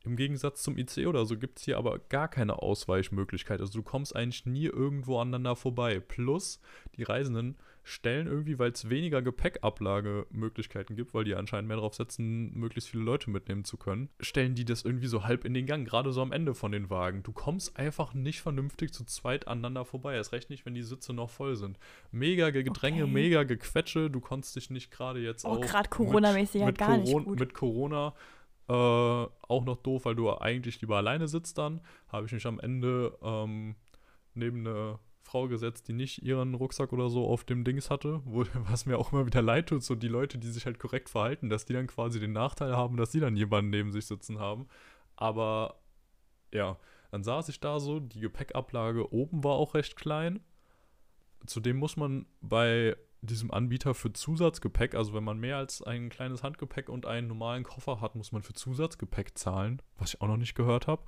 Im 0.03 0.15
Gegensatz 0.15 0.63
zum 0.63 0.77
IC 0.77 1.05
oder 1.07 1.25
so 1.25 1.37
gibt 1.37 1.59
es 1.59 1.65
hier 1.65 1.77
aber 1.77 1.99
gar 1.99 2.27
keine 2.27 2.61
Ausweichmöglichkeit. 2.61 3.61
Also 3.61 3.79
du 3.79 3.83
kommst 3.83 4.15
eigentlich 4.15 4.45
nie 4.45 4.65
irgendwo 4.65 5.19
aneinander 5.19 5.55
vorbei. 5.55 5.99
Plus, 5.99 6.59
die 6.95 7.03
Reisenden 7.03 7.57
stellen 7.83 8.27
irgendwie, 8.27 8.59
weil 8.59 8.71
es 8.71 8.89
weniger 8.89 9.21
Gepäckablagemöglichkeiten 9.21 10.95
gibt, 10.95 11.13
weil 11.13 11.23
die 11.23 11.35
anscheinend 11.35 11.67
mehr 11.67 11.77
darauf 11.77 11.95
setzen, 11.95 12.53
möglichst 12.57 12.89
viele 12.89 13.03
Leute 13.03 13.29
mitnehmen 13.29 13.63
zu 13.63 13.77
können, 13.77 14.09
stellen 14.19 14.55
die 14.55 14.65
das 14.65 14.83
irgendwie 14.83 15.07
so 15.07 15.23
halb 15.23 15.45
in 15.45 15.53
den 15.53 15.65
Gang, 15.65 15.87
gerade 15.87 16.11
so 16.11 16.21
am 16.21 16.31
Ende 16.31 16.53
von 16.53 16.71
den 16.71 16.89
Wagen. 16.89 17.23
Du 17.23 17.31
kommst 17.31 17.77
einfach 17.77 18.13
nicht 18.13 18.41
vernünftig 18.41 18.93
zu 18.93 19.03
zweit 19.05 19.47
aneinander 19.47 19.85
vorbei. 19.85 20.15
Erst 20.15 20.31
recht 20.31 20.49
nicht, 20.49 20.65
wenn 20.65 20.73
die 20.73 20.83
Sitze 20.83 21.13
noch 21.13 21.29
voll 21.29 21.55
sind. 21.55 21.77
Mega 22.11 22.49
Gedränge, 22.51 23.03
Okay. 23.03 23.11
mega 23.11 23.43
Gequetsche. 23.43 24.09
Du 24.09 24.19
konntest 24.19 24.55
dich 24.55 24.69
nicht 24.69 24.91
gerade 24.91 25.19
jetzt 25.19 25.45
Oh, 25.45 25.49
auch 25.49 25.61
gerade 25.61 25.89
Corona-mäßig 25.89 26.61
ja 26.61 26.67
mit, 26.67 26.77
gar 26.77 26.97
nicht 26.97 27.11
Coron- 27.11 27.25
gut. 27.25 27.39
mit 27.39 27.53
Corona 27.53 28.13
äh, 28.69 28.73
auch 28.73 29.65
noch 29.65 29.77
doof, 29.77 30.05
weil 30.05 30.15
du 30.15 30.31
eigentlich 30.37 30.79
lieber 30.81 30.97
alleine 30.97 31.27
sitzt 31.27 31.57
dann. 31.57 31.81
Habe 32.07 32.25
ich 32.27 32.31
mich 32.31 32.45
am 32.45 32.59
Ende 32.59 33.17
ähm, 33.21 33.75
neben 34.33 34.59
eine 34.65 34.99
Frau 35.31 35.47
gesetzt, 35.47 35.87
die 35.87 35.93
nicht 35.93 36.23
ihren 36.23 36.55
Rucksack 36.55 36.91
oder 36.91 37.09
so 37.09 37.25
auf 37.25 37.45
dem 37.45 37.63
Dings 37.63 37.89
hatte, 37.89 38.21
wo, 38.25 38.43
was 38.69 38.85
mir 38.85 38.97
auch 38.97 39.13
immer 39.13 39.25
wieder 39.25 39.41
leid 39.41 39.69
tut, 39.69 39.83
so 39.83 39.95
die 39.95 40.09
Leute, 40.09 40.37
die 40.37 40.49
sich 40.49 40.65
halt 40.65 40.77
korrekt 40.77 41.09
verhalten, 41.09 41.49
dass 41.49 41.65
die 41.65 41.73
dann 41.73 41.87
quasi 41.87 42.19
den 42.19 42.33
Nachteil 42.33 42.75
haben, 42.75 42.97
dass 42.97 43.11
die 43.11 43.21
dann 43.21 43.37
jemanden 43.37 43.71
neben 43.71 43.91
sich 43.91 44.05
sitzen 44.05 44.39
haben. 44.39 44.67
Aber 45.15 45.75
ja, 46.51 46.77
dann 47.11 47.23
saß 47.23 47.47
ich 47.49 47.61
da 47.61 47.79
so, 47.79 47.99
die 47.99 48.19
Gepäckablage 48.19 49.13
oben 49.13 49.43
war 49.43 49.53
auch 49.53 49.73
recht 49.73 49.95
klein. 49.95 50.41
Zudem 51.45 51.77
muss 51.77 51.95
man 51.95 52.25
bei 52.41 52.97
diesem 53.21 53.51
Anbieter 53.51 53.93
für 53.93 54.11
Zusatzgepäck, 54.11 54.95
also 54.95 55.13
wenn 55.13 55.23
man 55.23 55.39
mehr 55.39 55.57
als 55.57 55.81
ein 55.81 56.09
kleines 56.09 56.43
Handgepäck 56.43 56.89
und 56.89 57.05
einen 57.05 57.27
normalen 57.27 57.63
Koffer 57.63 58.01
hat, 58.01 58.15
muss 58.15 58.31
man 58.31 58.41
für 58.41 58.53
Zusatzgepäck 58.53 59.37
zahlen, 59.37 59.81
was 59.97 60.13
ich 60.13 60.21
auch 60.21 60.27
noch 60.27 60.37
nicht 60.37 60.55
gehört 60.55 60.87
habe. 60.87 61.03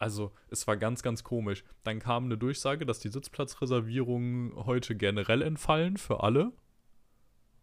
Also, 0.00 0.32
es 0.48 0.66
war 0.66 0.78
ganz, 0.78 1.02
ganz 1.02 1.24
komisch. 1.24 1.62
Dann 1.84 1.98
kam 1.98 2.24
eine 2.24 2.38
Durchsage, 2.38 2.86
dass 2.86 3.00
die 3.00 3.10
Sitzplatzreservierungen 3.10 4.54
heute 4.56 4.96
generell 4.96 5.42
entfallen 5.42 5.98
für 5.98 6.22
alle. 6.22 6.52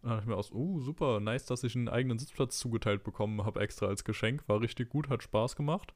Dann 0.03 0.11
dachte 0.11 0.21
ich 0.21 0.27
mir 0.27 0.37
aus, 0.37 0.51
oh, 0.51 0.79
super, 0.79 1.19
nice, 1.19 1.45
dass 1.45 1.63
ich 1.63 1.75
einen 1.75 1.89
eigenen 1.89 2.19
Sitzplatz 2.19 2.59
zugeteilt 2.59 3.03
bekommen 3.03 3.43
habe, 3.43 3.59
extra 3.59 3.87
als 3.87 4.03
Geschenk. 4.03 4.47
War 4.47 4.61
richtig 4.61 4.89
gut, 4.89 5.09
hat 5.09 5.23
Spaß 5.23 5.55
gemacht. 5.55 5.95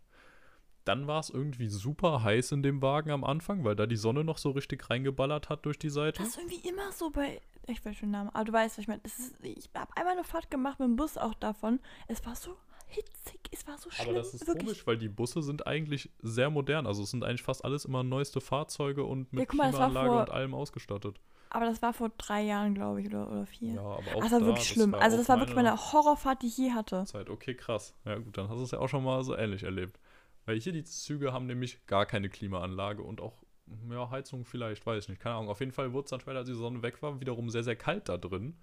Dann 0.83 1.05
war 1.05 1.19
es 1.19 1.29
irgendwie 1.29 1.67
super 1.67 2.23
heiß 2.23 2.53
in 2.53 2.63
dem 2.63 2.81
Wagen 2.81 3.11
am 3.11 3.23
Anfang, 3.23 3.63
weil 3.63 3.75
da 3.75 3.85
die 3.85 3.95
Sonne 3.95 4.23
noch 4.23 4.39
so 4.39 4.49
richtig 4.49 4.89
reingeballert 4.89 5.47
hat 5.49 5.63
durch 5.67 5.77
die 5.77 5.91
Seite. 5.91 6.23
Das 6.23 6.29
ist 6.29 6.37
irgendwie 6.39 6.67
immer 6.67 6.91
so 6.91 7.11
bei. 7.11 7.39
Ich 7.67 7.85
weiß 7.85 7.97
schon 7.97 8.07
den 8.07 8.13
Namen, 8.13 8.31
aber 8.31 8.45
du 8.45 8.53
weißt, 8.53 8.79
was 8.79 8.81
ich 8.81 8.87
meine. 8.87 9.01
Ich 9.43 9.69
habe 9.75 9.95
einmal 9.95 10.13
eine 10.13 10.23
Fahrt 10.23 10.49
gemacht 10.49 10.79
mit 10.79 10.87
dem 10.87 10.95
Bus 10.95 11.19
auch 11.19 11.35
davon. 11.35 11.79
Es 12.07 12.25
war 12.25 12.35
so 12.35 12.57
hitzig, 12.91 13.39
es 13.51 13.67
war 13.67 13.77
so 13.77 13.89
schlimm. 13.89 14.09
Aber 14.09 14.17
das 14.17 14.33
ist 14.33 14.47
wirklich. 14.47 14.65
komisch, 14.65 14.87
weil 14.87 14.97
die 14.97 15.09
Busse 15.09 15.41
sind 15.41 15.67
eigentlich 15.67 16.09
sehr 16.21 16.49
modern. 16.49 16.87
Also 16.87 17.03
es 17.03 17.11
sind 17.11 17.23
eigentlich 17.23 17.43
fast 17.43 17.65
alles 17.65 17.85
immer 17.85 18.03
neueste 18.03 18.41
Fahrzeuge 18.41 19.03
und 19.03 19.31
mit 19.33 19.49
Ja, 19.49 19.55
mal, 19.55 19.69
Klimaanlage 19.69 20.09
vor- 20.09 20.19
und 20.21 20.31
allem 20.31 20.53
ausgestattet. 20.53 21.19
Aber 21.49 21.65
das 21.65 21.81
war 21.81 21.93
vor 21.93 22.09
drei 22.17 22.43
Jahren, 22.43 22.73
glaube 22.75 23.01
ich, 23.01 23.07
oder, 23.07 23.29
oder 23.29 23.45
vier. 23.45 23.73
Ja, 23.73 23.81
aber 23.81 23.97
auch 24.15 24.21
Ach, 24.21 24.29
das 24.29 24.31
war 24.31 24.39
da, 24.39 24.45
wirklich 24.45 24.67
schlimm. 24.69 24.93
also, 24.93 25.17
das 25.17 25.27
war 25.27 25.37
wirklich 25.39 25.55
meine 25.55 25.75
Horrorfahrt, 25.75 26.41
die 26.43 26.47
ich 26.47 26.57
je 26.57 26.71
hatte. 26.71 27.03
Zeit. 27.05 27.29
Okay, 27.29 27.55
krass. 27.55 27.93
Ja 28.05 28.17
gut, 28.19 28.37
dann 28.37 28.47
hast 28.47 28.59
du 28.59 28.63
es 28.63 28.71
ja 28.71 28.79
auch 28.79 28.87
schon 28.87 29.03
mal 29.03 29.21
so 29.23 29.35
ähnlich 29.35 29.63
erlebt. 29.63 29.99
Weil 30.45 30.59
hier 30.59 30.71
die 30.71 30.85
Züge 30.85 31.33
haben 31.33 31.47
nämlich 31.47 31.85
gar 31.87 32.05
keine 32.05 32.29
Klimaanlage 32.29 33.03
und 33.03 33.19
auch, 33.19 33.43
ja, 33.89 34.09
Heizung 34.09 34.45
vielleicht, 34.45 34.85
weiß 34.85 35.03
ich 35.03 35.09
nicht, 35.09 35.21
keine 35.21 35.35
Ahnung. 35.35 35.49
Auf 35.49 35.59
jeden 35.59 35.73
Fall 35.73 35.91
wurde 35.91 36.05
es 36.05 36.09
dann 36.11 36.21
später, 36.21 36.39
als 36.39 36.47
die 36.47 36.55
Sonne 36.55 36.81
weg 36.83 37.01
war, 37.01 37.19
wiederum 37.19 37.49
sehr, 37.49 37.63
sehr 37.63 37.75
kalt 37.75 38.07
da 38.07 38.17
drin. 38.17 38.55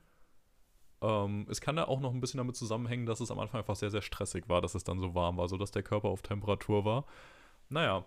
Ähm, 1.01 1.47
es 1.49 1.61
kann 1.61 1.77
da 1.77 1.85
auch 1.85 2.01
noch 2.01 2.13
ein 2.13 2.21
bisschen 2.21 2.39
damit 2.39 2.57
zusammenhängen, 2.57 3.07
dass 3.07 3.21
es 3.21 3.31
am 3.31 3.39
Anfang 3.39 3.61
einfach 3.61 3.77
sehr, 3.77 3.91
sehr 3.91 4.03
stressig 4.03 4.49
war, 4.49 4.61
dass 4.61 4.75
es 4.75 4.85
dann 4.85 5.01
so 5.01 5.15
warm 5.15 5.37
war, 5.37 5.49
sodass 5.49 5.71
der 5.71 5.83
Körper 5.83 6.09
auf 6.09 6.23
Temperatur 6.23 6.85
war. 6.85 7.05
Naja, 7.69 8.05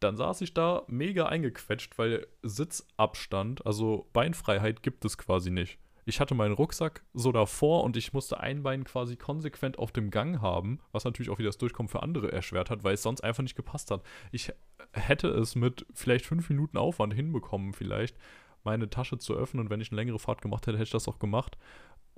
dann 0.00 0.16
saß 0.16 0.40
ich 0.42 0.54
da 0.54 0.84
mega 0.86 1.26
eingequetscht, 1.26 1.98
weil 1.98 2.26
Sitzabstand, 2.42 3.66
also 3.66 4.08
Beinfreiheit 4.12 4.82
gibt 4.82 5.04
es 5.04 5.18
quasi 5.18 5.50
nicht. 5.50 5.78
Ich 6.04 6.20
hatte 6.20 6.34
meinen 6.34 6.54
Rucksack 6.54 7.04
so 7.12 7.32
davor 7.32 7.84
und 7.84 7.94
ich 7.96 8.14
musste 8.14 8.40
ein 8.40 8.62
Bein 8.62 8.84
quasi 8.84 9.16
konsequent 9.16 9.78
auf 9.78 9.92
dem 9.92 10.10
Gang 10.10 10.40
haben, 10.40 10.80
was 10.90 11.04
natürlich 11.04 11.28
auch 11.28 11.38
wieder 11.38 11.50
das 11.50 11.58
Durchkommen 11.58 11.90
für 11.90 12.02
andere 12.02 12.32
erschwert 12.32 12.70
hat, 12.70 12.82
weil 12.82 12.94
es 12.94 13.02
sonst 13.02 13.22
einfach 13.22 13.42
nicht 13.42 13.56
gepasst 13.56 13.90
hat. 13.90 14.02
Ich 14.32 14.50
hätte 14.92 15.28
es 15.28 15.54
mit 15.54 15.84
vielleicht 15.92 16.24
fünf 16.24 16.48
Minuten 16.48 16.78
Aufwand 16.78 17.12
hinbekommen, 17.12 17.74
vielleicht 17.74 18.16
meine 18.64 18.88
Tasche 18.88 19.18
zu 19.18 19.34
öffnen 19.34 19.60
und 19.60 19.70
wenn 19.70 19.82
ich 19.82 19.90
eine 19.90 20.00
längere 20.00 20.18
Fahrt 20.18 20.40
gemacht 20.40 20.66
hätte, 20.66 20.78
hätte 20.78 20.84
ich 20.88 20.92
das 20.92 21.08
auch 21.08 21.18
gemacht, 21.18 21.58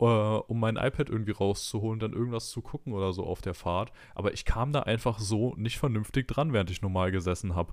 äh, 0.01 0.05
um 0.05 0.59
mein 0.61 0.77
iPad 0.77 1.09
irgendwie 1.09 1.33
rauszuholen, 1.33 2.01
dann 2.01 2.13
irgendwas 2.13 2.51
zu 2.51 2.63
gucken 2.63 2.93
oder 2.93 3.13
so 3.13 3.25
auf 3.25 3.41
der 3.43 3.55
Fahrt. 3.55 3.93
Aber 4.15 4.33
ich 4.33 4.45
kam 4.45 4.73
da 4.73 4.81
einfach 4.81 5.19
so 5.19 5.55
nicht 5.57 5.79
vernünftig 5.79 6.27
dran, 6.29 6.53
während 6.53 6.71
ich 6.71 6.83
normal 6.83 7.13
gesessen 7.13 7.55
habe. 7.55 7.73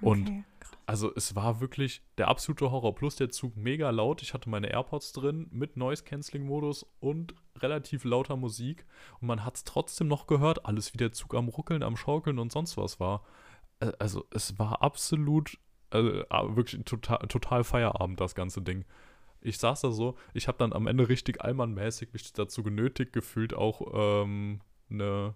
Und 0.00 0.28
Okay, 0.28 0.44
also 0.86 1.12
es 1.14 1.36
war 1.36 1.60
wirklich 1.60 2.02
der 2.18 2.26
absolute 2.26 2.70
Horror. 2.70 2.94
Plus 2.96 3.14
der 3.14 3.30
Zug 3.30 3.56
mega 3.56 3.90
laut. 3.90 4.22
Ich 4.22 4.34
hatte 4.34 4.50
meine 4.50 4.70
AirPods 4.70 5.12
drin 5.12 5.46
mit 5.52 5.76
Noise-Canceling-Modus 5.76 6.84
und 6.98 7.34
relativ 7.58 8.04
lauter 8.04 8.36
Musik. 8.36 8.86
Und 9.20 9.28
man 9.28 9.44
hat 9.44 9.54
es 9.56 9.64
trotzdem 9.64 10.08
noch 10.08 10.26
gehört, 10.26 10.66
alles 10.66 10.92
wie 10.92 10.98
der 10.98 11.12
Zug 11.12 11.34
am 11.34 11.48
Ruckeln, 11.48 11.84
am 11.84 11.96
Schaukeln 11.96 12.40
und 12.40 12.50
sonst 12.50 12.76
was 12.76 12.98
war. 12.98 13.24
Äh, 13.78 13.92
Also 14.00 14.24
es 14.32 14.58
war 14.58 14.82
absolut, 14.82 15.58
äh, 15.92 16.00
wirklich 16.00 16.84
total, 16.84 17.18
total 17.28 17.62
Feierabend, 17.62 18.20
das 18.20 18.34
ganze 18.34 18.60
Ding. 18.62 18.84
Ich 19.40 19.58
saß 19.58 19.80
da 19.80 19.90
so, 19.90 20.16
ich 20.34 20.48
habe 20.48 20.58
dann 20.58 20.72
am 20.72 20.86
Ende 20.86 21.08
richtig 21.08 21.40
allmannmäßig 21.42 22.12
mich 22.12 22.32
dazu 22.32 22.62
genötigt 22.62 23.12
gefühlt, 23.12 23.54
auch 23.54 24.22
ähm, 24.24 24.60
eine 24.90 25.34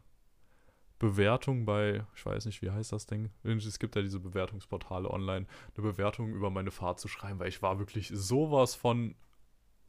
Bewertung 0.98 1.64
bei, 1.64 2.04
ich 2.14 2.24
weiß 2.24 2.46
nicht, 2.46 2.62
wie 2.62 2.70
heißt 2.70 2.92
das 2.92 3.06
Ding? 3.06 3.30
Es 3.42 3.78
gibt 3.78 3.96
ja 3.96 4.02
diese 4.02 4.20
Bewertungsportale 4.20 5.10
online, 5.10 5.46
eine 5.76 5.82
Bewertung 5.92 6.32
über 6.32 6.50
meine 6.50 6.70
Fahrt 6.70 7.00
zu 7.00 7.08
schreiben, 7.08 7.38
weil 7.38 7.48
ich 7.48 7.62
war 7.62 7.78
wirklich 7.78 8.08
sowas 8.08 8.74
von 8.74 9.14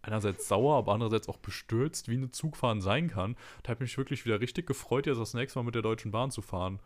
einerseits 0.02 0.48
sauer, 0.48 0.78
aber 0.78 0.94
andererseits 0.94 1.30
auch 1.30 1.38
bestürzt, 1.38 2.08
wie 2.10 2.16
eine 2.16 2.32
Zugfahren 2.32 2.82
sein 2.82 3.10
kann. 3.10 3.36
Da 3.64 3.70
habe 3.70 3.84
ich 3.84 3.92
mich 3.92 3.98
wirklich 3.98 4.26
wieder 4.26 4.40
richtig 4.40 4.68
gefreut, 4.68 5.08
jetzt 5.08 5.20
das 5.20 5.34
nächste 5.34 5.60
Mal 5.60 5.64
mit 5.66 5.76
der 5.76 5.82
Deutschen 5.82 6.12
Bahn 6.12 6.32
zu 6.32 6.42
fahren. 6.42 6.80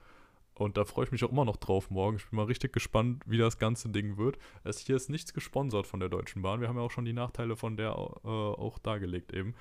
Und 0.60 0.76
da 0.76 0.84
freue 0.84 1.06
ich 1.06 1.11
mich 1.14 1.23
auch 1.23 1.31
immer 1.31 1.45
noch 1.45 1.56
drauf 1.56 1.90
morgen. 1.90 2.18
Ich 2.18 2.30
bin 2.30 2.36
mal 2.36 2.44
richtig 2.44 2.73
gespannt, 2.73 3.23
wie 3.26 3.38
das 3.38 3.60
ganze 3.60 3.88
Ding 3.88 4.18
wird. 4.18 4.38
Es 4.65 4.80
hier 4.80 4.98
ist 4.98 5.10
nichts 5.10 5.34
gesponsert 5.34 5.88
von 5.88 6.02
der 6.02 6.10
Deutschen 6.10 6.41
Bahn. 6.41 6.60
Wir 6.60 6.68
haben 6.68 6.76
ja 6.76 6.81
auch 6.81 6.91
schon 6.91 7.06
die 7.06 7.14
Nachteile 7.14 7.56
von 7.56 7.77
der 7.77 7.91
äh, 7.91 8.27
auch 8.27 8.77
dargelegt 8.77 9.31
eben. 9.31 9.56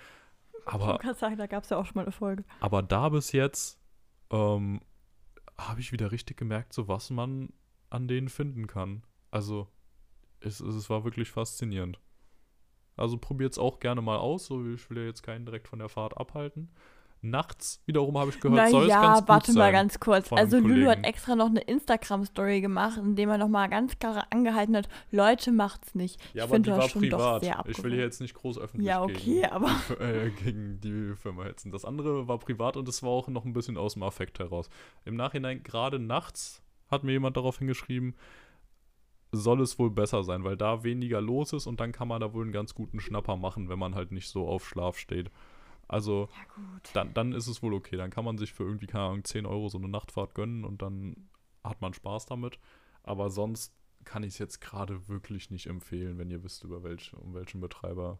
Aber, 0.66 0.94
ich 0.96 1.00
kann 1.00 1.14
sagen, 1.14 1.36
da 1.36 1.46
gab 1.46 1.62
es 1.62 1.70
ja 1.70 1.78
auch 1.78 1.86
schon 1.86 1.94
mal 1.94 2.02
eine 2.02 2.10
Folge. 2.10 2.44
aber 2.58 2.82
da 2.82 3.08
bis 3.10 3.30
jetzt 3.30 3.80
ähm, 4.30 4.80
habe 5.56 5.80
ich 5.80 5.92
wieder 5.92 6.10
richtig 6.10 6.36
gemerkt, 6.36 6.72
so 6.72 6.88
was 6.88 7.10
man 7.10 7.52
an 7.90 8.08
denen 8.08 8.28
finden 8.28 8.66
kann. 8.66 9.04
Also 9.30 9.68
es, 10.40 10.58
es, 10.58 10.90
war 10.90 11.04
wirklich 11.04 11.30
faszinierend. 11.30 12.00
Also 12.96 13.18
probiert 13.18 13.52
es 13.52 13.58
auch 13.58 13.78
gerne 13.78 14.02
mal 14.02 14.18
aus. 14.18 14.46
So, 14.46 14.66
ich 14.68 14.90
will 14.90 14.98
ja 14.98 15.04
jetzt 15.04 15.22
keinen 15.22 15.46
direkt 15.46 15.68
von 15.68 15.78
der 15.78 15.88
Fahrt 15.88 16.16
abhalten. 16.16 16.70
Nachts 17.20 17.82
wiederum 17.84 18.16
habe 18.16 18.30
ich 18.30 18.38
gehört, 18.38 18.70
soll 18.70 18.84
es 18.84 18.88
Naja, 18.90 19.02
ganz 19.02 19.20
gut 19.20 19.28
warte 19.28 19.52
mal 19.52 19.58
sein. 19.58 19.72
ganz 19.72 19.98
kurz. 19.98 20.28
von 20.28 20.38
Also 20.38 20.58
Lulu 20.58 20.74
hat 20.86 20.98
Kollegen. 20.98 21.04
extra 21.04 21.34
noch 21.34 21.46
eine 21.46 21.60
Instagram-Story 21.60 22.60
gemacht, 22.60 22.96
in 22.98 23.16
dem 23.16 23.28
er 23.28 23.38
nochmal 23.38 23.68
ganz 23.68 23.98
klar 23.98 24.24
angehalten 24.30 24.76
hat, 24.76 24.88
Leute, 25.10 25.50
macht's 25.50 25.96
nicht. 25.96 26.20
Ja, 26.32 26.36
ich 26.36 26.42
aber 26.44 26.54
finde, 26.54 26.70
du 26.70 26.76
war 26.76 26.84
hast 26.84 26.90
schon 26.92 27.02
doch 27.10 27.18
privat. 27.18 27.40
sehr 27.42 27.64
Ich 27.66 27.82
will 27.82 27.92
hier 27.92 28.02
jetzt 28.04 28.20
nicht 28.20 28.34
groß 28.34 28.58
öffentlich 28.60 28.86
Ja, 28.86 29.02
okay, 29.02 29.14
gegen, 29.42 29.46
aber 29.46 29.70
die, 29.88 29.94
äh, 30.04 30.30
gegen 30.30 30.80
die 30.80 31.16
Firma 31.16 31.42
hetzen. 31.44 31.72
Das 31.72 31.84
andere 31.84 32.28
war 32.28 32.38
privat 32.38 32.76
und 32.76 32.88
es 32.88 33.02
war 33.02 33.10
auch 33.10 33.26
noch 33.28 33.44
ein 33.44 33.52
bisschen 33.52 33.76
aus 33.76 33.94
dem 33.94 34.04
Affekt 34.04 34.38
heraus. 34.38 34.70
Im 35.04 35.16
Nachhinein, 35.16 35.64
gerade 35.64 35.98
nachts, 35.98 36.62
hat 36.88 37.02
mir 37.02 37.12
jemand 37.12 37.36
darauf 37.36 37.58
hingeschrieben, 37.58 38.14
soll 39.32 39.60
es 39.60 39.78
wohl 39.78 39.90
besser 39.90 40.22
sein, 40.22 40.44
weil 40.44 40.56
da 40.56 40.84
weniger 40.84 41.20
los 41.20 41.52
ist 41.52 41.66
und 41.66 41.80
dann 41.80 41.92
kann 41.92 42.08
man 42.08 42.20
da 42.20 42.32
wohl 42.32 42.44
einen 42.44 42.52
ganz 42.52 42.74
guten 42.74 43.00
Schnapper 43.00 43.36
machen, 43.36 43.68
wenn 43.68 43.78
man 43.78 43.94
halt 43.94 44.12
nicht 44.12 44.28
so 44.28 44.46
auf 44.48 44.66
Schlaf 44.66 44.96
steht. 44.98 45.30
Also 45.88 46.28
ja 46.30 46.58
dann, 46.92 47.14
dann 47.14 47.32
ist 47.32 47.46
es 47.46 47.62
wohl 47.62 47.74
okay. 47.74 47.96
Dann 47.96 48.10
kann 48.10 48.24
man 48.24 48.38
sich 48.38 48.52
für 48.52 48.64
irgendwie, 48.64 48.86
keine 48.86 49.04
Ahnung, 49.04 49.24
10 49.24 49.46
Euro 49.46 49.68
so 49.68 49.78
eine 49.78 49.88
Nachtfahrt 49.88 50.34
gönnen 50.34 50.64
und 50.64 50.82
dann 50.82 51.28
hat 51.64 51.80
man 51.80 51.92
Spaß 51.92 52.26
damit. 52.26 52.58
Aber 53.02 53.30
sonst 53.30 53.74
kann 54.04 54.22
ich 54.22 54.34
es 54.34 54.38
jetzt 54.38 54.60
gerade 54.60 55.08
wirklich 55.08 55.50
nicht 55.50 55.66
empfehlen, 55.66 56.18
wenn 56.18 56.30
ihr 56.30 56.42
wisst, 56.42 56.64
über 56.64 56.82
welche, 56.82 57.16
um 57.16 57.34
welchen 57.34 57.60
Betreiber 57.60 58.18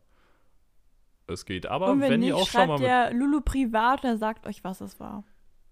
es 1.26 1.44
geht. 1.44 1.66
Aber 1.66 1.92
Und 1.92 2.00
wenn, 2.00 2.12
wenn, 2.12 2.20
nicht, 2.20 2.30
ihr 2.30 2.36
auch 2.36 2.48
schon 2.48 2.68
mal 2.68 2.78
der 2.78 3.12
Lulu 3.12 3.40
privat 3.40 4.02
und 4.04 4.10
er 4.10 4.18
sagt 4.18 4.46
euch, 4.46 4.64
was 4.64 4.80
es 4.80 4.98
war. 4.98 5.24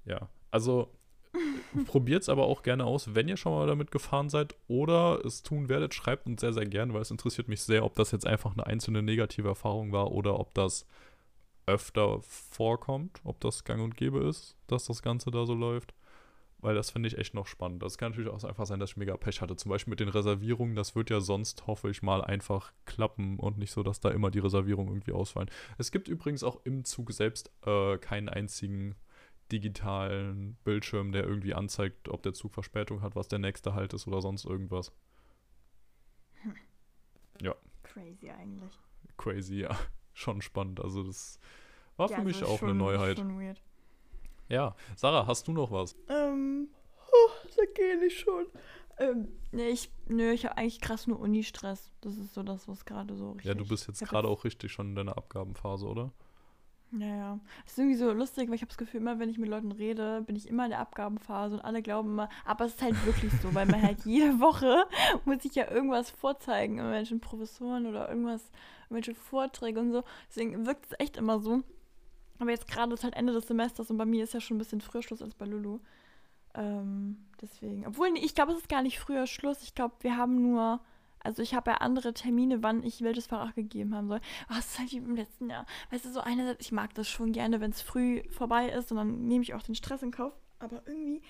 Ja, 0.04 0.28
also 0.50 0.90
probiert 1.86 2.22
es 2.22 2.28
aber 2.28 2.46
auch 2.46 2.62
gerne 2.62 2.84
aus, 2.84 3.14
wenn 3.14 3.28
ihr 3.28 3.36
schon 3.36 3.52
mal 3.52 3.66
damit 3.66 3.90
gefahren 3.90 4.28
seid 4.28 4.54
oder 4.68 5.24
es 5.24 5.42
tun 5.42 5.68
werdet, 5.68 5.94
schreibt 5.94 6.26
uns 6.26 6.40
sehr, 6.40 6.52
sehr 6.52 6.66
gerne, 6.66 6.94
weil 6.94 7.02
es 7.02 7.10
interessiert 7.10 7.48
mich 7.48 7.62
sehr, 7.62 7.84
ob 7.84 7.94
das 7.94 8.10
jetzt 8.10 8.26
einfach 8.26 8.52
eine 8.52 8.66
einzelne 8.66 9.02
negative 9.02 9.48
Erfahrung 9.48 9.92
war 9.92 10.12
oder 10.12 10.38
ob 10.38 10.54
das 10.54 10.86
öfter 11.66 12.20
vorkommt, 12.22 13.20
ob 13.24 13.40
das 13.40 13.64
gang 13.64 13.82
und 13.82 13.96
gäbe 13.96 14.20
ist, 14.24 14.56
dass 14.66 14.86
das 14.86 15.02
Ganze 15.02 15.30
da 15.30 15.46
so 15.46 15.54
läuft. 15.54 15.94
Weil 16.58 16.74
das 16.74 16.90
finde 16.90 17.08
ich 17.08 17.18
echt 17.18 17.34
noch 17.34 17.46
spannend. 17.46 17.82
Das 17.82 17.98
kann 17.98 18.12
natürlich 18.12 18.30
auch 18.30 18.42
einfach 18.42 18.64
sein, 18.66 18.80
dass 18.80 18.90
ich 18.90 18.96
mega 18.96 19.16
Pech 19.16 19.40
hatte. 19.40 19.56
Zum 19.56 19.68
Beispiel 19.68 19.90
mit 19.90 20.00
den 20.00 20.08
Reservierungen, 20.08 20.74
das 20.74 20.94
wird 20.96 21.10
ja 21.10 21.20
sonst, 21.20 21.66
hoffe 21.66 21.90
ich 21.90 22.02
mal, 22.02 22.24
einfach 22.24 22.72
klappen 22.86 23.38
und 23.38 23.58
nicht 23.58 23.72
so, 23.72 23.82
dass 23.82 24.00
da 24.00 24.10
immer 24.10 24.30
die 24.30 24.38
Reservierungen 24.38 24.92
irgendwie 24.92 25.12
ausfallen. 25.12 25.50
Es 25.76 25.90
gibt 25.90 26.08
übrigens 26.08 26.42
auch 26.42 26.60
im 26.64 26.84
Zug 26.84 27.12
selbst 27.12 27.52
äh, 27.66 27.98
keinen 27.98 28.28
einzigen 28.30 28.94
digitalen 29.52 30.56
Bildschirm, 30.64 31.12
der 31.12 31.24
irgendwie 31.24 31.54
anzeigt, 31.54 32.08
ob 32.08 32.22
der 32.22 32.32
Zug 32.32 32.54
Verspätung 32.54 33.02
hat, 33.02 33.14
was 33.14 33.28
der 33.28 33.38
nächste 33.38 33.74
Halt 33.74 33.92
ist 33.92 34.06
oder 34.06 34.20
sonst 34.22 34.44
irgendwas. 34.44 34.92
Crazy 37.82 38.30
eigentlich. 38.30 38.72
Crazy, 39.16 39.60
ja. 39.60 39.78
Schon 40.16 40.40
spannend. 40.40 40.80
Also 40.80 41.02
das 41.02 41.38
war 41.98 42.08
für 42.08 42.14
Ja, 42.14 42.20
mich 42.22 42.36
also 42.36 42.46
auch 42.46 42.58
schon, 42.58 42.70
eine 42.70 42.78
Neuheit. 42.78 43.18
Schon 43.18 43.38
weird. 43.38 43.60
Ja. 44.48 44.74
Sarah, 44.96 45.26
hast 45.26 45.46
du 45.46 45.52
noch 45.52 45.70
was? 45.70 45.94
Ähm, 46.08 46.68
oh, 47.12 47.30
da 47.54 47.62
gehe 47.74 48.02
ich 48.02 48.20
schon. 48.20 48.46
Ähm, 48.98 49.28
nee, 49.52 49.68
ich, 49.68 49.90
nö, 50.08 50.30
ich 50.32 50.46
habe 50.46 50.56
eigentlich 50.56 50.80
krass 50.80 51.06
nur 51.06 51.20
Uni-Stress. 51.20 51.92
Das 52.00 52.16
ist 52.16 52.32
so 52.32 52.42
das, 52.42 52.66
was 52.66 52.86
gerade 52.86 53.14
so 53.14 53.32
richtig. 53.32 53.44
Ja, 53.44 53.54
du 53.54 53.68
bist 53.68 53.88
jetzt 53.88 54.00
gerade 54.06 54.26
auch 54.26 54.44
richtig 54.44 54.72
schon 54.72 54.88
in 54.88 54.94
deiner 54.94 55.18
Abgabenphase, 55.18 55.84
oder? 55.86 56.10
Ja, 56.98 57.06
ja. 57.06 57.40
Das 57.64 57.72
ist 57.72 57.78
irgendwie 57.78 57.96
so 57.96 58.10
lustig, 58.12 58.48
weil 58.48 58.54
ich 58.54 58.62
habe 58.62 58.68
das 58.68 58.78
Gefühl, 58.78 59.00
immer 59.00 59.18
wenn 59.18 59.28
ich 59.28 59.38
mit 59.38 59.48
Leuten 59.48 59.72
rede, 59.72 60.22
bin 60.22 60.36
ich 60.36 60.48
immer 60.48 60.64
in 60.64 60.70
der 60.70 60.80
Abgabenphase 60.80 61.56
und 61.56 61.60
alle 61.60 61.82
glauben 61.82 62.10
immer, 62.10 62.28
aber 62.44 62.64
es 62.64 62.74
ist 62.74 62.82
halt 62.82 63.06
wirklich 63.06 63.32
so, 63.42 63.54
weil 63.54 63.66
man 63.66 63.82
halt 63.82 63.98
jede 64.04 64.40
Woche 64.40 64.86
muss 65.24 65.44
ich 65.44 65.54
ja 65.54 65.70
irgendwas 65.70 66.10
vorzeigen, 66.10 66.78
irgendwelchen 66.78 67.20
Professoren 67.20 67.86
oder 67.86 68.08
irgendwas, 68.08 68.50
irgendwelche 68.84 69.14
Vorträge 69.14 69.80
und 69.80 69.92
so. 69.92 70.04
Deswegen 70.28 70.66
wirkt 70.66 70.86
es 70.86 70.98
echt 70.98 71.16
immer 71.16 71.38
so. 71.38 71.62
Aber 72.38 72.50
jetzt 72.50 72.68
gerade 72.68 72.92
ist 72.94 73.04
halt 73.04 73.16
Ende 73.16 73.32
des 73.32 73.46
Semesters 73.46 73.90
und 73.90 73.96
bei 73.96 74.04
mir 74.04 74.24
ist 74.24 74.34
ja 74.34 74.40
schon 74.40 74.56
ein 74.56 74.58
bisschen 74.58 74.80
früher 74.80 75.02
Schluss 75.02 75.22
als 75.22 75.34
bei 75.34 75.46
Lulu. 75.46 75.80
Ähm, 76.54 77.26
deswegen. 77.40 77.86
Obwohl, 77.86 78.08
ich 78.16 78.34
glaube, 78.34 78.52
es 78.52 78.58
ist 78.58 78.68
gar 78.68 78.82
nicht 78.82 78.98
früher 78.98 79.26
Schluss. 79.26 79.62
Ich 79.62 79.74
glaube, 79.74 79.94
wir 80.00 80.16
haben 80.16 80.42
nur. 80.42 80.80
Also 81.26 81.42
ich 81.42 81.54
habe 81.54 81.72
ja 81.72 81.76
andere 81.78 82.14
Termine, 82.14 82.62
wann 82.62 82.84
ich 82.84 83.02
welches 83.02 83.26
Fach 83.26 83.54
gegeben 83.54 83.94
haben 83.94 84.08
soll. 84.08 84.20
Aber 84.48 84.58
es 84.58 84.66
ist 84.66 84.78
halt 84.78 84.92
wie 84.92 84.96
im 84.98 85.16
letzten 85.16 85.50
Jahr. 85.50 85.66
Weißt 85.90 86.04
du, 86.04 86.12
so 86.12 86.20
einerseits, 86.20 86.64
ich 86.64 86.72
mag 86.72 86.94
das 86.94 87.08
schon 87.08 87.32
gerne, 87.32 87.60
wenn 87.60 87.72
es 87.72 87.82
früh 87.82 88.22
vorbei 88.30 88.68
ist 88.68 88.90
und 88.92 88.98
dann 88.98 89.26
nehme 89.26 89.42
ich 89.42 89.54
auch 89.54 89.62
den 89.62 89.74
Stress 89.74 90.02
in 90.02 90.12
Kauf. 90.12 90.32
Aber 90.58 90.82
irgendwie, 90.86 91.20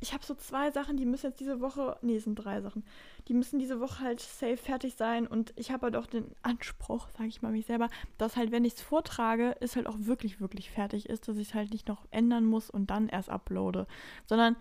ich 0.00 0.12
habe 0.12 0.24
so 0.24 0.34
zwei 0.34 0.70
Sachen, 0.70 0.96
die 0.96 1.04
müssen 1.04 1.26
jetzt 1.26 1.40
diese 1.40 1.60
Woche, 1.60 1.96
nee, 2.02 2.16
es 2.16 2.24
sind 2.24 2.36
drei 2.36 2.60
Sachen, 2.60 2.84
die 3.28 3.34
müssen 3.34 3.58
diese 3.58 3.80
Woche 3.80 4.00
halt 4.04 4.20
safe 4.20 4.56
fertig 4.56 4.94
sein 4.96 5.26
und 5.26 5.52
ich 5.56 5.70
habe 5.70 5.86
halt 5.86 5.96
auch 5.96 6.06
den 6.06 6.34
Anspruch, 6.42 7.08
sage 7.16 7.28
ich 7.28 7.42
mal 7.42 7.52
mich 7.52 7.66
selber, 7.66 7.88
dass 8.16 8.36
halt, 8.36 8.50
wenn 8.50 8.64
ich 8.64 8.74
es 8.74 8.82
vortrage, 8.82 9.56
es 9.60 9.76
halt 9.76 9.86
auch 9.86 9.96
wirklich, 9.98 10.40
wirklich 10.40 10.70
fertig 10.70 11.08
ist, 11.08 11.28
dass 11.28 11.36
ich 11.36 11.48
es 11.48 11.54
halt 11.54 11.70
nicht 11.72 11.88
noch 11.88 12.06
ändern 12.10 12.44
muss 12.44 12.70
und 12.70 12.90
dann 12.90 13.08
erst 13.08 13.28
uploade, 13.28 13.86
sondern 14.26 14.56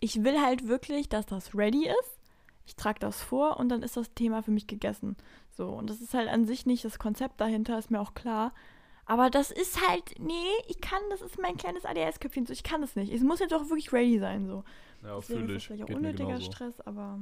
ich 0.00 0.22
will 0.22 0.40
halt 0.40 0.68
wirklich, 0.68 1.08
dass 1.08 1.26
das 1.26 1.54
ready 1.56 1.88
ist. 1.88 2.17
Ich 2.68 2.76
trage 2.76 3.00
das 3.00 3.22
vor 3.22 3.58
und 3.58 3.70
dann 3.70 3.82
ist 3.82 3.96
das 3.98 4.14
Thema 4.14 4.42
für 4.44 4.52
mich 4.52 4.68
gegessen. 4.68 5.16
So, 5.50 5.70
und 5.70 5.90
das 5.90 6.00
ist 6.02 6.14
halt 6.14 6.28
an 6.30 6.46
sich 6.46 6.66
nicht 6.66 6.84
das 6.84 7.00
Konzept 7.00 7.40
dahinter, 7.40 7.78
ist 7.78 7.90
mir 7.90 8.00
auch 8.00 8.14
klar. 8.14 8.54
Aber 9.06 9.30
das 9.30 9.50
ist 9.50 9.88
halt, 9.88 10.16
nee, 10.20 10.34
ich 10.68 10.80
kann, 10.80 11.00
das 11.10 11.22
ist 11.22 11.40
mein 11.40 11.56
kleines 11.58 11.84
ADS-Köpfchen, 11.86 12.46
so, 12.46 12.52
ich 12.54 12.62
kann 12.64 12.82
das 12.82 12.96
nicht. 12.96 13.12
Es 13.12 13.22
muss 13.22 13.40
jetzt 13.40 13.54
auch 13.54 13.64
wirklich 13.70 13.92
ready 13.92 14.18
sein, 14.20 14.46
so. 14.46 14.64
Ja, 15.02 15.20
Deswegen 15.20 15.48
ist 15.48 15.56
das 15.56 15.64
vielleicht 15.64 15.84
auch 15.84 15.90
unnötiger 15.90 16.40
Stress, 16.40 16.80
aber 16.82 17.20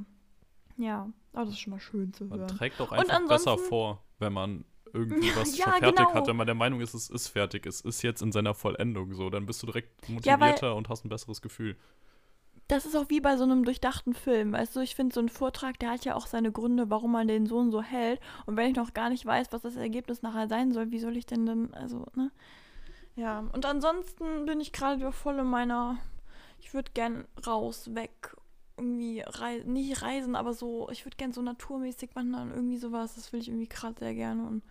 ja, 0.77 1.11
aber 1.33 1.45
das 1.45 1.55
ist 1.55 1.61
schon 1.61 1.71
mal 1.71 1.79
schön 1.81 2.13
zu 2.13 2.29
Man 2.29 2.39
hören. 2.39 2.47
trägt 2.47 2.81
auch 2.81 2.91
Und 2.95 3.09
einfach 3.09 3.19
besser 3.27 3.57
vor, 3.57 4.03
wenn 4.19 4.33
man 4.33 4.65
irgendwie 4.93 5.35
was 5.35 5.57
Ja, 5.57 5.65
schon 5.65 5.73
fertig 5.73 5.97
genau. 5.97 6.13
hat, 6.13 6.27
wenn 6.27 6.35
man 6.35 6.45
der 6.47 6.55
Meinung 6.55 6.81
ist, 6.81 6.93
es 6.93 7.09
ist 7.09 7.27
fertig, 7.27 7.65
es 7.65 7.81
ist 7.81 8.01
jetzt 8.01 8.21
in 8.21 8.31
seiner 8.31 8.53
Vollendung 8.53 9.13
so, 9.13 9.29
dann 9.29 9.45
bist 9.45 9.61
du 9.61 9.67
direkt 9.67 10.07
Ja, 10.23 10.37
motivierter 10.37 10.75
und 10.75 10.89
hast 10.89 11.05
ein 11.05 11.09
besseres 11.09 11.41
Gefühl. 11.41 11.77
Das 12.67 12.85
ist 12.85 12.95
auch 12.95 13.09
wie 13.09 13.21
bei 13.21 13.37
so 13.37 13.43
einem 13.43 13.63
durchdachten 13.63 14.13
Film. 14.13 14.51
Weißt 14.51 14.75
du, 14.75 14.81
ich 14.81 14.95
finde, 14.95 15.13
so 15.13 15.21
ein 15.21 15.29
Vortrag, 15.29 15.79
der 15.79 15.91
hat 15.91 16.03
ja 16.03 16.15
auch 16.15 16.27
seine 16.27 16.51
Gründe, 16.51 16.89
warum 16.89 17.13
man 17.13 17.27
den 17.27 17.45
so 17.45 17.57
und 17.57 17.71
so 17.71 17.81
hält. 17.81 18.19
Und 18.45 18.57
wenn 18.57 18.69
ich 18.69 18.75
noch 18.75 18.93
gar 18.93 19.09
nicht 19.09 19.25
weiß, 19.25 19.47
was 19.51 19.61
das 19.61 19.77
Ergebnis 19.77 20.21
nachher 20.21 20.47
sein 20.49 20.73
soll, 20.73 20.91
wie 20.91 20.99
soll 20.99 21.15
ich 21.15 21.25
denn 21.25 21.45
dann, 21.45 21.73
also, 21.73 22.05
ne? 22.15 22.31
Ja, 23.15 23.39
und 23.53 23.65
ansonsten 23.65 24.45
bin 24.45 24.59
ich 24.59 24.73
gerade 24.73 24.99
wieder 24.99 25.11
voll 25.13 25.39
in 25.39 25.47
meiner, 25.47 25.97
ich 26.59 26.73
würde 26.73 26.91
gern 26.93 27.25
raus, 27.47 27.95
weg, 27.95 28.35
irgendwie, 28.77 29.21
rei 29.25 29.63
nicht 29.65 30.01
reisen, 30.01 30.35
aber 30.35 30.53
so, 30.53 30.89
ich 30.91 31.05
würde 31.05 31.17
gern 31.17 31.33
so 31.33 31.41
naturmäßig 31.41 32.15
wandern, 32.15 32.51
irgendwie 32.51 32.77
sowas. 32.77 33.15
Das 33.15 33.31
will 33.33 33.39
ich 33.39 33.47
irgendwie 33.47 33.69
gerade 33.69 33.97
sehr 33.97 34.13
gerne. 34.13 34.45
Und 34.45 34.63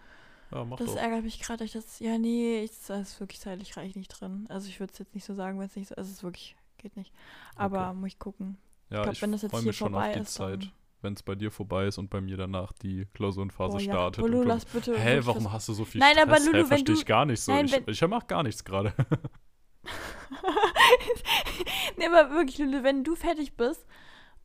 Ja, 0.53 0.65
mach 0.65 0.77
das 0.77 0.95
doch. 0.95 0.97
ärgert 0.97 1.25
mich 1.25 1.41
gerade, 1.41 1.59
dass 1.59 1.67
ich 1.67 1.73
das, 1.73 1.99
ja, 1.99 2.19
nee, 2.19 2.63
ich, 2.63 2.71
das 2.87 3.13
ist 3.13 3.21
wirklich 3.21 3.41
zeitlich 3.41 3.77
reich 3.77 3.97
nicht 3.97 4.09
drin. 4.09 4.47
Also 4.49 4.69
ich 4.69 4.79
würde 4.81 4.93
es 4.93 4.99
jetzt 4.99 5.15
nicht 5.15 5.25
so 5.25 5.35
sagen, 5.35 5.59
wenn 5.59 5.67
es 5.67 5.77
nicht 5.77 5.89
so, 5.89 5.95
es 5.97 6.11
ist 6.11 6.23
wirklich, 6.23 6.55
geht 6.87 6.97
nicht. 6.97 7.13
Aber 7.57 7.93
muss 7.93 8.09
ich 8.09 8.19
gucken. 8.19 8.57
Ja, 8.91 9.03
glaub, 9.03 9.15
ich 9.15 9.23
wenn 9.23 9.33
das 9.33 9.43
jetzt 9.43 9.51
freue 9.51 9.63
mich 9.63 9.77
schon 9.77 9.95
auf 9.95 10.13
die 10.13 10.21
ist, 10.21 10.35
Zeit, 10.35 10.71
wenn 11.03 11.15
es 11.15 11.23
bei 11.23 11.35
dir 11.35 11.51
vorbei 11.51 11.87
ist 11.87 11.99
und 11.99 12.09
bei 12.09 12.21
mir 12.21 12.37
danach 12.37 12.73
die 12.73 13.07
Klausurenphase 13.15 13.79
Boah, 13.79 13.81
ja. 13.81 13.93
startet. 13.93 14.25
Lulu, 14.25 14.43
lass 14.43 14.65
bitte 14.65 14.97
Hä, 14.97 15.21
warum 15.25 15.53
hast 15.53 15.69
du 15.69 15.73
so 15.73 15.85
viel 15.85 15.99
Nein, 15.99 16.13
Stress? 16.13 16.29
aber 16.29 16.39
Lulu, 16.41 16.59
Hä, 16.59 16.65
verstehe 16.67 16.95
ich 16.95 17.07
gar 17.07 17.25
nicht 17.25 17.41
so. 17.41 17.53
Nein, 17.53 17.67
ich, 17.67 17.89
ich 17.89 18.09
mach 18.09 18.27
gar 18.27 18.45
nichts 18.45 18.65
gerade. 18.65 18.95
nee, 21.97 22.07
aber 22.07 22.31
wirklich, 22.31 22.59
Lulu, 22.59 22.85
wenn 22.85 23.03
du 23.03 23.17
fertig 23.17 23.57
bist 23.57 23.85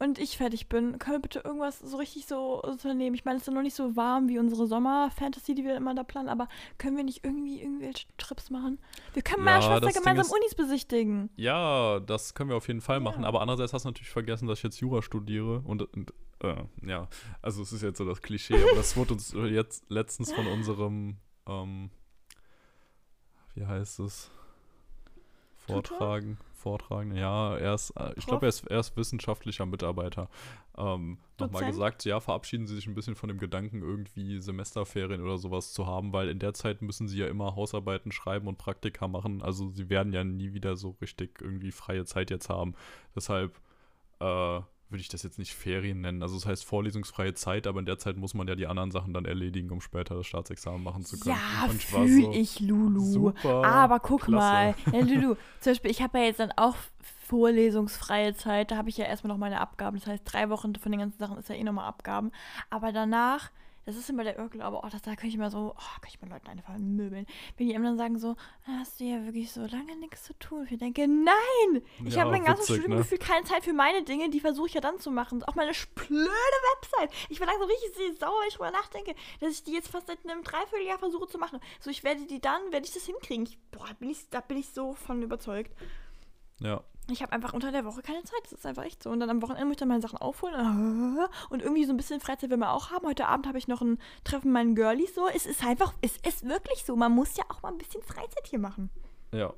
und 0.02 0.20
ich 0.20 0.38
fertig 0.38 0.68
bin, 0.68 1.00
können 1.00 1.18
wir 1.18 1.22
bitte 1.22 1.40
irgendwas 1.40 1.80
so 1.80 1.98
richtig 1.98 2.26
so 2.26 2.62
unternehmen? 2.62 3.16
Ich 3.16 3.24
meine, 3.26 3.38
es 3.38 3.44
ist 3.44 3.48
ja 3.48 3.54
noch 3.54 3.62
nicht 3.62 3.76
so 3.76 3.96
warm 3.96 4.28
wie 4.30 4.40
unsere 4.40 4.68
Sommer-Fantasy, 4.68 5.56
die 5.56 5.64
wir 5.64 5.76
immer 5.78 5.94
da 5.96 6.04
planen, 6.04 6.28
aber 6.30 6.48
können 6.78 6.98
wir 6.98 7.04
nicht 7.04 7.24
irgendwie 7.24 7.62
irgendwelche 7.62 8.08
Trips 8.18 8.50
machen? 8.50 8.80
Wir 9.14 9.22
können 9.22 9.46
Ja, 9.46 9.60
meiner 9.60 9.62
Schwester 9.82 10.00
gemeinsam 10.00 10.26
ist- 10.26 10.32
Unis 10.34 10.56
besichtigen. 10.56 11.30
Ja, 11.36 12.00
das 12.00 12.34
können 12.34 12.50
wir 12.50 12.58
auf 12.58 12.68
jeden 12.68 12.82
Fall 12.82 12.98
Ja. 12.98 13.00
machen. 13.02 13.24
Aber 13.26 13.42
andererseits 13.42 13.74
hast 13.74 13.84
du 13.86 13.90
natürlich 13.90 14.10
vergessen, 14.10 14.48
dass 14.48 14.60
ich 14.60 14.64
jetzt 14.64 14.80
Jura 14.80 15.02
studiere. 15.02 15.60
Und, 15.62 15.82
und 15.94 16.14
äh, 16.44 16.64
ja, 16.86 17.08
also 17.42 17.62
es 17.62 17.72
ist 17.72 17.82
jetzt 17.84 17.98
so 18.00 18.06
das 18.06 18.22
Klischee, 18.22 18.56
aber 18.62 18.76
das 18.76 18.98
wurde 18.98 19.14
uns 19.14 19.32
jetzt 19.34 19.84
letztens 19.90 20.32
von 20.32 20.48
unserem, 20.48 21.18
ähm, 21.48 21.92
wie 23.54 23.66
heißt 23.66 24.00
es? 24.00 24.32
Tutor? 25.68 26.00
Vortragen. 26.62 27.12
Vortragender. 27.12 27.20
Ja, 27.20 27.58
er 27.58 27.74
ist, 27.74 27.92
äh, 27.92 28.14
ich 28.16 28.26
glaube, 28.26 28.46
er 28.46 28.50
ist, 28.50 28.66
er 28.68 28.80
ist 28.80 28.96
wissenschaftlicher 28.96 29.66
Mitarbeiter. 29.66 30.30
Ähm, 30.78 31.18
Nochmal 31.40 31.66
gesagt, 31.66 32.06
ja, 32.06 32.20
verabschieden 32.20 32.68
Sie 32.68 32.76
sich 32.76 32.88
ein 32.88 32.96
bisschen 32.96 33.16
von 33.16 33.30
dem 33.30 33.40
Gedanken, 33.40 33.82
irgendwie 33.82 34.40
Semesterferien 34.40 35.22
oder 35.22 35.38
sowas 35.38 35.74
zu 35.74 35.88
haben, 35.88 36.14
weil 36.14 36.30
in 36.30 36.40
der 36.40 36.54
Zeit 36.54 36.82
müssen 36.82 37.08
Sie 37.08 37.18
ja 37.18 37.28
immer 37.28 37.56
Hausarbeiten 37.56 38.12
schreiben 38.12 38.48
und 38.48 38.58
Praktika 38.58 39.08
machen. 39.08 39.42
Also 39.42 39.70
Sie 39.70 39.90
werden 39.90 40.14
ja 40.14 40.24
nie 40.24 40.54
wieder 40.54 40.76
so 40.76 40.96
richtig 41.02 41.42
irgendwie 41.42 41.72
freie 41.72 42.06
Zeit 42.06 42.30
jetzt 42.30 42.50
haben. 42.50 42.76
Deshalb 43.16 43.60
äh, 44.20 44.62
würde 44.92 45.02
ich 45.02 45.10
das 45.10 45.24
jetzt 45.24 45.40
nicht 45.40 45.54
Ferien 45.54 46.02
nennen. 46.02 46.22
Also 46.22 46.38
es 46.38 46.46
heißt 46.46 46.66
vorlesungsfreie 46.66 47.34
Zeit, 47.34 47.68
aber 47.68 47.80
in 47.80 47.86
der 47.86 47.98
Zeit 47.98 48.18
muss 48.18 48.34
man 48.34 48.48
ja 48.48 48.56
die 48.56 48.68
anderen 48.68 48.92
Sachen 48.92 49.14
dann 49.14 49.26
erledigen, 49.26 49.70
um 49.72 49.82
später 49.82 50.16
das 50.16 50.28
Staatsexamen 50.28 50.84
machen 50.84 51.04
zu 51.06 51.20
können. 51.20 51.36
Ja, 51.36 51.70
Und 51.70 51.76
ich 51.76 51.94
war 51.94 52.06
fühl 52.06 52.24
so, 52.24 52.32
ich, 52.34 52.60
Lulu. 52.60 53.00
Super. 53.02 53.64
Aber 53.66 54.00
guck 54.00 54.24
klasse. 54.24 54.36
mal, 54.36 54.76
ja, 54.94 55.00
Lulu, 55.06 55.36
zum 55.60 55.72
Beispiel, 55.72 55.92
ich 55.92 56.02
habe 56.02 56.20
ja 56.20 56.26
jetzt 56.26 56.40
dann 56.40 56.52
auch 56.56 56.76
vorlesungsfreie 57.28 58.34
Zeit. 58.36 58.72
Da 58.72 58.78
habe 58.78 58.90
ich 58.90 58.98
ja 58.98 59.06
erstmal 59.06 59.32
noch 59.34 59.40
meine 59.40 59.62
Abgaben. 59.62 59.98
Das 59.98 60.08
heißt, 60.08 60.24
drei 60.26 60.50
Wochen 60.50 60.76
von 60.76 60.92
den 60.92 61.00
ganzen 61.00 61.18
Sachen 61.18 61.38
ist 61.38 61.50
ja 61.50 61.56
eh 61.56 61.64
nochmal 61.64 61.88
Abgaben. 61.88 62.32
Aber 62.70 62.92
danach, 62.92 63.52
das 63.86 63.96
ist 63.96 64.10
immer 64.10 64.24
der 64.24 64.38
Irrglaube, 64.38 64.80
oh, 64.84 64.88
das, 64.92 65.02
da 65.02 65.16
kann 65.16 65.28
ich 65.30 65.36
immer 65.36 65.50
so, 65.50 65.74
oh, 65.76 66.00
kann 66.02 66.10
ich 66.10 66.22
mit 66.22 66.30
Leuten 66.30 66.48
einfach 66.48 66.78
möbeln. 66.78 67.26
Wenn 67.58 67.68
die 67.68 67.74
immer 67.74 67.86
dann 67.86 67.98
sagen 67.98 68.20
so, 68.20 68.36
"Da 68.66 68.74
hast 68.80 69.00
du 69.00 69.06
ja 69.06 69.24
wirklich 69.26 69.52
so 69.52 69.62
lange 69.62 69.96
nichts 69.98 70.24
zu 70.24 70.34
tun. 70.38 70.68
Ich 70.70 70.78
denke, 70.78 71.08
nein! 71.08 71.82
Ich 72.06 72.16
Ja, 72.16 72.22
habe 72.22 72.32
mein 72.32 72.44
ganzes 72.44 72.70
witzig, 72.70 72.84
Studium 72.84 73.00
ne? 73.10 73.18
keine 73.18 73.46
Zeit 73.46 73.64
für 73.64 73.74
meine 73.74 74.04
Dinge, 74.04 74.30
die 74.30 74.40
versuche 74.40 74.68
ich 74.68 74.74
ja 74.74 74.82
dann 74.82 75.00
zu 75.00 75.12
machen. 75.12 75.44
Auch 75.44 75.56
meine 75.56 75.72
blöde 75.96 76.30
Website. 76.76 77.12
Ich 77.30 77.40
bin 77.40 77.48
langsam 77.48 77.68
richtig 77.68 78.20
sauer, 78.20 78.40
wenn 78.42 78.48
ich 78.50 78.54
drüber 78.56 78.72
nachdenke, 78.72 79.16
dass 79.40 79.52
ich 79.54 79.64
die 79.64 79.74
jetzt 79.74 79.90
fast 79.90 80.08
seit 80.08 80.20
einem 80.24 80.44
Dreivierteljahr 80.44 81.00
versuche 81.00 81.28
zu 81.28 81.38
machen. 81.38 81.60
So, 81.80 81.90
ich 81.90 82.04
werde 82.04 82.26
die 82.26 82.40
dann, 82.40 82.72
werde 82.72 82.86
ich 82.86 82.94
das 82.94 83.06
hinkriegen. 83.06 83.46
Ich, 83.46 83.58
boah, 83.72 83.88
bin 84.00 84.10
ich, 84.10 84.30
da 84.30 84.42
bin 84.42 84.58
ich 84.58 84.70
so 84.70 84.94
von 84.94 85.22
überzeugt. 85.22 85.72
Ja, 86.60 86.84
Ich 87.12 87.22
habe 87.22 87.32
einfach 87.34 87.54
unter 87.54 87.72
der 87.72 87.86
Woche 87.86 88.02
keine 88.02 88.24
Zeit. 88.24 88.42
Das 88.44 88.54
ist 88.54 88.66
einfach 88.66 88.84
echt 88.84 89.04
so. 89.04 89.10
Und 89.10 89.20
dann 89.20 89.30
am 89.30 89.42
Wochenende 89.42 89.66
muss 89.66 89.74
ich 89.74 89.80
dann 89.80 89.88
meine 89.88 90.02
Sachen 90.02 90.18
aufholen. 90.18 91.20
Und 91.50 91.62
irgendwie 91.62 91.86
so 91.86 91.94
ein 91.94 91.98
bisschen 91.98 92.20
Freizeit 92.20 92.50
will 92.50 92.58
man 92.58 92.70
auch 92.70 92.92
haben. 92.92 93.06
Heute 93.06 93.28
Abend 93.28 93.48
habe 93.48 93.58
ich 93.58 93.68
noch 93.68 93.82
ein 93.82 94.00
Treffen 94.24 94.48
mit 94.48 94.54
meinen 94.54 94.76
Girlies 94.76 95.16
so. 95.16 95.28
Es 95.28 95.46
ist 95.46 95.64
einfach, 95.64 95.94
es 96.02 96.18
ist 96.28 96.48
wirklich 96.48 96.84
so. 96.86 96.96
Man 96.96 97.12
muss 97.14 97.36
ja 97.38 97.44
auch 97.50 97.62
mal 97.62 97.72
ein 97.72 97.78
bisschen 97.78 98.02
Freizeit 98.04 98.48
hier 98.48 98.60
machen. 98.60 98.90
ja. 99.32 99.54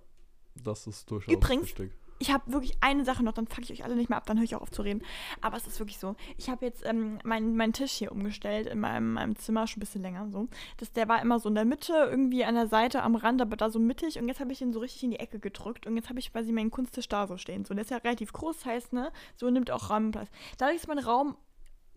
Das 0.55 0.85
ist 0.85 1.09
durchaus 1.09 1.33
Übrigens, 1.33 1.65
wichtig. 1.65 1.91
Ich 2.19 2.31
habe 2.31 2.51
wirklich 2.51 2.77
eine 2.81 3.05
Sache 3.05 3.23
noch, 3.23 3.33
dann 3.33 3.47
fuck 3.47 3.63
ich 3.63 3.71
euch 3.71 3.83
alle 3.83 3.95
nicht 3.95 4.09
mehr 4.09 4.17
ab, 4.17 4.25
dann 4.25 4.37
höre 4.37 4.45
ich 4.45 4.55
auch 4.55 4.61
auf 4.61 4.71
zu 4.71 4.81
reden. 4.81 5.03
Aber 5.41 5.57
es 5.57 5.67
ist 5.67 5.79
wirklich 5.79 5.97
so. 5.97 6.15
Ich 6.37 6.49
habe 6.49 6.65
jetzt 6.65 6.85
ähm, 6.85 7.19
meinen 7.23 7.55
meinen 7.55 7.73
Tisch 7.73 7.91
hier 7.91 8.11
umgestellt 8.11 8.67
in 8.67 8.79
meinem, 8.79 9.13
meinem 9.13 9.35
Zimmer, 9.35 9.67
schon 9.67 9.79
ein 9.79 9.81
bisschen 9.81 10.01
länger 10.01 10.29
so. 10.29 10.47
Das, 10.77 10.91
der 10.91 11.07
war 11.07 11.21
immer 11.21 11.39
so 11.39 11.49
in 11.49 11.55
der 11.55 11.65
Mitte, 11.65 11.93
irgendwie 11.93 12.45
an 12.45 12.55
der 12.55 12.67
Seite, 12.67 13.03
am 13.03 13.15
Rand, 13.15 13.41
aber 13.41 13.57
da 13.57 13.69
so 13.69 13.79
mittig. 13.79 14.19
Und 14.19 14.27
jetzt 14.27 14.39
habe 14.39 14.51
ich 14.51 14.61
ihn 14.61 14.73
so 14.73 14.79
richtig 14.79 15.03
in 15.03 15.11
die 15.11 15.19
Ecke 15.19 15.39
gedrückt. 15.39 15.85
Und 15.85 15.95
jetzt 15.95 16.09
habe 16.09 16.19
ich 16.19 16.31
quasi 16.31 16.51
meinen 16.51 16.71
Kunsttisch 16.71 17.09
da 17.09 17.27
so 17.27 17.37
stehen. 17.37 17.65
So, 17.65 17.71
und 17.71 17.77
der 17.77 17.83
ist 17.83 17.91
ja 17.91 17.97
relativ 17.97 18.31
groß, 18.33 18.65
heißt, 18.65 18.93
ne, 18.93 19.11
so 19.35 19.49
nimmt 19.49 19.71
auch 19.71 19.89
Raumplatz. 19.89 20.29
Dadurch 20.57 20.77
ist 20.77 20.87
mein 20.87 20.99
Raum 20.99 21.35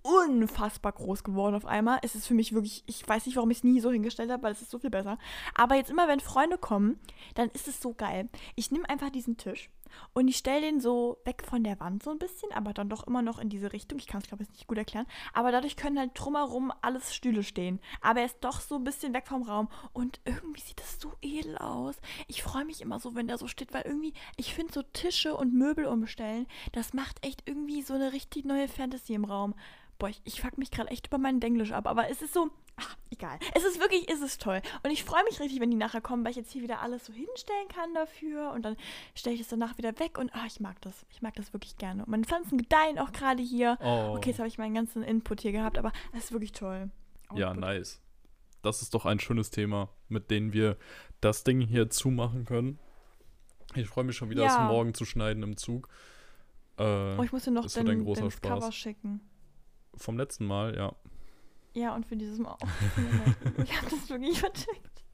unfassbar 0.06 0.92
groß 0.92 1.24
geworden 1.24 1.56
auf 1.56 1.66
einmal. 1.66 1.98
Es 2.02 2.14
ist 2.14 2.26
für 2.26 2.34
mich 2.34 2.52
wirklich, 2.52 2.84
ich 2.86 3.06
weiß 3.06 3.26
nicht, 3.26 3.36
warum 3.36 3.50
ich 3.50 3.58
es 3.58 3.64
nie 3.64 3.80
so 3.80 3.90
hingestellt 3.90 4.30
habe, 4.30 4.42
weil 4.44 4.52
es 4.52 4.62
ist 4.62 4.70
so 4.70 4.78
viel 4.78 4.90
besser. 4.90 5.18
Aber 5.54 5.74
jetzt 5.74 5.90
immer, 5.90 6.06
wenn 6.06 6.20
Freunde 6.20 6.58
kommen, 6.58 7.00
dann 7.34 7.48
ist 7.50 7.66
es 7.66 7.80
so 7.80 7.92
geil. 7.92 8.28
Ich 8.54 8.70
nehme 8.70 8.88
einfach 8.88 9.10
diesen 9.10 9.36
Tisch 9.36 9.68
und 10.14 10.28
ich 10.28 10.36
stelle 10.36 10.62
den 10.62 10.80
so 10.80 11.18
weg 11.24 11.42
von 11.44 11.64
der 11.64 11.78
Wand 11.80 12.02
so 12.02 12.10
ein 12.10 12.18
bisschen, 12.18 12.52
aber 12.52 12.72
dann 12.72 12.88
doch 12.88 13.06
immer 13.06 13.22
noch 13.22 13.38
in 13.38 13.48
diese 13.48 13.72
Richtung. 13.72 13.98
Ich 13.98 14.06
kann 14.06 14.20
es, 14.20 14.28
glaube 14.28 14.42
ich, 14.42 14.50
nicht 14.50 14.66
gut 14.66 14.78
erklären. 14.78 15.06
Aber 15.32 15.52
dadurch 15.52 15.76
können 15.76 15.98
halt 15.98 16.12
drumherum 16.14 16.72
alles 16.82 17.14
Stühle 17.14 17.42
stehen. 17.42 17.80
Aber 18.00 18.20
er 18.20 18.26
ist 18.26 18.38
doch 18.40 18.60
so 18.60 18.76
ein 18.76 18.84
bisschen 18.84 19.14
weg 19.14 19.26
vom 19.26 19.42
Raum. 19.42 19.68
Und 19.92 20.20
irgendwie 20.24 20.60
sieht 20.60 20.80
das 20.80 21.00
so 21.00 21.12
edel 21.22 21.58
aus. 21.58 21.96
Ich 22.26 22.42
freue 22.42 22.64
mich 22.64 22.80
immer 22.80 22.98
so, 23.00 23.14
wenn 23.14 23.28
der 23.28 23.38
so 23.38 23.48
steht, 23.48 23.72
weil 23.74 23.82
irgendwie, 23.82 24.14
ich 24.36 24.54
finde 24.54 24.72
so 24.72 24.82
Tische 24.82 25.36
und 25.36 25.54
Möbel 25.54 25.86
umstellen, 25.86 26.46
das 26.72 26.94
macht 26.94 27.24
echt 27.24 27.42
irgendwie 27.46 27.82
so 27.82 27.94
eine 27.94 28.12
richtig 28.12 28.44
neue 28.44 28.68
Fantasy 28.68 29.14
im 29.14 29.24
Raum. 29.24 29.54
Boah, 29.98 30.08
ich, 30.08 30.20
ich 30.24 30.40
fuck 30.40 30.58
mich 30.58 30.70
gerade 30.70 30.90
echt 30.90 31.06
über 31.06 31.18
meinen 31.18 31.40
Denglisch 31.40 31.72
ab, 31.72 31.86
aber 31.86 32.10
es 32.10 32.20
ist 32.20 32.34
so, 32.34 32.50
ach, 32.76 32.96
egal. 33.10 33.38
Es 33.54 33.64
ist 33.64 33.80
wirklich, 33.80 34.10
es 34.10 34.20
ist 34.20 34.42
toll. 34.42 34.60
Und 34.82 34.90
ich 34.90 35.04
freue 35.04 35.24
mich 35.24 35.40
richtig, 35.40 35.58
wenn 35.60 35.70
die 35.70 35.76
nachher 35.76 36.02
kommen, 36.02 36.22
weil 36.24 36.32
ich 36.32 36.36
jetzt 36.36 36.52
hier 36.52 36.62
wieder 36.62 36.80
alles 36.80 37.06
so 37.06 37.12
hinstellen 37.14 37.68
kann 37.68 37.94
dafür 37.94 38.52
und 38.52 38.62
dann 38.62 38.76
stelle 39.14 39.34
ich 39.34 39.40
es 39.40 39.48
danach 39.48 39.78
wieder 39.78 39.98
weg 39.98 40.18
und 40.18 40.34
ah, 40.34 40.44
ich 40.46 40.60
mag 40.60 40.80
das. 40.82 41.06
Ich 41.10 41.22
mag 41.22 41.34
das 41.36 41.52
wirklich 41.54 41.78
gerne. 41.78 42.02
Und 42.04 42.10
meine 42.10 42.24
Pflanzen 42.24 42.58
gedeihen 42.58 42.98
auch 42.98 43.12
gerade 43.12 43.42
hier. 43.42 43.78
Oh. 43.80 44.14
Okay, 44.16 44.30
jetzt 44.30 44.38
habe 44.38 44.48
ich 44.48 44.58
meinen 44.58 44.74
ganzen 44.74 45.02
Input 45.02 45.40
hier 45.40 45.52
gehabt, 45.52 45.78
aber 45.78 45.92
es 46.12 46.24
ist 46.24 46.32
wirklich 46.32 46.52
toll. 46.52 46.90
Ja, 47.34 47.48
Output. 47.48 47.60
nice. 47.60 48.02
Das 48.62 48.82
ist 48.82 48.92
doch 48.94 49.06
ein 49.06 49.18
schönes 49.20 49.50
Thema, 49.50 49.88
mit 50.08 50.30
dem 50.30 50.52
wir 50.52 50.76
das 51.20 51.44
Ding 51.44 51.60
hier 51.60 51.88
zumachen 51.88 52.44
können. 52.44 52.78
Ich 53.74 53.86
freue 53.86 54.04
mich 54.04 54.16
schon 54.16 54.28
wieder, 54.28 54.44
Ja. 54.44 54.64
es 54.64 54.70
morgen 54.70 54.92
zu 54.92 55.04
schneiden 55.04 55.42
im 55.42 55.56
Zug. 55.56 55.88
Äh, 56.78 57.16
Oh, 57.16 57.22
ich 57.22 57.32
muss 57.32 57.44
dir 57.44 57.50
noch 57.52 57.62
das 57.62 57.74
den, 57.74 57.86
den. 57.86 58.04
Cover 58.42 58.72
schicken. 58.72 59.20
Vom 59.96 60.16
letzten 60.18 60.46
Mal, 60.46 60.76
ja. 60.76 60.94
Ja, 61.74 61.94
und 61.94 62.06
für 62.06 62.16
dieses 62.16 62.38
Mal 62.38 62.52
auch. 62.52 62.58
ich 63.64 63.76
habe 63.76 63.90
das 63.90 64.08
wirklich 64.08 64.38
vercheckt. 64.40 65.04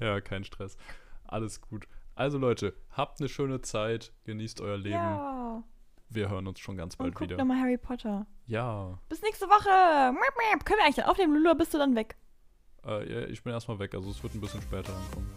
Ja, 0.00 0.20
kein 0.20 0.44
Stress. 0.44 0.76
Alles 1.24 1.60
gut. 1.60 1.86
Also 2.14 2.38
Leute, 2.38 2.74
habt 2.90 3.20
eine 3.20 3.28
schöne 3.28 3.60
Zeit, 3.62 4.12
genießt 4.24 4.60
euer 4.60 4.78
Leben. 4.78 4.94
Ja. 4.94 5.62
Wir 6.08 6.28
hören 6.28 6.46
uns 6.46 6.60
schon 6.60 6.76
ganz 6.76 6.94
Und 6.94 6.98
bald 6.98 7.14
guck 7.14 7.22
wieder. 7.28 7.36
nochmal 7.36 7.60
Harry 7.60 7.76
Potter. 7.78 8.26
Ja, 8.46 8.98
Bis 9.08 9.22
nächste 9.22 9.46
Woche. 9.46 10.12
Miep, 10.12 10.20
miep. 10.52 10.64
Können 10.64 10.78
wir 10.78 10.84
eigentlich 10.84 10.96
dann 10.96 11.06
aufnehmen, 11.06 11.34
Lulu, 11.34 11.54
bist 11.56 11.74
du 11.74 11.78
dann 11.78 11.94
weg? 11.94 12.16
äh, 12.84 13.12
ja, 13.22 13.26
ich 13.28 13.42
bin 13.42 13.52
erstmal 13.52 13.78
weg, 13.80 13.92
also 13.94 14.10
es 14.10 14.22
wird 14.22 14.34
ein 14.34 14.40
bisschen 14.40 14.62
später 14.62 14.92
ankommen. 14.94 15.30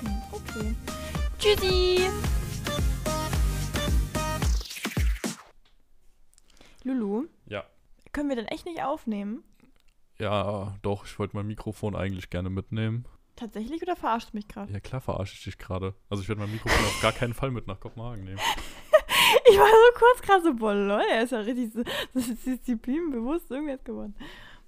Hm, 0.00 0.22
okay. 0.32 0.74
Tschüssi. 1.38 2.08
Lulu. 6.84 7.26
Können 8.12 8.28
wir 8.28 8.36
denn 8.36 8.46
echt 8.46 8.66
nicht 8.66 8.82
aufnehmen? 8.82 9.42
Ja, 10.18 10.76
doch, 10.82 11.04
ich 11.06 11.18
wollte 11.18 11.36
mein 11.36 11.46
Mikrofon 11.46 11.96
eigentlich 11.96 12.30
gerne 12.30 12.50
mitnehmen. 12.50 13.06
Tatsächlich 13.36 13.80
oder 13.82 13.96
verarscht 13.96 14.32
du 14.32 14.36
mich 14.36 14.48
gerade? 14.48 14.70
Ja, 14.72 14.80
klar 14.80 15.00
verarsche 15.00 15.34
ich 15.34 15.44
dich 15.44 15.56
gerade. 15.56 15.94
Also 16.10 16.22
ich 16.22 16.28
werde 16.28 16.42
mein 16.42 16.50
Mikrofon 16.52 16.84
auf 16.84 17.00
gar 17.00 17.12
keinen 17.12 17.32
Fall 17.32 17.50
mit 17.50 17.66
nach 17.66 17.80
Kopenhagen 17.80 18.24
nehmen. 18.24 18.40
Ich 19.48 19.56
war 19.56 19.66
so 19.68 19.98
kurz 19.98 20.22
gerade 20.22 20.42
so, 20.42 20.54
boah, 20.54 20.74
Leute, 20.74 21.08
er 21.08 21.22
ist 21.22 21.30
ja 21.30 21.38
richtig 21.40 21.72
so, 21.72 21.82
so 22.20 22.34
disziplinbewusst 22.34 23.48
irgendwas 23.50 23.82
geworden. 23.84 24.14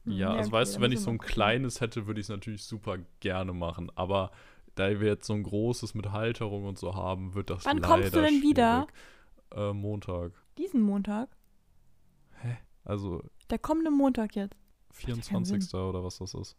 Hm, 0.05 0.13
Ja, 0.13 0.31
also 0.31 0.49
okay, 0.49 0.53
weißt 0.53 0.77
du, 0.77 0.81
wenn 0.81 0.93
ich 0.93 1.01
so 1.01 1.11
ein 1.11 1.19
kleines 1.19 1.81
hätte, 1.81 2.07
würde 2.07 2.21
ich 2.21 2.27
es 2.27 2.31
natürlich 2.31 2.63
super 2.65 2.99
gerne 3.19 3.53
machen. 3.53 3.91
Aber 3.97 4.31
da 4.77 4.89
wir 5.01 5.09
jetzt 5.09 5.27
so 5.27 5.33
ein 5.33 5.43
großes 5.43 5.95
mit 5.95 6.13
Halterung 6.13 6.65
und 6.65 6.79
so 6.79 6.95
haben, 6.95 7.35
wird 7.35 7.51
das 7.51 7.65
Wann 7.65 7.79
leider 7.79 7.89
kommst 7.95 8.15
du 8.15 8.21
denn 8.23 8.41
wieder? 8.43 8.87
schwierig. 9.51 9.69
Äh, 9.71 9.73
Montag. 9.73 10.33
Diesen 10.59 10.81
Montag? 10.83 11.29
Also 12.85 13.23
Der 13.51 13.59
kommende 13.59 13.91
Montag 13.91 14.35
jetzt. 14.37 14.55
ja 15.01 15.07
keinen 15.07 15.23
24. 15.23 15.75
oder 15.75 16.03
was 16.05 16.19
das 16.19 16.35
ist. 16.35 16.57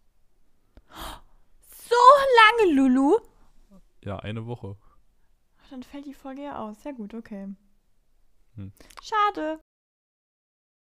So 1.90 1.96
lange, 2.66 2.74
Lulu? 2.74 3.18
Ja, 4.04 4.18
eine 4.20 4.46
Woche. 4.46 4.76
Ach, 5.62 5.70
Dann 5.70 5.84
fällt 5.84 6.06
die 6.06 6.14
Folge 6.14 6.44
ja 6.44 6.60
aus. 6.60 6.84
Ja 6.84 6.92
gut, 6.92 7.14
okay. 7.14 7.48
Hm. 8.56 8.72
Schade. 9.02 9.60